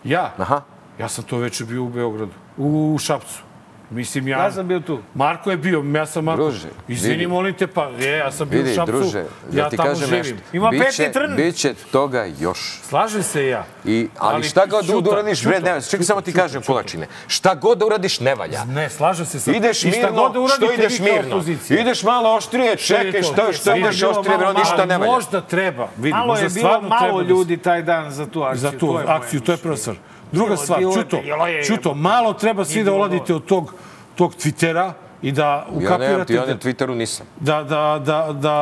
Ja? 0.05 0.33
Aha. 0.37 0.61
Ja 0.99 1.09
sam 1.09 1.23
to 1.23 1.37
veče 1.37 1.65
bio 1.65 1.83
u 1.83 1.89
Beogradu. 1.89 2.31
U 2.57 2.97
Šapcu. 3.01 3.43
Mislim, 3.89 4.27
ja... 4.27 4.37
Ja 4.37 4.51
sam 4.51 4.67
bio 4.67 4.79
tu. 4.79 4.99
Marko 5.13 5.51
je 5.51 5.57
bio, 5.57 5.83
ja 5.95 6.05
sam 6.05 6.23
Marko. 6.23 6.43
Druže, 6.43 6.67
Izvini, 6.87 7.13
vidi. 7.13 7.27
molim 7.27 7.53
te, 7.53 7.67
pa 7.67 7.83
je, 7.89 8.17
ja 8.17 8.31
sam 8.31 8.49
bio 8.49 8.59
u 8.59 8.63
Vidi, 8.63 8.75
Šapcu. 8.75 8.91
druže, 8.91 9.23
da 9.51 9.59
ja 9.59 9.69
ti 9.69 9.77
tamo 9.77 9.89
kažem 9.89 10.07
živim. 10.07 10.19
nešto. 10.35 10.35
Ima 10.53 10.69
Biće- 10.69 10.97
peti 10.97 11.11
trn. 11.13 11.35
Biće 11.35 11.73
toga 11.91 12.25
još. 12.39 12.79
Slažem 12.83 13.23
se 13.23 13.45
ja. 13.47 13.65
I, 13.85 14.07
ali, 14.17 14.43
šta 14.43 14.65
god 14.65 14.85
da 14.85 15.11
uradiš, 15.11 15.43
bre, 15.45 15.57
Ćuto, 15.57 15.69
ne, 15.69 15.81
čekaj 15.81 16.05
samo 16.05 16.21
ti 16.21 16.31
Ćuto, 16.31 16.41
kažem, 16.41 16.61
Ćuto. 16.61 16.73
kulačine. 16.73 17.07
Šta 17.27 17.55
god 17.55 17.77
da 17.77 17.85
uradiš, 17.85 18.19
ne 18.19 18.35
valja. 18.35 18.63
Ne, 18.65 18.89
slažem 18.89 19.25
se 19.25 19.39
sa... 19.39 19.51
Ideš 19.51 19.83
I 19.83 19.91
šta 19.91 19.99
mirno, 19.99 20.21
god 20.21 20.33
da 20.33 20.39
uradite 20.39 20.65
što 20.65 20.73
ideš 20.73 20.99
mirno. 20.99 21.43
Ideš 21.81 22.03
malo 22.03 22.35
oštrije, 22.35 22.75
čekaj, 22.75 23.21
to? 23.21 23.53
što, 23.53 23.75
ideš 23.75 24.03
oštrije, 24.03 24.37
bro, 24.37 24.47
malo- 24.47 24.59
ništa 24.59 24.75
ali 24.77 24.87
ne 24.87 24.97
valja. 24.97 25.11
Možda 25.11 25.41
treba, 25.41 25.87
Malo 25.97 26.35
je 26.35 26.49
bilo 26.49 26.81
malo 26.81 27.23
da 27.23 27.29
ljudi 27.29 27.57
taj 27.57 27.81
dan 27.83 28.11
za 28.11 28.25
tu 28.25 28.41
akciju. 28.43 28.61
za 28.61 28.71
tu 28.71 28.77
to 28.79 28.85
je 28.87 28.91
moje 28.93 29.05
akciju, 29.07 29.41
to 29.41 29.51
je 29.51 29.57
prva 29.57 29.77
stvar. 29.77 29.95
Druga 30.31 30.57
stvar, 30.57 30.81
je- 30.81 31.63
Ćuto, 31.65 31.93
malo 31.93 32.33
treba 32.33 32.65
svi 32.65 32.83
da 32.83 32.93
oladite 32.93 33.33
od 33.35 33.45
tog, 33.45 33.73
tog 34.15 34.35
Twittera 34.35 34.91
i 35.21 35.31
da 35.31 35.43
Ja 35.43 35.65
nemam, 35.69 35.83
ukapirate 35.83 36.33
ja 36.33 36.45
da, 36.45 36.53
na 36.53 36.59
Twitteru 36.59 36.95
nisam. 36.95 37.25
da, 37.39 37.63
da, 37.63 38.01
da, 38.05 38.33
da, 38.33 38.57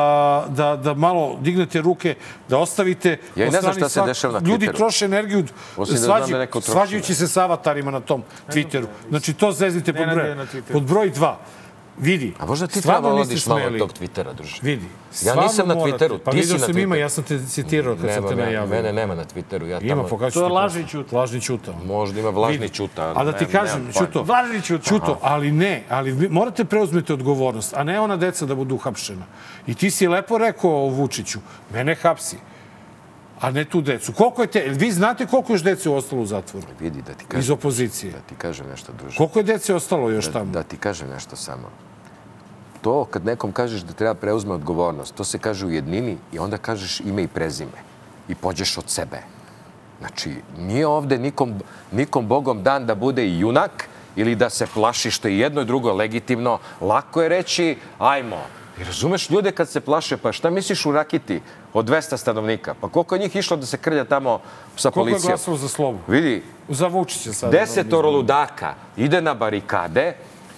da, 0.48 0.76
da 0.76 0.94
malo 0.94 1.38
dignete 1.40 1.80
ruke, 1.80 2.14
da 2.48 2.58
ostavite... 2.58 3.18
Ja 3.36 3.44
ne 3.44 3.60
znam 3.60 3.74
šta 3.74 3.88
se 3.88 4.02
dešava 4.06 4.40
na 4.40 4.48
Ljudi 4.48 4.66
Twitteru. 4.66 4.76
troše 4.76 5.04
energiju 5.04 5.44
da 5.78 5.86
svađi, 5.86 6.32
da 6.32 6.60
svađajući 6.60 7.14
se 7.14 7.28
sa 7.28 7.42
avatarima 7.42 7.90
na 7.90 8.00
tom 8.00 8.22
Twitteru. 8.48 8.86
Znači, 9.08 9.34
to 9.34 9.52
zeznite 9.52 9.92
pod 9.92 10.06
broj, 10.06 10.36
pod 10.72 10.82
broj 10.82 11.10
dva. 11.10 11.38
Vidi, 11.98 12.34
A 12.38 12.46
možda 12.46 12.66
ti 12.66 12.82
treba 12.82 12.98
vodiš 13.00 13.46
malo 13.46 13.60
smeli. 13.60 13.78
tog 13.78 13.90
Twittera, 13.92 14.34
druže. 14.34 14.58
Vidi, 14.62 14.86
Ja 15.22 15.34
nisam 15.34 15.68
na. 15.68 15.74
Twitteru, 15.74 16.18
Pa 16.18 16.30
ti 16.30 16.42
si 16.42 16.52
na 16.52 16.58
sam 16.58 16.78
ima, 16.78 16.94
Twitteru. 16.94 17.00
ja 17.00 17.08
sam 17.08 17.24
te 17.24 17.46
citirao 17.46 17.96
kad 17.96 18.10
sam 18.12 18.28
te 18.28 18.36
najavio. 18.36 18.66
mene 18.68 18.92
nema 18.92 19.14
na 19.14 19.24
Twitteru. 19.24 19.64
Ja 19.64 19.80
Ima, 19.80 19.88
tamo, 19.90 20.08
pokažu 20.08 20.34
To 20.34 20.46
je 20.46 20.50
lažni. 20.50 20.88
Ćuta. 20.88 21.16
Lažni 21.16 21.40
čuta. 21.40 21.72
Možda 21.84 22.20
ima 22.20 22.30
vlažni 22.30 22.68
čuta. 22.68 23.12
A 23.16 23.24
da 23.24 23.32
ti 23.32 23.46
kažem. 23.46 23.92
Čuto, 23.92 24.22
Vlažni 24.22 24.62
Ćuta. 24.62 24.84
Čuto, 24.84 25.18
ali 25.22 25.52
ne, 25.52 25.84
ali 25.88 26.28
morate 26.30 26.64
preuzmeti 26.64 27.12
odgovornost, 27.12 27.74
a 27.76 27.84
ne 27.84 28.00
ona 28.00 28.16
deca 28.16 28.46
da 28.46 28.54
budu 28.54 28.74
uhapšena. 28.74 29.24
I 29.66 29.74
ti 29.74 29.90
si 29.90 30.08
lepo 30.08 30.38
rekao 30.38 30.70
Vučiću, 30.88 31.38
mene 31.72 31.94
hapsi, 31.94 32.36
a 33.40 33.50
ne 33.50 33.64
tu 33.64 33.80
decu. 33.80 34.12
Koliko 34.12 34.42
je 34.42 34.48
te, 34.48 34.60
vi 34.68 34.92
znate 34.92 35.26
koliko 35.26 35.52
još 35.52 35.62
dece 35.62 35.88
je 35.88 35.94
ostalo 35.94 36.22
u 36.22 36.26
zatvoru? 36.26 36.66
Vidi, 36.80 37.02
da 37.02 37.12
ti 37.12 37.24
Iz 37.24 37.28
kažem, 37.28 37.54
opozicije. 37.54 38.12
da 38.12 38.18
ti 38.18 38.34
kažem 38.34 38.66
nešto, 38.70 38.92
druže. 38.92 39.16
Koliko 39.16 39.38
je 39.38 39.42
dece 39.42 39.74
ostalo 39.74 40.10
još 40.10 40.26
Da, 40.26 40.32
tamo? 40.32 40.52
da 40.52 40.62
ti 40.62 40.76
kažem 40.76 41.08
nešto 41.10 41.36
samo. 41.36 41.68
To 42.80 43.04
kad 43.04 43.24
nekom 43.24 43.52
kažeš 43.52 43.80
da 43.80 43.92
treba 43.92 44.14
preuzme 44.14 44.54
odgovornost, 44.54 45.14
to 45.14 45.24
se 45.24 45.38
kaže 45.38 45.66
u 45.66 45.70
jednini 45.70 46.16
i 46.32 46.38
onda 46.38 46.56
kažeš 46.56 47.00
ime 47.00 47.22
i 47.22 47.28
prezime. 47.28 47.80
I 48.28 48.34
pođeš 48.34 48.78
od 48.78 48.90
sebe. 48.90 49.18
Znači, 50.00 50.34
nije 50.58 50.86
ovde 50.86 51.18
nikom, 51.18 51.54
nikom 51.92 52.26
bogom 52.28 52.62
dan 52.62 52.86
da 52.86 52.94
bude 52.94 53.26
i 53.26 53.38
junak 53.38 53.88
ili 54.16 54.34
da 54.34 54.50
se 54.50 54.66
plaši 54.66 55.10
što 55.10 55.28
je 55.28 55.38
jedno 55.38 55.60
i 55.60 55.64
drugo 55.64 55.92
legitimno. 55.92 56.58
Lako 56.80 57.22
je 57.22 57.28
reći, 57.28 57.76
ajmo. 57.98 58.42
I 58.80 58.84
razumeš 58.84 59.30
ljude 59.30 59.52
kad 59.52 59.68
se 59.68 59.80
plaše, 59.80 60.16
pa 60.16 60.32
šta 60.32 60.50
misliš 60.50 60.86
u 60.86 60.92
Rakiti 60.92 61.40
od 61.72 61.88
200 61.88 62.16
stanovnika? 62.16 62.74
Pa 62.80 62.88
koliko 62.88 63.14
je 63.14 63.18
njih 63.18 63.36
išlo 63.36 63.56
da 63.56 63.66
se 63.66 63.76
krlja 63.76 64.04
tamo 64.04 64.40
sa 64.76 64.90
Koliko 64.90 65.08
je 65.08 65.12
policijom? 65.12 65.30
glasalo 65.30 65.56
za 65.56 65.68
slobu? 65.68 65.98
Vidi, 66.08 66.42
Za 66.68 66.86
Vučića 66.86 67.32
sad. 67.32 67.52
Desetoro 67.52 68.10
ludaka 68.10 68.74
ide 68.96 69.20
na 69.20 69.34
barikade, 69.34 70.16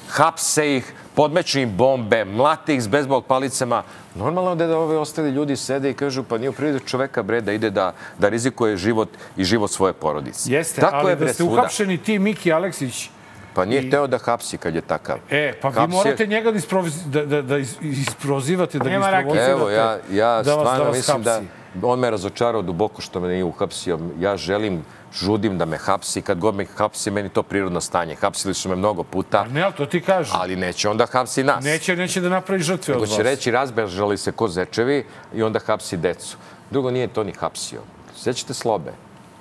hapse 0.08 0.76
ih, 0.76 0.92
podmeću 1.14 1.58
im 1.60 1.76
bombe, 1.76 2.24
mlate 2.24 2.74
ih 2.74 2.82
s 2.82 2.86
bezbol 2.88 3.20
palicama. 3.22 3.82
Normalno 4.14 4.54
da 4.54 4.66
da 4.66 4.78
ove 4.78 4.96
ostali 4.98 5.30
ljudi 5.30 5.56
sede 5.56 5.90
i 5.90 5.94
kažu 5.94 6.22
pa 6.22 6.38
nije 6.38 6.50
u 6.50 6.52
prirodi 6.52 6.86
čoveka 6.86 7.22
bre 7.22 7.40
da 7.40 7.52
ide 7.52 7.70
da, 7.70 7.92
da 8.18 8.28
rizikuje 8.28 8.76
život 8.76 9.08
i 9.36 9.44
život 9.44 9.70
svoje 9.70 9.92
porodice. 9.92 10.52
Jeste, 10.52 10.80
Tako 10.80 10.96
ali 10.96 11.10
je, 11.10 11.16
da 11.16 11.32
ste 11.34 11.44
uhapšeni 11.44 11.98
ti, 11.98 12.18
Miki 12.18 12.52
Aleksić, 12.52 13.10
Pa 13.56 13.64
nije 13.64 13.90
teo 13.90 14.06
da 14.06 14.18
hapsi 14.18 14.58
kad 14.58 14.74
je 14.74 14.80
takav. 14.82 15.16
E, 15.30 15.52
pa 15.52 15.68
vi 15.68 15.74
Hapsi 15.74 15.82
je- 15.88 15.96
morate 15.96 16.26
njega 16.26 16.50
da, 16.50 16.58
isproviz, 16.58 16.94
da, 17.06 17.24
da, 17.24 17.42
da 17.42 17.58
is- 17.58 17.76
isprozivate, 17.82 18.78
da 18.78 18.84
ga 18.84 18.90
Nema 18.90 19.10
rakije. 19.10 19.42
isprovocirate. 19.42 19.52
Evo, 19.52 19.70
ja, 20.12 20.26
ja 20.26 20.42
da 20.42 20.54
vas, 20.54 20.60
stvarno 20.60 20.78
da 20.78 20.90
vas 20.90 20.96
mislim 20.96 21.22
da 21.22 21.40
on 21.82 21.98
me 21.98 22.10
razočarao 22.10 22.62
duboko 22.62 23.02
što 23.02 23.20
me 23.20 23.28
nije 23.28 23.44
uhapsio. 23.44 23.98
Ja 24.18 24.36
želim, 24.36 24.84
žudim 25.14 25.58
da 25.58 25.64
me 25.64 25.76
hapsi. 25.78 26.22
Kad 26.22 26.38
god 26.38 26.54
me 26.54 26.66
hapsi, 26.66 27.10
meni 27.10 27.28
to 27.28 27.42
prirodno 27.42 27.80
stanje. 27.80 28.14
Hapsili 28.14 28.54
su 28.54 28.68
me 28.68 28.76
mnogo 28.76 29.02
puta, 29.02 29.44
Ne, 29.44 29.62
ali 29.62 29.72
to 29.74 29.86
ti 29.86 30.00
kažem. 30.00 30.34
ali 30.36 30.56
neće 30.56 30.88
onda 30.88 31.06
hapsi 31.06 31.44
nas. 31.44 31.64
Neće, 31.64 31.96
neće 31.96 32.20
da 32.20 32.28
napravi 32.28 32.62
žrtve 32.62 32.94
od 32.94 33.00
Nego 33.00 33.06
vas. 33.06 33.16
će 33.16 33.22
reći 33.22 33.50
razbežali 33.50 34.18
se 34.18 34.32
ko 34.32 34.48
zečevi 34.48 35.04
i 35.34 35.42
onda 35.42 35.58
hapsi 35.60 35.96
decu. 35.96 36.36
Drugo, 36.70 36.90
nije 36.90 37.08
to 37.08 37.24
ni 37.24 37.32
hapsio. 37.32 37.80
Sjećate 38.16 38.54
Slobe? 38.54 38.92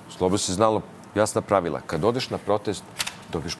Slobe 0.10 0.38
se 0.38 0.54
znalo 0.54 0.82
jasna 1.16 1.42
pravila. 1.42 1.82
Kad 1.82 2.04
odeš 2.04 2.30
na 2.30 2.38
protest, 2.38 2.84
dobiješ 3.32 3.56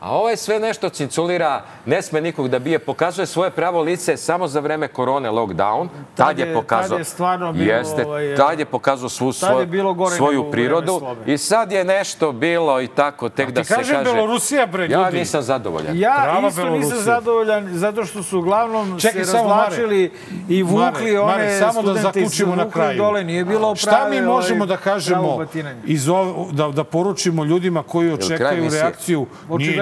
A 0.00 0.10
ovaj 0.12 0.36
sve 0.36 0.60
nešto 0.60 0.88
cinculira, 0.88 1.62
ne 1.86 2.02
sme 2.02 2.20
nikog 2.20 2.48
da 2.48 2.58
bije, 2.58 2.78
pokazuje 2.78 3.26
svoje 3.26 3.50
pravo 3.50 3.80
lice 3.82 4.16
samo 4.16 4.48
za 4.48 4.60
vreme 4.60 4.88
korone, 4.88 5.30
lockdown. 5.30 5.88
Tad, 6.14 6.26
Tad 6.26 6.38
je 6.38 6.46
je- 6.46 6.54
pokazao... 6.54 6.88
tad 6.88 6.98
je 6.98 7.04
stvarno 7.04 7.52
bilo, 7.52 7.72
Jeste, 7.72 8.06
ovaj, 8.06 8.34
tad 8.36 8.58
je 8.58 8.64
pokazao 8.64 9.08
svu 9.08 9.32
tad 9.32 9.42
je 9.42 9.48
svoju, 9.48 9.66
bilo 9.66 9.94
gore 9.94 10.10
nego 10.10 10.16
svoju 10.16 10.42
u 10.42 10.50
prirodu. 10.50 11.00
I 11.26 11.38
sad 11.38 11.72
je 11.72 11.84
nešto 11.84 12.32
bilo 12.32 12.80
i 12.80 12.86
tako, 12.88 13.28
tek 13.28 13.50
da 13.50 13.60
Ti 13.60 13.66
se 13.66 13.74
kažem, 13.74 13.96
kaže... 13.96 14.12
Belorusija, 14.12 14.66
bre, 14.66 14.84
Ja 14.84 14.98
ljudi. 15.00 15.18
nisam 15.18 15.42
zadovoljan. 15.42 15.98
Ja 15.98 16.20
Prava 16.22 16.48
isto 16.48 16.62
Belorusija. 16.62 16.88
nisam 16.88 17.04
zadovoljan 17.04 17.68
zato 17.70 18.04
što 18.04 18.22
su 18.22 18.38
uglavnom 18.38 19.00
Čekaj, 19.00 19.24
se 19.24 19.32
razvlačili 19.32 20.12
i 20.48 20.62
vukli 20.62 20.82
Mare, 20.82 21.20
one 21.20 21.32
Mare, 21.32 21.58
samo 21.58 21.82
da 21.82 21.94
zaključimo 21.94 22.56
na 22.56 22.70
kraju. 22.70 22.98
dole. 22.98 23.24
Nije 23.24 23.44
bilo 23.44 23.76
Šta 23.76 24.08
mi 24.10 24.22
možemo 24.22 24.64
ovaj, 24.64 24.68
da 24.68 24.76
pravo 24.76 24.94
kažemo 24.96 25.46
iz 25.84 26.08
ov, 26.08 26.26
da, 26.52 26.68
da 26.68 26.84
poručimo 26.84 27.44
ljudima 27.44 27.82
koji 27.82 28.06
kraj 28.08 28.14
očekuju 28.16 28.58
emisije? 28.58 28.82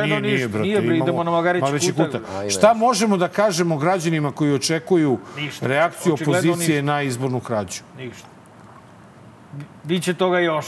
Očigledno 0.07 0.28
ništa. 0.28 0.59
Nije, 0.59 0.81
bre, 0.81 0.97
idemo 0.97 1.24
na 1.24 1.31
Magarić 1.31 1.65
Kutak. 1.97 2.23
Šta 2.51 2.74
možemo 2.74 3.16
da 3.16 3.28
kažemo 3.28 3.77
građanima 3.77 4.33
koji 4.33 4.55
očekuju 4.55 5.19
Ništa. 5.37 5.66
reakciju 5.66 6.15
Očigledno 6.15 6.51
opozicije 6.53 6.83
na 6.83 7.03
izbornu 7.03 7.41
krađu? 7.41 7.83
Ništa. 7.99 8.27
Biće 9.85 10.15
toga 10.15 10.39
još. 10.39 10.66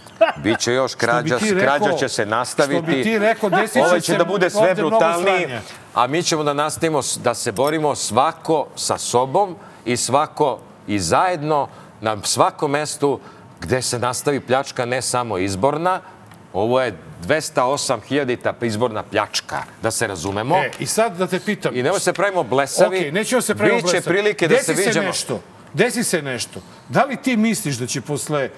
Biće 0.44 0.72
još 0.72 0.94
krađa, 0.94 1.38
rekao- 1.38 1.60
krađa 1.60 1.96
će 1.98 2.08
se 2.08 2.26
nastaviti. 2.26 2.82
što 2.82 2.96
bi 2.96 3.02
ti 3.02 3.18
rekao, 3.18 3.50
desit 3.50 3.72
će 3.72 3.80
Ovaj 3.80 4.00
će 4.00 4.16
da 4.16 4.24
bude 4.24 4.50
sve 4.50 4.74
brutalniji, 4.74 5.46
a 5.94 6.06
mi 6.06 6.22
ćemo 6.22 6.44
da 6.44 6.52
nastavimo 6.52 7.00
da 7.24 7.34
se 7.34 7.52
borimo 7.52 7.94
svako 7.94 8.66
sa 8.76 8.98
sobom 8.98 9.56
i 9.84 9.96
svako 9.96 10.58
i 10.86 10.98
zajedno 10.98 11.68
na 12.00 12.16
svakom 12.22 12.70
mestu 12.70 13.20
gde 13.60 13.82
se 13.82 13.98
nastavi 13.98 14.40
pljačka 14.40 14.84
ne 14.84 15.02
samo 15.02 15.38
izborna, 15.38 16.00
ovo 16.56 16.80
je 16.80 16.94
208.000 17.28 18.66
izborna 18.66 19.02
pljačka, 19.02 19.62
da 19.82 19.90
se 19.90 20.06
razumemo. 20.06 20.56
E, 20.56 20.70
I 20.78 20.86
sad 20.86 21.16
da 21.16 21.26
te 21.26 21.40
pitam. 21.40 21.76
I 21.76 21.82
nemoj 21.82 22.00
se 22.00 22.12
pravimo 22.12 22.42
blesavi. 22.42 22.96
Okej, 22.96 23.12
nećemo 23.12 23.42
se 23.42 23.54
pravimo 23.54 23.76
Biće 23.76 23.92
blesavi. 23.92 24.14
prilike 24.14 24.48
da 24.48 24.54
Desi 24.54 24.74
se 24.74 24.86
viđamo. 24.86 25.06
nešto. 25.06 25.40
Desi 25.74 26.04
se 26.04 26.22
nešto. 26.22 26.60
Da 26.88 27.04
li 27.04 27.16
ti 27.16 27.36
misliš 27.36 27.76
da 27.76 27.86
će 27.86 28.00
posle 28.00 28.50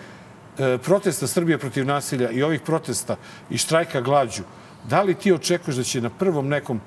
e, 0.59 0.79
protesta 0.79 1.27
Srbije 1.27 1.59
protiv 1.59 1.87
nasilja 1.87 2.31
i 2.31 2.43
ovih 2.43 2.61
protesta 2.61 3.16
i 3.51 3.59
štrajka 3.59 4.01
glađu, 4.01 4.43
da 4.85 5.03
li 5.03 5.15
ti 5.15 5.33
očekuješ 5.33 5.77
da 5.77 5.83
će 5.83 6.01
na 6.01 6.11
prvom 6.11 6.49
nekom 6.49 6.81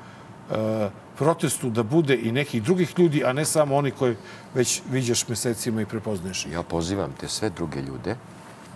e, 0.52 0.90
protestu 1.18 1.70
da 1.70 1.84
bude 1.84 2.16
i 2.16 2.32
nekih 2.32 2.64
drugih 2.64 3.00
ljudi, 3.00 3.24
a 3.26 3.34
ne 3.34 3.46
samo 3.46 3.76
oni 3.76 3.92
koji 3.92 4.16
već 4.54 4.82
viđaš 4.92 5.28
mesecima 5.28 5.82
i 5.82 5.86
prepoznaješ? 5.86 6.46
Ja 6.52 6.64
pozivam 6.64 7.14
te 7.20 7.28
sve 7.28 7.50
druge 7.50 7.82
ljude 7.82 8.16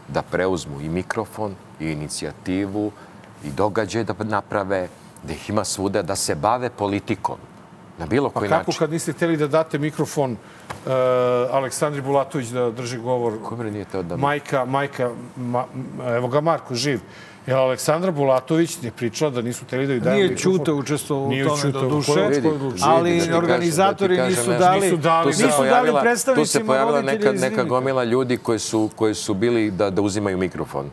da 0.07 0.21
preuzmu 0.21 0.81
i 0.81 0.89
mikrofon, 0.89 1.55
i 1.79 1.91
inicijativu, 1.91 2.91
i 3.43 3.51
događaje 3.51 4.03
da 4.03 4.13
naprave, 4.23 4.87
da 5.23 5.33
ih 5.33 5.49
ima 5.49 5.63
svuda, 5.63 6.01
da 6.01 6.15
se 6.15 6.35
bave 6.35 6.69
politikom. 6.69 7.37
Na 7.99 8.05
bilo 8.05 8.29
Pa 8.29 8.39
koji 8.39 8.49
kako 8.49 8.71
način. 8.71 8.79
kad 8.79 8.91
niste 8.91 9.13
hteli 9.13 9.37
da 9.37 9.47
date 9.47 9.77
mikrofon 9.79 10.31
uh, 10.31 10.91
Aleksandri 11.51 12.01
Bulatović 12.01 12.47
da 12.47 12.71
drži 12.71 12.97
govor? 12.97 13.33
Ko 13.43 13.55
bre 13.55 13.71
nije 13.71 13.85
teo 13.85 14.03
da... 14.03 14.17
Majka, 14.17 14.65
majka, 14.65 15.11
ma, 15.35 15.65
evo 16.15 16.27
ga 16.27 16.41
Marko 16.41 16.75
živ. 16.75 16.99
Jer 17.47 17.57
Aleksandra 17.57 18.11
Bulatović 18.11 18.77
je 18.81 18.91
pričala 18.91 19.31
da 19.31 19.41
nisu 19.41 19.65
hteli 19.65 19.87
da 19.87 19.93
ju 19.93 19.99
daju 19.99 20.15
Nije 20.15 20.29
mikrofon. 20.29 20.51
Ćuta 20.53 20.73
učestvovao 20.73 21.25
u 21.25 21.31
tome 21.47 21.71
do 21.71 21.81
duše, 21.81 22.11
Vidi, 22.23 22.49
ali 22.81 23.11
Vidi, 23.11 23.19
da 23.19 23.23
ti 23.23 23.29
kažem- 23.29 23.37
organizatori 23.37 24.17
da 24.17 24.23
kažem 24.23 24.37
nisu 24.39 24.51
dali, 24.53 24.81
Nisu 24.81 24.97
dali, 24.97 25.27
nisu 25.27 25.41
dali 25.41 25.57
pojavila, 25.57 25.93
tu 25.93 25.97
se 25.97 26.03
predstavnicima 26.03 26.65
pojavila 26.65 27.01
neka, 27.03 27.31
neka 27.31 27.63
gomila 27.63 28.03
ljudi 28.03 28.37
koji 28.37 28.59
su, 28.59 28.89
koji 28.95 29.13
su 29.15 29.33
bili 29.33 29.71
da, 29.71 29.89
da 29.89 30.01
uzimaju 30.01 30.37
mikrofon. 30.37 30.89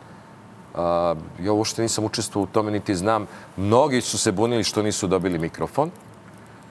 A, 0.75 1.15
ja 1.39 1.51
uopšte 1.53 1.81
nisam 1.81 2.05
učestvovao 2.05 2.43
u 2.43 2.53
tome, 2.53 2.71
niti 2.71 2.95
znam. 2.95 3.25
Mnogi 3.57 4.01
su 4.01 4.17
se 4.17 4.31
bunili 4.31 4.63
što 4.63 4.81
nisu 4.81 5.07
dobili 5.07 5.39
mikrofon. 5.39 5.91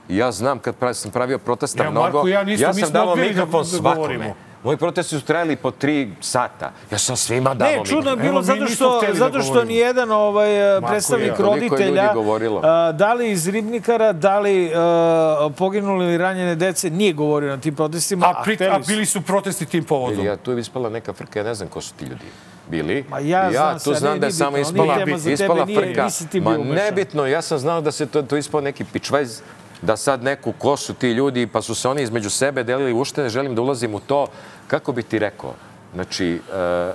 Ja 0.09 0.33
znam 0.33 0.59
kad 0.59 0.77
pravi, 0.77 0.95
sam 0.95 1.11
pravio 1.11 1.39
protesta 1.39 1.85
Ja, 1.85 1.91
mnogo, 1.91 2.05
Marko, 2.07 2.29
ja 2.29 2.45
nismo- 2.45 2.63
ja 2.63 2.75
sam 2.75 2.93
davao 2.93 3.17
da- 3.17 3.23
mikrofon 3.23 3.61
da 3.61 3.69
svakome. 3.69 3.95
govorimo. 3.97 4.35
Moji 4.65 4.77
protesti 4.77 5.19
su 5.19 5.25
trajali 5.25 5.57
po 5.57 5.71
tri 5.71 6.11
sata. 6.21 6.73
Ja 6.91 6.99
sam 6.99 7.17
svima 7.17 7.55
davao 7.55 7.77
Ne, 7.77 7.85
čudno 7.85 8.11
je 8.11 8.17
bilo 8.17 8.29
Evo, 8.31 8.41
mi 8.41 8.47
zato 8.47 8.67
što, 8.67 9.01
da 9.09 9.15
zato 9.15 9.41
što 9.43 9.53
govorimo. 9.53 9.73
nijedan 9.73 10.11
ovaj, 10.11 10.49
predstavnik 10.89 11.29
ja. 11.29 11.35
Koliko 11.35 11.77
je 11.77 11.87
ljudi 11.87 12.01
roditelja, 12.01 12.63
a, 12.63 12.93
da 12.93 13.15
li 13.15 13.31
iz 13.31 13.49
Ribnikara, 13.49 14.13
da 14.13 14.39
li 14.39 14.73
a, 14.75 15.49
poginuli 15.59 16.05
ili 16.05 16.19
ranjene 16.19 16.55
dece, 16.55 16.91
nije 16.91 17.13
govorio 17.13 17.57
na 17.57 17.61
tim 17.61 17.75
protestima, 17.75 18.27
A, 18.27 18.43
pri, 18.45 18.59
a 18.71 18.83
su. 18.83 18.89
bili 18.89 19.07
su 19.07 19.23
protesti 19.23 19.67
tim 19.67 19.85
povodom. 19.85 20.17
Vidi, 20.17 20.29
ja 20.29 20.37
tu 20.37 20.53
je 20.53 20.61
ispala 20.61 20.89
neka 20.89 21.13
frka, 21.13 21.39
ja 21.39 21.45
ne 21.45 21.55
znam 21.55 21.69
ko 21.69 21.81
su 21.81 21.95
ti 21.95 22.05
ljudi 22.05 22.25
bili. 22.71 23.05
Ma 23.11 23.19
ja 23.19 23.51
znam 23.51 23.79
tu 23.79 23.93
se, 23.95 23.99
znam 24.01 24.21
da 24.21 24.27
je 24.27 24.33
samo 24.33 24.59
ispala, 24.59 24.99
ispala 25.33 25.67
frka. 25.67 26.09
Ma 26.43 26.57
nebitno, 26.57 27.27
ja 27.27 27.43
sam 27.43 27.59
znao 27.59 27.81
da 27.81 27.93
se 27.93 28.07
to, 28.07 28.23
to 28.23 28.37
ispao 28.37 28.61
neki 28.61 28.85
pičvajz, 28.85 29.41
da 29.83 29.97
sad 29.97 30.23
neku 30.23 30.53
ko 30.59 30.77
su 30.77 30.95
ti 30.95 31.09
ljudi, 31.13 31.47
pa 31.47 31.63
su 31.63 31.75
se 31.75 31.89
oni 31.89 32.03
između 32.03 32.31
sebe 32.31 32.65
delili 32.65 32.93
ušte, 32.93 33.23
ne 33.23 33.29
želim 33.29 33.55
da 33.55 33.63
ulazim 33.63 33.95
u 33.95 34.01
to. 34.01 34.27
Kako 34.67 34.93
bi 34.93 35.03
ti 35.03 35.19
rekao? 35.19 35.55
Znači, 35.95 36.41
e, 36.55 36.93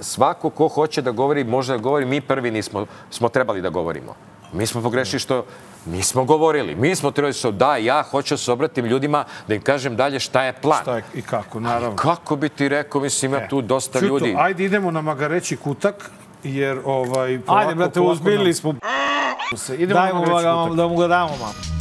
svako 0.00 0.50
ko 0.50 0.68
hoće 0.68 1.02
da 1.02 1.10
govori, 1.10 1.44
može 1.44 1.72
da 1.72 1.78
govori, 1.78 2.06
mi 2.06 2.20
prvi 2.20 2.50
nismo, 2.50 2.86
smo 3.10 3.28
trebali 3.28 3.62
da 3.62 3.68
govorimo. 3.68 4.14
Mi 4.52 4.66
smo 4.66 4.82
pogrešili 4.82 5.20
što 5.20 5.44
nismo 5.86 6.24
govorili. 6.24 6.74
Mi 6.74 6.94
smo 6.96 7.10
trebali 7.10 7.34
da 7.42 7.50
da, 7.50 7.76
ja 7.76 8.02
hoću 8.02 8.34
da 8.34 8.38
se 8.38 8.52
obratim 8.52 8.84
ljudima, 8.84 9.24
da 9.48 9.54
im 9.54 9.62
kažem 9.62 9.96
dalje 9.96 10.20
šta 10.20 10.42
je 10.42 10.52
plan. 10.52 10.82
Šta 10.82 10.96
je 10.96 11.02
i 11.14 11.22
kako, 11.22 11.60
naravno. 11.60 11.96
Kako 11.96 12.36
bi 12.36 12.48
ti 12.48 12.68
rekao, 12.68 13.00
mislim, 13.00 13.34
ima 13.34 13.48
tu 13.48 13.62
dosta 13.62 13.98
Čuto, 14.00 14.06
ljudi. 14.06 14.34
ajde 14.38 14.64
idemo 14.64 14.90
na 14.90 15.00
Magareći 15.00 15.56
kutak, 15.56 16.10
jer 16.44 16.80
ovaj... 16.84 17.40
polako, 17.46 17.68
Ajde, 17.68 17.74
brate, 17.74 18.00
uzbiljili 18.00 18.44
nam- 18.44 18.54
smo. 18.54 18.74
se. 19.56 19.76
Idemo 19.76 20.00
Dajmo 20.00 20.26
da, 20.26 20.74
da 20.74 20.88
mu 20.88 20.96
ga 20.96 21.06
damo 21.06 21.36
malo. 21.40 21.75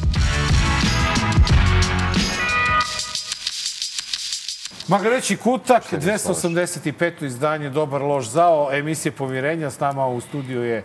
Magareći 4.87 5.37
Kutak, 5.37 5.83
285. 5.91 7.25
izdanje 7.25 7.69
Dobar 7.69 8.01
loš 8.01 8.29
zao, 8.29 8.69
emisije 8.73 9.11
Pomirenja. 9.11 9.71
S 9.71 9.79
nama 9.79 10.07
u 10.07 10.21
studiju 10.21 10.63
je 10.63 10.83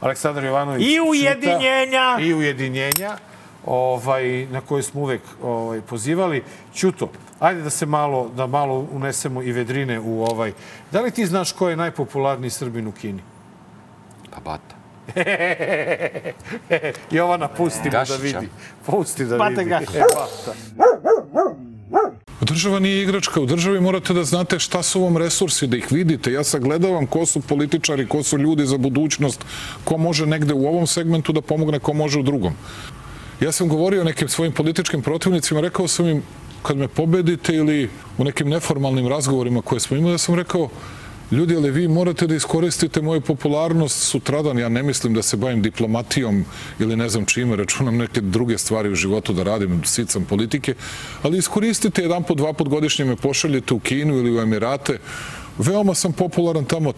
Aleksandar 0.00 0.44
Jovanović. 0.44 0.86
I 0.86 1.00
ujedinjenja. 1.00 2.18
I 2.20 2.34
ujedinjenja, 2.34 3.16
ovaj, 3.66 4.46
na 4.46 4.60
koje 4.60 4.82
smo 4.82 5.00
uvek 5.00 5.20
ovaj, 5.42 5.80
pozivali. 5.80 6.44
Ćuto, 6.74 7.10
ajde 7.40 7.62
da 7.62 7.70
se 7.70 7.86
malo, 7.86 8.30
da 8.36 8.46
malo 8.46 8.86
unesemo 8.92 9.42
i 9.42 9.52
vedrine 9.52 10.00
u 10.00 10.24
ovaj. 10.24 10.52
Da 10.92 11.00
li 11.00 11.10
ti 11.10 11.26
znaš 11.26 11.52
ko 11.52 11.68
je 11.68 11.76
najpopularniji 11.76 12.50
Srbin 12.50 12.86
u 12.86 12.92
Kini? 12.92 13.22
Pa 14.30 14.40
bata. 14.40 14.78
Jovana, 17.10 17.48
pusti 17.48 17.84
mu 17.84 17.90
da 17.90 18.16
vidi. 18.22 18.48
Pusti 18.86 19.24
da 19.24 19.38
Bata 19.38 19.60
vidi. 19.60 19.74
E, 19.74 20.02
Bata. 20.14 20.54
Država 22.40 22.78
nije 22.78 23.02
igračka. 23.02 23.40
U 23.40 23.46
državi 23.46 23.80
morate 23.80 24.14
da 24.14 24.24
znate 24.24 24.58
šta 24.58 24.82
su 24.82 25.02
vam 25.02 25.16
resursi, 25.16 25.66
da 25.66 25.76
ih 25.76 25.86
vidite. 25.90 26.32
Ja 26.32 26.44
sagledavam 26.44 27.06
ko 27.06 27.26
su 27.26 27.40
političari, 27.40 28.06
ko 28.06 28.22
su 28.22 28.38
ljudi 28.38 28.66
za 28.66 28.78
budućnost, 28.78 29.44
ko 29.84 29.96
može 29.96 30.26
negde 30.26 30.54
u 30.54 30.66
ovom 30.66 30.86
segmentu 30.86 31.32
da 31.32 31.40
pomogne, 31.40 31.78
ko 31.78 31.92
može 31.92 32.18
u 32.18 32.22
drugom. 32.22 32.54
Ja 33.40 33.52
sam 33.52 33.68
govorio 33.68 34.04
nekim 34.04 34.28
svojim 34.28 34.52
političkim 34.52 35.02
protivnicima, 35.02 35.60
rekao 35.60 35.88
sam 35.88 36.08
im, 36.08 36.22
kad 36.62 36.76
me 36.76 36.88
pobedite 36.88 37.54
ili 37.54 37.90
u 38.18 38.24
nekim 38.24 38.48
neformalnim 38.48 39.08
razgovorima 39.08 39.62
koje 39.62 39.80
smo 39.80 39.96
imali, 39.96 40.14
ja 40.14 40.18
sam 40.18 40.34
rekao, 40.34 40.68
ljudi, 41.30 41.56
ali 41.56 41.70
vi 41.70 41.88
morate 41.88 42.26
da 42.26 42.34
iskoristite 42.34 43.02
moju 43.02 43.20
popularnost 43.20 44.02
sutradan. 44.02 44.58
Ja 44.58 44.68
ne 44.68 44.82
mislim 44.82 45.14
da 45.14 45.22
se 45.22 45.36
bavim 45.36 45.62
diplomatijom 45.62 46.44
ili 46.78 46.96
ne 46.96 47.08
znam 47.08 47.26
čime, 47.26 47.56
računam 47.56 47.96
neke 47.96 48.20
druge 48.20 48.58
stvari 48.58 48.90
u 48.90 48.94
životu 48.94 49.32
da 49.32 49.42
radim, 49.42 49.84
sicam 49.84 50.24
politike, 50.24 50.74
ali 51.22 51.38
iskoristite 51.38 52.02
jedan 52.02 52.22
po, 52.22 52.34
dva 52.34 52.52
put 52.52 52.68
godišnje 52.68 53.04
me 53.04 53.16
pošaljete 53.16 53.74
u 53.74 53.80
Kinu 53.80 54.14
ili 54.14 54.36
u 54.36 54.40
Emirate. 54.40 54.98
Veoma 55.58 55.94
sam 55.94 56.12
popularan 56.12 56.64
tamo, 56.64 56.92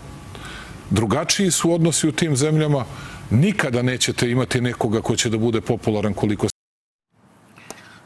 drugačiji 0.91 1.51
su 1.51 1.73
odnosi 1.73 2.09
u 2.09 2.13
tim 2.13 2.37
zemljama, 2.37 2.85
nikada 3.31 3.83
nećete 3.83 4.31
imati 4.31 4.61
nekoga 4.61 5.01
ko 5.01 5.17
će 5.17 5.29
da 5.31 5.39
bude 5.39 5.61
popularan 5.61 6.15
koliko 6.15 6.47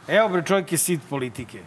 Evo 0.09 0.29
bre, 0.29 0.43
čovjek 0.45 0.73
je 0.73 0.79
sit 0.79 1.01
politike. 1.11 1.59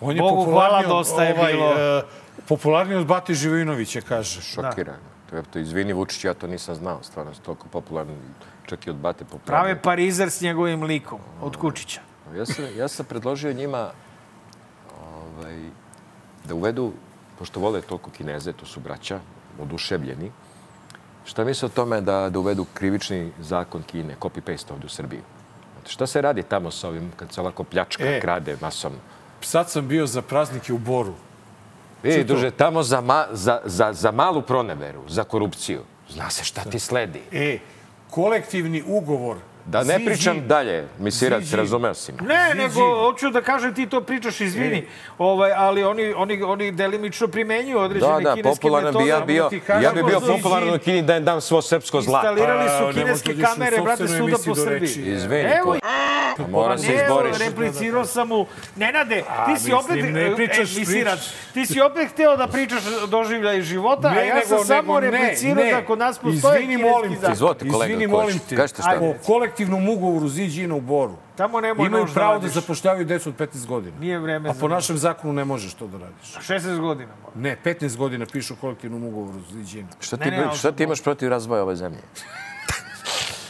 On 0.00 0.16
je 0.16 0.22
Bogu 0.22 0.44
hvala, 0.44 0.82
dosta 0.82 1.24
je 1.24 1.34
bilo. 1.34 1.74
e, 1.78 2.02
popularniji 2.48 2.98
od 2.98 3.06
Bati 3.06 3.34
Živinovića, 3.34 4.00
kaže. 4.00 4.40
Šokiran. 4.42 5.00
To 5.30 5.36
je 5.36 5.42
to, 5.42 5.58
izvini 5.58 5.92
Vučić, 5.92 6.24
ja 6.24 6.34
to 6.34 6.46
nisam 6.46 6.74
znao. 6.74 7.02
Stvarno, 7.02 7.32
toliko 7.44 7.68
popularan, 7.68 8.16
čak 8.66 8.86
i 8.86 8.90
od 8.90 8.96
Bate 8.96 9.24
popularno. 9.24 9.46
Prave 9.46 9.82
parizer 9.82 10.30
s 10.30 10.40
njegovim 10.40 10.82
likom, 10.82 11.18
od 11.42 11.56
Kučića. 11.56 12.00
Ja 12.36 12.46
sam, 12.46 12.64
ja 12.76 12.88
sam 12.88 13.06
predložio 13.06 13.52
njima 13.52 13.90
ovaj, 15.00 15.58
da 16.44 16.54
uvedu, 16.54 16.92
pošto 17.38 17.60
vole 17.60 17.80
toliko 17.82 18.10
kineze, 18.10 18.52
to 18.52 18.66
su 18.66 18.80
braća, 18.80 19.20
oduševljeni, 19.60 20.32
šta 21.24 21.44
misle 21.44 21.66
o 21.66 21.68
tome 21.68 22.00
da, 22.00 22.30
da 22.30 22.38
uvedu 22.38 22.66
krivični 22.74 23.32
zakon 23.40 23.82
Kine, 23.82 24.16
copy-paste 24.20 24.72
ovdje 24.72 24.86
u? 24.86 25.20
Znate, 25.74 25.90
šta 25.90 26.06
se 26.06 26.22
radi 26.22 26.42
tamo 26.42 26.70
sa 26.70 26.88
ovim, 26.88 27.12
kad 27.16 27.32
se 27.32 27.40
ovako 27.40 27.64
pljačka, 27.64 28.04
E. 28.04 28.20
krade 28.20 28.56
masovno? 28.60 28.98
Sad 29.40 29.70
sam 29.70 29.88
bio 29.88 30.06
za 30.06 30.22
praznike 30.22 30.72
u 30.72 30.78
Boru. 30.78 31.14
Vidi, 32.02 32.24
druže, 32.24 32.50
tamo 32.50 32.82
za, 32.82 33.00
ma, 33.00 33.26
za, 33.32 33.60
za, 33.64 33.92
za 33.92 34.10
malu 34.10 34.42
proneveru, 34.42 35.02
za 35.08 35.24
korupciju, 35.24 35.80
zna 36.08 36.30
se 36.30 36.44
šta 36.44 36.64
ti 36.64 36.78
sledi. 36.78 37.20
E, 37.32 37.58
kolektivni 38.10 38.82
ugovor. 38.86 39.36
Da 39.68 39.82
ne 39.82 39.98
Zi- 39.98 40.04
pričam 40.04 40.34
Zi- 40.34 40.40
dalje, 40.42 40.84
misirac, 40.98 41.40
Zi- 41.40 41.46
Zi- 41.46 41.56
razumeo 41.56 41.94
si 41.94 42.12
me. 42.12 42.18
Ne, 42.24 42.48
Zi- 42.52 42.58
nego 42.58 42.70
zi. 42.70 42.80
hoću 42.80 43.30
da 43.30 43.40
kažem 43.42 43.74
ti 43.74 43.86
to 43.86 44.00
pričaš, 44.02 44.40
izvini, 44.40 44.86
ovaj, 45.18 45.52
ali 45.54 45.84
oni, 45.84 46.12
oni, 46.14 46.42
oni 46.44 46.72
delimično 46.72 47.28
primenjuju 47.28 47.78
određene 47.78 48.12
Da, 48.14 48.20
da, 48.20 48.34
kineske 48.34 48.60
popularan 48.60 48.94
bi 48.94 49.00
ja 49.00 49.14
metode. 49.16 49.26
bio, 49.26 49.48
ti 49.48 49.60
kažem, 49.60 49.82
ja 49.84 49.92
bi 49.92 50.02
bio 50.02 50.20
popularan 50.22 50.68
u 50.70 50.78
Kini 50.78 51.02
da 51.02 51.16
im 51.16 51.24
dam 51.24 51.40
svo 51.40 51.62
srpsko 51.62 52.00
zlato. 52.00 52.28
Instalirali 52.28 52.68
su 52.70 52.86
ne 52.88 52.92
kineske 52.94 53.34
kamere, 53.36 53.76
brate, 53.78 54.08
svuda 54.08 54.36
po 54.38 54.54
Srbiji. 54.56 54.90
Izvini, 55.06 55.50
Evo, 55.52 55.72
ko- 55.72 55.78
Pa 56.38 56.46
mora 56.46 56.78
se 56.78 56.94
izboriš. 56.94 57.38
replicirao 57.38 58.04
sam 58.06 58.28
mu. 58.28 58.46
Nenade, 58.76 59.14
ti 59.46 59.60
si 59.60 59.72
opet, 59.74 60.04
ne 60.04 60.22
e, 60.22 60.34
pričaš, 60.36 60.76
e, 60.76 60.78
misirac, 60.78 61.18
ti 61.54 61.66
si 61.66 61.80
opet 61.82 62.08
hteo 62.08 62.36
da 62.36 62.46
pričaš 62.46 62.80
doživljaj 63.08 63.62
života, 63.62 64.08
a 64.08 64.14
ja 64.14 64.46
sam 64.46 64.58
samo 64.60 65.00
replicirao 65.00 65.64
da 65.64 65.84
kod 65.84 65.98
nas 65.98 66.18
postoje 66.18 66.34
Izvini, 66.54 66.76
kineski 66.76 66.90
molim 66.90 67.10
te. 67.10 67.16
zakon. 67.16 67.32
Izvolite, 67.32 67.68
kolega, 67.68 67.92
Izvini, 67.92 68.06
molim 68.08 68.38
te. 68.40 68.56
Kažite 68.56 68.82
šta. 68.82 69.00
Kolektivnom 69.58 69.88
ugovoru 69.88 70.28
Ziđina 70.28 70.74
u 70.74 70.80
Boru. 70.80 71.16
Tamo 71.36 71.60
ne 71.60 71.74
može 71.74 71.86
Imaju 71.86 72.04
nož 72.04 72.14
pravo 72.14 72.38
da 72.38 72.48
zapošljavaju 72.48 73.04
decu 73.04 73.28
od 73.28 73.36
15 73.36 73.66
godina. 73.66 73.96
Nije 74.00 74.18
vreme 74.18 74.50
A 74.50 74.52
za 74.54 74.60
po 74.60 74.68
našem 74.68 74.98
zakonu 74.98 75.32
ne 75.32 75.44
možeš 75.44 75.74
to 75.74 75.86
da 75.86 75.98
radiš. 75.98 76.36
16 76.48 76.80
godina. 76.80 77.10
mora. 77.22 77.32
Ne, 77.34 77.56
15 77.64 77.96
godina 77.96 78.26
pišu 78.26 78.54
u 78.54 78.56
kolektivnom 78.56 79.04
ugovoru 79.04 79.38
Ziđina. 79.52 79.88
Šta 80.00 80.16
Ne, 80.16 80.24
ti, 80.24 80.30
ne, 80.30 80.44
ali 80.44 80.56
šta 80.56 80.72
ti 80.72 80.82
imaš 80.82 81.02
protiv 81.02 81.28
razvoja 81.28 81.62
ove 81.62 81.76
zemlje? 81.76 81.98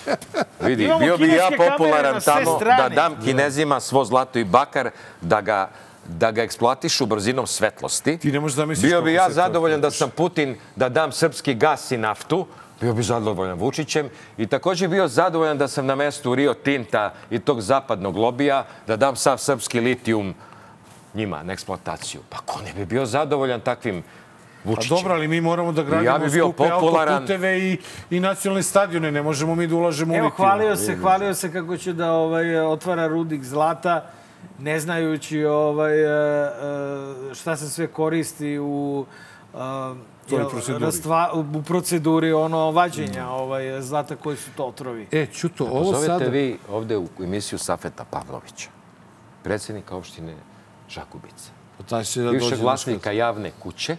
Vidi, 0.66 0.84
Imamo 0.84 1.00
bio 1.00 1.16
bi 1.16 1.28
ja 1.28 1.48
popularan 1.56 2.20
tamo 2.24 2.56
strane. 2.56 2.82
da 2.82 2.88
dam 2.88 3.20
kinezima 3.24 3.80
svo 3.80 4.04
zlato 4.04 4.38
i 4.38 4.44
bakar, 4.44 4.90
da 5.20 5.40
ga 5.40 5.70
da 6.08 6.30
ga 6.30 6.42
eksploatišu 6.42 7.06
brzinom 7.06 7.46
svetlosti. 7.46 8.18
Ti 8.18 8.32
ne 8.32 8.40
možeš 8.40 8.56
zamisliš 8.56 8.90
Bio 8.90 9.02
bi 9.02 9.12
ja 9.12 9.30
zadovoljan 9.30 9.80
da 9.80 9.90
sam 9.90 10.10
Putin, 10.10 10.56
da 10.76 10.88
dam 10.88 11.12
srpski 11.12 11.54
gas 11.54 11.90
i 11.90 11.96
naftu. 11.96 12.46
Bio 12.80 12.92
bi 12.92 13.02
zadovoljan 13.02 13.58
Vučićem 13.58 14.08
i 14.36 14.46
također 14.46 14.88
bio 14.88 15.08
zadovoljan 15.08 15.58
da 15.58 15.68
sam 15.68 15.86
na 15.86 15.94
mestu 15.94 16.34
Rio 16.34 16.54
Tinta 16.54 17.14
i 17.30 17.38
tog 17.38 17.60
zapadnog 17.60 18.16
lobija, 18.16 18.66
da 18.86 18.96
dam 18.96 19.16
sav 19.16 19.38
srpski 19.38 19.80
litijum 19.80 20.34
njima 21.14 21.42
na 21.42 21.52
eksploataciju. 21.52 22.20
Pa 22.28 22.38
ko 22.38 22.60
ne 22.62 22.72
bi 22.72 22.86
bio 22.86 23.06
zadovoljan 23.06 23.60
takvim 23.60 24.02
Pa 24.64 24.70
Vučićem? 24.70 24.96
dobro, 24.96 25.14
ali 25.14 25.28
mi 25.28 25.40
moramo 25.40 25.72
da 25.72 25.82
gradimo 25.82 26.10
Ja 26.10 26.18
bi 26.18 26.30
bio 26.30 26.44
skupe 26.44 26.68
popularan. 26.70 27.14
autoputeve 27.14 27.58
i, 27.58 27.78
i 28.10 28.20
nacionalne 28.20 28.62
stadione. 28.62 29.12
Ne 29.12 29.22
možemo 29.22 29.54
mi 29.54 29.66
da 29.66 29.76
ulažemo 29.76 30.14
u 30.14 30.16
Evo, 30.16 30.26
litijum. 30.26 30.36
hvalio 30.48 30.76
se, 30.76 30.96
hvalio 30.96 31.34
se 31.34 31.52
kako 31.52 31.76
će 31.76 31.92
da 31.92 32.12
ovaj, 32.12 32.60
otvara 32.60 33.06
rudnik 33.06 33.44
zlata, 33.44 34.10
ne 34.58 34.80
znajući 34.80 35.44
ovaj, 35.44 36.00
e, 36.00 36.06
e, 36.06 36.50
šta 37.34 37.56
se 37.56 37.68
sve 37.68 37.86
koristi 37.86 38.58
u 38.58 39.06
Toj 40.28 40.38
jel, 40.38 40.48
proceduri. 40.50 40.84
rastva- 40.84 41.32
u 41.58 41.62
proceduri 41.62 42.32
ono 42.32 42.70
vađenja 42.70 43.28
ovaj, 43.28 43.82
zlata 43.82 44.16
koji 44.16 44.36
su 44.36 44.50
to 44.56 44.64
otrovi. 44.66 45.08
E, 45.12 45.26
Ćuto, 45.26 45.64
ovo 45.64 45.84
Zovete 45.84 46.06
sada... 46.06 46.24
vi 46.24 46.58
ovde 46.70 46.96
u 46.98 47.08
emisiju 47.20 47.58
Safeta 47.58 48.04
Pavlovića, 48.10 48.68
predsjednika 49.42 49.96
opštine 49.96 50.34
Žakubice, 50.88 51.50
Taj 51.88 52.04
će 52.04 52.20
da 52.22 52.30
bivšeg 52.30 52.50
dođe 52.50 52.62
vlasnika 52.62 53.12
javne 53.12 53.50
kuće. 53.62 53.96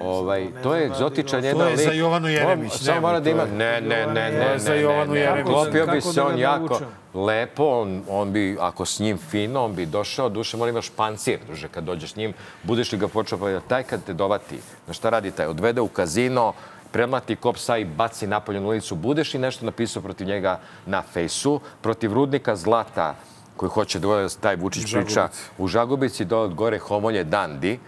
Ovaj, 0.00 0.48
to 0.62 0.74
je 0.74 0.86
egzotičan 0.86 1.40
To 1.40 1.46
jedan 1.46 1.68
je 1.68 1.76
lik. 1.76 1.80
za 1.80 1.92
Jovanu 1.92 2.28
Jeremić, 2.28 2.72
On 2.72 2.78
Samo 2.78 3.00
mora 3.00 3.20
da 3.20 3.24
to 3.24 3.30
ima... 3.30 3.42
je- 3.42 3.48
Ne, 3.48 3.80
ne, 3.80 3.88
ne, 3.88 4.04
To 4.04 4.10
ne, 4.10 4.20
je 4.20 4.52
ne, 4.52 4.58
za 4.58 4.70
ne, 4.70 4.80
Jovanu 4.80 5.14
ne. 5.14 5.20
Jeremić. 5.20 5.46
Klopio 5.46 5.86
bi 5.86 6.00
se 6.00 6.12
da 6.12 6.26
on 6.26 6.38
jako 6.38 6.80
lepo, 7.14 7.64
on, 7.64 8.02
on 8.08 8.32
bi, 8.32 8.56
ako 8.60 8.84
s 8.84 8.98
njim 8.98 9.18
fino, 9.20 9.64
on 9.64 9.74
bi 9.74 9.86
došao, 9.86 10.28
duše 10.28 10.56
mora 10.56 10.70
imaš 10.70 10.90
pancir, 10.90 11.38
duže, 11.48 11.68
kad 11.68 11.84
dođeš 11.84 12.12
s 12.12 12.16
njim, 12.16 12.32
budeš 12.62 12.92
li 12.92 12.98
ga 12.98 13.08
počeo, 13.08 13.38
pa 13.38 13.60
taj 13.60 13.82
kad 13.82 14.04
te 14.04 14.12
dovati, 14.12 14.56
na 14.86 14.92
šta 14.94 15.10
radi 15.10 15.30
taj, 15.30 15.46
odvede 15.46 15.80
u 15.80 15.88
kazino, 15.88 16.52
premlati 16.90 17.36
kopsa 17.36 17.76
i 17.76 17.84
baci 17.84 18.26
napolje 18.26 18.60
na 18.60 18.66
ulicu, 18.68 18.94
budeš 18.94 19.34
li 19.34 19.40
nešto 19.40 19.66
napisao 19.66 20.02
protiv 20.02 20.26
njega 20.26 20.58
na 20.86 21.02
fejsu, 21.02 21.60
protiv 21.80 22.12
rudnika 22.12 22.56
zlata, 22.56 23.14
koji 23.56 23.70
hoće 23.70 23.98
da 23.98 24.28
taj 24.30 24.56
Vučić 24.56 24.92
priča 24.92 25.28
u 25.58 25.68
Žagubici, 25.68 26.24
do 26.24 26.48
gore 26.48 26.78
homolje 26.78 27.24
Dandi, 27.24 27.78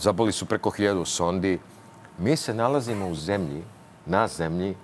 zaboli 0.00 0.32
su 0.32 0.46
preko 0.46 0.70
hiljadu 0.70 1.04
sondi. 1.04 1.58
Mi 2.18 2.36
se 2.36 2.54
nalazimo 2.54 3.08
u 3.08 3.14
zemlji, 3.14 3.62
na 4.06 4.28
zemlji, 4.28 4.74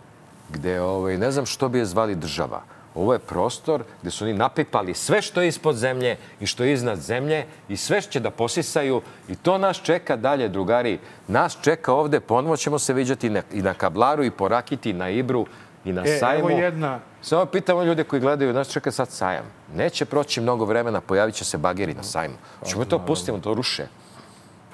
gde 0.51 0.81
ovaj, 0.81 1.19
ne 1.19 1.31
znam 1.31 1.47
što 1.47 1.69
bi 1.69 1.79
je 1.79 1.87
zvali 1.87 2.15
država. 2.15 2.63
Ovo 2.95 3.13
je 3.13 3.19
prostor 3.19 3.83
gde 4.03 4.11
su 4.11 4.25
oni 4.25 4.35
napipali 4.35 4.95
sve 4.95 5.23
što 5.23 5.43
je 5.43 5.49
ispod 5.49 5.77
zemlje 5.77 6.17
i 6.41 6.47
što 6.47 6.65
je 6.65 6.73
iznad 6.73 6.99
zemlje 6.99 7.45
i 7.69 7.77
sve 7.77 8.03
će 8.03 8.21
da 8.21 8.31
posisaju 8.31 9.03
i 9.29 9.35
to 9.35 9.59
nas 9.59 9.77
čeka 9.83 10.17
dalje, 10.17 10.49
drugari. 10.49 10.99
Nas 11.29 11.59
čeka 11.63 11.93
ovde, 11.93 12.21
ponovo 12.21 12.57
ćemo 12.57 12.79
se 12.79 12.93
viđati 12.95 13.31
na, 13.31 13.43
i 13.53 13.63
na 13.63 13.75
Kablaru 13.75 14.25
i 14.25 14.31
po 14.31 14.49
Rakiti, 14.49 14.91
i 14.91 14.93
na 14.93 15.09
Ibru 15.11 15.47
i 15.85 15.93
na 15.93 16.03
E, 16.07 16.19
sajmu. 16.19 16.51
evo 16.51 16.59
jedna... 16.61 17.01
Samo 17.23 17.47
pitamo 17.47 17.83
ljude 17.85 18.05
koji 18.05 18.21
gledaju, 18.21 18.53
nas 18.53 18.69
čeka 18.73 18.91
sad 18.91 19.11
sajam. 19.11 19.45
Neće 19.75 20.05
proći 20.05 20.41
mnogo 20.41 20.65
vremena, 20.65 21.01
pojavit 21.01 21.35
će 21.35 21.45
se 21.45 21.59
bageri 21.59 21.95
na 21.95 22.03
sajmu. 22.03 22.35
Čemo 22.71 22.85
to 22.85 22.99
pustimo, 22.99 23.39
to 23.39 23.55
ruše. 23.55 23.87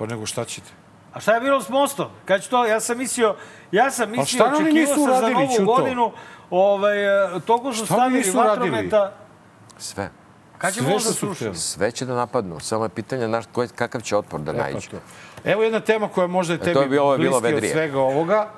Pa 0.03 0.07
nego 0.07 0.27
šta 0.27 0.45
ćete? 0.45 0.67
A 1.15 1.21
šta 1.21 1.35
je 1.35 1.41
bilo 1.41 1.61
s 1.63 1.69
mostom? 1.69 2.07
Kad 2.25 2.49
to, 2.49 2.67
ja 2.67 2.81
sam 2.81 2.99
mislio, 2.99 3.37
ja 3.73 3.91
sam 3.91 4.11
mislio, 4.11 4.27
šta 4.27 4.45
oni 4.45 4.55
očekivao 4.55 4.75
nisu 4.75 4.95
sam 4.95 5.21
za 5.21 5.29
novu 5.29 5.49
Ćuto? 5.49 5.65
godinu, 5.65 6.13
ovaj, 6.51 7.37
e, 7.37 7.41
toliko 7.47 7.73
su 7.73 7.85
Šta 7.85 7.95
stavili 7.95 8.31
vatrometa. 8.31 9.13
Sve. 9.79 10.11
Kad 10.59 10.75
će 10.75 10.83
možda 10.83 10.99
što 11.01 11.13
su 11.13 11.19
srušiti? 11.19 11.59
Sve 11.59 11.91
će 11.91 12.07
da 12.07 12.15
napadnu. 12.15 12.61
Samo 12.61 12.85
je 12.85 12.89
pitanje 12.89 13.29
naš, 13.29 13.45
koji, 13.53 13.69
kakav 13.69 14.01
će 14.01 14.17
otpor 14.17 14.41
da 14.41 14.53
Pa 14.53 14.59
naiđe. 14.59 14.89
to. 14.91 14.97
Evo 15.45 15.63
jedna 15.63 15.81
tema 15.81 16.09
koja 16.09 16.27
možda 16.27 16.55
je 16.55 16.59
tebi 16.59 16.75
to 16.75 16.83
je 16.83 16.89
bilo- 16.89 17.03
ovo 17.03 17.13
je 17.13 17.19
bilo 17.19 17.37
od 17.37 17.45
svega 17.73 17.99
ovoga. 18.01 18.49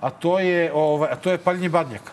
a 0.00 0.10
to 0.10 0.38
je, 0.38 0.72
ovaj, 0.74 1.10
a 1.12 1.16
to 1.16 1.30
je 1.30 1.38
paljenje 1.38 1.68
badnjaka. 1.68 2.12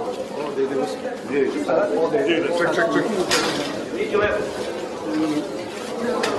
Ček, 0.71 1.51
ček, 2.75 2.85
ček. 2.93 3.05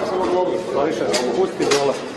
Samo 0.09 0.25
ga 0.25 0.39
ovdje. 0.39 0.59
Pusti 1.37 1.65
dola. 1.71 2.12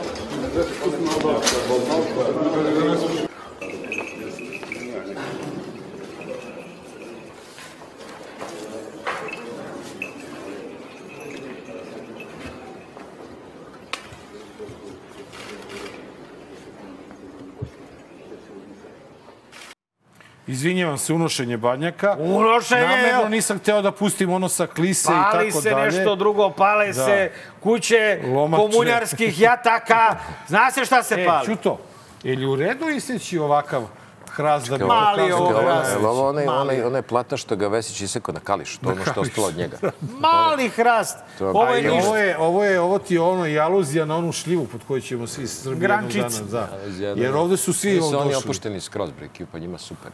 Izvinjavam 20.56 20.98
se, 20.98 21.14
unošenje 21.14 21.58
badnjaka. 21.60 22.16
Unošenje, 22.20 22.82
Namerno 22.82 23.30
nisam 23.30 23.60
hteo 23.60 23.82
da 23.82 23.92
pustim 23.92 24.32
ono 24.32 24.50
sa 24.50 24.68
klise 24.68 25.12
i 25.12 25.16
Pali 25.24 25.48
tako 25.48 25.62
se 25.62 25.70
dalje. 25.70 25.86
nešto 25.88 26.16
drugo, 26.16 26.50
pale 26.52 26.88
Da. 26.88 26.94
se 26.96 27.32
kuće 27.60 28.20
Lomače. 28.26 28.62
komunjarskih 28.64 29.40
jataka. 29.40 30.16
Zna 30.48 30.72
se 30.72 30.86
šta 30.86 31.04
se 31.04 31.16
E, 31.16 31.26
pali? 31.26 31.46
Čuto, 31.46 31.78
je 32.24 32.36
li 32.36 32.46
u 32.46 32.56
redu 32.56 32.90
iseći 32.90 33.38
ovakav 33.40 33.84
hrast 34.28 34.70
da 34.70 34.78
bi 34.78 34.84
Mali 34.86 35.22
pokazao 35.22 35.40
ovo 35.40 35.54
da 35.54 35.60
je 35.60 35.66
hrast. 35.68 35.98
Ovo 35.98 36.30
onaj, 36.30 36.48
onaj, 36.48 36.82
onaj 36.84 37.02
plata 37.02 37.38
što 37.38 37.56
ga 37.56 37.68
Vesić 37.68 38.02
isekao 38.02 38.34
na 38.34 38.40
kališ, 38.40 38.78
to 38.78 38.90
ono 38.90 39.02
što 39.04 39.22
ostalo 39.22 39.48
od 39.48 39.58
njega. 39.58 39.78
Mali 40.20 40.70
hrast. 40.70 41.18
Ovo 41.42 41.66
je 41.66 41.80
I 41.80 41.84
ništa. 41.86 42.08
ovo 42.08 42.18
je, 42.18 42.38
ovo 42.40 42.64
je, 42.64 42.80
ovo 42.80 43.00
ti 43.00 43.14
je 43.14 43.22
ono 43.22 43.48
i 43.48 43.60
aluzija 43.60 44.06
na 44.06 44.18
onu 44.18 44.32
šljivu 44.32 44.66
pod 44.66 44.82
koju 44.88 45.02
ćemo 45.02 45.28
svi 45.28 45.44
iz 45.44 45.52
Srbije 45.54 45.90
jednog 45.90 46.12
dana. 46.12 46.46
Da. 46.52 46.68
Jer 47.16 47.36
ovde 47.36 47.58
su 47.58 47.74
svi 47.74 48.00
ovde 48.00 48.18
oni 48.18 48.36
opušteni 48.36 48.82
skroz, 48.82 49.10
bre, 49.12 49.26
ekipa 49.26 49.60
njima 49.60 49.78
super. 49.78 50.12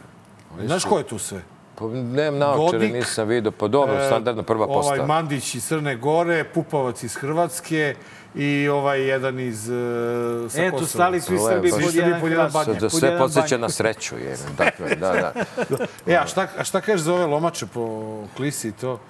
Oni 0.54 0.66
Znaš 0.66 0.82
su- 0.82 0.88
ko 0.88 0.98
je 0.98 1.04
tu 1.04 1.18
sve? 1.18 1.42
Pa 1.74 1.84
nemam 1.86 2.38
naočare, 2.38 2.88
nisam 2.88 3.28
vidio. 3.28 3.50
Pa 3.50 3.68
dobro, 3.68 3.94
E, 3.94 4.06
standardna 4.06 4.42
prva 4.42 4.64
Ovaj 4.64 4.74
postava. 4.74 5.06
Mandić 5.06 5.54
iz 5.54 5.64
Crne 5.66 5.96
Gore, 5.96 6.44
Pupovac 6.44 7.02
iz 7.02 7.14
Hrvatske 7.14 7.94
i 8.34 8.68
ovaj 8.68 9.00
jedan 9.02 9.40
iz 9.40 9.68
uh, 9.68 9.76
sa 10.50 10.62
Eto, 10.62 10.86
stali 10.86 11.20
svi 11.20 11.38
Srbi 11.38 11.70
pod 11.70 11.94
jedan 11.94 12.20
pod 12.20 12.30
jedan 12.30 12.50
badnjak. 12.52 12.80
Da 12.80 12.90
sve 12.90 13.18
podsjeća 13.18 13.58
na 13.58 13.68
sreću. 13.68 14.18
Je. 14.18 14.36
Dakle, 14.58 14.94
da, 14.94 15.12
da. 15.12 15.32
E, 16.12 16.16
a 16.16 16.26
šta, 16.26 16.46
a 16.58 16.64
šta 16.64 16.80
kažeš 16.80 17.00
za 17.00 17.14
ove 17.14 17.26
lomače 17.26 17.66
po 17.66 18.02
klisi 18.36 18.68
i 18.68 18.72
to? 18.72 19.00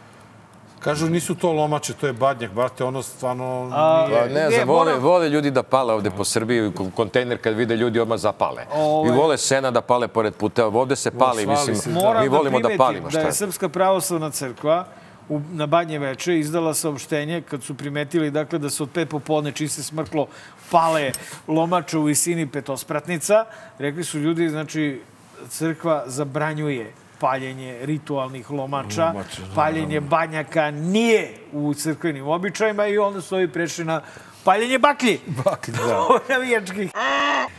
Kažu 0.82 1.06
nisu 1.06 1.34
to 1.34 1.52
lomače, 1.52 1.92
to 1.92 2.06
je 2.06 2.12
badnjak, 2.12 2.52
brate, 2.52 2.84
ono 2.84 3.02
stvarno 3.02 3.70
A, 3.72 4.06
nije... 4.08 4.20
Pa 4.20 4.26
ne 4.26 4.50
znam, 4.50 4.68
vole, 4.68 4.84
moram- 4.84 5.02
vole 5.02 5.28
ljudi 5.28 5.50
da 5.50 5.62
pale 5.62 5.94
ovde 5.94 6.10
po 6.10 6.24
Srbiji, 6.24 6.72
ko- 6.72 6.90
kontejner 6.92 7.38
kad 7.38 7.54
vide 7.54 7.76
ljudi 7.76 8.00
odmah 8.00 8.18
zapale. 8.18 8.64
Ovo 8.72 9.04
I 9.04 9.08
je- 9.08 9.14
vole 9.14 9.38
sena 9.38 9.70
da 9.70 9.80
pale 9.82 10.08
pored 10.08 10.34
puta, 10.34 10.66
ovde 10.66 10.96
se 10.96 11.10
pali, 11.12 11.46
mislim, 11.46 11.76
se, 11.76 11.90
Moram 11.90 12.22
mi 12.22 12.28
volimo 12.28 12.58
da, 12.58 12.68
primetim 12.68 12.78
palimo, 12.78 13.04
da 13.04 13.10
šta 13.10 13.20
je 13.20 13.26
je? 13.26 13.32
Srpska 13.32 13.68
pravoslavna 13.68 14.30
crkva 14.30 14.84
u, 15.28 15.40
na 15.52 15.66
Badnje 15.66 15.98
veče 15.98 16.38
izdala 16.38 16.74
saopštenje 16.74 17.42
kad 17.42 17.62
su 17.62 17.74
primetili 17.74 18.30
dakle, 18.30 18.58
da 18.58 18.70
se 18.70 18.82
od 18.82 18.90
pet 18.90 19.08
popodne 19.08 19.52
čim 19.52 19.68
se 19.68 19.82
smrklo 19.82 20.26
pale 20.70 21.12
lomače 21.48 21.98
u 21.98 22.02
visini 22.02 22.46
petospratnica. 22.46 23.44
Rekli 23.78 24.04
su 24.04 24.18
ljudi, 24.18 24.48
znači, 24.48 25.00
crkva 25.48 26.02
zabranjuje 26.06 26.92
paljenje 27.22 27.78
ritualnih 27.82 28.50
lomača, 28.50 29.06
Lomača, 29.06 29.42
da, 29.42 29.54
paljenje 29.54 30.00
banjaka 30.00 30.70
nije 30.70 31.20
u 31.52 31.74
crkvenim 31.74 32.28
običajima 32.28 32.86
i 32.86 32.98
onda 32.98 33.20
su 33.20 33.34
ovi 33.34 33.48
prešli 33.48 33.84
na 33.84 34.00
paljenje 34.44 34.78
baklji. 34.78 35.20
Baklji, 35.44 35.74
da. 35.76 36.06
Navijačkih. 36.28 36.90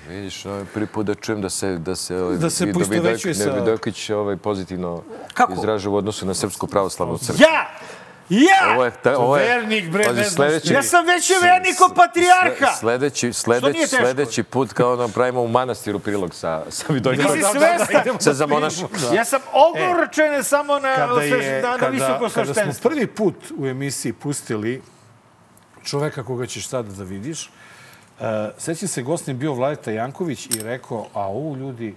Vidiš, 0.10 0.46
ovaj, 0.46 0.66
prvi 0.66 0.88
put 0.88 1.06
da 1.06 1.16
čujem 1.16 1.42
da 1.42 1.50
se, 1.50 1.78
da 1.78 1.96
se 1.96 2.18
ovaj, 2.18 2.38
Da 2.38 2.50
se 2.50 2.66
Vidojk- 2.66 3.34
sa- 3.34 3.46
ne, 3.46 3.56
Vidojković 3.56 4.10
ovaj, 4.10 4.38
pozitivno 4.38 5.04
Kako? 5.34 5.54
izražava 5.54 5.96
u 5.96 5.98
odnosu 5.98 6.26
na 6.26 6.34
Srpsku 6.34 6.68
pravoslavnu 6.68 7.18
crkvu. 7.18 7.42
Ja! 7.42 7.70
Ja! 8.34 8.74
Ovo 8.74 8.86
je, 8.86 8.92
ta, 8.92 9.18
ovo 9.18 9.38
je, 9.38 9.48
Vernik, 9.48 9.90
bre, 9.90 10.04
pazi, 10.04 10.24
sledeći. 10.24 10.74
Ja 10.74 10.84
sam 10.84 11.06
veći 11.06 11.34
vernik 11.42 11.82
od 11.82 11.96
patrijarha! 11.96 12.74
Sledeći, 12.80 13.34
sledeći, 13.34 13.88
sledeći 13.88 14.44
put 14.44 14.74
kao 14.74 14.96
nam 14.96 15.12
pravimo 15.12 15.42
u 15.42 15.48
manastiru 15.48 16.00
prilog 16.00 16.36
sa, 16.36 16.64
sa 16.70 16.94
Vidojkovićem. 16.94 17.38
Nisi 17.38 17.50
svestan? 17.52 18.20
Se 18.20 18.34
zamonaš. 18.34 18.74
Ja 19.14 19.26
sam 19.26 19.42
ogorčen 19.54 20.44
samo 20.44 20.80
na, 20.80 20.96
kada, 20.96 21.16
sve- 21.16 21.46
je, 21.46 21.62
na, 21.62 21.78
kada, 21.78 21.92
visoko 21.92 22.30
kada 22.34 22.54
smo 22.54 22.74
prvi 22.90 23.08
put 23.08 23.36
u 23.58 23.68
emisiji 23.68 24.14
pustili 24.14 24.82
čoveka 25.84 26.24
koga 26.24 26.46
ćeš 26.46 26.68
sada 26.68 26.92
da 26.92 27.04
vidiš, 27.04 27.50
uh, 28.20 28.26
sećam 28.58 28.88
se, 28.88 29.02
gostin 29.02 29.40
bio 29.40 29.54
Vladeta 29.54 29.92
Janković 29.92 30.46
i 30.46 30.60
rekao, 30.64 31.08
a 31.14 31.30
u 31.32 31.56
ljudi, 31.58 31.96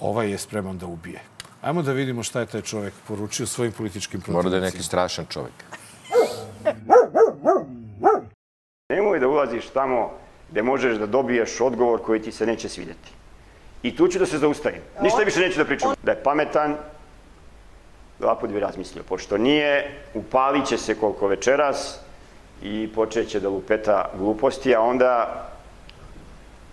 ovaj 0.00 0.30
je 0.30 0.38
spreman 0.38 0.78
da 0.78 0.86
ubije. 0.86 1.20
Ajmo 1.62 1.82
da 1.82 1.92
vidimo 1.92 2.22
šta 2.22 2.40
je 2.40 2.46
taj 2.46 2.62
čovek 2.62 2.94
poručio 3.08 3.46
svojim 3.46 3.72
političkim 3.72 4.22
Mora 4.26 4.32
da 4.32 4.38
je 4.38 4.42
protivnicima. 4.42 4.76
neki 4.78 4.82
strašan 4.86 5.26
čovjek. 5.30 5.54
Nemoj 8.88 9.18
da 9.18 9.28
ulaziš 9.28 9.66
tamo 9.66 10.10
gde 10.50 10.62
možeš 10.62 10.96
da 10.98 11.06
dobiješ 11.06 11.60
odgovor 11.60 12.02
koji 12.02 12.22
ti 12.22 12.32
se 12.32 12.46
neće 12.46 12.68
svidjeti. 12.68 13.10
I 13.82 13.96
tu 13.96 14.08
ću 14.08 14.18
da 14.18 14.26
se 14.26 14.38
zaustavim. 14.38 14.80
Ništa 15.02 15.22
više 15.22 15.40
neću 15.40 15.58
da 15.58 15.64
pričam. 15.64 15.94
Da 16.02 16.10
je 16.12 16.22
pametan, 16.22 16.76
dva 18.18 18.34
put 18.34 18.50
bi 18.50 18.60
razmislio. 18.60 19.02
Pošto 19.02 19.38
nije, 19.38 20.02
upalit 20.14 20.66
će 20.66 20.78
se 20.78 20.94
koliko 20.94 21.26
večeras 21.26 21.98
i 22.62 22.90
počeće 22.94 23.40
da 23.40 23.48
lupeta 23.48 24.10
gluposti, 24.18 24.74
a 24.74 24.80
onda, 24.80 25.46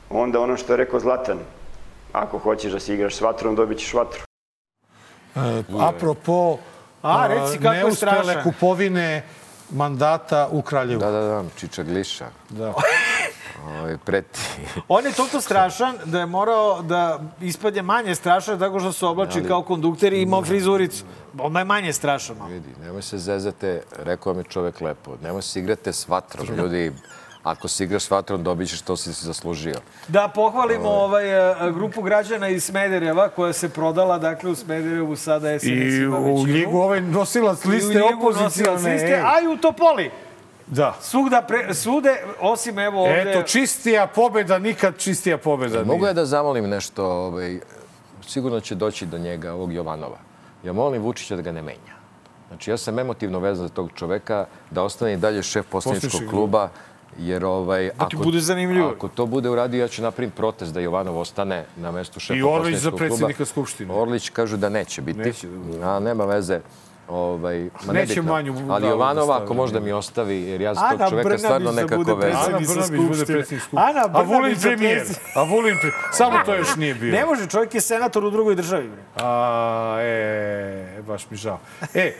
onda 0.09 0.39
ono 0.39 0.57
što 0.57 0.73
je 0.73 0.77
rekao 0.77 0.99
Zlatan, 0.99 1.37
ako 2.13 2.37
hoćeš 2.37 2.71
da 2.71 2.79
se 2.79 2.93
igraš 2.93 3.15
s 3.15 3.21
vatrom, 3.21 3.55
dobit 3.55 3.77
ćeš 3.79 3.93
vatru. 3.93 4.28
Uh, 5.35 5.41
apropo 5.83 6.57
A, 7.01 7.27
reci 7.27 7.57
kako 7.57 7.73
je 7.73 7.83
neuspele 7.83 8.23
strašan. 8.23 8.43
kupovine 8.43 9.23
mandata 9.71 10.47
u 10.51 10.61
Kraljevu. 10.61 10.99
Da, 10.99 11.11
da, 11.11 11.21
da, 11.21 11.43
Čiča 11.57 11.83
Gliša. 11.83 12.25
Da. 12.49 12.73
Ovaj, 13.67 13.97
preti. 13.97 14.39
On 14.87 15.05
je 15.05 15.11
toliko 15.11 15.41
strašan 15.41 15.95
da 16.05 16.19
je 16.19 16.25
morao 16.25 16.81
da 16.81 17.19
ispadne 17.41 17.81
manje 17.81 18.15
strašan 18.15 18.59
tako 18.59 18.79
što 18.79 18.91
se 18.91 19.05
oblači 19.05 19.43
kao 19.43 19.63
kondukter 19.63 20.13
i 20.13 20.21
imao 20.21 20.43
frizuricu. 20.43 21.03
Odmah 21.39 21.61
je 21.61 21.65
manje 21.65 21.93
strašan. 21.93 22.37
malo. 22.37 22.49
Vidi, 22.49 22.69
nemoj 22.81 23.01
se 23.01 23.17
zezate, 23.17 23.81
rekao 23.97 24.33
mi 24.33 24.43
čovek 24.43 24.81
lepo, 24.81 25.11
nemoj 25.23 25.41
se 25.41 25.59
igrate 25.59 25.93
s 25.93 26.07
vatrom, 26.07 26.47
ljudi. 26.57 26.91
Ako 27.43 27.67
se 27.67 27.83
igraš 27.83 28.03
s 28.03 28.11
vatrom, 28.11 28.43
dobit 28.43 28.69
ćeš 28.69 28.79
što 28.79 28.97
si 28.97 29.13
si 29.13 29.25
zaslužio. 29.25 29.75
Da 30.07 30.31
pohvalimo 30.35 30.89
ovaj, 30.89 31.51
e, 31.51 31.71
grupu 31.71 32.01
građana 32.01 32.47
iz 32.47 32.63
Smedereva 32.63 33.29
koja 33.29 33.53
se 33.53 33.69
prodala, 33.69 34.17
dakle 34.17 34.49
u 34.49 34.55
Smederevu 34.55 35.15
sada 35.15 35.59
SNS 35.59 35.67
I 35.67 36.03
ima 36.03 36.19
u 36.19 36.43
ligu 36.43 36.77
ovaj 36.77 37.01
nosilac 37.01 37.65
I 37.65 37.67
u 37.67 37.71
liste 37.71 38.03
opozicijalne. 38.03 38.93
liste, 38.93 39.21
a 39.25 39.41
i 39.41 39.47
u 39.47 39.57
Topoli. 39.57 40.11
Da. 40.67 40.95
Svugda, 41.01 41.41
pre, 41.41 41.73
svude, 41.73 42.15
osim 42.39 42.79
evo 42.79 43.01
ovde... 43.01 43.21
Eto, 43.21 43.43
čistija 43.43 44.07
pobeda, 44.07 44.59
nikad 44.59 44.97
čistija 44.97 45.37
pobeda. 45.37 45.83
Mogu 45.83 46.05
ja 46.05 46.13
da 46.13 46.25
zamolim 46.25 46.69
nešto, 46.69 47.05
ovaj, 47.05 47.59
sigurno 48.27 48.59
će 48.59 48.75
doći 48.75 49.05
do 49.05 49.17
njega, 49.17 49.53
ovog 49.53 49.73
Jovanova. 49.73 50.17
Ja 50.63 50.73
molim 50.73 51.01
Vučića 51.01 51.35
da 51.35 51.41
ga 51.41 51.51
ne 51.51 51.61
menja. 51.61 51.99
Znači, 52.47 52.71
ja 52.71 52.77
sam 52.77 52.99
emotivno 52.99 53.39
vezan 53.39 53.67
za 53.67 53.73
tog 53.73 53.89
čoveka, 53.95 54.45
da 54.71 54.83
ostane 54.83 55.13
i 55.13 55.17
dalje 55.17 55.43
šef 55.43 55.65
poslaničkog 55.69 56.11
Poslaničkog 56.11 56.31
kluba, 56.31 56.69
jer 57.17 57.45
ovaj, 57.45 57.89
Da 57.99 58.07
ti 58.09 58.15
bude 58.17 58.39
zanimljivo. 58.39 58.89
Ako 58.89 59.07
to 59.07 59.25
bude 59.25 59.49
uradio, 59.49 59.81
ja 59.81 59.87
ću 59.87 60.01
napravim 60.01 60.31
protest 60.31 60.73
da 60.73 60.79
Jovanov 60.79 61.17
ostane 61.19 61.65
na 61.77 61.91
mestu 61.91 62.19
šefa 62.19 62.37
I 62.37 62.43
Orlić 62.43 62.75
za 62.77 62.89
kluba. 62.89 62.97
predsjednika 62.97 63.45
Skupštine. 63.45 63.93
Orlić 63.93 64.29
kažu 64.29 64.57
da 64.57 64.69
neće 64.69 65.01
biti. 65.01 65.19
Neće, 65.19 65.47
A, 65.83 65.99
nema 65.99 66.25
veze. 66.25 66.59
Ovaj, 67.07 67.69
ma 67.85 67.93
Neće 67.93 68.09
nebitno. 68.13 68.33
manju 68.33 68.55
Ali 68.69 68.81
da 68.81 68.87
Jovanova, 68.87 69.43
ako 69.43 69.53
možda 69.53 69.79
mi 69.79 69.91
ostavi, 69.91 70.41
jer 70.41 70.61
ja 70.61 70.73
za 70.73 70.81
tog 70.89 71.09
čoveka 71.09 71.23
Brnabić 71.23 71.41
stvarno 71.41 71.71
da 71.71 71.81
nekako 71.81 72.13
vezan. 72.13 72.41
Ana 72.45 72.59
Brnabić 72.59 73.01
bude 73.07 73.25
predsjednik 73.25 73.61
Skupštine. 73.61 73.81
Ana 73.81 74.01
A 74.13 74.21
Vulin 74.21 74.41
Brnabić 74.41 74.61
premijer. 74.61 75.03
A 75.35 75.43
Vulin 75.43 75.77
premijer. 75.81 76.01
Samo 76.11 76.39
to 76.45 76.55
još 76.55 76.75
nije 76.75 76.93
bio. 76.95 77.11
Ne 77.11 77.25
može, 77.25 77.47
čovjek 77.47 77.75
je 77.75 77.81
senator 77.81 78.25
u 78.25 78.29
drugoj 78.29 78.55
državi. 78.55 78.89
A, 79.15 79.97
e, 80.01 81.01
baš 81.07 81.29
mi 81.29 81.37
žao. 81.37 81.59
E, 81.93 82.13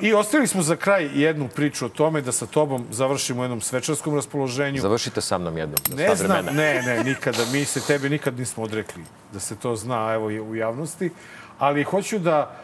I 0.00 0.14
ostavili 0.14 0.48
smo 0.48 0.62
za 0.62 0.76
kraj 0.76 1.10
jednu 1.14 1.48
priču 1.48 1.86
o 1.86 1.88
tome 1.88 2.20
da 2.20 2.32
sa 2.32 2.46
tobom 2.46 2.86
završimo 2.90 3.40
u 3.40 3.44
jednom 3.44 3.60
svečarskom 3.60 4.14
raspoloženju. 4.14 4.80
Završite 4.80 5.20
sa 5.20 5.38
mnom 5.38 5.58
jednom. 5.58 5.80
Ne 5.96 6.16
znam, 6.16 6.30
vremena. 6.30 6.52
ne, 6.52 6.82
ne, 6.82 7.04
nikada. 7.04 7.44
Mi 7.52 7.64
se 7.64 7.80
tebe 7.80 8.08
nikad 8.08 8.38
nismo 8.38 8.62
odrekli 8.62 9.02
da 9.32 9.40
se 9.40 9.56
to 9.56 9.76
zna 9.76 10.12
evo, 10.14 10.26
u 10.26 10.54
javnosti. 10.54 11.10
Ali 11.58 11.84
hoću 11.84 12.18
da, 12.18 12.56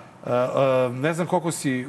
ne 0.93 1.15
znam 1.15 1.27
koliko 1.27 1.51
si, 1.51 1.87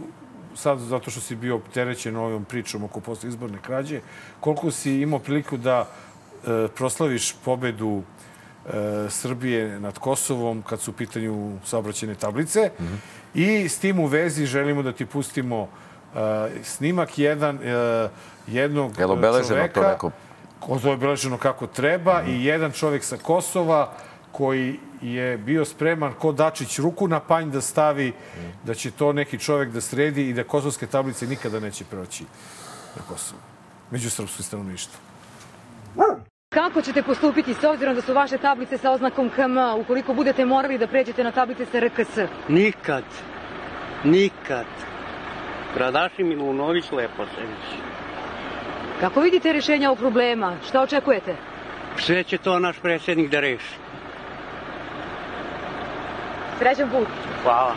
sad 0.56 0.80
zato 0.80 1.12
što 1.12 1.22
si 1.22 1.36
bio 1.36 1.56
opterećen 1.56 2.16
ovom 2.16 2.46
pričom 2.46 2.84
oko 2.84 3.00
posle 3.00 3.30
izborne 3.30 3.58
krađe, 3.62 4.02
koliko 4.40 4.72
si 4.72 5.02
imao 5.02 5.20
priliku 5.20 5.58
da 5.58 5.82
uh, 5.82 6.70
proslaviš 6.76 7.36
pobedu 7.46 7.88
uh, 7.90 8.04
Srbije 9.10 9.80
nad 9.80 10.00
Kosovom 10.00 10.62
kad 10.62 10.82
su 10.82 10.92
u 10.92 10.94
pitanju 10.94 11.58
saobraćene 11.66 12.16
tablice. 12.16 12.72
Mhm. 12.80 12.96
I 13.34 13.70
s 13.70 13.80
tim 13.80 14.00
u 14.00 14.06
vezi 14.06 14.46
želimo 14.46 14.84
da 14.84 14.92
ti 14.92 15.06
pustimo 15.06 15.62
uh, 15.62 15.70
snimak 16.64 17.20
jedan 17.20 17.56
uh, 17.56 18.12
jednog 18.48 18.98
Jel 19.00 19.12
obeleženo 19.12 19.68
to 19.74 19.82
neko? 19.82 20.12
ko 20.60 20.80
je 20.84 20.94
obeleženo 20.94 21.38
kako 21.38 21.68
treba 21.68 22.22
i 22.22 22.46
jedan 22.46 22.72
čovjek 22.72 23.04
sa 23.04 23.18
Kosova 23.18 23.92
koji 24.32 24.80
je 25.02 25.38
bio 25.38 25.66
spreman 25.66 26.14
ko 26.14 26.32
Dačić 26.32 26.80
ruku 26.80 27.08
na 27.08 27.20
panj 27.20 27.52
da 27.52 27.62
stavi 27.62 28.14
da 28.64 28.74
će 28.74 28.92
to 28.92 29.14
neki 29.14 29.40
čovjek 29.40 29.70
da 29.70 29.82
sredi 29.82 30.30
i 30.30 30.34
da 30.34 30.44
kosovske 30.44 30.88
tablice 30.88 31.28
nikada 31.28 31.60
neće 31.60 31.86
proći 31.86 32.24
na 32.96 33.02
Kosovo. 33.08 33.42
Među 33.92 34.10
srpskom 34.10 34.46
stanovništvu. 34.46 35.00
Kako 36.50 36.82
ćete 36.82 37.04
postupiti 37.04 37.54
s 37.54 37.64
obzirom 37.64 37.96
da 37.96 38.02
su 38.02 38.14
vaše 38.14 38.38
tablice 38.38 38.78
sa 38.78 38.92
oznakom 38.92 39.30
KM 39.30 39.58
ukoliko 39.78 40.14
budete 40.14 40.46
morali 40.46 40.78
da 40.78 40.88
pređete 40.88 41.24
na 41.24 41.32
tablice 41.32 41.66
sa 41.66 41.80
RKS? 41.80 42.18
Nikad. 42.48 43.04
Nikad. 44.04 44.66
Radaši 45.78 46.24
Milunović 46.24 46.92
Leposević. 46.92 47.66
Kako 49.00 49.22
vidite 49.22 49.54
rješenja 49.54 49.90
ovog 49.90 50.00
problema? 50.00 50.56
Šta 50.68 50.82
očekujete? 50.82 51.36
Sve 51.98 52.24
će 52.24 52.38
to 52.38 52.60
naš 52.60 52.80
predsjednik 52.80 53.30
da 53.32 53.40
reši. 53.40 53.76
Srećan 56.60 56.90
put. 56.90 57.08
Hvala. 57.44 57.76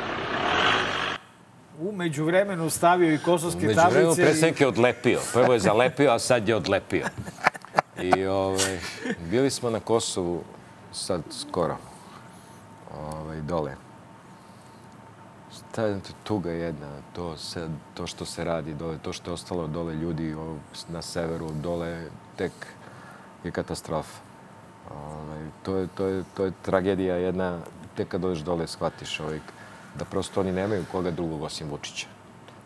U 1.81 1.93
međuvremenu 1.93 2.71
stavio 2.71 3.15
i 3.15 3.19
kosovske 3.19 3.61
vremenu 3.61 3.83
tablice. 3.85 4.23
i- 4.23 4.25
predsjednik 4.25 4.61
je 4.61 4.67
odlepio. 4.67 5.19
Prvo 5.33 5.53
je 5.53 5.59
zalepio, 5.61 6.11
a 6.11 6.19
sad 6.19 6.49
je 6.49 6.57
odlepio. 6.57 7.05
I 8.03 8.27
ovaj, 8.27 8.79
bili 9.31 9.51
smo 9.51 9.71
na 9.71 9.81
Kosovu 9.81 10.43
sad 10.93 11.23
skoro. 11.31 11.77
Ovaj, 12.99 13.41
dole. 13.41 13.77
Šta 15.53 15.83
je 15.83 16.01
tuga 16.25 16.51
jedna, 16.51 16.89
to, 17.13 17.37
se, 17.37 17.69
to 17.95 18.07
što 18.07 18.25
se 18.25 18.45
radi 18.45 18.75
dole, 18.75 18.99
to 19.03 19.13
što 19.13 19.31
je 19.31 19.35
ostalo 19.35 19.67
dole 19.67 19.95
ljudi 19.95 20.37
na 20.89 21.03
severu, 21.03 21.51
dole 21.51 22.07
tek 22.37 22.53
je 23.45 23.51
katastrofa. 23.51 24.21
Ovaj, 24.91 25.47
to, 25.63 25.77
je, 25.77 25.87
to, 25.95 26.07
je, 26.07 26.25
to 26.37 26.45
je 26.45 26.53
tragedija 26.63 27.17
jedna, 27.17 27.59
tek 27.97 28.09
kad 28.09 28.21
dođeš 28.21 28.45
dole 28.45 28.67
shvatiš 28.67 29.21
ovaj, 29.21 29.41
da 29.99 30.05
prosto 30.05 30.41
oni 30.41 30.53
nemaju 30.53 30.85
koga 30.93 31.11
drugog 31.11 31.43
osim 31.43 31.71
Vučića. 31.71 32.12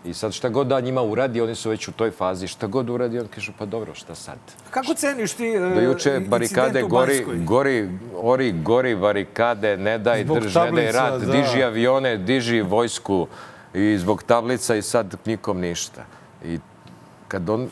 I 0.07 0.15
sad 0.15 0.33
šta 0.33 0.49
god 0.49 0.67
da 0.67 0.81
njima 0.81 1.03
uradi, 1.03 1.41
oni 1.41 1.55
su 1.55 1.71
već 1.71 1.89
u 1.89 1.93
toj 1.93 2.11
fazi, 2.11 2.47
šta 2.47 2.67
god 2.67 2.91
uradi, 2.91 3.19
on 3.19 3.27
kaže, 3.35 3.53
pa 3.59 3.67
dobro, 3.67 3.95
šta 3.95 4.15
sad? 4.15 4.39
Kako 4.71 4.95
ceniš 4.95 5.33
ti 5.33 5.47
e, 5.47 5.61
Do 5.75 5.81
juče 5.81 6.21
barikade 6.29 6.83
gori, 6.83 7.25
gori, 7.37 7.91
ori, 8.17 8.53
gori 8.53 8.97
barikade, 8.97 9.77
ne 9.77 9.99
daj 9.99 10.25
Zbog 10.25 10.39
drž, 10.39 10.55
ne 10.55 10.61
daj 10.61 10.67
tablica, 10.67 11.09
rat, 11.09 11.23
da. 11.23 11.33
diži 11.33 11.63
avione, 11.63 12.17
diži 12.17 12.63
vojsku 12.63 13.27
i 13.75 13.99
zbog 13.99 14.23
tablica 14.23 14.77
i 14.77 14.83
sad 14.83 15.17
nikom 15.25 15.61
ništa. 15.61 16.05
I 16.45 16.59
kad 17.29 17.51
on 17.51 17.69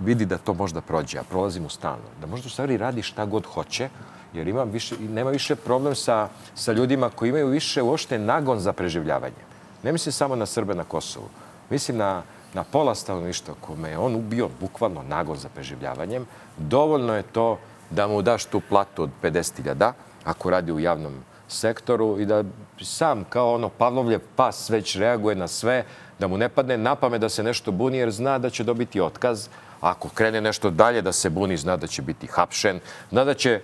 vidi 0.00 0.26
da 0.26 0.38
to 0.38 0.54
možda 0.54 0.80
prođe, 0.80 1.18
a 1.18 1.22
prolazi 1.22 1.60
mu 1.60 1.68
stalno, 1.68 2.08
da 2.20 2.26
možda 2.26 2.46
u 2.46 2.50
stvari 2.50 2.76
radi 2.76 3.02
šta 3.02 3.24
god 3.24 3.46
hoće, 3.46 3.88
jer 4.34 4.48
ima 4.48 4.64
više, 4.64 4.94
nema 5.00 5.30
više 5.30 5.56
problem 5.56 5.94
sa, 5.94 6.28
sa 6.54 6.72
ljudima 6.72 7.10
koji 7.10 7.28
imaju 7.28 7.48
više 7.48 7.82
uopšte 7.82 8.18
nagon 8.18 8.60
za 8.60 8.72
preživljavanje. 8.72 9.55
Ne 9.82 9.92
mislim 9.92 10.12
samo 10.12 10.36
na 10.36 10.46
Srbe 10.46 10.74
na 10.74 10.84
Kosovu. 10.84 11.28
Mislim 11.70 11.96
na, 11.96 12.22
na 12.54 12.64
pola 12.64 12.94
stanovništva 12.94 13.54
kome 13.60 13.90
je 13.90 13.98
on 13.98 14.14
ubio 14.14 14.48
bukvalno 14.60 15.02
nagon 15.02 15.36
za 15.36 15.48
preživljavanjem. 15.48 16.26
Dovoljno 16.56 17.16
je 17.16 17.22
to 17.22 17.58
da 17.90 18.06
mu 18.06 18.22
daš 18.22 18.44
tu 18.44 18.60
platu 18.68 19.02
od 19.02 19.10
50.000 19.22 19.92
ako 20.24 20.50
radi 20.50 20.72
u 20.72 20.80
javnom 20.80 21.14
sektoru 21.48 22.20
i 22.20 22.26
da 22.26 22.44
sam 22.82 23.24
kao 23.24 23.54
ono 23.54 23.68
Pavlovljev 23.68 24.20
pas 24.36 24.70
već 24.70 24.96
reaguje 24.96 25.36
na 25.36 25.48
sve, 25.48 25.84
da 26.18 26.28
mu 26.28 26.38
ne 26.38 26.48
padne 26.48 26.78
na 26.78 26.94
pamet 26.94 27.20
da 27.20 27.28
se 27.28 27.42
nešto 27.42 27.72
buni 27.72 27.98
jer 27.98 28.10
zna 28.10 28.38
da 28.38 28.50
će 28.50 28.64
dobiti 28.64 29.00
otkaz. 29.00 29.48
Ako 29.80 30.08
krene 30.08 30.40
nešto 30.40 30.70
dalje 30.70 31.02
da 31.02 31.12
se 31.12 31.30
buni, 31.30 31.56
zna 31.56 31.76
da 31.76 31.86
će 31.86 32.02
biti 32.02 32.26
hapšen, 32.26 32.80
zna 33.10 33.24
da 33.24 33.34
će 33.34 33.60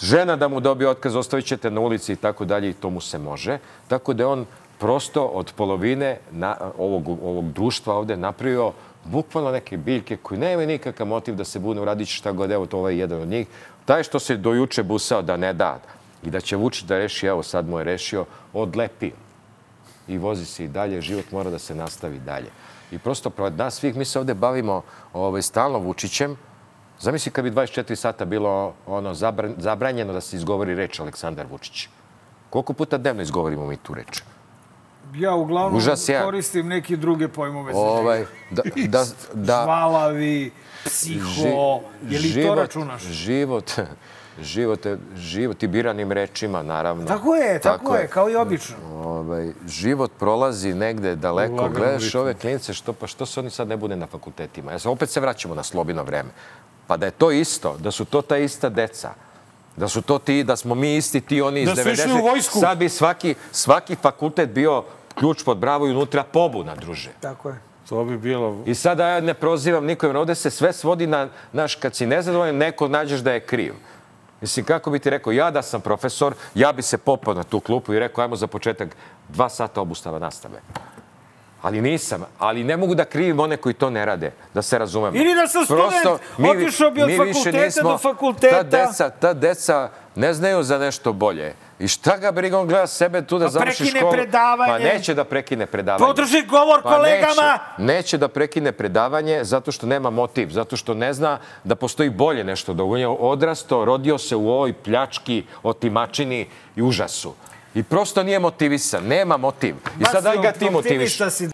žena 0.00 0.36
da 0.36 0.48
mu 0.48 0.60
dobije 0.60 0.88
otkaz, 0.88 1.16
ostavit 1.16 1.46
ćete 1.46 1.70
na 1.70 1.80
ulici 1.80 2.12
i 2.12 2.16
tako 2.16 2.44
dalje 2.44 2.70
i 2.70 2.72
to 2.72 2.90
mu 2.90 3.00
se 3.00 3.18
može. 3.18 3.58
Tako 3.88 4.14
da 4.14 4.28
on 4.28 4.46
prosto 4.84 5.24
od 5.24 5.52
polovine 5.56 6.18
na, 6.30 6.56
ovog, 6.78 7.08
ovog 7.08 7.52
društva 7.52 7.94
ovde 7.94 8.16
napravio 8.16 8.72
bukvalno 9.04 9.50
neke 9.50 9.76
biljke 9.76 10.16
koji 10.16 10.40
nemaju 10.40 10.68
nikakav 10.68 11.06
motiv 11.06 11.34
da 11.34 11.44
se 11.44 11.58
bune, 11.58 11.80
uradit 11.80 12.08
će 12.08 12.14
šta 12.14 12.32
god, 12.32 12.50
evo 12.50 12.66
to 12.66 12.78
ovaj 12.78 12.92
je 12.92 12.98
jedan 12.98 13.22
od 13.22 13.28
njih. 13.28 13.46
Taj 13.84 14.02
što 14.02 14.18
se 14.18 14.36
dojuče 14.36 14.82
busao 14.82 15.22
da 15.22 15.36
ne 15.36 15.52
da 15.52 15.78
i 16.22 16.30
da 16.30 16.40
će 16.40 16.56
Vučić 16.56 16.84
da 16.84 16.98
reši, 16.98 17.26
evo 17.26 17.42
sad 17.42 17.68
mu 17.68 17.78
je 17.78 17.84
rešio, 17.84 18.26
odlepio. 18.52 19.16
I 20.08 20.18
vozi 20.18 20.44
se 20.44 20.64
i 20.64 20.68
dalje, 20.68 21.00
život 21.00 21.32
mora 21.32 21.50
da 21.50 21.58
se 21.58 21.74
nastavi 21.74 22.18
dalje. 22.18 22.52
I 22.92 22.98
prosto 22.98 23.30
pred 23.30 23.56
nas 23.56 23.80
svih 23.80 23.96
mi 23.96 24.04
se 24.04 24.18
ovde 24.18 24.34
bavimo 24.34 24.82
ovaj, 25.12 25.42
stalno 25.42 25.78
Vučićem, 25.78 26.36
Zamisli 27.00 27.32
kad 27.32 27.44
bi 27.44 27.50
24 27.50 27.94
sata 27.94 28.24
bilo 28.24 28.74
ono 28.86 29.14
zabran, 29.14 29.54
zabranjeno 29.58 30.12
da 30.12 30.20
se 30.20 30.36
izgovori 30.36 30.74
reč 30.74 31.00
Aleksandar 31.00 31.46
Vučić. 31.50 31.88
Koliko 32.50 32.72
puta 32.72 32.98
dnevno 32.98 33.22
izgovorimo 33.22 33.66
mi 33.66 33.76
tu 33.76 33.94
reč? 33.94 34.22
Ja 35.14 35.34
uglavnom 35.34 35.76
Užas 35.76 36.08
je. 36.08 36.22
koristim 36.22 36.68
neke 36.68 36.96
druge 36.96 37.28
pojmove 37.28 37.72
Ovaj, 37.74 38.24
da, 38.50 38.62
da, 38.88 39.04
da, 39.34 39.62
Žvalavi, 39.62 40.50
psiho, 40.84 41.80
je 42.08 42.18
li 42.18 42.46
to 42.46 42.54
računaš? 42.54 43.02
Život, 43.02 43.72
život, 44.54 44.86
život 45.16 45.62
i 45.62 45.66
biranim 45.66 46.12
rečima, 46.12 46.62
naravno. 46.62 47.06
Tako 47.06 47.34
je, 47.34 47.60
tako, 47.60 47.96
je, 47.96 48.08
kao 48.08 48.30
i 48.30 48.36
obično. 48.36 48.76
Ovaj, 48.94 49.52
život 49.66 50.10
prolazi 50.18 50.74
negde 50.74 51.16
daleko. 51.16 51.54
laganom 51.54 51.74
Gledaš 51.74 52.04
ritmu. 52.04 52.20
ove 52.20 52.34
klinice, 52.34 52.74
što, 52.74 52.92
pa 52.92 53.06
što 53.06 53.26
se 53.26 53.40
oni 53.40 53.50
sad 53.50 53.68
ne 53.68 53.76
bude 53.76 53.96
na 53.96 54.06
fakultetima? 54.06 54.72
Ja 54.72 54.78
sam, 54.78 54.92
opet 54.92 55.10
se 55.10 55.20
vraćamo 55.20 55.54
na 55.54 55.62
slobino 55.62 56.02
vreme. 56.02 56.30
Pa 56.86 56.96
da 56.96 57.06
je 57.06 57.12
to 57.12 57.30
isto, 57.30 57.76
da 57.78 57.90
su 57.90 58.04
to 58.04 58.22
ta 58.22 58.36
ista 58.36 58.68
deca, 58.68 59.14
da 59.76 59.88
su 59.88 60.02
to 60.02 60.18
ti, 60.18 60.44
da 60.44 60.56
smo 60.56 60.74
mi 60.74 60.96
isti 60.96 61.20
ti 61.20 61.42
oni 61.42 61.60
iz 61.62 61.68
Da 61.68 61.82
su 61.82 61.90
išli 61.90 62.12
90. 62.12 62.20
u 62.20 62.22
vojsku. 62.22 62.60
Sad 62.60 62.78
bi 62.78 62.88
svaki, 62.88 63.34
svaki 63.52 63.96
fakultet 63.96 64.50
bio 64.50 64.84
ključ 65.14 65.44
pod 65.44 65.58
bravo 65.58 65.86
i 65.86 65.90
unutra 65.90 66.22
pobuna, 66.22 66.74
druže. 66.74 67.10
Tako 67.20 67.48
je. 67.48 67.54
To 67.88 68.04
bi 68.04 68.18
bilo... 68.18 68.62
I 68.66 68.74
sada 68.74 69.08
ja 69.08 69.20
ne 69.20 69.34
prozivam 69.34 69.84
nikom, 69.84 70.16
ovde 70.16 70.34
se 70.34 70.50
sve 70.50 70.72
svodi 70.72 71.06
na, 71.06 71.28
naš, 71.52 71.74
kad 71.74 71.94
si 71.94 72.06
nezadovoljan, 72.06 72.56
neko 72.56 72.88
nađeš 72.88 73.20
da 73.20 73.32
je 73.32 73.40
kriv. 73.40 73.74
Mislim, 74.40 74.66
kako 74.66 74.90
bi 74.90 74.98
ti 74.98 75.10
rekao, 75.10 75.32
ja 75.32 75.50
da 75.50 75.62
sam 75.62 75.80
profesor, 75.80 76.34
ja 76.54 76.72
bi 76.72 76.82
se 76.82 76.98
popao 76.98 77.34
na 77.34 77.42
tu 77.42 77.60
klupu 77.60 77.94
i 77.94 77.98
rekao, 77.98 78.22
ajmo 78.22 78.36
za 78.36 78.46
početak 78.46 78.96
dva 79.28 79.48
sata 79.48 79.80
obustava 79.80 80.18
nastave. 80.18 80.60
Ali 81.62 81.80
nisam. 81.80 82.24
Ali 82.38 82.64
ne 82.64 82.76
mogu 82.76 82.94
da 82.94 83.04
krivim 83.04 83.40
one 83.40 83.56
koji 83.56 83.74
to 83.74 83.90
ne 83.90 84.04
rade, 84.04 84.32
da 84.54 84.62
se 84.62 84.78
razumemo. 84.78 85.16
Ili 85.16 85.34
da 85.34 85.46
sam 85.46 85.64
student, 85.64 86.20
otišao 86.50 86.90
bi 86.90 87.02
od 87.02 87.08
mi 87.08 87.16
fakulteta 87.16 87.58
nismo- 87.58 87.82
do 87.82 87.98
fakulteta. 87.98 88.56
Ta 88.56 88.62
deca, 88.62 89.10
ta 89.10 89.34
deca 89.34 89.90
ne 90.14 90.34
znaju 90.34 90.62
za 90.62 90.78
nešto 90.78 91.12
bolje. 91.12 91.54
I 91.78 91.88
šta 91.88 92.16
ga 92.16 92.32
briga, 92.32 92.58
on 92.58 92.66
gleda 92.66 92.86
sebe 92.86 93.22
tu 93.22 93.38
da 93.38 93.44
Pa 93.44 93.50
završi 93.50 93.84
školu. 93.86 94.12
predavanje. 94.12 94.72
Pa 94.72 94.78
neće 94.80 95.14
da 95.14 95.24
prekine 95.24 95.66
predavanje. 95.66 96.06
Podrži 96.06 96.42
govor 96.42 96.82
kolegama. 96.82 97.58
Neće, 97.78 97.92
neće 97.92 98.18
da 98.18 98.28
prekine 98.28 98.72
predavanje 98.72 99.44
zato 99.44 99.72
što 99.72 99.86
nema 99.86 100.10
motiv, 100.10 100.48
zato 100.50 100.76
što 100.76 100.94
ne 100.94 101.12
zna 101.12 101.32
da 101.64 101.74
postoji 101.74 102.10
bolje 102.10 102.44
nešto. 102.44 102.74
Da 102.74 102.84
on 102.84 102.98
je 102.98 103.08
odrastao, 103.08 103.84
rodio 103.84 104.18
se 104.18 104.36
u 104.36 104.48
ovoj 104.48 104.72
pljački, 104.74 105.44
otimačini 105.62 106.46
i 106.76 106.82
užasu. 106.82 107.34
I 107.74 107.82
prosto 107.82 108.22
nije 108.22 108.38
motivisan, 108.38 109.04
nema 109.04 109.36
motiv. 109.36 109.74
I 110.00 110.04
sad 110.04 110.24
daj 110.24 110.36
ga 110.36 110.52
ti 110.52 110.70
motiviš. 110.70 111.18
Si. 111.30 111.48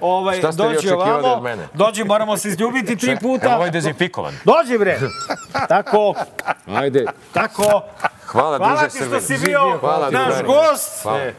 Ovaj, 0.00 0.38
Šta 0.38 0.52
ste 0.52 0.62
vi 0.62 0.66
dođi 0.66 0.78
očekivali 0.78 1.10
ovamo, 1.10 1.28
od 1.28 1.42
mene? 1.42 1.68
dođi, 1.74 2.04
moramo 2.04 2.36
se 2.36 2.48
izljubiti 2.48 2.96
tri 2.96 3.16
puta. 3.22 3.46
Evo, 3.46 3.54
ovo 3.54 3.64
je 3.64 3.70
dezinfikovan. 3.70 4.34
Dođi 4.44 4.78
bre. 4.78 4.98
Tako, 5.68 6.14
Ajde. 6.66 7.04
tako. 7.32 7.82
Hvala, 8.36 8.58
Hvala 8.58 8.80
druže 8.80 8.98
ti 8.98 9.04
što 9.04 9.20
si 9.20 9.38
bio 9.38 9.78
Hvala, 9.80 10.10
naš 10.10 10.34
drugare. 10.34 10.46
gost. 10.46 11.02
Hvala. 11.02 11.32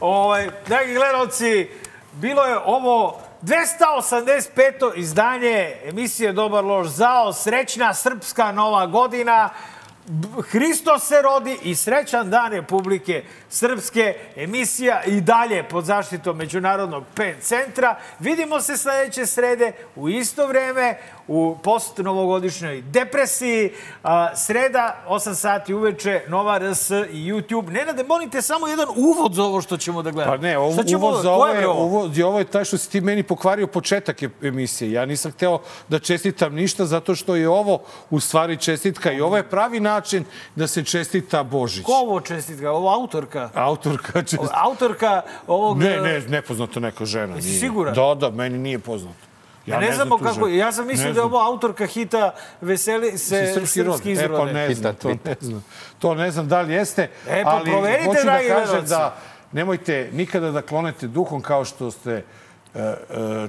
Ovaj, 0.00 0.50
dragi 0.66 0.94
gledalci, 0.94 1.68
bilo 2.12 2.44
je 2.44 2.58
ovo 2.58 3.20
285. 3.42 4.94
izdanje 4.96 5.76
emisije 5.84 6.32
Dobar 6.32 6.64
loš 6.64 6.86
zao, 6.88 7.32
srećna 7.32 7.94
srpska 7.94 8.52
nova 8.52 8.86
godina. 8.86 9.50
Hristo 10.50 10.98
se 10.98 11.22
rodi 11.22 11.58
i 11.62 11.74
srećan 11.74 12.30
dan 12.30 12.52
Republike 12.52 13.24
Srpske. 13.48 14.14
Emisija 14.36 15.02
i 15.04 15.20
dalje 15.20 15.68
pod 15.68 15.84
zaštitom 15.84 16.36
Međunarodnog 16.36 17.04
PEN 17.14 17.34
centra. 17.40 17.96
Vidimo 18.18 18.60
se 18.60 18.76
sledeće 18.76 19.26
srede 19.26 19.72
u 19.96 20.08
isto 20.08 20.46
vreme 20.46 20.98
u 21.28 21.56
post-novogodišnjoj 21.62 22.82
depresiji. 22.82 23.70
A, 24.02 24.36
sreda, 24.36 24.96
8 25.08 25.34
sati 25.34 25.74
uveče, 25.74 26.22
Nova 26.28 26.58
RS 26.60 26.90
i 26.90 26.94
YouTube. 27.24 27.70
Nenade, 27.70 28.04
molite 28.04 28.42
samo 28.42 28.68
jedan 28.68 28.88
uvod 28.96 29.34
za 29.34 29.42
ovo 29.42 29.60
što 29.60 29.76
ćemo 29.76 30.02
da 30.02 30.10
gledamo. 30.10 30.36
Pa 30.36 30.42
ne, 30.42 30.58
ovo, 30.58 30.82
ćemo- 30.82 31.06
uvod 31.06 31.22
za 31.22 31.32
ovo 31.32 31.46
je 31.46 31.68
uvod, 31.68 32.18
ovo 32.18 32.38
je 32.38 32.44
taj 32.44 32.64
što 32.64 32.78
si 32.78 32.90
ti 32.90 33.00
meni 33.00 33.22
pokvario 33.22 33.66
početak 33.66 34.22
e- 34.22 34.28
emisije. 34.42 34.92
Ja 34.92 35.06
nisam 35.06 35.32
hteo 35.32 35.58
da 35.88 35.98
čestitam 35.98 36.54
ništa 36.54 36.86
zato 36.86 37.14
što 37.14 37.34
je 37.34 37.48
ovo 37.48 37.78
u 38.10 38.20
stvari 38.20 38.56
čestitka 38.56 39.12
i 39.12 39.20
ovo 39.20 39.36
je 39.36 39.42
pravi 39.42 39.80
način 39.80 40.24
da 40.56 40.66
se 40.66 40.84
čestita 40.84 41.42
Božić. 41.42 41.84
Ko 41.84 41.92
ovo 41.92 42.20
čestitka? 42.20 42.70
Ovo 42.72 42.90
autorka? 42.90 43.50
Autorka 43.54 44.22
čestitka. 44.22 44.54
Autorka 44.54 45.22
ovog... 45.46 45.78
Ne, 45.78 45.96
ne, 45.96 46.20
nepoznato 46.20 46.80
neka 46.80 47.04
žena. 47.04 47.34
Jesi 47.36 47.48
siguran? 47.50 47.94
Da, 47.94 48.14
da, 48.14 48.30
meni 48.30 48.58
nije 48.58 48.78
poznato. 48.78 49.33
Ja 49.66 49.80
ne, 49.80 49.86
znam 49.86 49.96
znamo 49.96 50.18
tu 50.18 50.24
kako... 50.24 50.48
Ja 50.48 50.72
sam 50.72 50.86
mislio 50.86 51.06
Ne 51.06 51.12
da 51.12 51.20
je 51.20 51.22
znam. 51.22 51.34
ovo 51.34 51.42
autorka 51.42 51.86
hita 51.86 52.34
Veseli 52.60 53.18
se 53.18 53.50
srpski 53.54 53.80
srpski 53.82 54.08
E, 54.08 54.12
izrod. 54.12 54.38
pa 54.38 54.44
ne 54.44 54.74
znam, 54.74 54.94
to 54.94 55.08
ne 55.08 55.36
znam. 55.40 55.64
To 55.98 56.14
ne 56.14 56.30
znam 56.30 56.48
da 56.48 56.60
li 56.60 56.74
jeste, 56.74 57.10
E, 57.28 57.42
pa 57.44 57.50
ali 57.50 57.70
proverite, 57.70 58.04
hoću 58.06 58.24
da 58.24 58.38
kažem 58.48 58.84
da 58.84 59.16
nemojte 59.52 60.10
nikada 60.12 60.50
da 60.50 60.62
klonete 60.62 61.06
duhom 61.06 61.40
kao 61.42 61.64
što 61.64 61.90
ste 61.90 62.10
e, 62.12 62.22
e, 62.78 62.94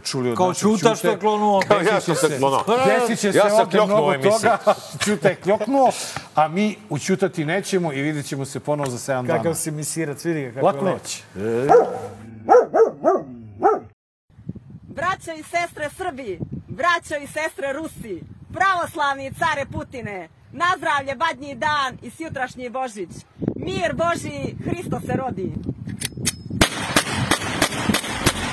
čuli 0.03 0.29
od 0.31 0.37
Kao 0.37 0.47
našeg 0.47 0.61
Ćute. 0.71 0.95
što 0.95 1.09
je 1.09 1.19
klonuo. 1.19 1.61
Kao 1.67 1.79
ja 1.79 2.01
sam 2.01 2.15
se 2.15 2.37
klonuo. 2.39 2.63
Desit 2.85 3.19
će 3.19 3.31
se 3.31 3.37
Ja 3.37 3.53
ovde 3.53 3.81
mnogo 3.81 4.13
toga. 4.13 4.57
Ćuta 5.05 5.29
je 5.29 5.35
kljoknuo, 5.35 5.91
a 6.35 6.47
mi 6.47 6.77
učutati 6.89 7.45
nećemo 7.45 7.93
i 7.93 8.01
vidjet 8.01 8.25
ćemo 8.25 8.45
se 8.45 8.59
ponovo 8.59 8.89
za 8.89 8.97
7 9.13 9.25
dana. 9.25 9.37
Kakav 9.37 9.53
si 9.53 9.71
misirac, 9.71 10.25
vidi 10.25 10.41
ga 10.41 10.51
kako 10.51 10.65
Laku 10.65 10.85
je 10.85 10.91
noć. 10.91 11.23
Braćo 14.95 15.31
i 15.31 15.43
sestre 15.43 15.89
Srbi, 15.97 16.39
braćo 16.67 17.15
i 17.23 17.27
sestre 17.27 17.73
Rusi, 17.73 18.21
pravoslavni 18.53 19.33
care 19.33 19.65
Putine, 19.71 20.29
nazdravlje 20.51 21.15
badnji 21.15 21.55
dan 21.55 21.97
i 22.01 22.09
sjutrašnji 22.09 22.69
Božić. 22.69 23.09
Mir 23.55 23.93
Boži, 23.93 24.55
Hristo 24.63 24.99
se 24.99 25.13
rodi. 25.13 25.53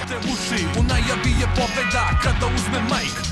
te 0.09 0.19
uši 0.19 0.65
U 0.79 0.83
najavi 0.83 1.31
je 1.41 1.47
pobeda 1.57 2.05
kada 2.23 2.47
uzme 2.55 2.81
majk 2.91 3.32